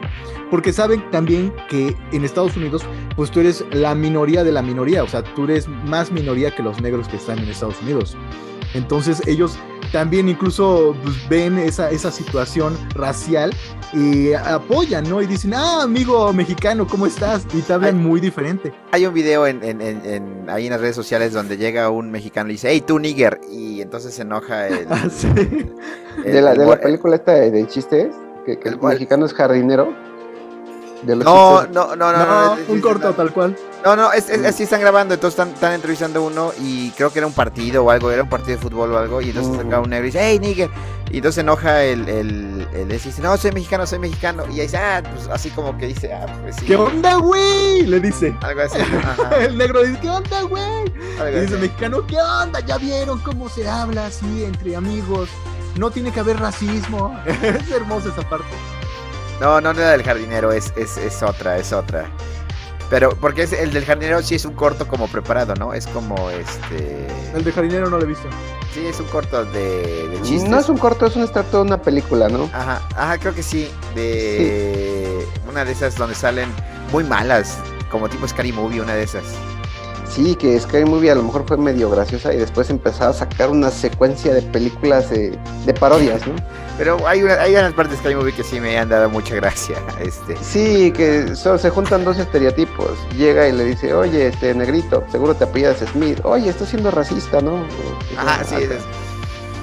Porque 0.50 0.72
saben 0.72 1.08
también 1.10 1.52
que 1.68 1.96
en 2.12 2.24
Estados 2.24 2.56
Unidos, 2.56 2.84
pues 3.16 3.30
tú 3.30 3.40
eres 3.40 3.64
la 3.72 3.94
minoría 3.94 4.44
de 4.44 4.52
la 4.52 4.62
minoría, 4.62 5.02
o 5.04 5.08
sea, 5.08 5.22
tú 5.22 5.44
eres 5.44 5.68
más 5.68 6.10
minoría 6.10 6.54
que 6.54 6.62
los 6.62 6.80
negros 6.80 7.08
que 7.08 7.16
están 7.16 7.38
en 7.38 7.48
Estados 7.48 7.80
Unidos. 7.82 8.16
Entonces 8.74 9.22
ellos 9.26 9.58
también 9.92 10.28
incluso 10.28 10.94
pues, 11.02 11.28
ven 11.28 11.58
esa, 11.58 11.90
esa 11.90 12.10
situación 12.10 12.76
racial 12.94 13.52
y 13.92 14.32
apoyan, 14.32 15.08
¿no? 15.08 15.20
Y 15.20 15.26
dicen, 15.26 15.52
ah, 15.54 15.82
amigo 15.82 16.32
mexicano, 16.32 16.86
¿cómo 16.86 17.06
estás? 17.06 17.44
Y 17.52 17.62
te 17.62 17.72
hablan 17.72 18.02
muy 18.02 18.20
diferente. 18.20 18.72
hay 18.92 19.06
un 19.06 19.14
video 19.14 19.46
en, 19.46 19.62
en- 19.64 19.80
en- 19.80 20.02
en- 20.04 20.50
ahí 20.50 20.66
en 20.66 20.72
las 20.72 20.80
redes 20.80 20.94
sociales 20.96 21.32
donde 21.32 21.56
llega 21.56 21.90
un 21.90 22.10
mexicano 22.10 22.50
y 22.50 22.52
dice, 22.52 22.68
hey, 22.70 22.82
tú, 22.86 22.98
nigger, 22.98 23.40
y 23.50 23.80
entonces 23.80 24.14
se 24.14 24.22
enoja 24.22 24.68
el... 24.68 24.86
Ah, 24.90 25.08
sí. 25.10 25.26
el- 26.24 26.32
De 26.32 26.40
la, 26.42 26.54
de 26.54 26.66
la 26.66 26.80
película 26.80 27.16
esta 27.16 27.32
de, 27.32 27.50
de 27.50 27.66
chistes, 27.66 28.14
que, 28.46 28.58
que 28.58 28.68
El 28.68 28.80
mexicano 28.80 29.26
es 29.26 29.34
jardinero. 29.34 29.92
De 31.02 31.16
los 31.16 31.24
No, 31.24 31.62
no, 31.68 31.96
no, 31.96 32.12
no, 32.12 32.18
No, 32.18 32.56
no, 32.56 32.62
un 32.68 32.80
corto 32.80 33.08
no. 33.08 33.14
tal 33.14 33.32
cual. 33.32 33.56
No, 33.84 33.96
no, 33.96 34.12
es, 34.12 34.28
es- 34.28 34.44
así 34.44 34.64
están 34.64 34.80
grabando, 34.82 35.14
entonces 35.14 35.38
están, 35.38 35.54
están 35.54 35.72
entrevistando 35.72 36.20
a 36.20 36.22
uno 36.22 36.52
y 36.60 36.90
creo 36.90 37.10
que 37.10 37.18
era 37.20 37.26
un 37.26 37.32
partido 37.32 37.82
o 37.84 37.90
algo, 37.90 38.10
era 38.10 38.22
un 38.22 38.28
partido 38.28 38.56
de 38.58 38.62
fútbol 38.62 38.92
o 38.92 38.98
algo, 38.98 39.22
y 39.22 39.30
entonces 39.30 39.56
saca 39.56 39.80
un 39.80 39.88
negro 39.88 40.04
y 40.04 40.10
dice, 40.10 40.18
hey, 40.22 40.38
nigger, 40.38 40.68
y 41.10 41.16
entonces 41.16 41.38
enoja 41.42 41.82
el, 41.82 42.06
el, 42.08 42.68
el 42.74 42.88
dice, 42.88 43.22
no, 43.22 43.34
soy 43.38 43.52
mexicano, 43.52 43.86
soy 43.86 43.98
mexicano, 43.98 44.44
y 44.48 44.60
ahí 44.60 44.66
dice, 44.66 44.76
ah, 44.76 45.02
pues 45.02 45.28
así 45.28 45.48
como 45.50 45.78
que 45.78 45.86
dice, 45.86 46.12
ah, 46.12 46.26
pues 46.42 46.56
sí. 46.56 46.66
¿Qué 46.66 46.76
onda, 46.76 47.14
güey? 47.16 47.86
Le 47.86 48.00
dice. 48.00 48.36
Algo 48.42 48.60
así, 48.60 48.78
ajá, 49.02 49.36
El 49.38 49.56
negro 49.56 49.82
dice, 49.82 49.98
¿qué 50.02 50.10
onda, 50.10 50.42
güey? 50.42 50.84
Y 51.34 51.40
dice 51.40 51.56
mexicano, 51.56 52.06
¿qué 52.06 52.16
onda? 52.20 52.60
¿Ya 52.60 52.76
vieron 52.76 53.18
cómo 53.20 53.48
se 53.48 53.66
habla 53.66 54.06
así 54.06 54.44
entre 54.44 54.76
amigos? 54.76 55.30
No 55.76 55.90
tiene 55.90 56.12
que 56.12 56.20
haber 56.20 56.38
racismo. 56.38 57.18
es 57.26 57.70
hermosa 57.70 58.10
esa 58.10 58.28
parte. 58.28 58.46
No, 59.40 59.58
no, 59.60 59.72
no 59.72 59.80
era 59.80 59.92
del 59.92 60.02
jardinero, 60.02 60.52
es, 60.52 60.70
es, 60.76 60.98
es 60.98 61.22
otra, 61.22 61.56
es 61.56 61.72
otra. 61.72 62.10
Pero, 62.90 63.10
porque 63.20 63.44
es, 63.44 63.52
el 63.52 63.72
del 63.72 63.84
jardinero 63.84 64.20
sí 64.20 64.34
es 64.34 64.44
un 64.44 64.54
corto 64.54 64.88
como 64.88 65.06
preparado, 65.06 65.54
¿no? 65.54 65.72
Es 65.72 65.86
como, 65.86 66.28
este... 66.28 67.06
El 67.32 67.44
de 67.44 67.52
jardinero 67.52 67.88
no 67.88 67.98
lo 67.98 68.04
he 68.04 68.08
visto. 68.08 68.28
Sí, 68.74 68.84
es 68.84 68.98
un 68.98 69.06
corto 69.06 69.44
de, 69.44 70.08
de 70.08 70.22
chistes. 70.22 70.50
No 70.50 70.58
es 70.58 70.68
un 70.68 70.76
corto, 70.76 71.06
es 71.06 71.14
un 71.14 71.22
extracto 71.22 71.58
de 71.58 71.62
una 71.62 71.80
película, 71.80 72.28
¿no? 72.28 72.50
Ajá, 72.52 72.82
ajá, 72.96 73.18
creo 73.18 73.32
que 73.32 73.44
sí. 73.44 73.70
De 73.94 75.24
una 75.48 75.64
de 75.64 75.70
esas 75.70 75.94
donde 75.94 76.16
salen 76.16 76.48
muy 76.90 77.04
malas, 77.04 77.58
como 77.90 78.08
tipo 78.08 78.26
Scary 78.26 78.52
Movie, 78.52 78.80
una 78.80 78.94
de 78.94 79.04
esas. 79.04 79.24
Sí, 80.10 80.34
que 80.34 80.58
Scary 80.58 80.84
Movie 80.84 81.10
a 81.12 81.14
lo 81.14 81.22
mejor 81.22 81.44
fue 81.46 81.56
medio 81.56 81.88
graciosa 81.88 82.34
y 82.34 82.36
después 82.36 82.68
empezaba 82.68 83.10
a 83.10 83.14
sacar 83.14 83.48
una 83.48 83.70
secuencia 83.70 84.34
de 84.34 84.42
películas 84.42 85.08
de, 85.08 85.38
de 85.64 85.72
parodias, 85.74 86.26
¿no? 86.26 86.34
Pero 86.76 86.96
hay, 87.06 87.22
una, 87.22 87.34
hay 87.34 87.54
unas 87.54 87.72
partes 87.74 87.92
de 87.92 87.98
Scary 87.98 88.16
Movie 88.16 88.32
que 88.34 88.42
sí 88.42 88.58
me 88.58 88.76
han 88.76 88.88
dado 88.88 89.08
mucha 89.08 89.36
gracia. 89.36 89.76
Este. 90.00 90.36
Sí, 90.42 90.90
que 90.92 91.36
so- 91.36 91.58
se 91.58 91.70
juntan 91.70 92.04
dos 92.04 92.18
estereotipos. 92.18 92.90
Llega 93.16 93.46
y 93.48 93.52
le 93.52 93.64
dice, 93.64 93.94
oye, 93.94 94.26
este 94.28 94.52
negrito, 94.54 95.04
seguro 95.12 95.34
te 95.34 95.44
apellidas 95.44 95.76
Smith. 95.92 96.18
Oye, 96.24 96.48
estás 96.50 96.70
siendo 96.70 96.90
racista, 96.90 97.40
¿no? 97.40 97.64
Ajá, 98.18 98.42
sí, 98.44 98.56
es- 98.56 98.70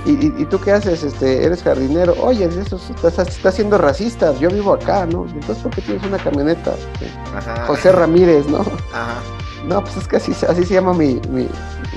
¿Y, 0.06 0.12
y, 0.12 0.34
y 0.38 0.46
tú 0.46 0.62
qué 0.62 0.72
haces? 0.72 1.04
Este, 1.04 1.44
eres 1.44 1.62
jardinero. 1.64 2.16
Oye, 2.22 2.46
eso 2.46 2.80
estás, 2.96 3.28
estás 3.28 3.56
siendo 3.56 3.78
racista. 3.78 4.34
Yo 4.40 4.50
vivo 4.50 4.72
acá, 4.74 5.06
¿no? 5.06 5.26
Entonces, 5.26 5.58
¿por 5.62 5.72
qué 5.76 5.82
tienes 5.82 6.04
una 6.06 6.18
camioneta? 6.18 6.74
ajá. 7.36 7.66
José 7.66 7.92
Ramírez, 7.92 8.48
¿no? 8.48 8.60
Ajá. 8.94 9.16
No, 9.68 9.82
pues 9.82 9.98
es 9.98 10.08
que 10.08 10.16
así, 10.18 10.32
así 10.32 10.64
se 10.66 10.74
llama 10.76 10.94
mi, 10.94 11.20
mi- 11.30 11.50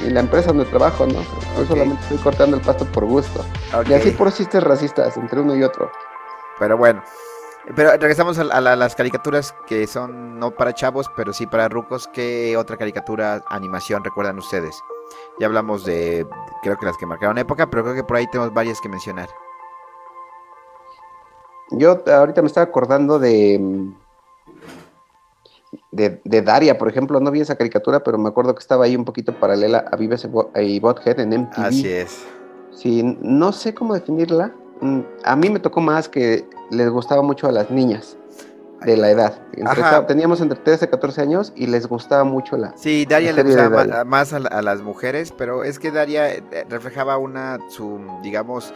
la 0.09 0.21
empresa 0.21 0.49
donde 0.49 0.65
trabajo, 0.67 1.07
¿no? 1.07 1.23
Yo 1.57 1.67
solamente 1.67 2.03
estoy 2.03 2.19
cortando 2.19 2.57
el 2.57 2.63
pasto 2.63 2.85
por 2.87 3.05
gusto. 3.05 3.45
Y 3.89 3.93
así 3.93 4.11
por 4.11 4.33
chistes 4.33 4.63
racistas 4.63 5.17
entre 5.17 5.41
uno 5.41 5.55
y 5.55 5.63
otro. 5.63 5.91
Pero 6.59 6.77
bueno. 6.77 7.03
Pero 7.77 7.91
regresamos 7.91 8.39
a, 8.39 8.43
a 8.43 8.61
la- 8.61 8.75
las 8.75 8.97
caricaturas 8.97 9.55
que 9.67 9.87
son 9.87 10.39
no 10.39 10.51
para 10.51 10.75
chavos, 10.75 11.07
pero 11.17 11.33
sí 11.33 11.47
para 11.47 11.69
rucos. 11.69 12.09
¿Qué 12.09 12.57
otra 12.57 12.77
caricatura, 12.77 13.45
animación 13.49 14.03
recuerdan 14.03 14.39
ustedes? 14.39 14.75
Ya 15.39 15.47
hablamos 15.47 15.85
de, 15.85 16.27
creo 16.63 16.77
que 16.77 16.87
las 16.87 16.97
que 16.97 17.07
marcaron 17.07 17.39
época, 17.39 17.69
pero 17.71 17.83
creo 17.85 17.95
que 17.95 18.05
por 18.05 18.17
ahí 18.17 18.27
tenemos 18.27 18.53
varias 18.53 18.81
que 18.81 18.89
mencionar. 18.89 19.29
Yo 21.71 22.03
ahorita 22.13 22.43
me 22.43 22.49
estaba 22.49 22.65
acordando 22.65 23.19
de, 23.19 23.59
mm, 23.61 23.93
de, 25.93 26.21
de 26.25 26.43
Daria, 26.43 26.79
por 26.79 26.89
ejemplo. 26.89 27.21
No 27.21 27.31
vi 27.31 27.41
esa 27.41 27.57
caricatura, 27.57 28.03
pero 28.03 28.19
me 28.19 28.29
acuerdo 28.29 28.55
que 28.55 28.61
estaba 28.61 28.85
ahí 28.85 28.97
un 28.97 29.05
poquito 29.05 29.35
paralela 29.39 29.85
a 29.91 29.97
Vives 29.97 30.27
y 30.57 30.81
Bothead 30.81 31.21
en 31.21 31.31
MTV. 31.43 31.61
Así 31.65 31.89
es. 31.89 32.25
Sí, 32.73 33.03
no 33.21 33.53
sé 33.53 33.75
cómo 33.75 33.95
definirla. 33.95 34.53
Mm, 34.81 35.01
A 35.25 35.37
mí 35.37 35.51
me 35.51 35.61
tocó 35.61 35.81
más 35.81 36.09
que 36.09 36.45
les 36.71 36.89
gustaba 36.89 37.23
mucho 37.23 37.47
a 37.49 37.53
las 37.53 37.71
niñas 37.71 38.17
de 38.85 38.97
la 38.97 39.11
edad. 39.11 39.43
Entre- 39.53 39.83
teníamos 40.07 40.41
entre 40.41 40.59
13 40.59 40.87
y 40.87 40.89
14 40.89 41.21
años 41.21 41.53
y 41.55 41.67
les 41.67 41.87
gustaba 41.87 42.25
mucho 42.25 42.57
la... 42.57 42.73
Sí, 42.79 43.05
Daria 43.07 43.33
le 43.35 43.43
gustaba 43.43 43.85
Daria. 43.85 44.05
más 44.05 44.33
a, 44.33 44.39
a 44.39 44.63
las 44.63 44.81
mujeres, 44.81 45.33
pero 45.37 45.65
es 45.65 45.79
que 45.79 45.91
Daria 45.91 46.33
eh, 46.33 46.43
reflejaba 46.71 47.19
una, 47.19 47.59
su, 47.69 48.01
digamos, 48.23 48.73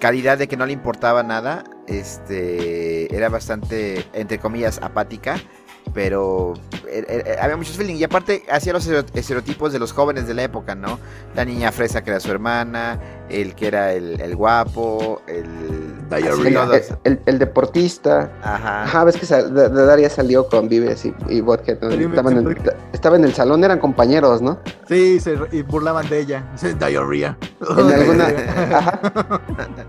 calidad 0.00 0.38
de 0.38 0.48
que 0.48 0.56
no 0.56 0.64
le 0.64 0.72
importaba 0.72 1.22
nada. 1.22 1.64
Este, 1.86 3.14
era 3.14 3.28
bastante, 3.28 4.04
entre 4.14 4.38
comillas, 4.38 4.78
apática, 4.82 5.36
pero 5.94 6.54
er- 6.90 7.06
er- 7.08 7.38
había 7.40 7.56
muchos 7.56 7.76
feeling. 7.76 7.96
Y 7.96 8.04
aparte, 8.04 8.44
hacía 8.50 8.72
los 8.72 8.86
estereotipos 8.86 9.72
de 9.72 9.78
los 9.78 9.92
jóvenes 9.92 10.26
de 10.26 10.34
la 10.34 10.42
época, 10.44 10.74
¿no? 10.74 10.98
La 11.34 11.44
niña 11.44 11.72
fresa 11.72 12.02
que 12.02 12.10
era 12.10 12.20
su 12.20 12.30
hermana, 12.30 13.00
el 13.28 13.54
que 13.54 13.68
era 13.68 13.92
el, 13.92 14.20
el 14.20 14.36
guapo, 14.36 15.22
el... 15.26 15.85
Diarrhea. 16.08 16.46
El, 16.48 16.54
todos. 16.54 16.98
el- 17.04 17.20
el 17.26 17.38
deportista. 17.38 18.30
Ajá. 18.42 18.82
Ajá, 18.84 19.04
ves 19.04 19.16
que 19.16 19.26
sal- 19.26 19.52
de, 19.54 19.68
de 19.68 19.86
Daria 19.86 20.08
salió 20.10 20.48
con 20.48 20.68
Vives 20.68 21.04
y, 21.04 21.14
y 21.28 21.40
Bothead, 21.40 21.82
Estaban 21.82 22.36
en, 22.38 22.44
Bothead. 22.44 22.74
estaba 22.92 23.16
en 23.16 23.24
el 23.24 23.34
salón, 23.34 23.64
eran 23.64 23.78
compañeros, 23.78 24.42
¿no? 24.42 24.58
Sí, 24.88 25.18
se 25.20 25.36
y 25.52 25.62
burlaban 25.62 26.08
de 26.08 26.20
ella. 26.20 26.44
Dice, 26.52 26.74
diarrea. 26.74 27.36
En 27.76 27.90
alguna, 27.92 28.26
ajá, 28.72 29.40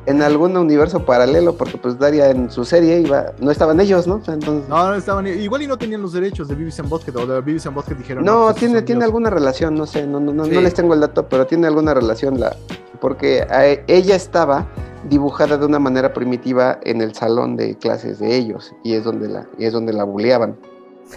en 0.06 0.22
algún 0.22 0.56
universo 0.58 1.06
paralelo, 1.06 1.56
porque 1.56 1.78
pues 1.78 1.98
Daria 2.00 2.30
en 2.30 2.50
su 2.50 2.66
serie 2.66 3.00
iba, 3.02 3.34
no 3.40 3.52
estaban 3.52 3.80
ellos, 3.80 4.08
¿no? 4.08 4.16
O 4.16 4.24
sea, 4.24 4.34
entonces, 4.34 4.68
No, 4.70 4.88
no 4.90 4.96
estaban. 4.96 5.28
Igual 5.28 5.62
y 5.64 5.68
no 5.68 5.78
tenían 5.78 6.02
los 6.02 6.14
derechos 6.14 6.48
de 6.48 6.56
Beavis 6.56 6.80
and 6.80 6.90
Butthead. 6.90 7.16
O 7.18 7.26
de 7.28 7.42
Beavis 7.42 7.66
and 7.68 7.76
Butthead 7.76 7.98
dijeron. 7.98 8.24
No, 8.26 8.54
tiene, 8.54 8.82
tiene 8.82 9.00
míos". 9.00 9.06
alguna 9.08 9.30
relación, 9.30 9.76
no 9.76 9.86
sé, 9.86 10.08
no, 10.08 10.20
no, 10.20 10.34
no, 10.34 10.46
Sí. 10.46 10.52
no 10.52 10.62
les 10.62 10.74
tengo 10.74 10.94
el 10.94 11.00
dato, 11.02 11.28
pero 11.28 11.46
tiene 11.46 11.68
alguna 11.68 11.94
relación 11.94 12.40
la, 12.40 12.56
porque 13.00 13.46
e- 13.52 13.84
ella 13.88 14.16
estaba 14.16 14.66
dibujada 15.10 15.58
de 15.58 15.66
una 15.66 15.80
manera 15.80 16.14
primitiva 16.14 16.80
en 16.84 17.02
el 17.02 17.14
salón 17.14 17.56
de 17.56 17.76
clases 17.78 18.20
de 18.20 18.36
ellos 18.36 18.74
y 18.84 18.94
es 18.94 19.04
donde 19.04 19.28
la, 19.28 19.48
y 19.58 19.66
es 19.66 19.74
donde 19.74 19.94
la 19.94 20.04
buleaban. 20.04 20.58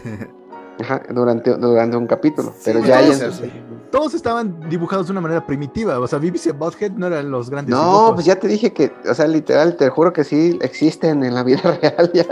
Ajá, 0.80 1.02
durante, 1.10 1.54
durante 1.56 1.96
un 1.96 2.06
capítulo. 2.06 2.52
Pero 2.64 2.80
ya 2.84 3.00
todos, 3.00 3.16
su- 3.18 3.32
sí. 3.32 3.52
Todos 3.90 4.14
estaban 4.14 4.68
dibujados 4.70 5.06
de 5.08 5.12
una 5.12 5.20
manera 5.20 5.44
primitiva. 5.44 5.98
O 5.98 6.06
sea, 6.06 6.20
and 6.20 6.58
Butthead 6.58 6.92
no 6.92 7.08
eran 7.08 7.28
los 7.30 7.50
grandes. 7.50 7.74
No, 7.74 7.82
dibujos. 7.82 8.12
pues 8.14 8.26
ya 8.26 8.36
te 8.36 8.46
dije 8.46 8.72
que, 8.72 8.92
o 9.08 9.12
sea, 9.14 9.26
literal, 9.26 9.76
te 9.76 9.88
juro 9.88 10.12
que 10.12 10.22
sí 10.22 10.56
existen 10.62 11.24
en 11.24 11.34
la 11.34 11.42
vida 11.42 11.60
real. 11.82 12.10
Ya, 12.14 12.24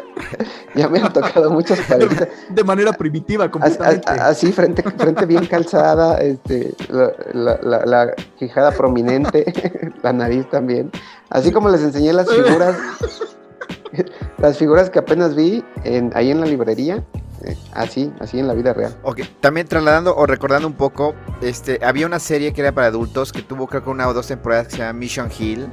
ya 0.77 0.89
me 0.89 1.01
han 1.01 1.13
tocado 1.13 1.51
muchos 1.51 1.81
parecidos. 1.81 2.29
De 2.51 2.63
manera 2.65 2.93
primitiva, 2.93 3.51
completamente. 3.51 4.09
a- 4.09 4.29
Así, 4.29 4.53
frente, 4.53 4.83
frente 4.85 5.27
bien 5.27 5.47
calzada, 5.47 6.19
este, 6.19 6.75
la, 6.91 7.13
la- 7.33 7.59
la- 7.61 7.85
la 7.87 8.15
quijada 8.39 8.71
prominente, 8.71 9.93
la 10.03 10.13
nariz 10.13 10.49
también. 10.51 10.93
Así 11.29 11.51
como 11.51 11.69
les 11.71 11.83
enseñé 11.83 12.13
las 12.13 12.29
figuras, 12.31 12.77
las 14.39 14.57
figuras 14.59 14.91
que 14.91 14.99
apenas 15.01 15.35
vi 15.35 15.65
en, 15.85 16.13
ahí 16.15 16.31
en 16.31 16.41
la 16.41 16.47
librería, 16.47 17.05
eh, 17.45 17.57
así, 17.73 18.13
así 18.21 18.39
en 18.39 18.47
la 18.47 18.55
vida 18.55 18.73
real. 18.73 18.97
Ok, 19.03 19.21
también 19.41 19.67
trasladando 19.67 20.17
o 20.17 20.27
recordando 20.27 20.67
un 20.67 20.75
poco, 20.75 21.15
este, 21.41 21.79
había 21.85 22.07
una 22.07 22.19
serie 22.19 22.53
que 22.53 22.61
era 22.61 22.73
para 22.73 22.89
adultos 22.89 23.33
que 23.33 23.43
tuvo 23.43 23.67
creo 23.67 23.85
que 23.85 23.91
una 23.91 24.09
o 24.09 24.15
dos 24.15 24.27
temporadas 24.29 24.67
que 24.67 24.73
se 24.73 24.79
llama 24.79 24.93
Mission 24.95 25.31
Hill. 25.39 25.69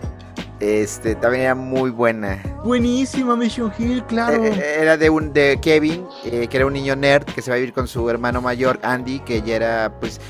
Este, 0.59 1.15
también 1.15 1.43
era 1.43 1.55
muy 1.55 1.89
buena. 1.89 2.41
Buenísima 2.63 3.35
Mission 3.35 3.73
Hill, 3.77 4.03
claro. 4.05 4.43
Eh, 4.43 4.53
eh, 4.55 4.77
Era 4.79 4.95
de 4.95 5.09
un 5.09 5.33
de 5.33 5.59
Kevin, 5.61 6.07
eh, 6.23 6.47
que 6.47 6.57
era 6.57 6.65
un 6.65 6.73
niño 6.73 6.95
nerd 6.95 7.25
que 7.25 7.41
se 7.41 7.51
va 7.51 7.55
a 7.55 7.59
vivir 7.59 7.73
con 7.73 7.87
su 7.87 8.09
hermano 8.09 8.41
mayor 8.41 8.79
Andy, 8.81 9.19
que 9.19 9.41
ya 9.41 9.55
era 9.57 9.91
pues 9.99 10.21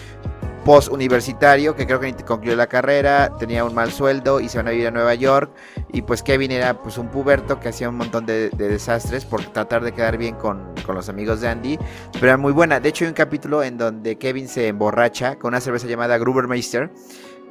post 0.66 0.89
universitario, 0.89 1.76
que 1.76 1.86
creo 1.86 1.99
que 1.99 2.13
concluyó 2.26 2.55
la 2.55 2.66
carrera, 2.66 3.32
tenía 3.38 3.63
un 3.63 3.76
mal 3.76 3.91
sueldo 3.91 4.39
y 4.39 4.49
se 4.49 4.57
van 4.57 4.68
a 4.68 4.72
vivir 4.72 4.88
a 4.88 4.91
Nueva 4.91 5.13
York. 5.13 5.51
Y 5.93 6.01
pues 6.01 6.24
Kevin 6.24 6.51
era 6.51 6.82
pues 6.82 6.97
un 6.97 7.07
puberto 7.07 7.59
que 7.59 7.70
hacía 7.70 7.88
un 7.88 7.95
montón 7.95 8.26
de, 8.26 8.49
de 8.49 8.68
desastres 8.68 9.26
por 9.26 9.45
tratar 9.45 9.84
de 9.84 9.93
quedar 9.93 10.18
bien 10.18 10.36
con, 10.36 10.74
con 10.84 10.95
los 10.95 11.07
amigos 11.07 11.39
de 11.39 11.47
Andy. 11.47 11.78
Pero 12.13 12.26
era 12.26 12.38
muy 12.38 12.51
buena. 12.51 12.80
De 12.80 12.89
hecho 12.89 13.05
hay 13.05 13.09
un 13.09 13.13
capítulo 13.13 13.63
en 13.63 13.78
donde 13.78 14.18
Kevin 14.18 14.47
se 14.47 14.68
emborracha 14.68 15.36
con 15.36 15.49
una 15.49 15.61
cerveza 15.61 15.88
llamada 15.88 16.18
Grubermeister. 16.18 16.89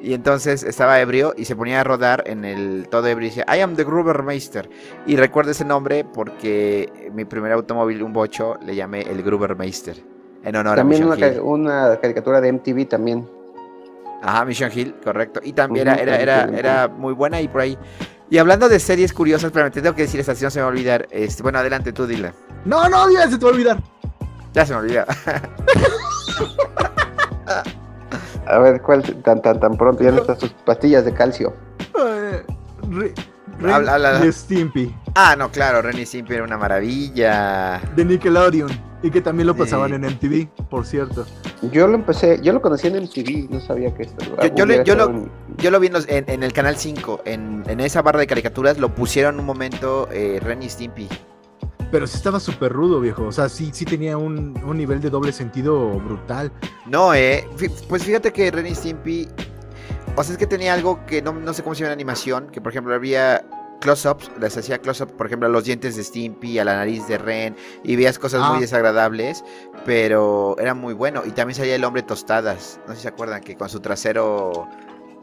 Y 0.02 0.12
entonces 0.12 0.64
estaba 0.64 1.00
ebrio 1.00 1.34
y 1.36 1.44
se 1.44 1.56
ponía 1.56 1.80
a 1.80 1.84
rodar 1.84 2.24
en 2.26 2.44
el 2.44 2.88
todo 2.90 3.06
ebrio 3.06 3.28
y 3.28 3.30
decía, 3.30 3.46
I 3.48 3.60
am 3.60 3.76
the 3.76 3.84
Grubermeister. 3.84 4.68
Y 5.06 5.16
recuerdo 5.16 5.52
ese 5.52 5.64
nombre 5.64 6.04
porque 6.04 6.92
mi 7.14 7.24
primer 7.24 7.52
automóvil, 7.52 8.02
un 8.02 8.12
bocho, 8.12 8.58
le 8.66 8.74
llamé 8.74 9.02
el 9.02 9.22
Grubermeister. 9.22 10.13
En 10.44 10.56
honor 10.56 10.76
También 10.76 11.02
a 11.02 11.06
una, 11.06 11.14
Mission 11.16 11.32
Hill. 11.34 11.40
una 11.40 11.98
caricatura 12.00 12.40
de 12.40 12.52
MTV 12.52 12.86
también. 12.88 13.28
Ajá, 14.22 14.44
Mission 14.44 14.70
Hill, 14.74 14.94
correcto. 15.02 15.40
Y 15.42 15.52
también 15.52 15.88
era, 15.88 16.16
era, 16.16 16.44
era, 16.44 16.88
muy 16.88 17.12
buena 17.14 17.40
y 17.40 17.48
por 17.48 17.62
ahí. 17.62 17.78
Y 18.30 18.38
hablando 18.38 18.68
de 18.68 18.78
series 18.78 19.12
curiosas, 19.12 19.50
pero 19.52 19.64
me 19.66 19.70
tengo 19.70 19.94
que 19.94 20.02
decir 20.02 20.20
esta, 20.20 20.34
si 20.34 20.44
no 20.44 20.50
se 20.50 20.58
me 20.58 20.62
va 20.62 20.68
a 20.68 20.72
olvidar. 20.72 21.06
Este, 21.10 21.42
bueno, 21.42 21.58
adelante 21.58 21.92
tú, 21.92 22.06
dile. 22.06 22.32
No, 22.64 22.88
no, 22.88 23.10
ya 23.10 23.28
se 23.28 23.36
te 23.38 23.44
va 23.44 23.50
a 23.50 23.54
olvidar. 23.54 23.82
Ya 24.52 24.64
se 24.64 24.72
me 24.72 24.78
olvidó. 24.80 25.04
A 28.46 28.58
ver, 28.58 28.80
¿cuál 28.82 29.02
tan 29.22 29.40
tan 29.42 29.58
tan 29.58 29.76
pronto? 29.76 30.02
Ya 30.02 30.10
necesitas 30.10 30.38
tus 30.38 30.50
pastillas 30.64 31.04
de 31.04 31.12
calcio. 31.12 31.54
Eh, 31.98 32.42
Re- 32.90 33.14
Ren 33.60 34.20
de 34.20 34.32
Stimpy, 34.32 34.94
ah, 35.14 35.34
no, 35.36 35.48
claro, 35.50 35.80
Renny 35.80 36.04
Stimpy 36.04 36.34
era 36.34 36.44
una 36.44 36.58
maravilla. 36.58 37.80
de 37.94 38.04
Nickelodeon. 38.04 38.70
Y 39.04 39.10
que 39.10 39.20
también 39.20 39.46
lo 39.46 39.54
pasaban 39.54 39.90
Sí. 39.90 39.94
en 39.96 40.04
MTV, 40.04 40.48
por 40.70 40.86
cierto. 40.86 41.26
Yo 41.70 41.86
lo 41.86 41.94
empecé, 41.94 42.40
yo 42.42 42.54
lo 42.54 42.62
conocí 42.62 42.86
en 42.86 42.96
MTV, 42.96 43.48
no 43.50 43.60
sabía 43.60 43.94
que 43.94 44.04
esto. 44.04 44.24
Yo- 44.42 44.54
yo 44.54 44.64
le- 44.66 44.82
yo 44.82 44.94
lo- 44.94 45.10
en- 45.10 45.30
Yo 45.58 45.70
lo 45.70 45.78
vi 45.78 45.86
en, 45.88 45.92
los- 45.92 46.08
en- 46.08 46.24
en 46.28 46.42
el 46.42 46.52
canal 46.54 46.76
5, 46.76 47.20
en, 47.26 47.62
en 47.68 47.80
esa 47.80 48.00
barra 48.02 48.18
de 48.20 48.26
caricaturas, 48.26 48.78
lo 48.78 48.94
pusieron 48.94 49.38
un 49.38 49.44
momento 49.46 50.08
eh, 50.10 50.40
Ren 50.42 50.62
y 50.62 50.68
Stimpy. 50.70 51.06
Pero 51.92 52.06
sí 52.08 52.16
estaba 52.16 52.40
súper 52.40 52.72
rudo, 52.72 52.98
viejo. 52.98 53.24
O 53.26 53.30
sea, 53.32 53.48
sí, 53.48 53.70
sí 53.72 53.84
tenía 53.84 54.16
un, 54.16 54.58
un 54.64 54.76
nivel 54.76 55.00
de 55.00 55.10
doble 55.10 55.30
sentido 55.32 55.90
brutal. 56.00 56.50
No, 56.86 57.14
eh. 57.14 57.46
Pues 57.88 58.04
fíjate 58.04 58.32
que 58.32 58.50
Ren 58.50 58.66
y 58.66 58.74
Stimpy. 58.74 59.28
O 60.16 60.24
sea, 60.24 60.32
es 60.32 60.38
que 60.38 60.46
tenía 60.46 60.72
algo 60.74 61.04
que 61.06 61.20
no, 61.22 61.32
no 61.32 61.52
sé 61.52 61.62
cómo 61.62 61.74
se 61.74 61.80
llama 61.82 61.92
en 61.92 61.98
animación. 61.98 62.46
Que 62.50 62.60
por 62.60 62.72
ejemplo 62.72 62.94
había 62.94 63.44
close-ups. 63.84 64.30
Les 64.40 64.56
hacía 64.56 64.78
close-up, 64.78 65.12
por 65.12 65.26
ejemplo, 65.26 65.46
a 65.46 65.50
los 65.50 65.64
dientes 65.64 65.94
de 65.94 66.02
Stimpy, 66.02 66.58
a 66.58 66.64
la 66.64 66.74
nariz 66.76 67.06
de 67.06 67.18
Ren. 67.18 67.54
Y 67.84 67.94
veías 67.96 68.18
cosas 68.18 68.40
Ah. 68.42 68.50
muy 68.52 68.60
desagradables. 68.60 69.44
Pero 69.84 70.56
era 70.58 70.74
muy 70.74 70.94
bueno. 70.94 71.22
Y 71.24 71.30
también 71.30 71.54
salía 71.56 71.76
el 71.76 71.84
hombre 71.84 72.02
tostadas. 72.02 72.80
No 72.86 72.92
sé 72.92 72.96
si 72.96 73.02
se 73.02 73.08
acuerdan 73.08 73.42
que 73.42 73.56
con 73.56 73.68
su 73.68 73.80
trasero 73.80 74.66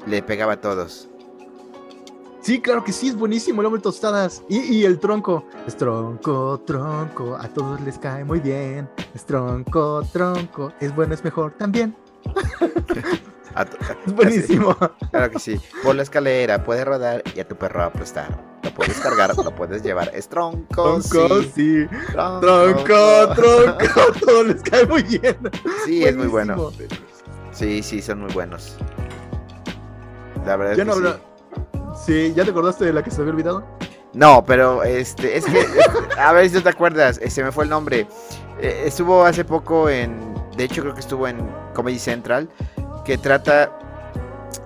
le 0.05 0.21
pegaba 0.23 0.53
a 0.53 0.61
todos. 0.61 1.09
Sí, 2.41 2.59
claro 2.59 2.83
que 2.83 2.91
sí, 2.91 3.09
es 3.09 3.15
buenísimo 3.15 3.61
el 3.61 3.67
hombre 3.67 3.81
tostadas. 3.81 4.41
Y, 4.49 4.59
y 4.59 4.85
el 4.85 4.99
tronco. 4.99 5.45
Es 5.67 5.75
tronco, 5.77 6.59
tronco, 6.65 7.35
a 7.39 7.47
todos 7.49 7.79
les 7.81 7.99
cae 7.99 8.23
muy 8.23 8.39
bien. 8.39 8.89
Es 9.13 9.25
tronco, 9.25 10.01
tronco, 10.11 10.71
es 10.79 10.95
bueno, 10.95 11.13
es 11.13 11.23
mejor 11.23 11.51
también. 11.57 11.95
Es 14.07 14.13
buenísimo. 14.15 14.75
Claro 15.11 15.29
que 15.29 15.39
sí. 15.39 15.59
Por 15.83 15.95
la 15.95 16.03
escalera 16.03 16.63
puedes 16.63 16.85
rodar 16.85 17.21
y 17.35 17.39
a 17.41 17.47
tu 17.47 17.55
perro 17.57 17.83
aplastar. 17.83 18.50
Lo 18.63 18.73
puedes 18.73 18.99
cargar, 18.99 19.35
lo 19.37 19.51
puedes 19.55 19.81
llevar. 19.83 20.11
Es 20.13 20.27
tronco, 20.29 20.99
Tronco, 21.01 21.41
sí. 21.43 21.51
sí. 21.55 21.87
Tronco, 22.13 23.33
Tronco, 23.35 24.19
todos 24.25 24.47
les 24.47 24.61
cae 24.61 24.85
muy 24.85 25.03
bien. 25.03 25.37
Sí, 25.85 26.03
es 26.03 26.15
muy 26.15 26.27
bueno. 26.27 26.71
Sí, 27.51 27.81
sí, 27.83 28.01
son 28.01 28.21
muy 28.21 28.31
buenos. 28.33 28.77
La 30.45 30.55
verdad 30.55 30.75
Ya 30.75 30.83
es 30.83 30.87
no 30.87 30.93
que 30.95 30.99
sí. 31.01 31.07
habla- 31.07 31.95
Sí, 32.05 32.33
¿ya 32.35 32.43
te 32.45 32.51
acordaste 32.51 32.85
de 32.85 32.93
la 32.93 33.03
que 33.03 33.11
se 33.11 33.21
había 33.21 33.33
olvidado? 33.33 33.63
No, 34.13 34.43
pero 34.45 34.83
este, 34.83 35.37
es 35.37 35.45
que, 35.45 35.65
a 36.19 36.31
ver 36.33 36.49
si 36.49 36.55
tú 36.55 36.61
te 36.61 36.69
acuerdas, 36.69 37.19
eh, 37.21 37.29
se 37.29 37.43
me 37.43 37.51
fue 37.51 37.65
el 37.65 37.69
nombre. 37.69 38.07
Eh, 38.59 38.83
estuvo 38.85 39.23
hace 39.23 39.45
poco 39.45 39.89
en, 39.89 40.17
de 40.57 40.63
hecho 40.63 40.81
creo 40.81 40.93
que 40.93 40.99
estuvo 41.01 41.27
en 41.27 41.37
Comedy 41.73 41.99
Central, 41.99 42.49
que 43.05 43.17
trata 43.17 43.71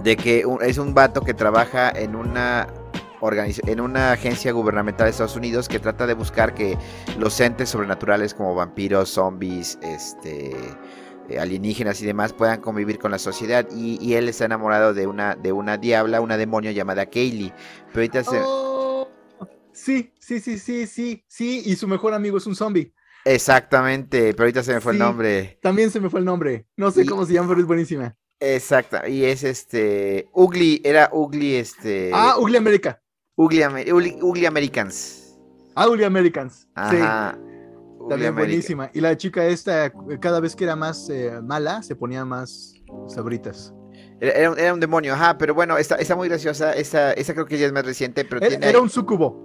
de 0.01 0.15
que 0.15 0.45
un- 0.45 0.63
es 0.63 0.77
un 0.77 0.93
vato 0.93 1.21
que 1.21 1.33
trabaja 1.33 1.89
en 1.89 2.15
una 2.15 2.67
en 3.34 3.82
una 3.82 4.11
agencia 4.11 4.51
gubernamental 4.51 5.05
de 5.05 5.11
Estados 5.11 5.36
Unidos 5.36 5.67
que 5.67 5.80
trata 5.80 6.05
de 6.07 6.13
buscar 6.13 6.53
que 6.53 6.78
los 7.17 7.39
entes 7.39 7.69
sobrenaturales 7.69 8.34
como 8.34 8.53
vampiros, 8.55 9.09
zombies, 9.09 9.78
este 9.82 10.55
eh, 11.30 11.39
alienígenas 11.39 12.01
y 12.01 12.05
demás 12.05 12.34
puedan 12.34 12.61
convivir 12.61 12.99
con 12.99 13.09
la 13.11 13.17
sociedad 13.19 13.67
y, 13.76 13.97
y 13.99 14.13
él 14.13 14.30
está 14.30 14.45
enamorado 14.45 14.93
de 14.93 15.07
una 15.07 15.36
de 15.36 15.51
una 15.51 15.78
diabla, 15.78 16.21
una 16.21 16.38
demonio 16.38 16.71
llamada 16.71 17.07
Kaylee. 17.07 17.51
Pero 17.88 17.95
ahorita 17.99 18.23
se, 18.23 18.41
Oh, 18.43 19.09
sí, 19.73 20.13
sí, 20.19 20.39
sí, 20.39 20.59
sí, 20.59 20.86
sí, 20.86 21.23
sí. 21.28 21.63
Y 21.65 21.76
su 21.78 21.88
mejor 21.88 22.13
amigo 22.13 22.38
es 22.38 22.45
un 22.45 22.55
zombie. 22.55 22.93
Exactamente, 23.26 24.32
pero 24.34 24.43
ahorita 24.43 24.61
se 24.63 24.73
me 24.73 24.82
fue 24.82 24.93
el 24.93 24.99
nombre. 24.99 25.57
También 25.61 25.89
se 25.89 25.99
me 25.99 26.09
fue 26.09 26.19
el 26.19 26.26
nombre. 26.26 26.67
No 26.78 26.91
sé 26.91 27.03
Y- 27.03 27.05
cómo 27.05 27.26
se 27.26 27.34
llama, 27.34 27.49
pero 27.49 27.61
es 27.61 27.67
buenísima. 27.67 28.15
Exacto, 28.39 28.97
y 29.07 29.23
es 29.26 29.43
este 29.43 30.28
Ugly, 30.34 30.82
era 30.84 31.09
Ugly 31.11 31.55
este 31.55 32.11
Ah, 32.13 32.36
Ugly 32.38 32.57
America. 32.57 33.01
Ugly, 33.38 33.63
Ugly- 33.63 34.17
Ugly 34.21 34.45
Americans. 34.45 35.38
Ah, 35.75 35.88
Ugly 35.88 36.03
Americans. 36.05 36.67
Ajá. 36.75 36.91
Sí, 36.91 36.97
Ugly 37.99 38.09
también 38.09 38.29
America. 38.29 38.31
buenísima. 38.47 38.89
Y 38.93 39.01
la 39.01 39.17
chica 39.17 39.45
esta, 39.45 39.91
cada 40.19 40.39
vez 40.39 40.55
que 40.55 40.63
era 40.63 40.75
más 40.75 41.09
eh, 41.09 41.39
mala, 41.43 41.81
se 41.83 41.95
ponía 41.95 42.23
más 42.25 42.73
sabritas. 43.07 43.73
Era, 44.21 44.31
era 44.31 44.51
un, 44.51 44.59
era 44.59 44.73
un 44.73 44.79
demonio, 44.79 45.13
ajá, 45.13 45.38
pero 45.38 45.53
bueno, 45.53 45.77
está, 45.77 45.95
está 45.95 46.15
muy 46.15 46.29
graciosa. 46.29 46.73
Esa, 46.73 47.11
esa 47.13 47.33
creo 47.33 47.45
que 47.45 47.57
ya 47.57 47.65
es 47.65 47.73
más 47.73 47.86
reciente, 47.86 48.23
pero 48.23 48.38
Era, 48.38 48.49
tiene 48.49 48.69
era 48.69 48.79
un 48.79 48.89
sucubo. 48.89 49.43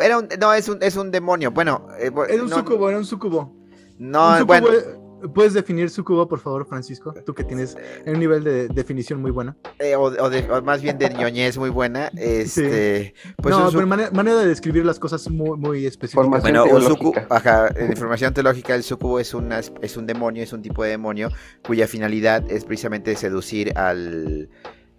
era 0.00 0.18
un- 0.18 0.28
no, 0.40 0.52
es 0.52 0.68
un, 0.68 0.82
es 0.82 0.96
un 0.96 1.10
demonio. 1.12 1.52
Bueno, 1.52 1.86
eh, 1.98 2.10
Era 2.28 2.42
un 2.42 2.50
no, 2.50 2.56
sucubo, 2.56 2.88
era 2.88 2.98
un 2.98 3.04
sucubo. 3.04 3.54
No, 3.98 4.30
Un 4.30 4.38
sucubo, 4.38 4.46
bueno, 4.46 4.68
eh, 4.72 4.98
¿Puedes 5.34 5.54
definir 5.54 5.90
sucubo, 5.90 6.26
por 6.28 6.38
favor, 6.40 6.66
Francisco? 6.66 7.14
Tú 7.24 7.34
que 7.34 7.44
tienes 7.44 7.76
un 8.06 8.18
nivel 8.18 8.44
de 8.44 8.68
definición 8.68 9.20
muy 9.20 9.30
bueno. 9.30 9.56
eh, 9.78 9.94
o, 9.96 10.02
o 10.02 10.30
de- 10.30 10.50
o 10.50 10.62
más 10.62 10.82
bien 10.82 10.98
de 10.98 11.10
ñoñez 11.10 11.56
muy 11.58 11.70
buena. 11.70 12.10
Este, 12.16 13.14
pues 13.36 13.54
no, 13.54 13.66
un 13.66 13.72
pero 13.72 13.84
suc- 13.84 13.88
mane- 13.88 14.10
manera 14.12 14.36
de 14.38 14.46
describir 14.48 14.84
las 14.84 14.98
cosas 14.98 15.28
muy, 15.30 15.56
muy 15.58 15.86
específicas. 15.86 16.24
Formación. 16.24 16.42
Bueno, 16.42 16.64
un 16.64 16.68
teológica. 16.80 17.20
sucu, 17.22 17.34
ajá, 17.34 17.68
en 17.76 17.90
información 17.90 18.34
teológica, 18.34 18.74
el 18.74 18.82
sucubo 18.82 19.18
es, 19.20 19.34
una, 19.34 19.58
es 19.60 19.96
un 19.96 20.06
demonio, 20.06 20.42
es 20.42 20.52
un 20.52 20.62
tipo 20.62 20.82
de 20.84 20.90
demonio 20.90 21.28
cuya 21.66 21.86
finalidad 21.86 22.50
es 22.50 22.64
precisamente 22.64 23.14
seducir 23.16 23.76
al 23.78 24.48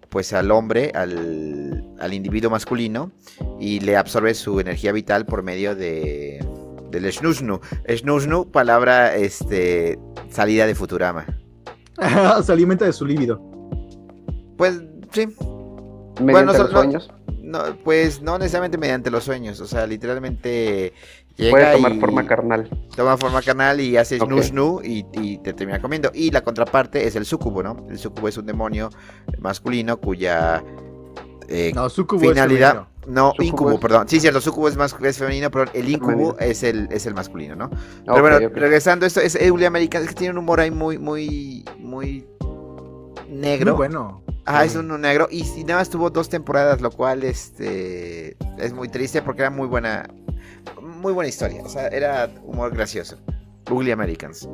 pues 0.08 0.32
al 0.32 0.52
hombre, 0.52 0.92
al, 0.94 1.84
al 1.98 2.12
individuo 2.14 2.48
masculino 2.48 3.10
y 3.58 3.80
le 3.80 3.96
absorbe 3.96 4.32
su 4.34 4.60
energía 4.60 4.92
vital 4.92 5.26
por 5.26 5.42
medio 5.42 5.74
de 5.74 6.38
del 7.00 7.12
snusnu. 7.12 7.60
Snusnu, 7.88 8.50
palabra 8.50 9.14
este 9.16 9.98
salida 10.30 10.66
de 10.66 10.74
Futurama. 10.74 11.26
se 12.44 12.52
alimenta 12.52 12.84
de 12.84 12.92
su 12.92 13.04
líbido. 13.06 13.40
Pues 14.56 14.80
sí, 15.12 15.26
Mediante 16.20 16.22
Bueno, 16.32 16.52
los 16.52 16.58
no- 16.72 16.78
sueños. 16.78 17.10
no, 17.42 17.58
pues 17.82 18.22
no 18.22 18.38
necesariamente 18.38 18.78
mediante 18.78 19.10
los 19.10 19.24
sueños, 19.24 19.60
o 19.60 19.66
sea, 19.66 19.84
literalmente 19.86 20.92
llega 21.36 21.50
Puede 21.50 21.72
tomar 21.72 21.92
y- 21.92 21.98
forma 22.00 22.24
carnal. 22.26 22.70
toma 22.94 23.16
forma 23.16 23.42
carnal 23.42 23.80
y 23.80 23.96
hace 23.96 24.20
Ok. 24.20 24.28
snoo 24.28 24.42
snoo 24.42 24.80
y, 24.84 25.04
y 25.14 25.38
te 25.38 25.52
termina 25.52 25.80
comiendo. 25.80 26.12
Y 26.14 26.30
la 26.30 26.42
contraparte 26.42 27.04
es 27.06 27.16
el 27.16 27.24
sucubo, 27.24 27.64
¿no? 27.64 27.84
El 27.90 27.98
sucubo 27.98 28.28
es 28.28 28.36
un 28.38 28.46
demonio 28.46 28.90
masculino 29.40 29.96
cuya 29.96 30.62
eh, 31.48 31.72
No, 31.74 31.88
sucubo 31.90 32.20
finalidad. 32.20 32.86
No, 33.06 33.30
Sucubo 33.32 33.44
incubo, 33.46 33.72
es- 33.72 33.78
perdón. 33.80 34.08
Sí, 34.08 34.20
cierto, 34.20 34.40
sucubo 34.40 34.68
es, 34.68 34.76
más, 34.76 34.94
es 35.02 35.18
femenino, 35.18 35.50
pero 35.50 35.70
el 35.74 35.88
incubo 35.88 36.38
es 36.38 36.62
el, 36.62 36.88
es 36.90 37.06
el 37.06 37.14
masculino, 37.14 37.54
¿no? 37.56 37.70
Pero 37.70 38.14
Ok, 38.14 38.20
bueno, 38.20 38.38
regresando 38.54 39.04
a 39.04 39.08
esto, 39.08 39.20
es 39.20 39.34
Eulia 39.36 39.68
American, 39.68 40.02
es 40.02 40.08
que 40.08 40.14
tiene 40.14 40.32
un 40.32 40.38
humor 40.38 40.60
ahí 40.60 40.70
muy, 40.70 40.98
muy, 40.98 41.64
muy 41.78 42.26
negro. 43.28 43.72
Muy 43.72 43.76
bueno. 43.88 44.22
Ah, 44.46 44.60
Sí. 44.62 44.68
es 44.68 44.76
uno 44.76 44.98
negro. 44.98 45.26
Y, 45.30 45.42
y 45.58 45.64
nada 45.64 45.80
más 45.80 45.88
tuvo 45.90 46.10
dos 46.10 46.28
temporadas, 46.28 46.80
lo 46.82 46.90
cual 46.90 47.24
este 47.24 48.36
es 48.58 48.72
muy 48.74 48.88
triste 48.88 49.22
porque 49.22 49.40
era 49.42 49.50
muy 49.50 49.66
buena. 49.66 50.08
Muy 50.82 51.12
buena 51.12 51.28
historia. 51.28 51.62
O 51.64 51.68
sea, 51.68 51.88
era 51.88 52.30
humor 52.42 52.74
gracioso. 52.74 53.16
Ugly 53.70 53.90
Americans. 53.90 54.48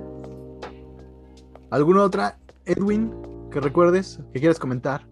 ¿Alguna 1.70 2.02
otra, 2.02 2.38
Edwin, 2.64 3.12
que 3.50 3.60
recuerdes, 3.60 4.18
que 4.32 4.40
quieras 4.40 4.58
comentar? 4.58 5.06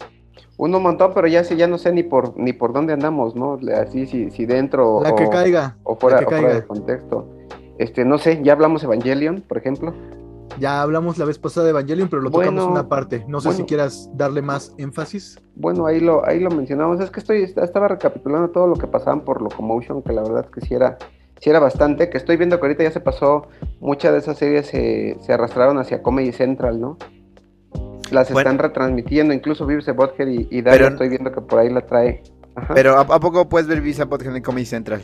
Un 0.56 0.70
montón, 0.82 1.12
pero 1.14 1.26
ya 1.26 1.44
sé, 1.44 1.56
ya 1.56 1.66
no 1.66 1.78
sé 1.78 1.92
ni 1.92 2.02
por 2.02 2.36
ni 2.36 2.52
por 2.52 2.72
dónde 2.72 2.92
andamos, 2.92 3.34
¿no? 3.34 3.58
Así 3.76 4.06
si, 4.06 4.30
si 4.30 4.46
dentro 4.46 5.00
La 5.02 5.10
o, 5.10 5.16
que 5.16 5.28
caiga. 5.28 5.76
o 5.84 5.96
fuera, 5.96 6.16
la 6.16 6.20
que 6.20 6.26
o 6.26 6.28
fuera 6.28 6.42
caiga. 6.42 6.60
de 6.60 6.66
contexto. 6.66 7.26
Este, 7.78 8.04
no 8.04 8.18
sé, 8.18 8.40
ya 8.42 8.52
hablamos 8.52 8.82
Evangelion, 8.82 9.42
por 9.46 9.56
ejemplo. 9.56 9.94
Ya 10.58 10.82
hablamos 10.82 11.18
la 11.18 11.24
vez 11.24 11.38
pasada 11.38 11.66
de 11.66 11.70
Evangelion, 11.70 12.08
pero 12.08 12.22
lo 12.22 12.30
tocamos 12.30 12.64
una 12.64 12.88
parte. 12.88 13.24
No 13.28 13.40
sé 13.40 13.52
si 13.52 13.62
quieras 13.62 14.10
darle 14.14 14.42
más 14.42 14.74
énfasis. 14.78 15.38
Bueno, 15.54 15.86
ahí 15.86 16.00
lo, 16.00 16.26
ahí 16.26 16.40
lo 16.40 16.50
mencionamos. 16.50 17.00
Es 17.00 17.10
que 17.10 17.20
estoy, 17.20 17.42
estaba 17.42 17.86
recapitulando 17.86 18.50
todo 18.50 18.66
lo 18.66 18.74
que 18.74 18.88
pasaban 18.88 19.20
por 19.20 19.40
Locomotion, 19.40 20.02
que 20.02 20.12
la 20.12 20.22
verdad 20.22 20.46
que 20.46 20.60
sí 20.60 20.74
era, 20.74 20.98
sí 21.40 21.50
era 21.50 21.60
bastante. 21.60 22.10
Que 22.10 22.18
estoy 22.18 22.36
viendo 22.36 22.58
que 22.58 22.66
ahorita 22.66 22.82
ya 22.82 22.90
se 22.90 23.00
pasó, 23.00 23.46
muchas 23.78 24.12
de 24.12 24.18
esas 24.18 24.36
series 24.38 24.66
se, 24.66 25.16
se 25.20 25.32
arrastraron 25.32 25.78
hacia 25.78 26.02
Comedy 26.02 26.32
Central, 26.32 26.80
¿no? 26.80 26.98
Las 28.10 28.30
Bueno. 28.32 28.50
están 28.50 28.58
retransmitiendo, 28.58 29.34
incluso 29.34 29.66
Vives 29.66 29.86
Butker 29.94 30.28
y, 30.28 30.48
y 30.50 30.62
Daria 30.62 30.78
Pero- 30.80 30.88
estoy 30.94 31.08
viendo 31.08 31.32
que 31.32 31.40
por 31.40 31.58
ahí 31.58 31.70
la 31.70 31.82
trae. 31.86 32.22
Ajá. 32.54 32.74
Pero 32.74 32.96
¿a, 32.96 33.00
a 33.02 33.20
poco 33.20 33.48
puedes 33.48 33.68
ver 33.68 33.80
Visa 33.80 34.06
Podcast 34.06 34.34
en 34.36 34.42
Comedy 34.42 34.66
Central? 34.66 35.00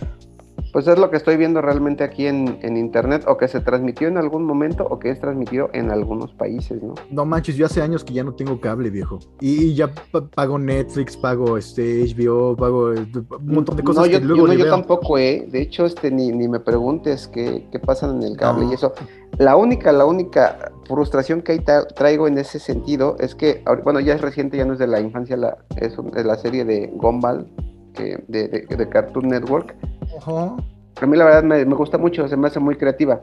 Pues 0.72 0.88
es 0.88 0.98
lo 0.98 1.08
que 1.10 1.16
estoy 1.16 1.36
viendo 1.36 1.60
realmente 1.60 2.02
aquí 2.02 2.26
en, 2.26 2.58
en 2.62 2.76
internet, 2.76 3.24
o 3.28 3.36
que 3.36 3.46
se 3.46 3.60
transmitió 3.60 4.08
en 4.08 4.18
algún 4.18 4.44
momento, 4.44 4.84
o 4.88 4.98
que 4.98 5.10
es 5.10 5.20
transmitido 5.20 5.70
en 5.72 5.90
algunos 5.92 6.32
países, 6.32 6.82
¿no? 6.82 6.94
No 7.10 7.24
manches, 7.24 7.54
yo 7.56 7.66
hace 7.66 7.80
años 7.80 8.02
que 8.04 8.12
ya 8.12 8.24
no 8.24 8.34
tengo 8.34 8.60
cable, 8.60 8.90
viejo. 8.90 9.20
Y, 9.40 9.66
y 9.66 9.74
ya 9.74 9.88
pa- 10.10 10.26
pago 10.28 10.58
Netflix, 10.58 11.16
pago 11.16 11.56
este 11.58 12.04
HBO, 12.12 12.56
pago 12.56 12.92
eh, 12.92 13.06
un 13.14 13.46
montón 13.46 13.76
de 13.76 13.84
cosas 13.84 14.06
no, 14.06 14.10
yo, 14.12 14.20
luego 14.20 14.46
no, 14.48 14.54
yo 14.54 14.68
tampoco, 14.68 15.16
¿eh? 15.18 15.46
De 15.48 15.60
hecho, 15.62 15.86
este, 15.86 16.10
ni, 16.10 16.32
ni 16.32 16.48
me 16.48 16.58
preguntes 16.60 17.28
qué, 17.28 17.68
qué 17.70 17.78
pasan 17.78 18.16
en 18.16 18.22
el 18.24 18.36
cable 18.36 18.64
No. 18.64 18.70
y 18.72 18.74
eso. 18.74 18.92
La 19.38 19.56
única, 19.56 19.92
la 19.92 20.06
única 20.06 20.72
frustración 20.88 21.42
que 21.42 21.52
ahí 21.52 21.58
tra- 21.58 21.86
traigo 21.94 22.26
en 22.28 22.38
ese 22.38 22.58
sentido 22.58 23.16
es 23.20 23.34
que, 23.34 23.62
bueno, 23.84 24.00
ya 24.00 24.14
es 24.14 24.20
reciente, 24.20 24.56
ya 24.56 24.64
no 24.64 24.72
es 24.74 24.78
de 24.78 24.86
la 24.86 25.00
infancia, 25.00 25.36
la, 25.36 25.56
es, 25.76 25.96
la 26.24 26.36
serie 26.36 26.64
de 26.64 26.90
Gumball, 26.94 27.46
que, 27.94 28.24
de, 28.28 28.48
de, 28.48 28.76
de 28.76 28.88
Cartoon 28.88 29.28
Network. 29.28 29.74
Ajá. 30.18 30.56
A 31.00 31.06
mí 31.06 31.16
la 31.16 31.24
verdad 31.24 31.42
me, 31.42 31.64
gusta 31.64 31.98
mucho, 31.98 32.28
se 32.28 32.36
me 32.36 32.46
hace 32.46 32.60
muy 32.60 32.76
creativa. 32.76 33.20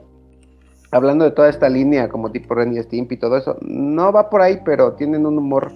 Hablando 0.92 1.24
de 1.24 1.32
toda 1.32 1.50
esta 1.50 1.70
línea, 1.70 2.10
como 2.10 2.32
tipo 2.32 2.54
Ren 2.54 2.74
y 2.74 2.84
Stimpy 2.84 3.16
y 3.16 3.18
todo 3.18 3.38
eso, 3.38 3.58
no 3.62 4.12
va 4.12 4.30
por 4.30 4.42
ahí, 4.42 4.60
pero 4.66 4.94
tienen 4.94 5.26
un 5.26 5.38
humor 5.38 5.72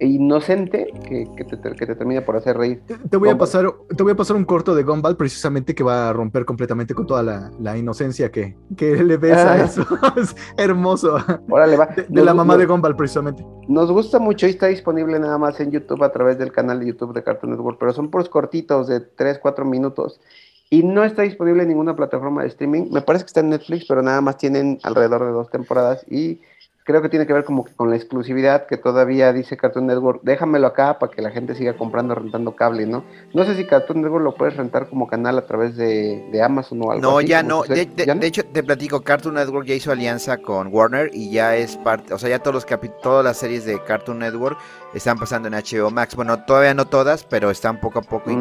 inocente 0.00 0.92
que, 1.08 1.26
que 1.36 1.44
te, 1.44 1.58
que 1.74 1.86
te 1.86 1.94
termina 1.94 2.20
por 2.24 2.36
hacer 2.36 2.56
reír. 2.56 2.82
Te- 3.10 3.16
voy 3.16 3.28
a 3.30 3.38
pasar, 3.38 3.72
te 3.96 4.02
voy 4.02 4.12
a 4.12 4.16
pasar 4.16 4.36
un 4.36 4.44
corto 4.44 4.74
de 4.74 4.82
Gumball 4.82 5.16
precisamente 5.16 5.74
que 5.74 5.82
va 5.82 6.08
a 6.08 6.12
romper 6.12 6.44
completamente 6.44 6.94
con 6.94 7.06
toda 7.06 7.22
la, 7.22 7.50
la 7.60 7.76
inocencia 7.76 8.30
que, 8.30 8.56
que 8.76 9.02
le 9.02 9.16
ves 9.16 9.36
a 9.38 9.52
Ah. 9.54 9.64
eso. 9.64 9.86
es 10.16 10.34
hermoso. 10.56 11.16
Órale, 11.48 11.76
va. 11.76 11.86
De, 11.86 12.02
de 12.02 12.08
Nos- 12.10 12.24
la 12.24 12.34
mamá 12.34 12.54
nos- 12.54 12.60
de 12.60 12.66
Gumball, 12.66 12.96
precisamente. 12.96 13.44
Nos 13.68 13.90
gusta 13.90 14.18
mucho 14.18 14.46
y 14.46 14.50
está 14.50 14.66
disponible 14.66 15.18
nada 15.18 15.38
más 15.38 15.58
en 15.60 15.70
YouTube 15.70 16.02
a 16.02 16.12
través 16.12 16.38
del 16.38 16.52
canal 16.52 16.80
de 16.80 16.86
YouTube 16.86 17.14
de 17.14 17.22
Cartoon 17.22 17.52
Network, 17.52 17.78
pero 17.78 17.92
son 17.92 18.10
puros 18.10 18.28
cortitos 18.28 18.86
de 18.88 19.00
3, 19.00 19.38
4 19.40 19.64
minutos. 19.64 20.20
y 20.68 20.82
no 20.82 21.04
está 21.04 21.22
disponible 21.22 21.62
en 21.62 21.68
ninguna 21.68 21.94
plataforma 21.94 22.42
de 22.42 22.48
streaming. 22.48 22.88
Me 22.90 23.00
parece 23.00 23.24
que 23.24 23.28
está 23.28 23.40
en 23.40 23.50
Netflix, 23.50 23.86
pero 23.88 24.02
nada 24.02 24.20
más 24.20 24.36
tienen 24.36 24.78
alrededor 24.82 25.24
de 25.24 25.30
dos 25.30 25.48
temporadas 25.48 26.04
y 26.10 26.40
creo 26.86 27.02
que 27.02 27.08
tiene 27.08 27.26
que 27.26 27.32
ver 27.32 27.44
como 27.44 27.64
que 27.64 27.74
con 27.74 27.90
la 27.90 27.96
exclusividad 27.96 28.66
que 28.66 28.76
todavía 28.76 29.32
dice 29.32 29.56
Cartoon 29.56 29.86
Network, 29.88 30.20
déjamelo 30.22 30.68
acá 30.68 30.98
para 31.00 31.12
que 31.12 31.20
la 31.20 31.30
gente 31.32 31.54
siga 31.56 31.76
comprando, 31.76 32.14
rentando 32.14 32.54
cable, 32.54 32.86
¿no? 32.86 33.04
No 33.34 33.44
sé 33.44 33.56
si 33.56 33.64
Cartoon 33.66 34.02
Network 34.02 34.22
lo 34.24 34.34
puedes 34.36 34.56
rentar 34.56 34.88
como 34.88 35.08
canal 35.08 35.36
a 35.36 35.46
través 35.46 35.76
de, 35.76 36.26
de 36.30 36.42
Amazon 36.42 36.80
o 36.82 36.92
algo 36.92 37.02
No, 37.02 37.18
así, 37.18 37.26
ya 37.26 37.42
no. 37.42 37.62
De, 37.64 37.86
¿ya 37.96 38.04
de- 38.06 38.14
de 38.20 38.26
hecho, 38.28 38.44
te 38.46 38.62
platico, 38.62 39.00
Cartoon 39.02 39.34
Network 39.34 39.66
ya 39.66 39.74
hizo 39.74 39.90
alianza 39.90 40.38
con 40.38 40.68
Warner 40.72 41.10
y 41.12 41.30
ya 41.32 41.56
es 41.56 41.76
parte, 41.76 42.14
o 42.14 42.18
sea, 42.18 42.30
ya 42.30 42.38
todos 42.38 42.54
los 42.54 42.66
capi- 42.66 42.92
todas 43.02 43.24
las 43.24 43.36
series 43.36 43.64
de 43.66 43.82
Cartoon 43.82 44.20
Network 44.20 44.56
están 44.94 45.18
pasando 45.18 45.48
en 45.48 45.54
HBO 45.54 45.90
Max. 45.90 46.14
Bueno, 46.14 46.44
todavía 46.44 46.72
no 46.72 46.86
todas, 46.86 47.24
pero 47.24 47.50
están 47.50 47.80
poco 47.80 47.98
a 47.98 48.02
poco 48.02 48.30
Mm. 48.30 48.32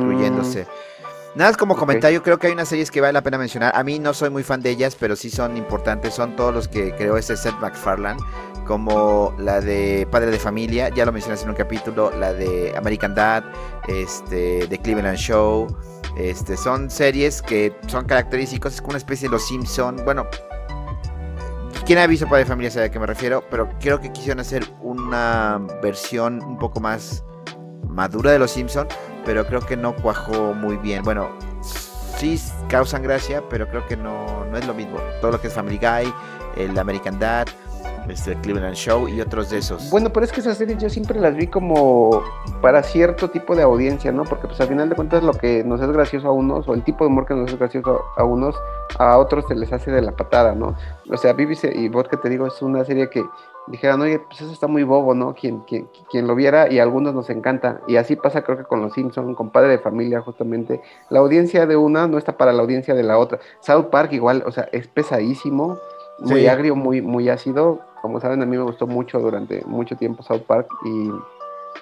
Nada 1.36 1.50
más 1.50 1.58
como 1.58 1.76
comentario, 1.76 2.24
creo 2.24 2.40
que 2.40 2.48
hay 2.48 2.54
unas 2.54 2.70
series 2.70 2.90
que 2.90 3.02
vale 3.02 3.12
la 3.12 3.22
pena 3.22 3.38
mencionar. 3.38 3.76
A 3.76 3.84
mí 3.84 4.00
no 4.00 4.14
soy 4.14 4.30
muy 4.30 4.42
fan 4.42 4.62
de 4.62 4.70
ellas, 4.70 4.96
pero 4.98 5.18
sí 5.18 5.30
son 5.30 5.58
importantes. 5.58 6.14
Son 6.14 6.34
todos 6.38 6.54
los 6.54 6.70
que 6.70 6.96
creó 6.96 7.18
este 7.18 7.36
Seth 7.36 7.60
MacFarlane, 7.60 8.22
como 8.66 9.36
la 9.38 9.60
de 9.60 10.08
Padre 10.10 10.32
de 10.32 10.40
Familia, 10.40 10.88
ya 10.90 11.06
lo 11.06 11.12
mencionaste 11.12 11.44
en 11.44 11.50
un 11.50 11.58
capítulo, 11.58 12.10
la 12.18 12.32
de 12.32 12.74
American 12.78 13.14
Dad, 13.16 13.44
este, 13.90 14.66
The 14.70 14.78
Cleveland 14.78 15.18
Show. 15.18 15.68
Este, 16.16 16.56
son 16.56 16.90
series 16.90 17.42
que 17.42 17.76
son 17.88 18.06
característicos, 18.06 18.76
es 18.76 18.82
como 18.82 18.92
una 18.92 19.00
especie 19.00 19.28
de 19.28 19.34
Los 19.34 19.46
Simpson. 19.46 19.98
Bueno, 20.06 20.26
quien 21.86 22.00
ha 22.00 22.08
visto 22.08 22.28
Padre 22.28 22.46
de 22.46 22.50
Familia 22.50 22.72
sabe 22.72 22.86
a 22.86 22.92
qué 22.92 22.98
me 22.98 23.08
refiero, 23.08 23.44
pero 23.52 23.70
creo 23.82 24.00
que 24.00 24.10
quisieron 24.14 24.40
hacer 24.40 24.66
una 24.82 25.60
versión 25.84 26.42
un 26.42 26.58
poco 26.58 26.80
más 26.80 27.26
madura 27.90 28.32
de 28.32 28.40
Los 28.40 28.52
Simpson, 28.52 28.88
pero 29.26 29.46
creo 29.46 29.62
que 29.62 29.76
no 29.76 29.96
cuajó 29.96 30.54
muy 30.54 30.78
bien. 30.78 31.04
Bueno, 31.04 31.30
sí 32.18 32.40
causan 32.70 33.04
gracia, 33.04 33.44
pero 33.50 33.68
creo 33.68 33.86
que 33.88 33.98
no, 33.98 34.46
no 34.46 34.58
es 34.58 34.66
lo 34.66 34.74
mismo. 34.74 34.98
Todo 35.22 35.32
lo 35.32 35.42
que 35.42 35.48
es 35.48 35.54
Family 35.54 35.78
Guy, 35.78 36.14
el 36.56 36.78
American 36.78 37.20
Dad, 37.20 37.48
este, 38.10 38.34
el 38.34 38.38
Cleveland 38.38 38.76
Show 38.76 39.08
y 39.08 39.20
otros 39.22 39.50
de 39.50 39.58
esos. 39.58 39.90
Bueno, 39.90 40.12
pero 40.12 40.26
es 40.26 40.32
que 40.32 40.40
esas 40.42 40.58
series 40.58 40.78
yo 40.78 40.90
siempre 40.90 41.20
las 41.20 41.36
vi 41.36 41.48
como 41.48 42.24
para 42.62 42.84
cierto 42.84 43.30
tipo 43.30 43.56
de 43.56 43.64
audiencia, 43.64 44.12
¿no? 44.12 44.24
Porque 44.24 44.48
pues 44.48 44.60
al 44.62 44.68
final 44.68 44.90
de 44.90 44.96
cuentas 44.96 45.24
lo 45.24 45.34
que 45.34 45.64
nos 45.64 45.82
es 45.82 45.90
gracioso 45.90 46.28
a 46.28 46.32
unos, 46.32 46.68
o 46.68 46.74
el 46.74 46.84
tipo 46.84 47.04
de 47.04 47.10
humor 47.10 47.26
que 47.26 47.34
nos 47.34 47.52
es 47.52 47.58
gracioso 47.58 48.04
a 48.16 48.24
unos, 48.24 48.56
a 49.00 49.18
otros 49.18 49.46
se 49.48 49.56
les 49.56 49.72
hace 49.74 49.92
de 49.92 50.02
la 50.02 50.12
patada, 50.12 50.54
¿no? 50.54 50.76
O 51.10 51.18
sea, 51.18 51.34
BBC 51.34 51.76
y 51.76 51.90
Bot 51.90 52.08
que 52.10 52.18
te 52.18 52.30
digo 52.30 52.48
es 52.48 52.62
una 52.62 52.86
serie 52.86 53.10
que 53.10 53.24
dijeran, 53.68 54.02
oye, 54.02 54.20
pues 54.20 54.42
eso 54.42 54.52
está 54.52 54.68
muy 54.68 54.84
bobo, 54.84 55.14
¿no? 55.16 55.34
Quien, 55.34 55.60
quien, 55.62 55.88
quien 56.12 56.28
lo 56.28 56.36
viera 56.36 56.72
y 56.72 56.80
a 56.80 56.84
algunos 56.84 57.14
nos 57.14 57.30
encanta. 57.30 57.82
Y 57.88 57.96
así 57.98 58.16
pasa 58.16 58.44
creo 58.44 58.58
que 58.58 58.64
con 58.64 58.82
los 58.82 58.94
Simpson, 58.94 59.34
con 59.36 59.50
Padre 59.50 59.70
de 59.70 59.80
Familia, 59.80 60.22
justamente. 60.22 60.82
La 61.10 61.20
audiencia 61.20 61.66
de 61.66 61.76
una 61.76 62.08
no 62.08 62.18
está 62.18 62.38
para 62.38 62.54
la 62.54 62.62
audiencia 62.62 62.94
de 62.94 63.04
la 63.04 63.18
otra. 63.18 63.40
South 63.62 63.86
Park 63.86 64.14
igual, 64.14 64.44
o 64.46 64.52
sea, 64.52 64.68
es 64.72 64.88
pesadísimo, 64.88 65.78
muy 66.20 66.42
Sí. 66.42 66.48
agrio, 66.48 66.76
muy, 66.76 67.02
muy 67.02 67.30
ácido. 67.30 67.80
Como 68.02 68.20
saben, 68.20 68.42
a 68.42 68.46
mí 68.46 68.56
me 68.56 68.64
gustó 68.64 68.86
mucho 68.88 69.20
durante 69.20 69.64
mucho 69.66 69.96
tiempo 69.96 70.22
South 70.24 70.44
Park 70.46 70.68
y 70.86 71.10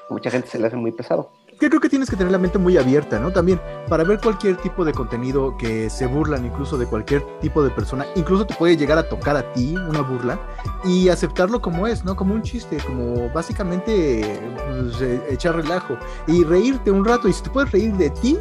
mucha 0.10 0.32
gente 0.32 0.48
se 0.48 0.60
le 0.60 0.68
hace 0.68 0.78
muy 0.78 0.92
pesado. 0.92 1.30
Creo 1.70 1.82
que 1.82 1.90
tienes 1.90 2.10
que 2.10 2.16
tener 2.16 2.32
la 2.32 2.38
mente 2.38 2.58
muy 2.58 2.78
abierta, 2.78 3.20
¿no? 3.20 3.32
También 3.32 3.60
para 3.88 4.04
ver 4.04 4.20
cualquier 4.20 4.58
tipo 4.58 4.86
de 4.86 4.94
contenido 4.94 5.58
que 5.58 5.90
se 5.90 6.06
burlan 6.08 6.46
incluso 6.46 6.78
de 6.78 6.86
cualquier 6.86 7.22
tipo 7.40 7.64
de 7.64 7.70
persona, 7.70 8.06
incluso 8.16 8.46
te 8.46 8.56
puede 8.56 8.78
llegar 8.78 8.98
a 8.98 9.08
tocar 9.08 9.38
a 9.38 9.54
ti 9.54 9.76
una 9.76 10.02
burla 10.02 10.40
y 10.84 11.10
aceptarlo 11.10 11.62
como 11.62 11.88
es, 11.88 12.04
¿no? 12.04 12.16
Como 12.16 12.34
un 12.34 12.42
chiste, 12.42 12.78
como 12.86 13.30
básicamente 13.30 14.40
pues, 14.68 15.02
eh, 15.02 15.22
echar 15.30 15.56
relajo 15.56 15.98
y 16.28 16.44
reírte 16.44 16.92
un 16.92 17.06
rato 17.06 17.28
y 17.28 17.34
si 17.34 17.44
te 17.44 17.50
puedes 17.50 17.72
reír 17.72 17.94
de 17.94 18.10
ti, 18.10 18.38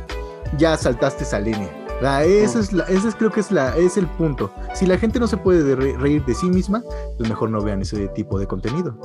ya 0.58 0.76
saltaste 0.76 1.24
esa 1.24 1.38
línea. 1.38 1.81
Ese, 2.00 2.58
es 2.60 2.72
la, 2.72 2.84
ese 2.84 3.08
es, 3.08 3.14
creo 3.14 3.30
que 3.30 3.40
es, 3.40 3.50
la, 3.52 3.76
es 3.76 3.96
el 3.96 4.06
punto. 4.06 4.50
Si 4.74 4.86
la 4.86 4.98
gente 4.98 5.20
no 5.20 5.26
se 5.26 5.36
puede 5.36 5.62
de 5.62 5.76
re- 5.76 5.96
reír 5.98 6.24
de 6.24 6.34
sí 6.34 6.46
misma, 6.46 6.82
pues 7.16 7.28
mejor 7.28 7.50
no 7.50 7.60
vean 7.62 7.82
ese 7.82 8.08
tipo 8.08 8.38
de 8.38 8.46
contenido. 8.46 8.96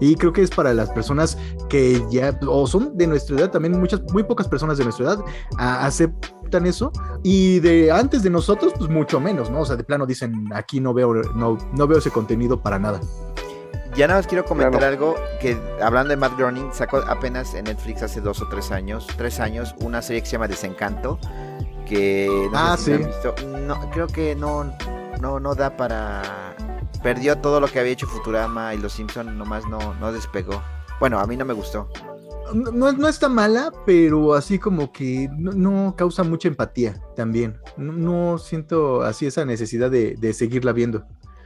Y 0.00 0.14
creo 0.16 0.32
que 0.32 0.42
es 0.42 0.50
para 0.50 0.74
las 0.74 0.90
personas 0.90 1.38
que 1.68 2.04
ya, 2.10 2.38
o 2.46 2.66
son 2.66 2.96
de 2.98 3.06
nuestra 3.06 3.36
edad, 3.38 3.50
también 3.50 3.78
muchas, 3.80 4.02
muy 4.12 4.22
pocas 4.24 4.46
personas 4.48 4.76
de 4.78 4.84
nuestra 4.84 5.06
edad 5.06 5.18
a- 5.58 5.86
aceptan 5.86 6.66
eso. 6.66 6.92
Y 7.22 7.60
de 7.60 7.90
antes 7.90 8.22
de 8.22 8.30
nosotros, 8.30 8.72
pues 8.76 8.90
mucho 8.90 9.20
menos, 9.20 9.50
¿no? 9.50 9.60
O 9.60 9.66
sea, 9.66 9.76
de 9.76 9.84
plano 9.84 10.04
dicen, 10.04 10.50
aquí 10.54 10.80
no 10.80 10.92
veo, 10.92 11.14
no, 11.14 11.56
no 11.72 11.86
veo 11.86 11.98
ese 11.98 12.10
contenido 12.10 12.60
para 12.60 12.78
nada. 12.78 13.00
Ya 13.96 14.08
nada 14.08 14.18
más 14.18 14.26
quiero 14.26 14.44
comentar 14.44 14.80
Claro. 14.80 14.86
algo 14.92 15.14
que 15.40 15.56
hablando 15.80 16.10
de 16.10 16.16
Matt 16.16 16.36
Groening 16.36 16.70
sacó 16.72 16.96
apenas 17.06 17.54
en 17.54 17.64
Netflix 17.66 18.02
hace 18.02 18.20
dos 18.20 18.42
o 18.42 18.48
tres 18.48 18.72
años, 18.72 19.06
tres 19.16 19.38
años, 19.38 19.72
una 19.80 20.02
serie 20.02 20.20
que 20.20 20.26
se 20.26 20.32
llama 20.32 20.48
Desencanto, 20.48 21.16
que 21.94 22.48
no 22.52 22.58
Ah, 22.58 22.76
sé 22.76 22.84
si 22.84 22.90
la 22.90 22.96
sí. 22.98 23.02
han 23.04 23.08
visto. 23.10 23.34
No, 23.66 23.90
creo 23.90 24.06
que 24.06 24.34
no, 24.34 24.64
no, 25.20 25.40
no 25.40 25.54
da 25.54 25.76
para 25.76 26.22
perdió 27.02 27.36
todo 27.38 27.60
lo 27.60 27.68
que 27.68 27.78
había 27.80 27.92
hecho 27.92 28.06
Futurama 28.06 28.74
y 28.74 28.78
Los 28.78 28.92
Simpson 28.94 29.36
nomás 29.36 29.66
no, 29.68 29.94
no 30.00 30.12
despegó. 30.12 30.62
Bueno, 31.00 31.18
a 31.20 31.26
mí 31.26 31.36
no 31.36 31.44
me 31.44 31.52
gustó. 31.52 31.88
No, 32.54 32.70
no, 32.70 32.92
no 32.92 33.08
está 33.08 33.28
mala, 33.28 33.72
pero 33.84 34.34
así 34.34 34.58
como 34.58 34.92
que 34.92 35.28
no, 35.36 35.52
no 35.52 35.94
causa 35.96 36.22
mucha 36.22 36.48
empatía 36.48 37.00
también. 37.16 37.58
No, 37.76 37.92
no 37.92 38.38
siento 38.38 39.02
así 39.02 39.26
esa 39.26 39.44
necesidad 39.44 39.90
de, 39.90 40.14
de 40.18 40.32
seguirla 40.32 40.72
viendo. 40.72 41.04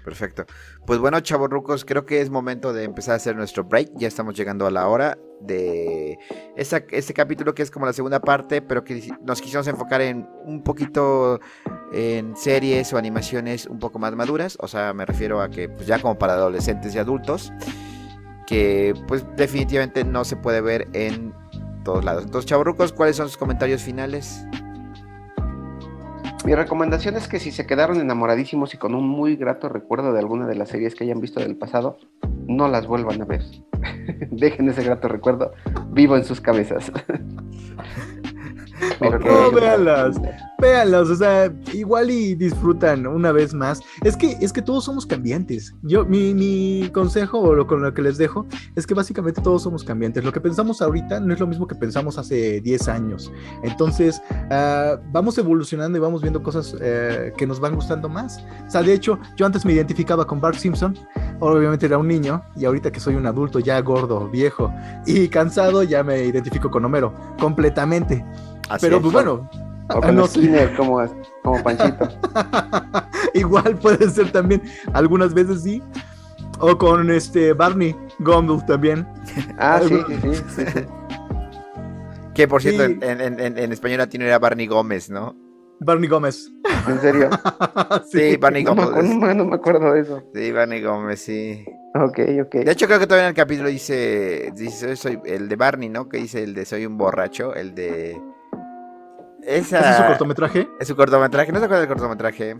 Perfecto. 0.08 0.46
Pues 0.86 0.98
bueno, 1.00 1.20
chavorrucos, 1.20 1.84
creo 1.84 2.06
que 2.06 2.22
es 2.22 2.30
momento 2.30 2.72
de 2.72 2.84
empezar 2.84 3.12
a 3.12 3.16
hacer 3.16 3.36
nuestro 3.36 3.64
break. 3.64 3.90
Ya 3.96 4.08
estamos 4.08 4.34
llegando 4.34 4.66
a 4.66 4.70
la 4.70 4.88
hora 4.88 5.18
de 5.42 6.16
esta- 6.56 6.82
este 6.92 7.12
capítulo 7.12 7.54
que 7.54 7.62
es 7.62 7.70
como 7.70 7.84
la 7.84 7.92
segunda 7.92 8.18
parte, 8.18 8.62
pero 8.62 8.84
que 8.84 9.06
nos 9.22 9.42
quisimos 9.42 9.66
enfocar 9.68 10.00
en 10.00 10.26
un 10.46 10.62
poquito 10.62 11.40
en 11.92 12.34
series 12.38 12.90
o 12.94 12.96
animaciones 12.96 13.66
un 13.66 13.78
poco 13.78 13.98
más 13.98 14.14
maduras. 14.16 14.56
O 14.62 14.66
sea, 14.66 14.94
me 14.94 15.04
refiero 15.04 15.42
a 15.42 15.50
que 15.50 15.68
pues 15.68 15.86
ya 15.86 15.98
como 16.00 16.18
para 16.18 16.32
adolescentes 16.32 16.94
y 16.94 16.98
adultos, 16.98 17.52
que 18.46 18.94
pues 19.06 19.26
definitivamente 19.36 20.04
no 20.04 20.24
se 20.24 20.36
puede 20.36 20.62
ver 20.62 20.88
en 20.94 21.34
todos 21.84 22.02
lados. 22.02 22.24
Entonces, 22.24 22.48
chavorrucos, 22.48 22.94
¿cuáles 22.94 23.16
son 23.16 23.28
sus 23.28 23.36
comentarios 23.36 23.82
finales? 23.82 24.46
Mi 26.44 26.54
recomendación 26.54 27.16
es 27.16 27.28
que 27.28 27.40
si 27.40 27.50
se 27.50 27.66
quedaron 27.66 28.00
enamoradísimos 28.00 28.72
y 28.72 28.78
con 28.78 28.94
un 28.94 29.06
muy 29.06 29.36
grato 29.36 29.68
recuerdo 29.68 30.12
de 30.12 30.20
alguna 30.20 30.46
de 30.46 30.54
las 30.54 30.68
series 30.68 30.94
que 30.94 31.04
hayan 31.04 31.20
visto 31.20 31.40
del 31.40 31.56
pasado, 31.56 31.98
no 32.46 32.68
las 32.68 32.86
vuelvan 32.86 33.20
a 33.20 33.24
ver. 33.24 33.42
Dejen 34.30 34.68
ese 34.68 34.84
grato 34.84 35.08
recuerdo 35.08 35.52
vivo 35.90 36.16
en 36.16 36.24
sus 36.24 36.40
cabezas. 36.40 36.92
Mi 39.00 39.06
Ok. 39.08 39.12
recomendación 39.14 39.44
No, 39.44 39.52
para- 39.52 39.76
véanlas. 40.60 41.08
O 41.10 41.14
sea, 41.16 41.52
igual 41.72 42.10
y 42.10 42.34
disfrutan 42.34 43.06
una 43.06 43.30
vez 43.32 43.54
más. 43.54 43.80
Es 44.02 44.16
que, 44.16 44.36
es 44.40 44.52
que 44.52 44.60
todos 44.60 44.84
somos 44.84 45.06
cambiantes. 45.06 45.72
Yo, 45.82 46.04
mi, 46.04 46.34
mi 46.34 46.90
consejo 46.92 47.38
o 47.38 47.54
lo 47.54 47.66
con 47.66 47.80
lo 47.82 47.94
que 47.94 48.02
les 48.02 48.18
dejo 48.18 48.46
es 48.74 48.86
que 48.86 48.94
básicamente 48.94 49.40
todos 49.40 49.62
somos 49.62 49.84
cambiantes. 49.84 50.24
Lo 50.24 50.32
que 50.32 50.40
pensamos 50.40 50.82
ahorita 50.82 51.20
no 51.20 51.32
es 51.32 51.38
lo 51.40 51.46
mismo 51.46 51.66
que 51.68 51.74
pensamos 51.76 52.18
hace 52.18 52.60
10 52.60 52.88
años. 52.88 53.30
Entonces, 53.62 54.20
ah, 54.50 54.96
vamos 55.12 55.38
evolucionando 55.38 55.96
y 55.96 56.00
vamos 56.00 56.22
viendo 56.22 56.42
cosas 56.42 56.74
eh, 56.80 57.32
que 57.36 57.46
nos 57.46 57.60
van 57.60 57.74
gustando 57.76 58.08
más. 58.08 58.44
O 58.66 58.70
sea, 58.70 58.82
de 58.82 58.92
hecho, 58.94 59.18
yo 59.36 59.46
antes 59.46 59.64
me 59.64 59.72
identificaba 59.72 60.26
con 60.26 60.40
Bart 60.40 60.56
Simpson. 60.56 60.98
Obviamente 61.40 61.86
era 61.86 61.98
un 61.98 62.08
niño 62.08 62.42
y 62.56 62.64
ahorita 62.64 62.90
que 62.90 62.98
soy 62.98 63.14
un 63.14 63.26
adulto 63.26 63.60
ya 63.60 63.80
gordo, 63.80 64.28
viejo 64.28 64.72
y 65.06 65.28
cansado, 65.28 65.84
ya 65.84 66.02
me 66.02 66.24
identifico 66.24 66.68
con 66.68 66.84
Homero 66.84 67.14
completamente. 67.38 68.24
Así 68.68 68.86
Pero 68.86 68.96
es. 68.96 69.02
pues 69.02 69.12
bueno, 69.14 69.50
O 69.94 70.00
con 70.00 70.14
no 70.16 70.22
el 70.24 70.28
sé. 70.28 70.40
Skinner, 70.40 70.76
como, 70.76 71.02
como 71.42 71.62
Panchito. 71.62 72.08
Igual 73.34 73.76
puede 73.78 74.08
ser 74.10 74.30
también, 74.32 74.62
algunas 74.92 75.32
veces 75.34 75.62
sí. 75.62 75.82
O 76.60 76.76
con 76.76 77.10
este 77.10 77.52
Barney 77.52 77.94
Gumble 78.18 78.60
también. 78.66 79.06
Ah, 79.58 79.80
sí, 79.86 79.96
sí, 80.06 80.14
sí. 80.22 80.42
sí, 80.56 80.64
sí. 80.74 80.80
Que 82.34 82.46
por 82.46 82.62
cierto, 82.62 82.86
Sí. 82.86 82.98
en, 83.02 83.20
en- 83.20 83.40
en- 83.40 83.58
en 83.58 83.72
español 83.72 83.98
latino 83.98 84.24
era 84.24 84.38
Barney 84.38 84.66
Gómez, 84.68 85.10
¿no? 85.10 85.34
Barney 85.80 86.08
Gómez. 86.08 86.48
¿En 86.86 87.00
serio? 87.00 87.30
Sí, 88.10 88.36
Barney 88.36 88.62
No 88.64 88.74
me, 88.76 88.84
Gómez. 88.84 88.98
acuerdo, 89.10 89.34
no 89.34 89.44
me 89.44 89.54
acuerdo 89.56 89.92
de 89.92 90.00
eso. 90.02 90.22
Sí, 90.34 90.52
Barney 90.52 90.80
Gómez, 90.82 91.20
sí. 91.20 91.64
Ok, 91.94 92.18
ok. 92.44 92.54
De 92.64 92.70
hecho, 92.72 92.86
creo 92.86 92.98
que 93.00 93.06
todavía 93.06 93.24
en 93.26 93.30
el 93.30 93.34
capítulo 93.34 93.68
dice, 93.68 94.52
dice 94.54 94.94
soy 94.94 95.18
el 95.24 95.48
de 95.48 95.56
Barney, 95.56 95.88
¿no? 95.88 96.08
Que 96.08 96.18
dice 96.18 96.42
el 96.44 96.54
de 96.54 96.64
soy 96.64 96.86
un 96.86 96.96
borracho, 96.96 97.54
el 97.54 97.74
de... 97.74 98.20
Esa... 99.48 99.78
¿Ese 99.78 99.90
es 99.90 99.96
su 99.96 100.02
cortometraje? 100.04 100.68
Es 100.78 100.88
su 100.88 100.96
cortometraje, 100.96 101.52
¿no 101.52 101.58
se 101.58 101.64
acuerda 101.64 101.80
del 101.80 101.88
cortometraje? 101.88 102.56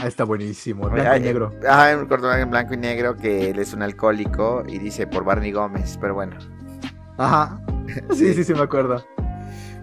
Ah, 0.00 0.08
está 0.08 0.24
buenísimo, 0.24 0.86
Ay, 0.86 0.92
blanco 0.92 1.16
y 1.16 1.20
negro. 1.20 1.54
Ah, 1.68 1.92
un 1.96 2.06
cortometraje 2.06 2.42
en 2.42 2.50
blanco 2.50 2.74
y 2.74 2.76
negro 2.78 3.16
que 3.16 3.50
él 3.50 3.60
es 3.60 3.72
un 3.72 3.82
alcohólico 3.82 4.64
y 4.66 4.78
dice 4.78 5.06
por 5.06 5.22
Barney 5.22 5.52
Gómez, 5.52 5.96
pero 6.00 6.14
bueno. 6.14 6.36
Ajá. 7.16 7.60
Sí, 8.14 8.32
sí, 8.32 8.42
sí, 8.42 8.54
me 8.54 8.62
acuerdo. 8.62 9.04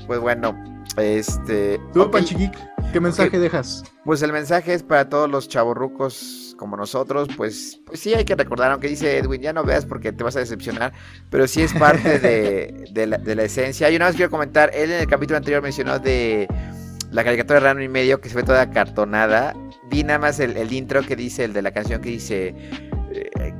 Pues 0.08 0.20
bueno, 0.20 0.54
este... 0.98 1.80
Tú, 1.94 2.02
ok, 2.02 2.12
Panchi 2.12 2.36
Geek, 2.36 2.58
¿qué 2.92 3.00
mensaje 3.00 3.38
dejas? 3.38 3.84
Pues 4.04 4.22
el 4.22 4.34
mensaje 4.34 4.74
es 4.74 4.84
para 4.84 5.08
todos 5.08 5.30
los 5.30 5.48
chavorrucos 5.48 6.49
como 6.60 6.76
nosotros, 6.76 7.30
pues, 7.38 7.80
pues 7.86 8.02
sí 8.02 8.14
hay 8.14 8.26
que 8.26 8.36
recordar, 8.36 8.70
aunque 8.72 8.90
dice 8.90 9.18
Edwin, 9.18 9.42
ya 9.42 9.54
no 9.54 9.64
veas 9.64 9.86
porque 9.86 10.12
te 10.12 10.26
vas 10.26 10.36
a 10.36 10.40
decepcionar, 10.40 10.92
pero 11.30 11.48
sí 11.48 11.62
es 11.62 11.74
parte 11.74 12.20
de, 12.20 12.86
de 12.92 13.08
la, 13.08 13.18
de 13.18 13.36
la 13.36 13.44
esencia. 13.44 13.90
Y 13.90 13.96
una 13.96 14.08
vez 14.08 14.18
quiero 14.18 14.30
comentar, 14.30 14.70
él 14.74 14.92
en 14.92 15.00
el 15.00 15.08
capítulo 15.08 15.38
anterior 15.38 15.64
mencionó 15.64 16.00
de 16.00 16.48
la 17.12 17.24
caricatura 17.24 17.62
de 17.62 17.66
Rano 17.66 17.82
y 17.82 17.88
medio 17.88 18.20
que 18.20 18.28
se 18.28 18.36
ve 18.36 18.44
toda 18.44 18.70
cartonada. 18.72 19.56
Vi 19.90 20.04
nada 20.04 20.20
más 20.20 20.40
el, 20.42 20.58
el 20.58 20.74
intro 20.74 21.02
que 21.02 21.16
dice, 21.16 21.46
el 21.46 21.54
de 21.54 21.62
la 21.62 21.72
canción 21.72 22.02
que 22.02 22.10
dice, 22.10 22.54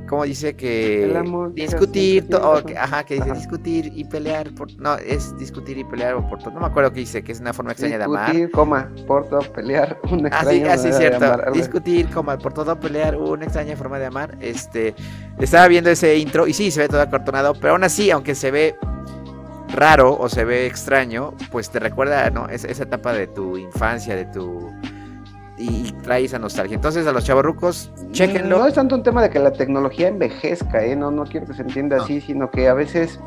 ¿cómo 0.10 0.24
dice 0.26 0.56
que 0.56 1.06
El 1.06 1.16
amor 1.16 1.54
discutir, 1.54 2.28
to- 2.28 2.52
o 2.54 2.64
que- 2.64 2.78
ajá, 2.78 3.04
que 3.06 3.14
dice 3.16 3.30
Ajá. 3.30 3.40
discutir 3.40 3.92
y 3.96 4.04
pelear 4.06 4.52
por, 4.56 4.68
no, 4.80 4.96
es 4.98 5.38
discutir 5.38 5.78
y 5.78 5.84
pelear 5.84 6.16
o 6.16 6.28
por 6.28 6.40
todo, 6.40 6.52
no 6.56 6.62
me 6.62 6.66
acuerdo 6.66 6.92
qué 6.92 7.02
dice, 7.02 7.24
que 7.24 7.32
es 7.32 7.40
una 7.40 7.54
forma 7.54 7.72
extraña 7.72 7.98
de 8.00 8.04
amar. 8.06 8.26
Discutir, 8.32 8.52
coma, 8.52 8.92
porto, 9.08 9.40
pelear, 9.54 10.00
una 10.12 10.30
Así, 10.30 10.58
extraña 10.58 10.74
así 10.74 10.90
manera 10.90 11.20
de 11.20 11.26
amar. 11.26 11.52
Discutir, 11.54 12.10
como 12.10 12.38
por 12.40 12.54
todo 12.54 12.80
pelear, 12.80 13.16
una 13.16 13.44
extraña 13.46 13.76
forma 13.78 14.00
de 14.00 14.06
amar. 14.08 14.36
Este, 14.42 14.96
estaba 15.38 15.68
viendo 15.68 15.90
ese 15.92 16.18
intro 16.18 16.48
y 16.48 16.54
sí, 16.54 16.72
se 16.72 16.82
ve 16.82 16.88
todo 16.90 17.02
acortonado, 17.02 17.54
pero 17.54 17.74
aún 17.74 17.84
así, 17.84 18.10
aunque 18.12 18.34
se 18.36 18.50
ve 18.52 18.76
raro 19.76 20.18
o 20.20 20.28
se 20.30 20.44
ve 20.46 20.66
extraño, 20.66 21.34
pues 21.52 21.70
te 21.70 21.80
recuerda, 21.80 22.30
¿no? 22.32 22.48
Es- 22.50 22.64
esa 22.66 22.84
etapa 22.84 23.14
de 23.14 23.28
tu 23.28 23.58
infancia, 23.58 24.16
de 24.16 24.26
tu... 24.26 24.74
Y, 25.60 25.92
trae 26.04 26.24
esa 26.24 26.40
nostalgia. 26.40 26.76
Entonces, 26.76 27.06
a 27.06 27.12
los 27.12 27.26
chavorrucos, 27.26 27.92
chéquenlo. 28.12 28.60
No 28.60 28.66
es 28.68 28.74
tanto 28.74 28.96
un 28.96 29.04
tema 29.04 29.22
de 29.22 29.30
que 29.30 29.40
la 29.40 29.52
tecnología 29.52 30.08
envejezca, 30.08 30.84
¿eh? 30.86 30.96
No, 30.96 31.12
no 31.12 31.26
quiero 31.26 31.46
que 31.46 31.54
se 31.54 31.64
entienda 31.64 31.98
No. 31.98 32.04
así, 32.04 32.22
sino 32.22 32.50
que 32.50 32.68
a 32.70 32.74
veces... 32.74 33.20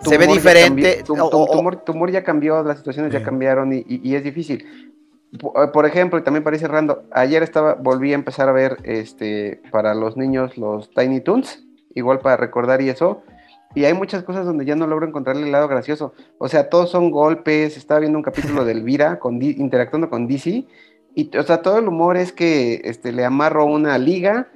Se 0.00 0.18
ve 0.18 0.26
diferente, 0.26 1.02
tu, 1.06 1.14
humor, 1.14 1.76
tu 1.76 1.92
humor 1.92 2.10
ya 2.10 2.22
cambió, 2.22 2.62
las 2.62 2.76
situaciones 2.78 3.10
ya 3.12 3.22
cambiaron 3.22 3.72
y, 3.72 3.78
y- 3.88 4.00
y 4.02 4.14
es 4.16 4.22
difícil. 4.24 4.92
Eh, 5.32 5.38
Por 5.72 5.86
ejemplo, 5.86 6.18
y 6.18 6.22
también 6.22 6.44
para 6.44 6.56
ir 6.56 6.60
cerrando, 6.60 7.04
ayer 7.10 7.42
estaba, 7.42 7.72
volví 7.74 8.12
a 8.12 8.14
empezar 8.16 8.48
a 8.50 8.52
ver 8.52 8.76
este 8.82 9.62
para 9.70 9.94
los 9.94 10.18
niños 10.18 10.58
los 10.58 10.90
Tiny 10.90 11.22
Toons, 11.22 11.64
igual 11.94 12.18
para 12.18 12.36
recordar 12.36 12.82
y 12.82 12.90
eso. 12.90 13.22
Y 13.74 13.86
hay 13.86 13.94
muchas 13.94 14.22
cosas 14.24 14.44
donde 14.44 14.66
ya 14.66 14.76
no 14.76 14.86
logro 14.86 15.06
encontrarle 15.06 15.46
el 15.46 15.52
lado 15.52 15.68
gracioso. 15.68 16.12
O 16.38 16.48
sea, 16.48 16.68
todos 16.68 16.90
son 16.90 17.10
golpes. 17.10 17.76
Estaba 17.78 18.00
viendo 18.00 18.18
un 18.18 18.22
capítulo 18.24 18.64
de 18.66 18.72
Elvira 18.72 19.18
con 19.18 19.40
interactuando 19.42 20.10
con 20.10 20.28
DC. 20.28 20.66
Y, 21.14 21.36
o 21.36 21.42
sea, 21.42 21.62
todo 21.62 21.78
el 21.78 21.88
humor 21.88 22.16
es 22.16 22.32
que 22.32 22.80
este, 22.84 23.12
le 23.12 23.24
amarro 23.24 23.64
una 23.66 23.98
liga 23.98 24.48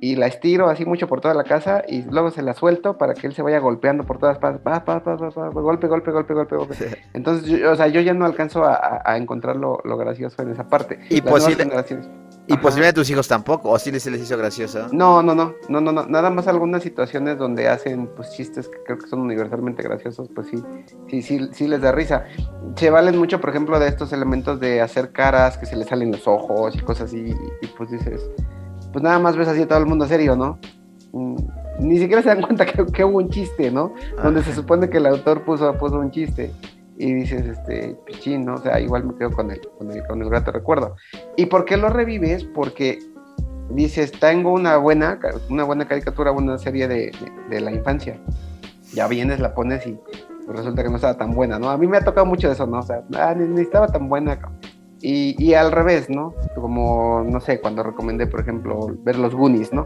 y 0.00 0.16
la 0.16 0.26
estiro 0.26 0.68
así 0.68 0.84
mucho 0.84 1.06
por 1.06 1.20
toda 1.20 1.32
la 1.32 1.44
casa 1.44 1.84
y 1.86 2.02
luego 2.02 2.30
se 2.32 2.42
la 2.42 2.54
suelto 2.54 2.98
para 2.98 3.14
que 3.14 3.26
él 3.28 3.34
se 3.34 3.42
vaya 3.42 3.60
golpeando 3.60 4.04
por 4.04 4.18
todas 4.18 4.38
partes. 4.38 4.60
Pa, 4.60 4.84
pa, 4.84 5.02
pa, 5.02 5.16
pa, 5.16 5.30
pa, 5.30 5.48
golpe, 5.50 5.86
golpe, 5.86 6.10
golpe, 6.10 6.34
golpe, 6.34 6.56
golpe. 6.56 6.74
Entonces, 7.14 7.48
yo, 7.48 7.70
o 7.70 7.76
sea, 7.76 7.86
yo 7.86 8.00
ya 8.00 8.12
no 8.12 8.24
alcanzo 8.26 8.64
a, 8.64 9.00
a- 9.04 9.16
encontrar 9.16 9.56
lo, 9.56 9.78
lo 9.84 9.96
gracioso 9.96 10.42
en 10.42 10.50
esa 10.50 10.68
parte. 10.68 10.98
Y 11.08 11.20
Las 11.20 11.32
posible- 11.32 11.62
generaciones- 11.64 12.08
Y 12.48 12.54
Ajá. 12.54 12.62
posiblemente 12.62 13.00
tus 13.00 13.08
hijos 13.08 13.28
tampoco, 13.28 13.70
o 13.70 13.78
sí 13.78 13.92
les, 13.92 14.02
se 14.02 14.10
les 14.10 14.20
hizo 14.20 14.36
gracioso. 14.36 14.88
No, 14.90 15.22
no, 15.22 15.32
no, 15.34 15.54
no, 15.68 15.80
no, 15.80 15.92
no, 15.92 16.06
nada 16.06 16.28
más 16.28 16.48
algunas 16.48 16.82
situaciones 16.82 17.38
donde 17.38 17.68
hacen 17.68 18.08
pues 18.16 18.32
chistes 18.32 18.68
que 18.68 18.78
creo 18.84 18.98
que 18.98 19.06
son 19.06 19.20
universalmente 19.20 19.82
graciosos, 19.82 20.28
pues 20.34 20.48
sí, 20.48 20.62
sí, 21.08 21.22
sí, 21.22 21.48
sí 21.52 21.68
les 21.68 21.80
da 21.80 21.92
risa. 21.92 22.24
Se 22.76 22.90
valen 22.90 23.16
mucho, 23.16 23.40
por 23.40 23.50
ejemplo, 23.50 23.78
de 23.78 23.86
estos 23.86 24.12
elementos 24.12 24.58
de 24.58 24.80
hacer 24.80 25.12
caras, 25.12 25.56
que 25.56 25.66
se 25.66 25.76
les 25.76 25.86
salen 25.86 26.10
los 26.10 26.26
ojos 26.26 26.74
y 26.74 26.80
cosas 26.80 27.04
así, 27.04 27.18
y, 27.18 27.30
y, 27.64 27.68
pues 27.78 27.90
dices, 27.90 28.28
pues 28.92 29.02
nada 29.04 29.20
más 29.20 29.36
ves 29.36 29.46
así 29.46 29.62
a 29.62 29.68
todo 29.68 29.78
el 29.78 29.86
mundo 29.86 30.06
serio, 30.08 30.34
¿no? 30.34 30.58
Mm, 31.12 31.36
Ni 31.78 31.98
siquiera 31.98 32.22
se 32.22 32.28
dan 32.28 32.42
cuenta 32.42 32.66
que, 32.66 32.84
que 32.86 33.04
hubo 33.04 33.18
un 33.18 33.30
chiste, 33.30 33.70
¿no? 33.70 33.94
Donde 34.20 34.42
se 34.42 34.52
supone 34.52 34.90
que 34.90 34.96
el 34.98 35.06
autor 35.06 35.42
puso, 35.44 35.72
puso 35.78 35.96
un 35.96 36.10
chiste. 36.10 36.52
Y 37.04 37.14
dices, 37.14 37.44
este, 37.46 37.96
pichín, 38.06 38.44
¿no? 38.44 38.54
O 38.54 38.58
sea, 38.58 38.78
igual 38.78 39.04
me 39.04 39.14
quedo 39.16 39.32
con 39.32 39.50
el, 39.50 39.60
con 39.76 39.90
el, 39.90 40.06
con 40.06 40.22
el 40.22 40.28
grato 40.28 40.52
recuerdo. 40.52 40.94
¿Y 41.36 41.46
por 41.46 41.64
qué 41.64 41.76
lo 41.76 41.88
revives? 41.88 42.44
Porque 42.44 43.00
dices, 43.70 44.12
tengo 44.12 44.52
una 44.52 44.76
buena, 44.76 45.18
una 45.50 45.64
buena 45.64 45.88
caricatura, 45.88 46.30
una 46.30 46.58
serie 46.58 46.86
de, 46.86 46.96
de- 47.06 47.32
de 47.50 47.60
la 47.60 47.72
infancia. 47.72 48.20
Ya 48.94 49.08
vienes, 49.08 49.40
la 49.40 49.52
pones 49.52 49.84
y 49.84 49.98
pues, 50.46 50.56
resulta 50.58 50.84
que 50.84 50.90
no 50.90 50.96
estaba 50.96 51.16
tan 51.16 51.34
buena, 51.34 51.58
¿no? 51.58 51.70
A 51.70 51.76
mí 51.76 51.88
me 51.88 51.96
ha 51.96 52.04
tocado 52.04 52.24
mucho 52.24 52.52
eso, 52.52 52.66
¿no? 52.68 52.78
O 52.78 52.82
sea, 52.82 53.02
ah, 53.16 53.34
ni, 53.36 53.48
ni 53.48 53.62
estaba 53.62 53.88
tan 53.88 54.08
buena. 54.08 54.38
Y, 55.00 55.34
y 55.44 55.54
al 55.54 55.72
revés, 55.72 56.08
¿no? 56.08 56.32
Como, 56.54 57.24
no 57.26 57.40
sé, 57.40 57.60
cuando 57.60 57.82
recomendé, 57.82 58.28
por 58.28 58.38
ejemplo, 58.40 58.78
ver 59.02 59.18
los 59.18 59.34
Goonies, 59.34 59.72
¿no? 59.72 59.84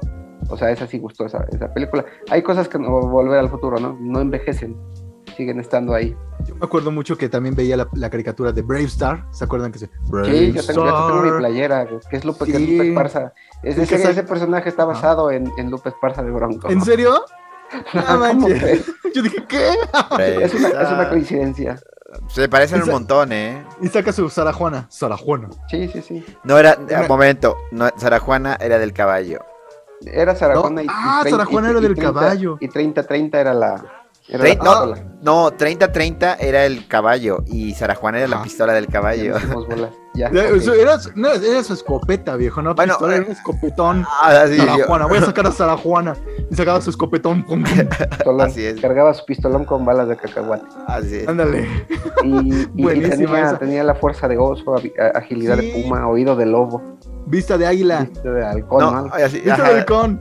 O 0.51 0.57
sea, 0.59 0.71
esa 0.71 0.87
sí 0.87 0.99
gustó, 0.99 1.25
esa, 1.25 1.47
esa 1.51 1.73
película. 1.73 2.05
Hay 2.31 2.43
cosas 2.43 2.69
que 2.69 2.79
no 2.79 3.01
volver 3.01 3.39
al 3.39 3.49
futuro, 3.49 3.79
¿no? 3.81 3.97
No 3.99 4.21
envejecen, 4.21 4.77
siguen 5.37 5.61
estando 5.61 5.95
ahí. 5.95 6.17
Yo 6.45 6.55
me 6.55 6.65
acuerdo 6.65 6.91
mucho 6.91 7.17
que 7.17 7.29
también 7.29 7.55
veía 7.55 7.77
la, 7.77 7.89
la 7.95 8.11
caricatura 8.11 8.53
de 8.53 8.63
Brave 8.63 8.85
Star. 8.85 9.25
¿Se 9.33 9.45
acuerdan 9.45 9.73
que 9.73 9.79
se 9.79 9.91
Brave 10.09 10.31
Sí, 10.31 10.53
yo 10.53 10.65
tengo, 10.67 10.87
yo 10.87 11.07
tengo 11.07 11.23
mi 11.23 11.39
playera, 11.39 11.87
que 12.09 12.17
es 12.17 12.25
Lupe, 12.25 12.45
que 12.45 12.51
es 12.53 12.57
Sí. 12.59 12.77
Lupe 12.77 12.89
Esparza. 12.91 13.33
Es 13.63 13.79
ese, 13.79 13.97
ese 14.11 14.23
personaje 14.23 14.69
está 14.69 14.85
basado 14.85 15.31
en, 15.31 15.51
en 15.57 15.71
Lupe 15.71 15.89
Esparza 15.89 16.23
de 16.23 16.31
Bronco. 16.31 16.69
¿En 16.71 16.81
serio? 16.83 17.25
No 17.95 18.05
¿Cómo 18.07 18.19
manches. 18.21 18.87
Yo 19.15 19.23
dije, 19.23 19.45
¿qué? 19.49 19.71
Es 20.41 20.55
una, 20.55 20.69
es 20.69 20.89
una 20.93 21.09
coincidencia. 21.09 21.81
Se 22.29 22.49
parecen 22.49 22.81
un 22.85 22.91
montón, 22.91 23.33
¿eh? 23.33 23.65
Y 23.83 23.89
saca 23.89 24.13
su 24.13 24.31
Sara 24.31 24.53
Juana. 24.53 24.87
Sara 24.89 25.17
Juana. 25.17 25.49
Sí, 25.69 25.89
sí, 25.89 26.01
sí. 26.01 26.25
No 26.45 26.59
era, 26.59 26.79
un 26.79 27.09
momento, 27.09 27.57
no, 27.73 27.89
Sara 27.97 28.21
Juana 28.21 28.57
era 28.61 28.79
del 28.79 28.93
caballo. 28.93 29.41
Era 30.03 30.37
Sarajona 30.37 30.77
No. 30.77 30.83
y, 30.83 30.85
y 30.85 30.89
Ah, 30.89 31.19
30 31.23 31.39
Sarajona 31.39 31.67
y- 31.67 31.71
era 31.71 31.79
y 31.81 31.83
del 31.83 31.95
30 31.97 32.13
caballo. 32.21 32.57
Y 32.61 32.69
30-30 32.69 33.35
era 33.35 33.53
la. 33.53 34.06
Era 34.29 34.55
no, 34.57 34.95
no, 35.23 35.51
30-30 35.53 36.37
era 36.41 36.67
el 36.67 36.89
caballo 36.89 37.45
y 37.47 37.75
Sara 37.75 37.95
Juana 37.95 38.19
era 38.19 38.27
la 38.29 38.43
pistola 38.43 38.73
del 38.73 38.89
caballo. 38.89 39.35
Ya, 40.15 40.31
Ya, 40.33 40.41
Era, 40.41 40.99
no, 41.15 41.31
era 41.31 41.63
su 41.63 41.75
escopeta, 41.75 42.37
viejo, 42.37 42.63
no 42.63 42.75
Bueno, 42.75 42.95
pistola, 42.95 43.15
era 43.17 43.23
eh, 43.23 43.27
un 43.27 43.33
escopetón. 43.33 44.07
Ah, 44.23 44.47
sí, 44.49 44.57
Sara 44.57 44.85
Juana, 44.87 45.07
voy 45.07 45.19
a 45.19 45.21
sacar 45.27 45.47
a 45.47 45.53
Sara 45.53 45.77
Juana. 45.77 46.17
Y 46.51 46.55
sacaba 46.55 46.81
su 46.81 46.91
escopetón. 46.91 47.45
pum, 47.45 47.63
pum. 47.63 47.87
Pistolón. 48.09 48.47
así 48.49 48.65
es. 48.65 48.81
Cargaba 48.81 49.13
su 49.15 49.25
pistolón 49.27 49.65
con 49.65 49.85
balas 49.85 50.09
de 50.09 50.17
cacahuate. 50.17 50.65
así 50.87 51.17
es. 51.17 51.29
Ándale. 51.29 51.69
Y, 52.25 52.67
tenía, 53.61 53.85
la 53.85 53.95
fuerza 53.95 54.27
de 54.27 54.39
oso, 54.39 54.75
agilidad 55.15 55.59
Sí. 55.59 55.67
de 55.71 55.83
puma, 55.83 56.09
oído 56.09 56.35
de 56.35 56.47
lobo, 56.47 56.83
Vista 57.27 57.59
de 57.59 57.67
águila. 57.67 58.01
vista 58.05 58.31
de 58.31 58.45
halcón. 58.47 58.81
No, 58.81 58.91
¿no? 59.03 59.15
así, 59.15 59.37
Vista 59.41 59.55
ajá. 59.55 59.69
de 59.71 59.79
halcón. 59.81 60.21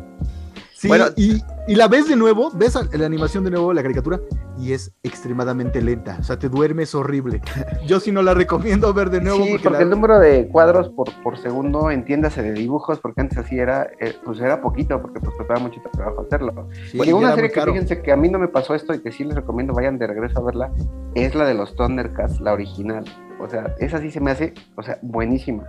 Sí, 0.86 0.90
Bueno. 0.90 1.06
y, 1.16 1.42
y 1.68 1.74
la 1.74 1.88
ves 1.88 2.08
de 2.08 2.16
nuevo, 2.16 2.52
ves 2.54 2.78
la 2.94 3.06
animación 3.08 3.44
de 3.44 3.50
nuevo, 3.50 3.74
la 3.74 3.82
caricatura, 3.82 4.20
y 4.60 4.74
es 4.74 4.94
extremadamente 5.02 5.82
lenta. 5.82 6.18
O 6.20 6.24
sea, 6.24 6.38
te 6.38 6.48
duermes 6.48 6.94
horrible. 6.94 7.42
Yo 7.88 8.00
sí 8.00 8.12
no 8.12 8.22
la 8.22 8.36
recomiendo 8.36 8.94
ver 8.94 9.10
de 9.10 9.20
nuevo. 9.22 9.44
sí, 9.44 9.50
porque 9.54 9.64
porque 9.64 9.78
la- 9.80 9.84
el 9.84 9.90
número 9.90 10.20
de 10.20 10.48
cuadros 10.48 10.90
por, 10.90 11.12
por 11.24 11.40
segundo, 11.40 11.90
entiéndase 11.90 12.44
de 12.44 12.54
dibujos, 12.54 13.00
porque 13.00 13.22
antes 13.22 13.40
así 13.40 13.58
era, 13.58 13.90
eh, 14.00 14.14
pues 14.24 14.40
era 14.40 14.62
poquito, 14.62 15.02
porque 15.02 15.20
pues 15.20 15.36
costaba 15.36 15.60
mucho 15.60 15.82
trabajo 15.92 16.22
hacerlo. 16.22 16.70
sí, 16.92 17.00
ya 17.04 17.16
una 17.16 17.34
serie 17.34 17.50
que 17.50 17.56
caro. 17.56 17.72
fíjense 17.74 18.02
que 18.04 18.12
a 18.12 18.16
mí 18.16 18.30
no 18.30 18.38
me 18.38 18.48
pasó 18.48 18.76
esto 18.76 18.94
y 18.94 19.00
que 19.00 19.12
sí 19.12 19.24
les 19.24 19.34
recomiendo 19.34 19.74
vayan 19.74 19.98
de 19.98 20.06
regreso 20.06 20.38
a 20.40 20.44
verla, 20.44 20.72
es 21.16 21.34
la 21.34 21.46
de 21.46 21.56
los 21.56 21.76
Thundercats, 21.76 22.40
la 22.42 22.54
original. 22.54 23.06
O 23.40 23.50
sea, 23.50 23.74
esa 23.80 24.00
sí 24.00 24.12
se 24.12 24.20
me 24.22 24.30
hace, 24.30 24.54
o 24.76 24.84
sea, 24.84 25.00
buenísima. 25.02 25.64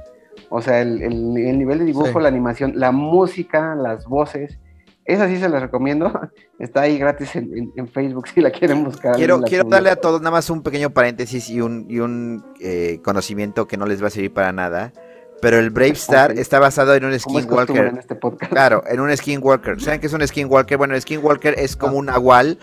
O 0.51 0.60
sea, 0.60 0.82
el, 0.82 1.01
el- 1.02 1.36
el 1.38 1.59
nivel 1.59 1.78
de 1.78 1.86
dibujo, 1.86 2.06
Sí. 2.18 2.20
la 2.20 2.28
animación, 2.28 2.72
la 2.76 2.93
música, 2.93 3.74
las 3.74 4.06
voces, 4.06 4.59
esa 5.06 5.28
sí 5.28 5.38
se 5.38 5.48
las 5.48 5.62
recomiendo. 5.62 6.12
Está 6.58 6.82
ahí 6.82 6.98
gratis 6.98 7.34
en, 7.36 7.50
en- 7.56 7.72
en 7.76 7.88
Facebook 7.88 8.28
si 8.34 8.40
la 8.40 8.50
quieren 8.50 8.84
buscar. 8.84 9.16
Quiero, 9.16 9.40
quiero 9.42 9.64
darle 9.68 9.90
a 9.90 9.96
todos 9.96 10.20
nada 10.20 10.32
más 10.32 10.50
un 10.50 10.62
pequeño 10.62 10.90
paréntesis 10.90 11.48
y 11.50 11.60
un, 11.60 11.86
y 11.88 12.00
un 12.00 12.44
eh, 12.60 13.00
conocimiento 13.04 13.66
que 13.66 13.76
no 13.76 13.86
les 13.86 14.02
va 14.02 14.08
a 14.08 14.10
servir 14.10 14.32
para 14.32 14.52
nada. 14.52 14.92
Pero 15.42 15.58
el 15.58 15.68
Brave 15.68 15.90
Star 15.92 16.32
está 16.38 16.58
basado 16.58 16.94
en 16.94 17.04
un 17.04 17.18
Como 17.18 17.38
es 17.38 17.46
costumbre 17.46 17.88
en 17.88 17.96
Skinwalker. 17.96 17.98
este 18.00 18.14
podcast. 18.14 18.50
Claro, 18.52 18.82
en 18.88 19.00
un 19.00 19.14
Skinwalker. 19.14 19.80
¿Saben 19.82 20.00
qué 20.00 20.06
es 20.06 20.12
un 20.14 20.26
Skinwalker? 20.26 20.78
Bueno, 20.78 20.94
el 20.94 21.02
Skinwalker 21.02 21.54
es 21.58 21.76
como 21.76 21.92
Ah. 21.96 21.98
un 22.00 22.06
nahual. 22.06 22.58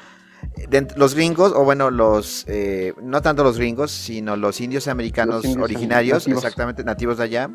De- 0.69 0.87
los 0.97 1.15
gringos, 1.15 1.53
o 1.55 1.63
bueno, 1.63 1.89
los, 1.91 2.45
eh, 2.49 2.93
no 3.01 3.21
tanto 3.21 3.43
los 3.45 3.57
gringos, 3.59 3.91
sino 3.91 4.35
los 4.35 4.59
indios 4.59 4.87
americanos 4.89 5.35
Los 5.35 5.45
indios 5.45 5.63
originarios, 5.63 6.23
nativos. 6.23 6.43
exactamente, 6.43 6.83
nativos 6.83 7.17
de 7.19 7.23
allá, 7.23 7.49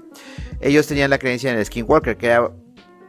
ellos 0.60 0.86
tenían 0.86 1.10
la 1.10 1.19
creencia 1.19 1.51
en 1.52 1.59
el 1.59 1.66
Skinwalker, 1.66 2.16
que 2.16 2.27
era, 2.28 2.51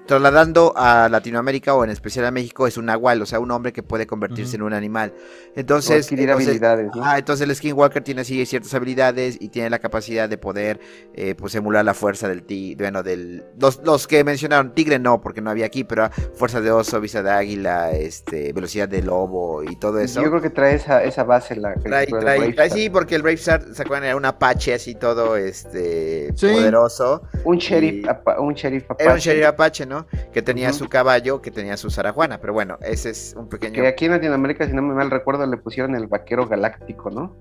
trasladando 0.09 0.73
a 0.75 1.07
Latinoamérica 1.07 1.75
o 1.75 1.83
en 1.83 1.91
especial 1.91 2.25
a 2.25 2.31
México, 2.31 2.65
es 2.65 2.77
un 2.77 2.85
nahual, 2.87 3.21
o 3.21 3.27
sea, 3.27 3.39
un 3.39 3.51
hombre 3.51 3.71
que 3.71 3.83
puede 3.83 4.07
convertirse 4.07 4.55
en 4.55 4.63
un 4.63 4.73
animal. 4.73 5.13
O 5.15 5.51
Entonces, 5.59 6.05
adquirir 6.07 6.29
entonces- 6.29 6.47
habilidades. 6.47 6.89
¿no? 6.95 7.03
Ah, 7.05 7.19
entonces 7.19 7.47
el 7.47 7.55
Skinwalker 7.55 8.03
tiene 8.03 8.21
así 8.21 8.43
ciertas 8.47 8.73
habilidades 8.73 9.37
y 9.39 9.49
tiene 9.49 9.69
la 9.69 9.77
capacidad 9.77 10.27
de 10.27 10.39
poder 10.39 10.79
eh, 11.13 11.35
pues 11.35 11.53
emular 11.53 11.85
la 11.85 11.93
fuerza 11.93 12.27
del 12.27 12.41
tigre, 12.41 12.85
bueno, 12.85 13.03
del 13.03 13.43
los, 13.59 13.83
los 13.83 14.07
que 14.07 14.23
mencionaron, 14.23 14.73
tigre 14.73 14.97
no, 14.97 15.21
porque 15.21 15.41
no 15.41 15.51
había 15.51 15.67
aquí, 15.67 15.83
pero 15.83 16.09
fuerza 16.33 16.59
de 16.59 16.71
oso, 16.71 16.99
vista 16.99 17.21
de 17.21 17.29
águila, 17.29 17.91
este, 17.91 18.51
velocidad 18.51 18.89
de 18.89 19.03
lobo 19.03 19.63
y 19.63 19.75
todo 19.75 19.99
eso. 19.99 20.23
Yo 20.23 20.29
creo 20.31 20.41
que 20.41 20.49
trae 20.49 20.73
esa, 20.75 21.03
esa 21.03 21.23
base 21.23 21.55
la 21.55 21.75
Trae- 21.75 22.07
trae- 22.07 22.39
Brave 22.39 22.55
trae- 22.55 22.69
sí, 22.71 22.89
porque 22.89 23.13
el 23.13 23.21
Brave 23.21 23.35
Star, 23.35 23.63
¿se 23.73 23.83
acuerdan? 23.83 24.05
Era 24.07 24.15
un 24.15 24.25
apache 24.25 24.73
así 24.73 24.95
todo 24.95 25.37
este 25.37 26.33
Sí. 26.35 26.47
poderoso. 26.47 27.21
Un 27.45 27.57
sheriff, 27.57 28.05
y- 28.05 28.09
apa- 28.09 28.39
un 28.39 28.55
sheriff 28.55 28.85
Era 28.85 28.95
un 28.95 29.09
apache, 29.11 29.29
sheriff 29.29 29.45
apache, 29.45 29.85
¿no? 29.85 29.98
Que 30.31 30.41
tenía 30.41 30.73
su 30.73 30.87
caballo, 30.89 31.41
que 31.41 31.51
tenía 31.51 31.77
su 31.77 31.89
zarajuana, 31.89 32.39
pero 32.39 32.53
bueno, 32.53 32.77
ese 32.81 33.09
es 33.11 33.33
un 33.37 33.47
pequeño... 33.49 33.73
Que 33.81 33.87
aquí 33.87 34.05
en 34.05 34.11
Latinoamérica, 34.11 34.65
si 34.67 34.73
no 34.73 34.81
me 34.81 34.93
mal 34.93 35.09
recuerdo, 35.11 35.45
le 35.45 35.57
pusieron 35.57 35.95
el 35.95 36.07
vaquero 36.07 36.47
galáctico, 36.47 37.09
¿no? 37.09 37.35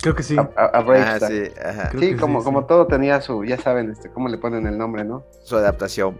Creo 0.00 0.14
que 0.14 0.22
sí. 0.22 0.36
A, 0.38 0.48
a- 0.56 0.66
a 0.66 0.80
Brave 0.82 1.02
Ah, 1.02 1.18
sí, 1.20 1.42
ajá, 1.64 1.90
Sí, 1.98 2.14
como, 2.16 2.38
sí, 2.40 2.44
como 2.44 2.60
sí. 2.60 2.66
todo 2.68 2.86
tenía 2.86 3.20
su, 3.20 3.44
ya 3.44 3.58
saben, 3.58 3.90
este, 3.90 4.10
cómo 4.10 4.28
le 4.28 4.38
ponen 4.38 4.66
el 4.66 4.78
nombre, 4.78 5.04
¿no? 5.04 5.24
su 5.42 5.56
adaptación. 5.56 6.16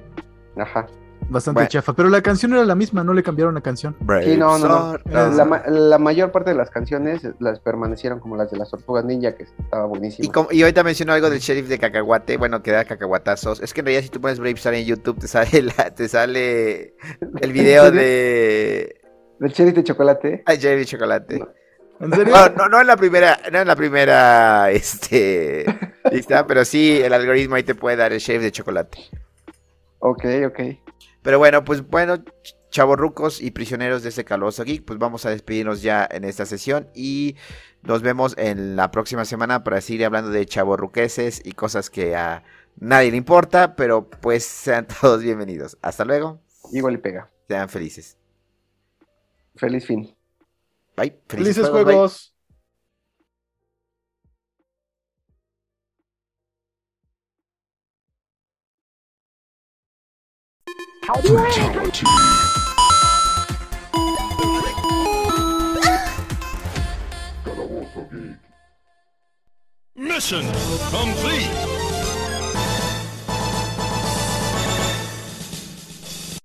Ajá. 0.56 0.86
Bastante 1.28 1.58
Bueno. 1.58 1.68
chafa. 1.68 1.92
Pero 1.94 2.08
la 2.08 2.22
canción 2.22 2.52
era 2.52 2.64
la 2.64 2.74
misma, 2.74 3.04
no 3.04 3.12
le 3.12 3.22
cambiaron 3.22 3.54
la 3.54 3.60
canción. 3.60 3.96
Sí, 4.24 4.36
no, 4.36 4.58
no, 4.58 4.68
no. 4.68 4.92
Brave 4.92 5.02
Ah. 5.14 5.30
La, 5.34 5.44
ma- 5.44 5.62
la 5.66 5.98
mayor 5.98 6.32
parte 6.32 6.50
de 6.50 6.56
las 6.56 6.70
canciones 6.70 7.22
las 7.38 7.60
permanecieron 7.60 8.20
como 8.20 8.36
las 8.36 8.50
de 8.50 8.56
las 8.56 8.70
tortugas 8.70 9.04
ninja, 9.04 9.34
que 9.36 9.44
estaba 9.44 9.86
buenísimo. 9.86 10.26
Y, 10.26 10.30
como- 10.32 10.48
y 10.50 10.62
ahorita 10.62 10.82
mencionó 10.84 11.12
algo 11.12 11.30
del 11.30 11.40
sheriff 11.40 11.68
de 11.68 11.78
cacahuate, 11.78 12.36
bueno, 12.36 12.62
que 12.62 12.70
da 12.72 12.84
cacahuatazos. 12.84 13.60
Es 13.60 13.72
que 13.74 13.80
en 13.80 13.86
realidad 13.86 14.02
si 14.04 14.08
tú 14.10 14.20
pones 14.20 14.38
Brave 14.38 14.54
Star 14.54 14.74
en 14.74 14.84
YouTube 14.86 15.18
te 15.18 15.28
sale 15.28 15.62
la- 15.76 15.90
te 15.94 16.08
sale 16.08 16.94
el 17.40 17.52
video 17.52 17.90
de 17.90 19.00
¿Del 19.38 19.52
cherry 19.52 19.70
de 19.72 19.84
chocolate? 19.84 20.42
Ay, 20.46 20.56
sheriff 20.58 20.80
de 20.80 20.84
chocolate. 20.86 21.38
No. 21.38 21.48
¿En 22.00 22.12
serio? 22.12 22.32
No, 22.34 22.48
no, 22.50 22.68
no 22.68 22.80
en 22.80 22.86
la 22.86 22.96
primera, 22.96 23.38
no 23.52 23.58
en 23.60 23.66
la 23.68 23.74
primera 23.76 24.70
este 24.70 25.64
lista, 26.12 26.46
pero 26.46 26.64
sí 26.64 27.00
el 27.02 27.12
algoritmo 27.12 27.56
ahí 27.56 27.64
te 27.64 27.74
puede 27.74 27.96
dar 27.96 28.12
el 28.12 28.18
sheriff 28.20 28.42
de 28.42 28.52
chocolate. 28.52 28.98
Ok, 30.00 30.24
ok. 30.46 30.60
Pero 31.22 31.38
bueno, 31.38 31.64
pues 31.64 31.86
bueno, 31.88 32.22
chavorrucos 32.70 33.40
y 33.40 33.50
prisioneros 33.50 34.02
de 34.02 34.10
este 34.10 34.24
caloso 34.24 34.64
geek, 34.64 34.84
pues 34.84 34.98
vamos 34.98 35.26
a 35.26 35.30
despedirnos 35.30 35.82
ya 35.82 36.06
en 36.10 36.24
esta 36.24 36.46
sesión 36.46 36.88
y 36.94 37.36
nos 37.82 38.02
vemos 38.02 38.34
en 38.38 38.76
la 38.76 38.90
próxima 38.90 39.24
semana 39.24 39.64
para 39.64 39.80
seguir 39.80 40.04
hablando 40.04 40.30
de 40.30 40.46
chavorruqueses 40.46 41.42
y 41.44 41.52
cosas 41.52 41.90
que 41.90 42.16
a 42.16 42.44
nadie 42.76 43.10
le 43.10 43.16
importa, 43.16 43.74
pero 43.76 44.08
pues 44.08 44.44
sean 44.44 44.86
todos 45.00 45.22
bienvenidos. 45.22 45.78
Hasta 45.82 46.04
luego, 46.04 46.40
Igual 46.72 46.94
y 46.94 46.98
pega. 46.98 47.30
sean 47.48 47.68
felices. 47.68 48.16
Feliz 49.56 49.86
fin. 49.86 50.14
Bye. 50.96 51.20
Felices 51.28 51.70
bye. 51.70 52.28
Juegos. 61.08 62.02
Mission 69.96 70.44
complete. 70.90 72.07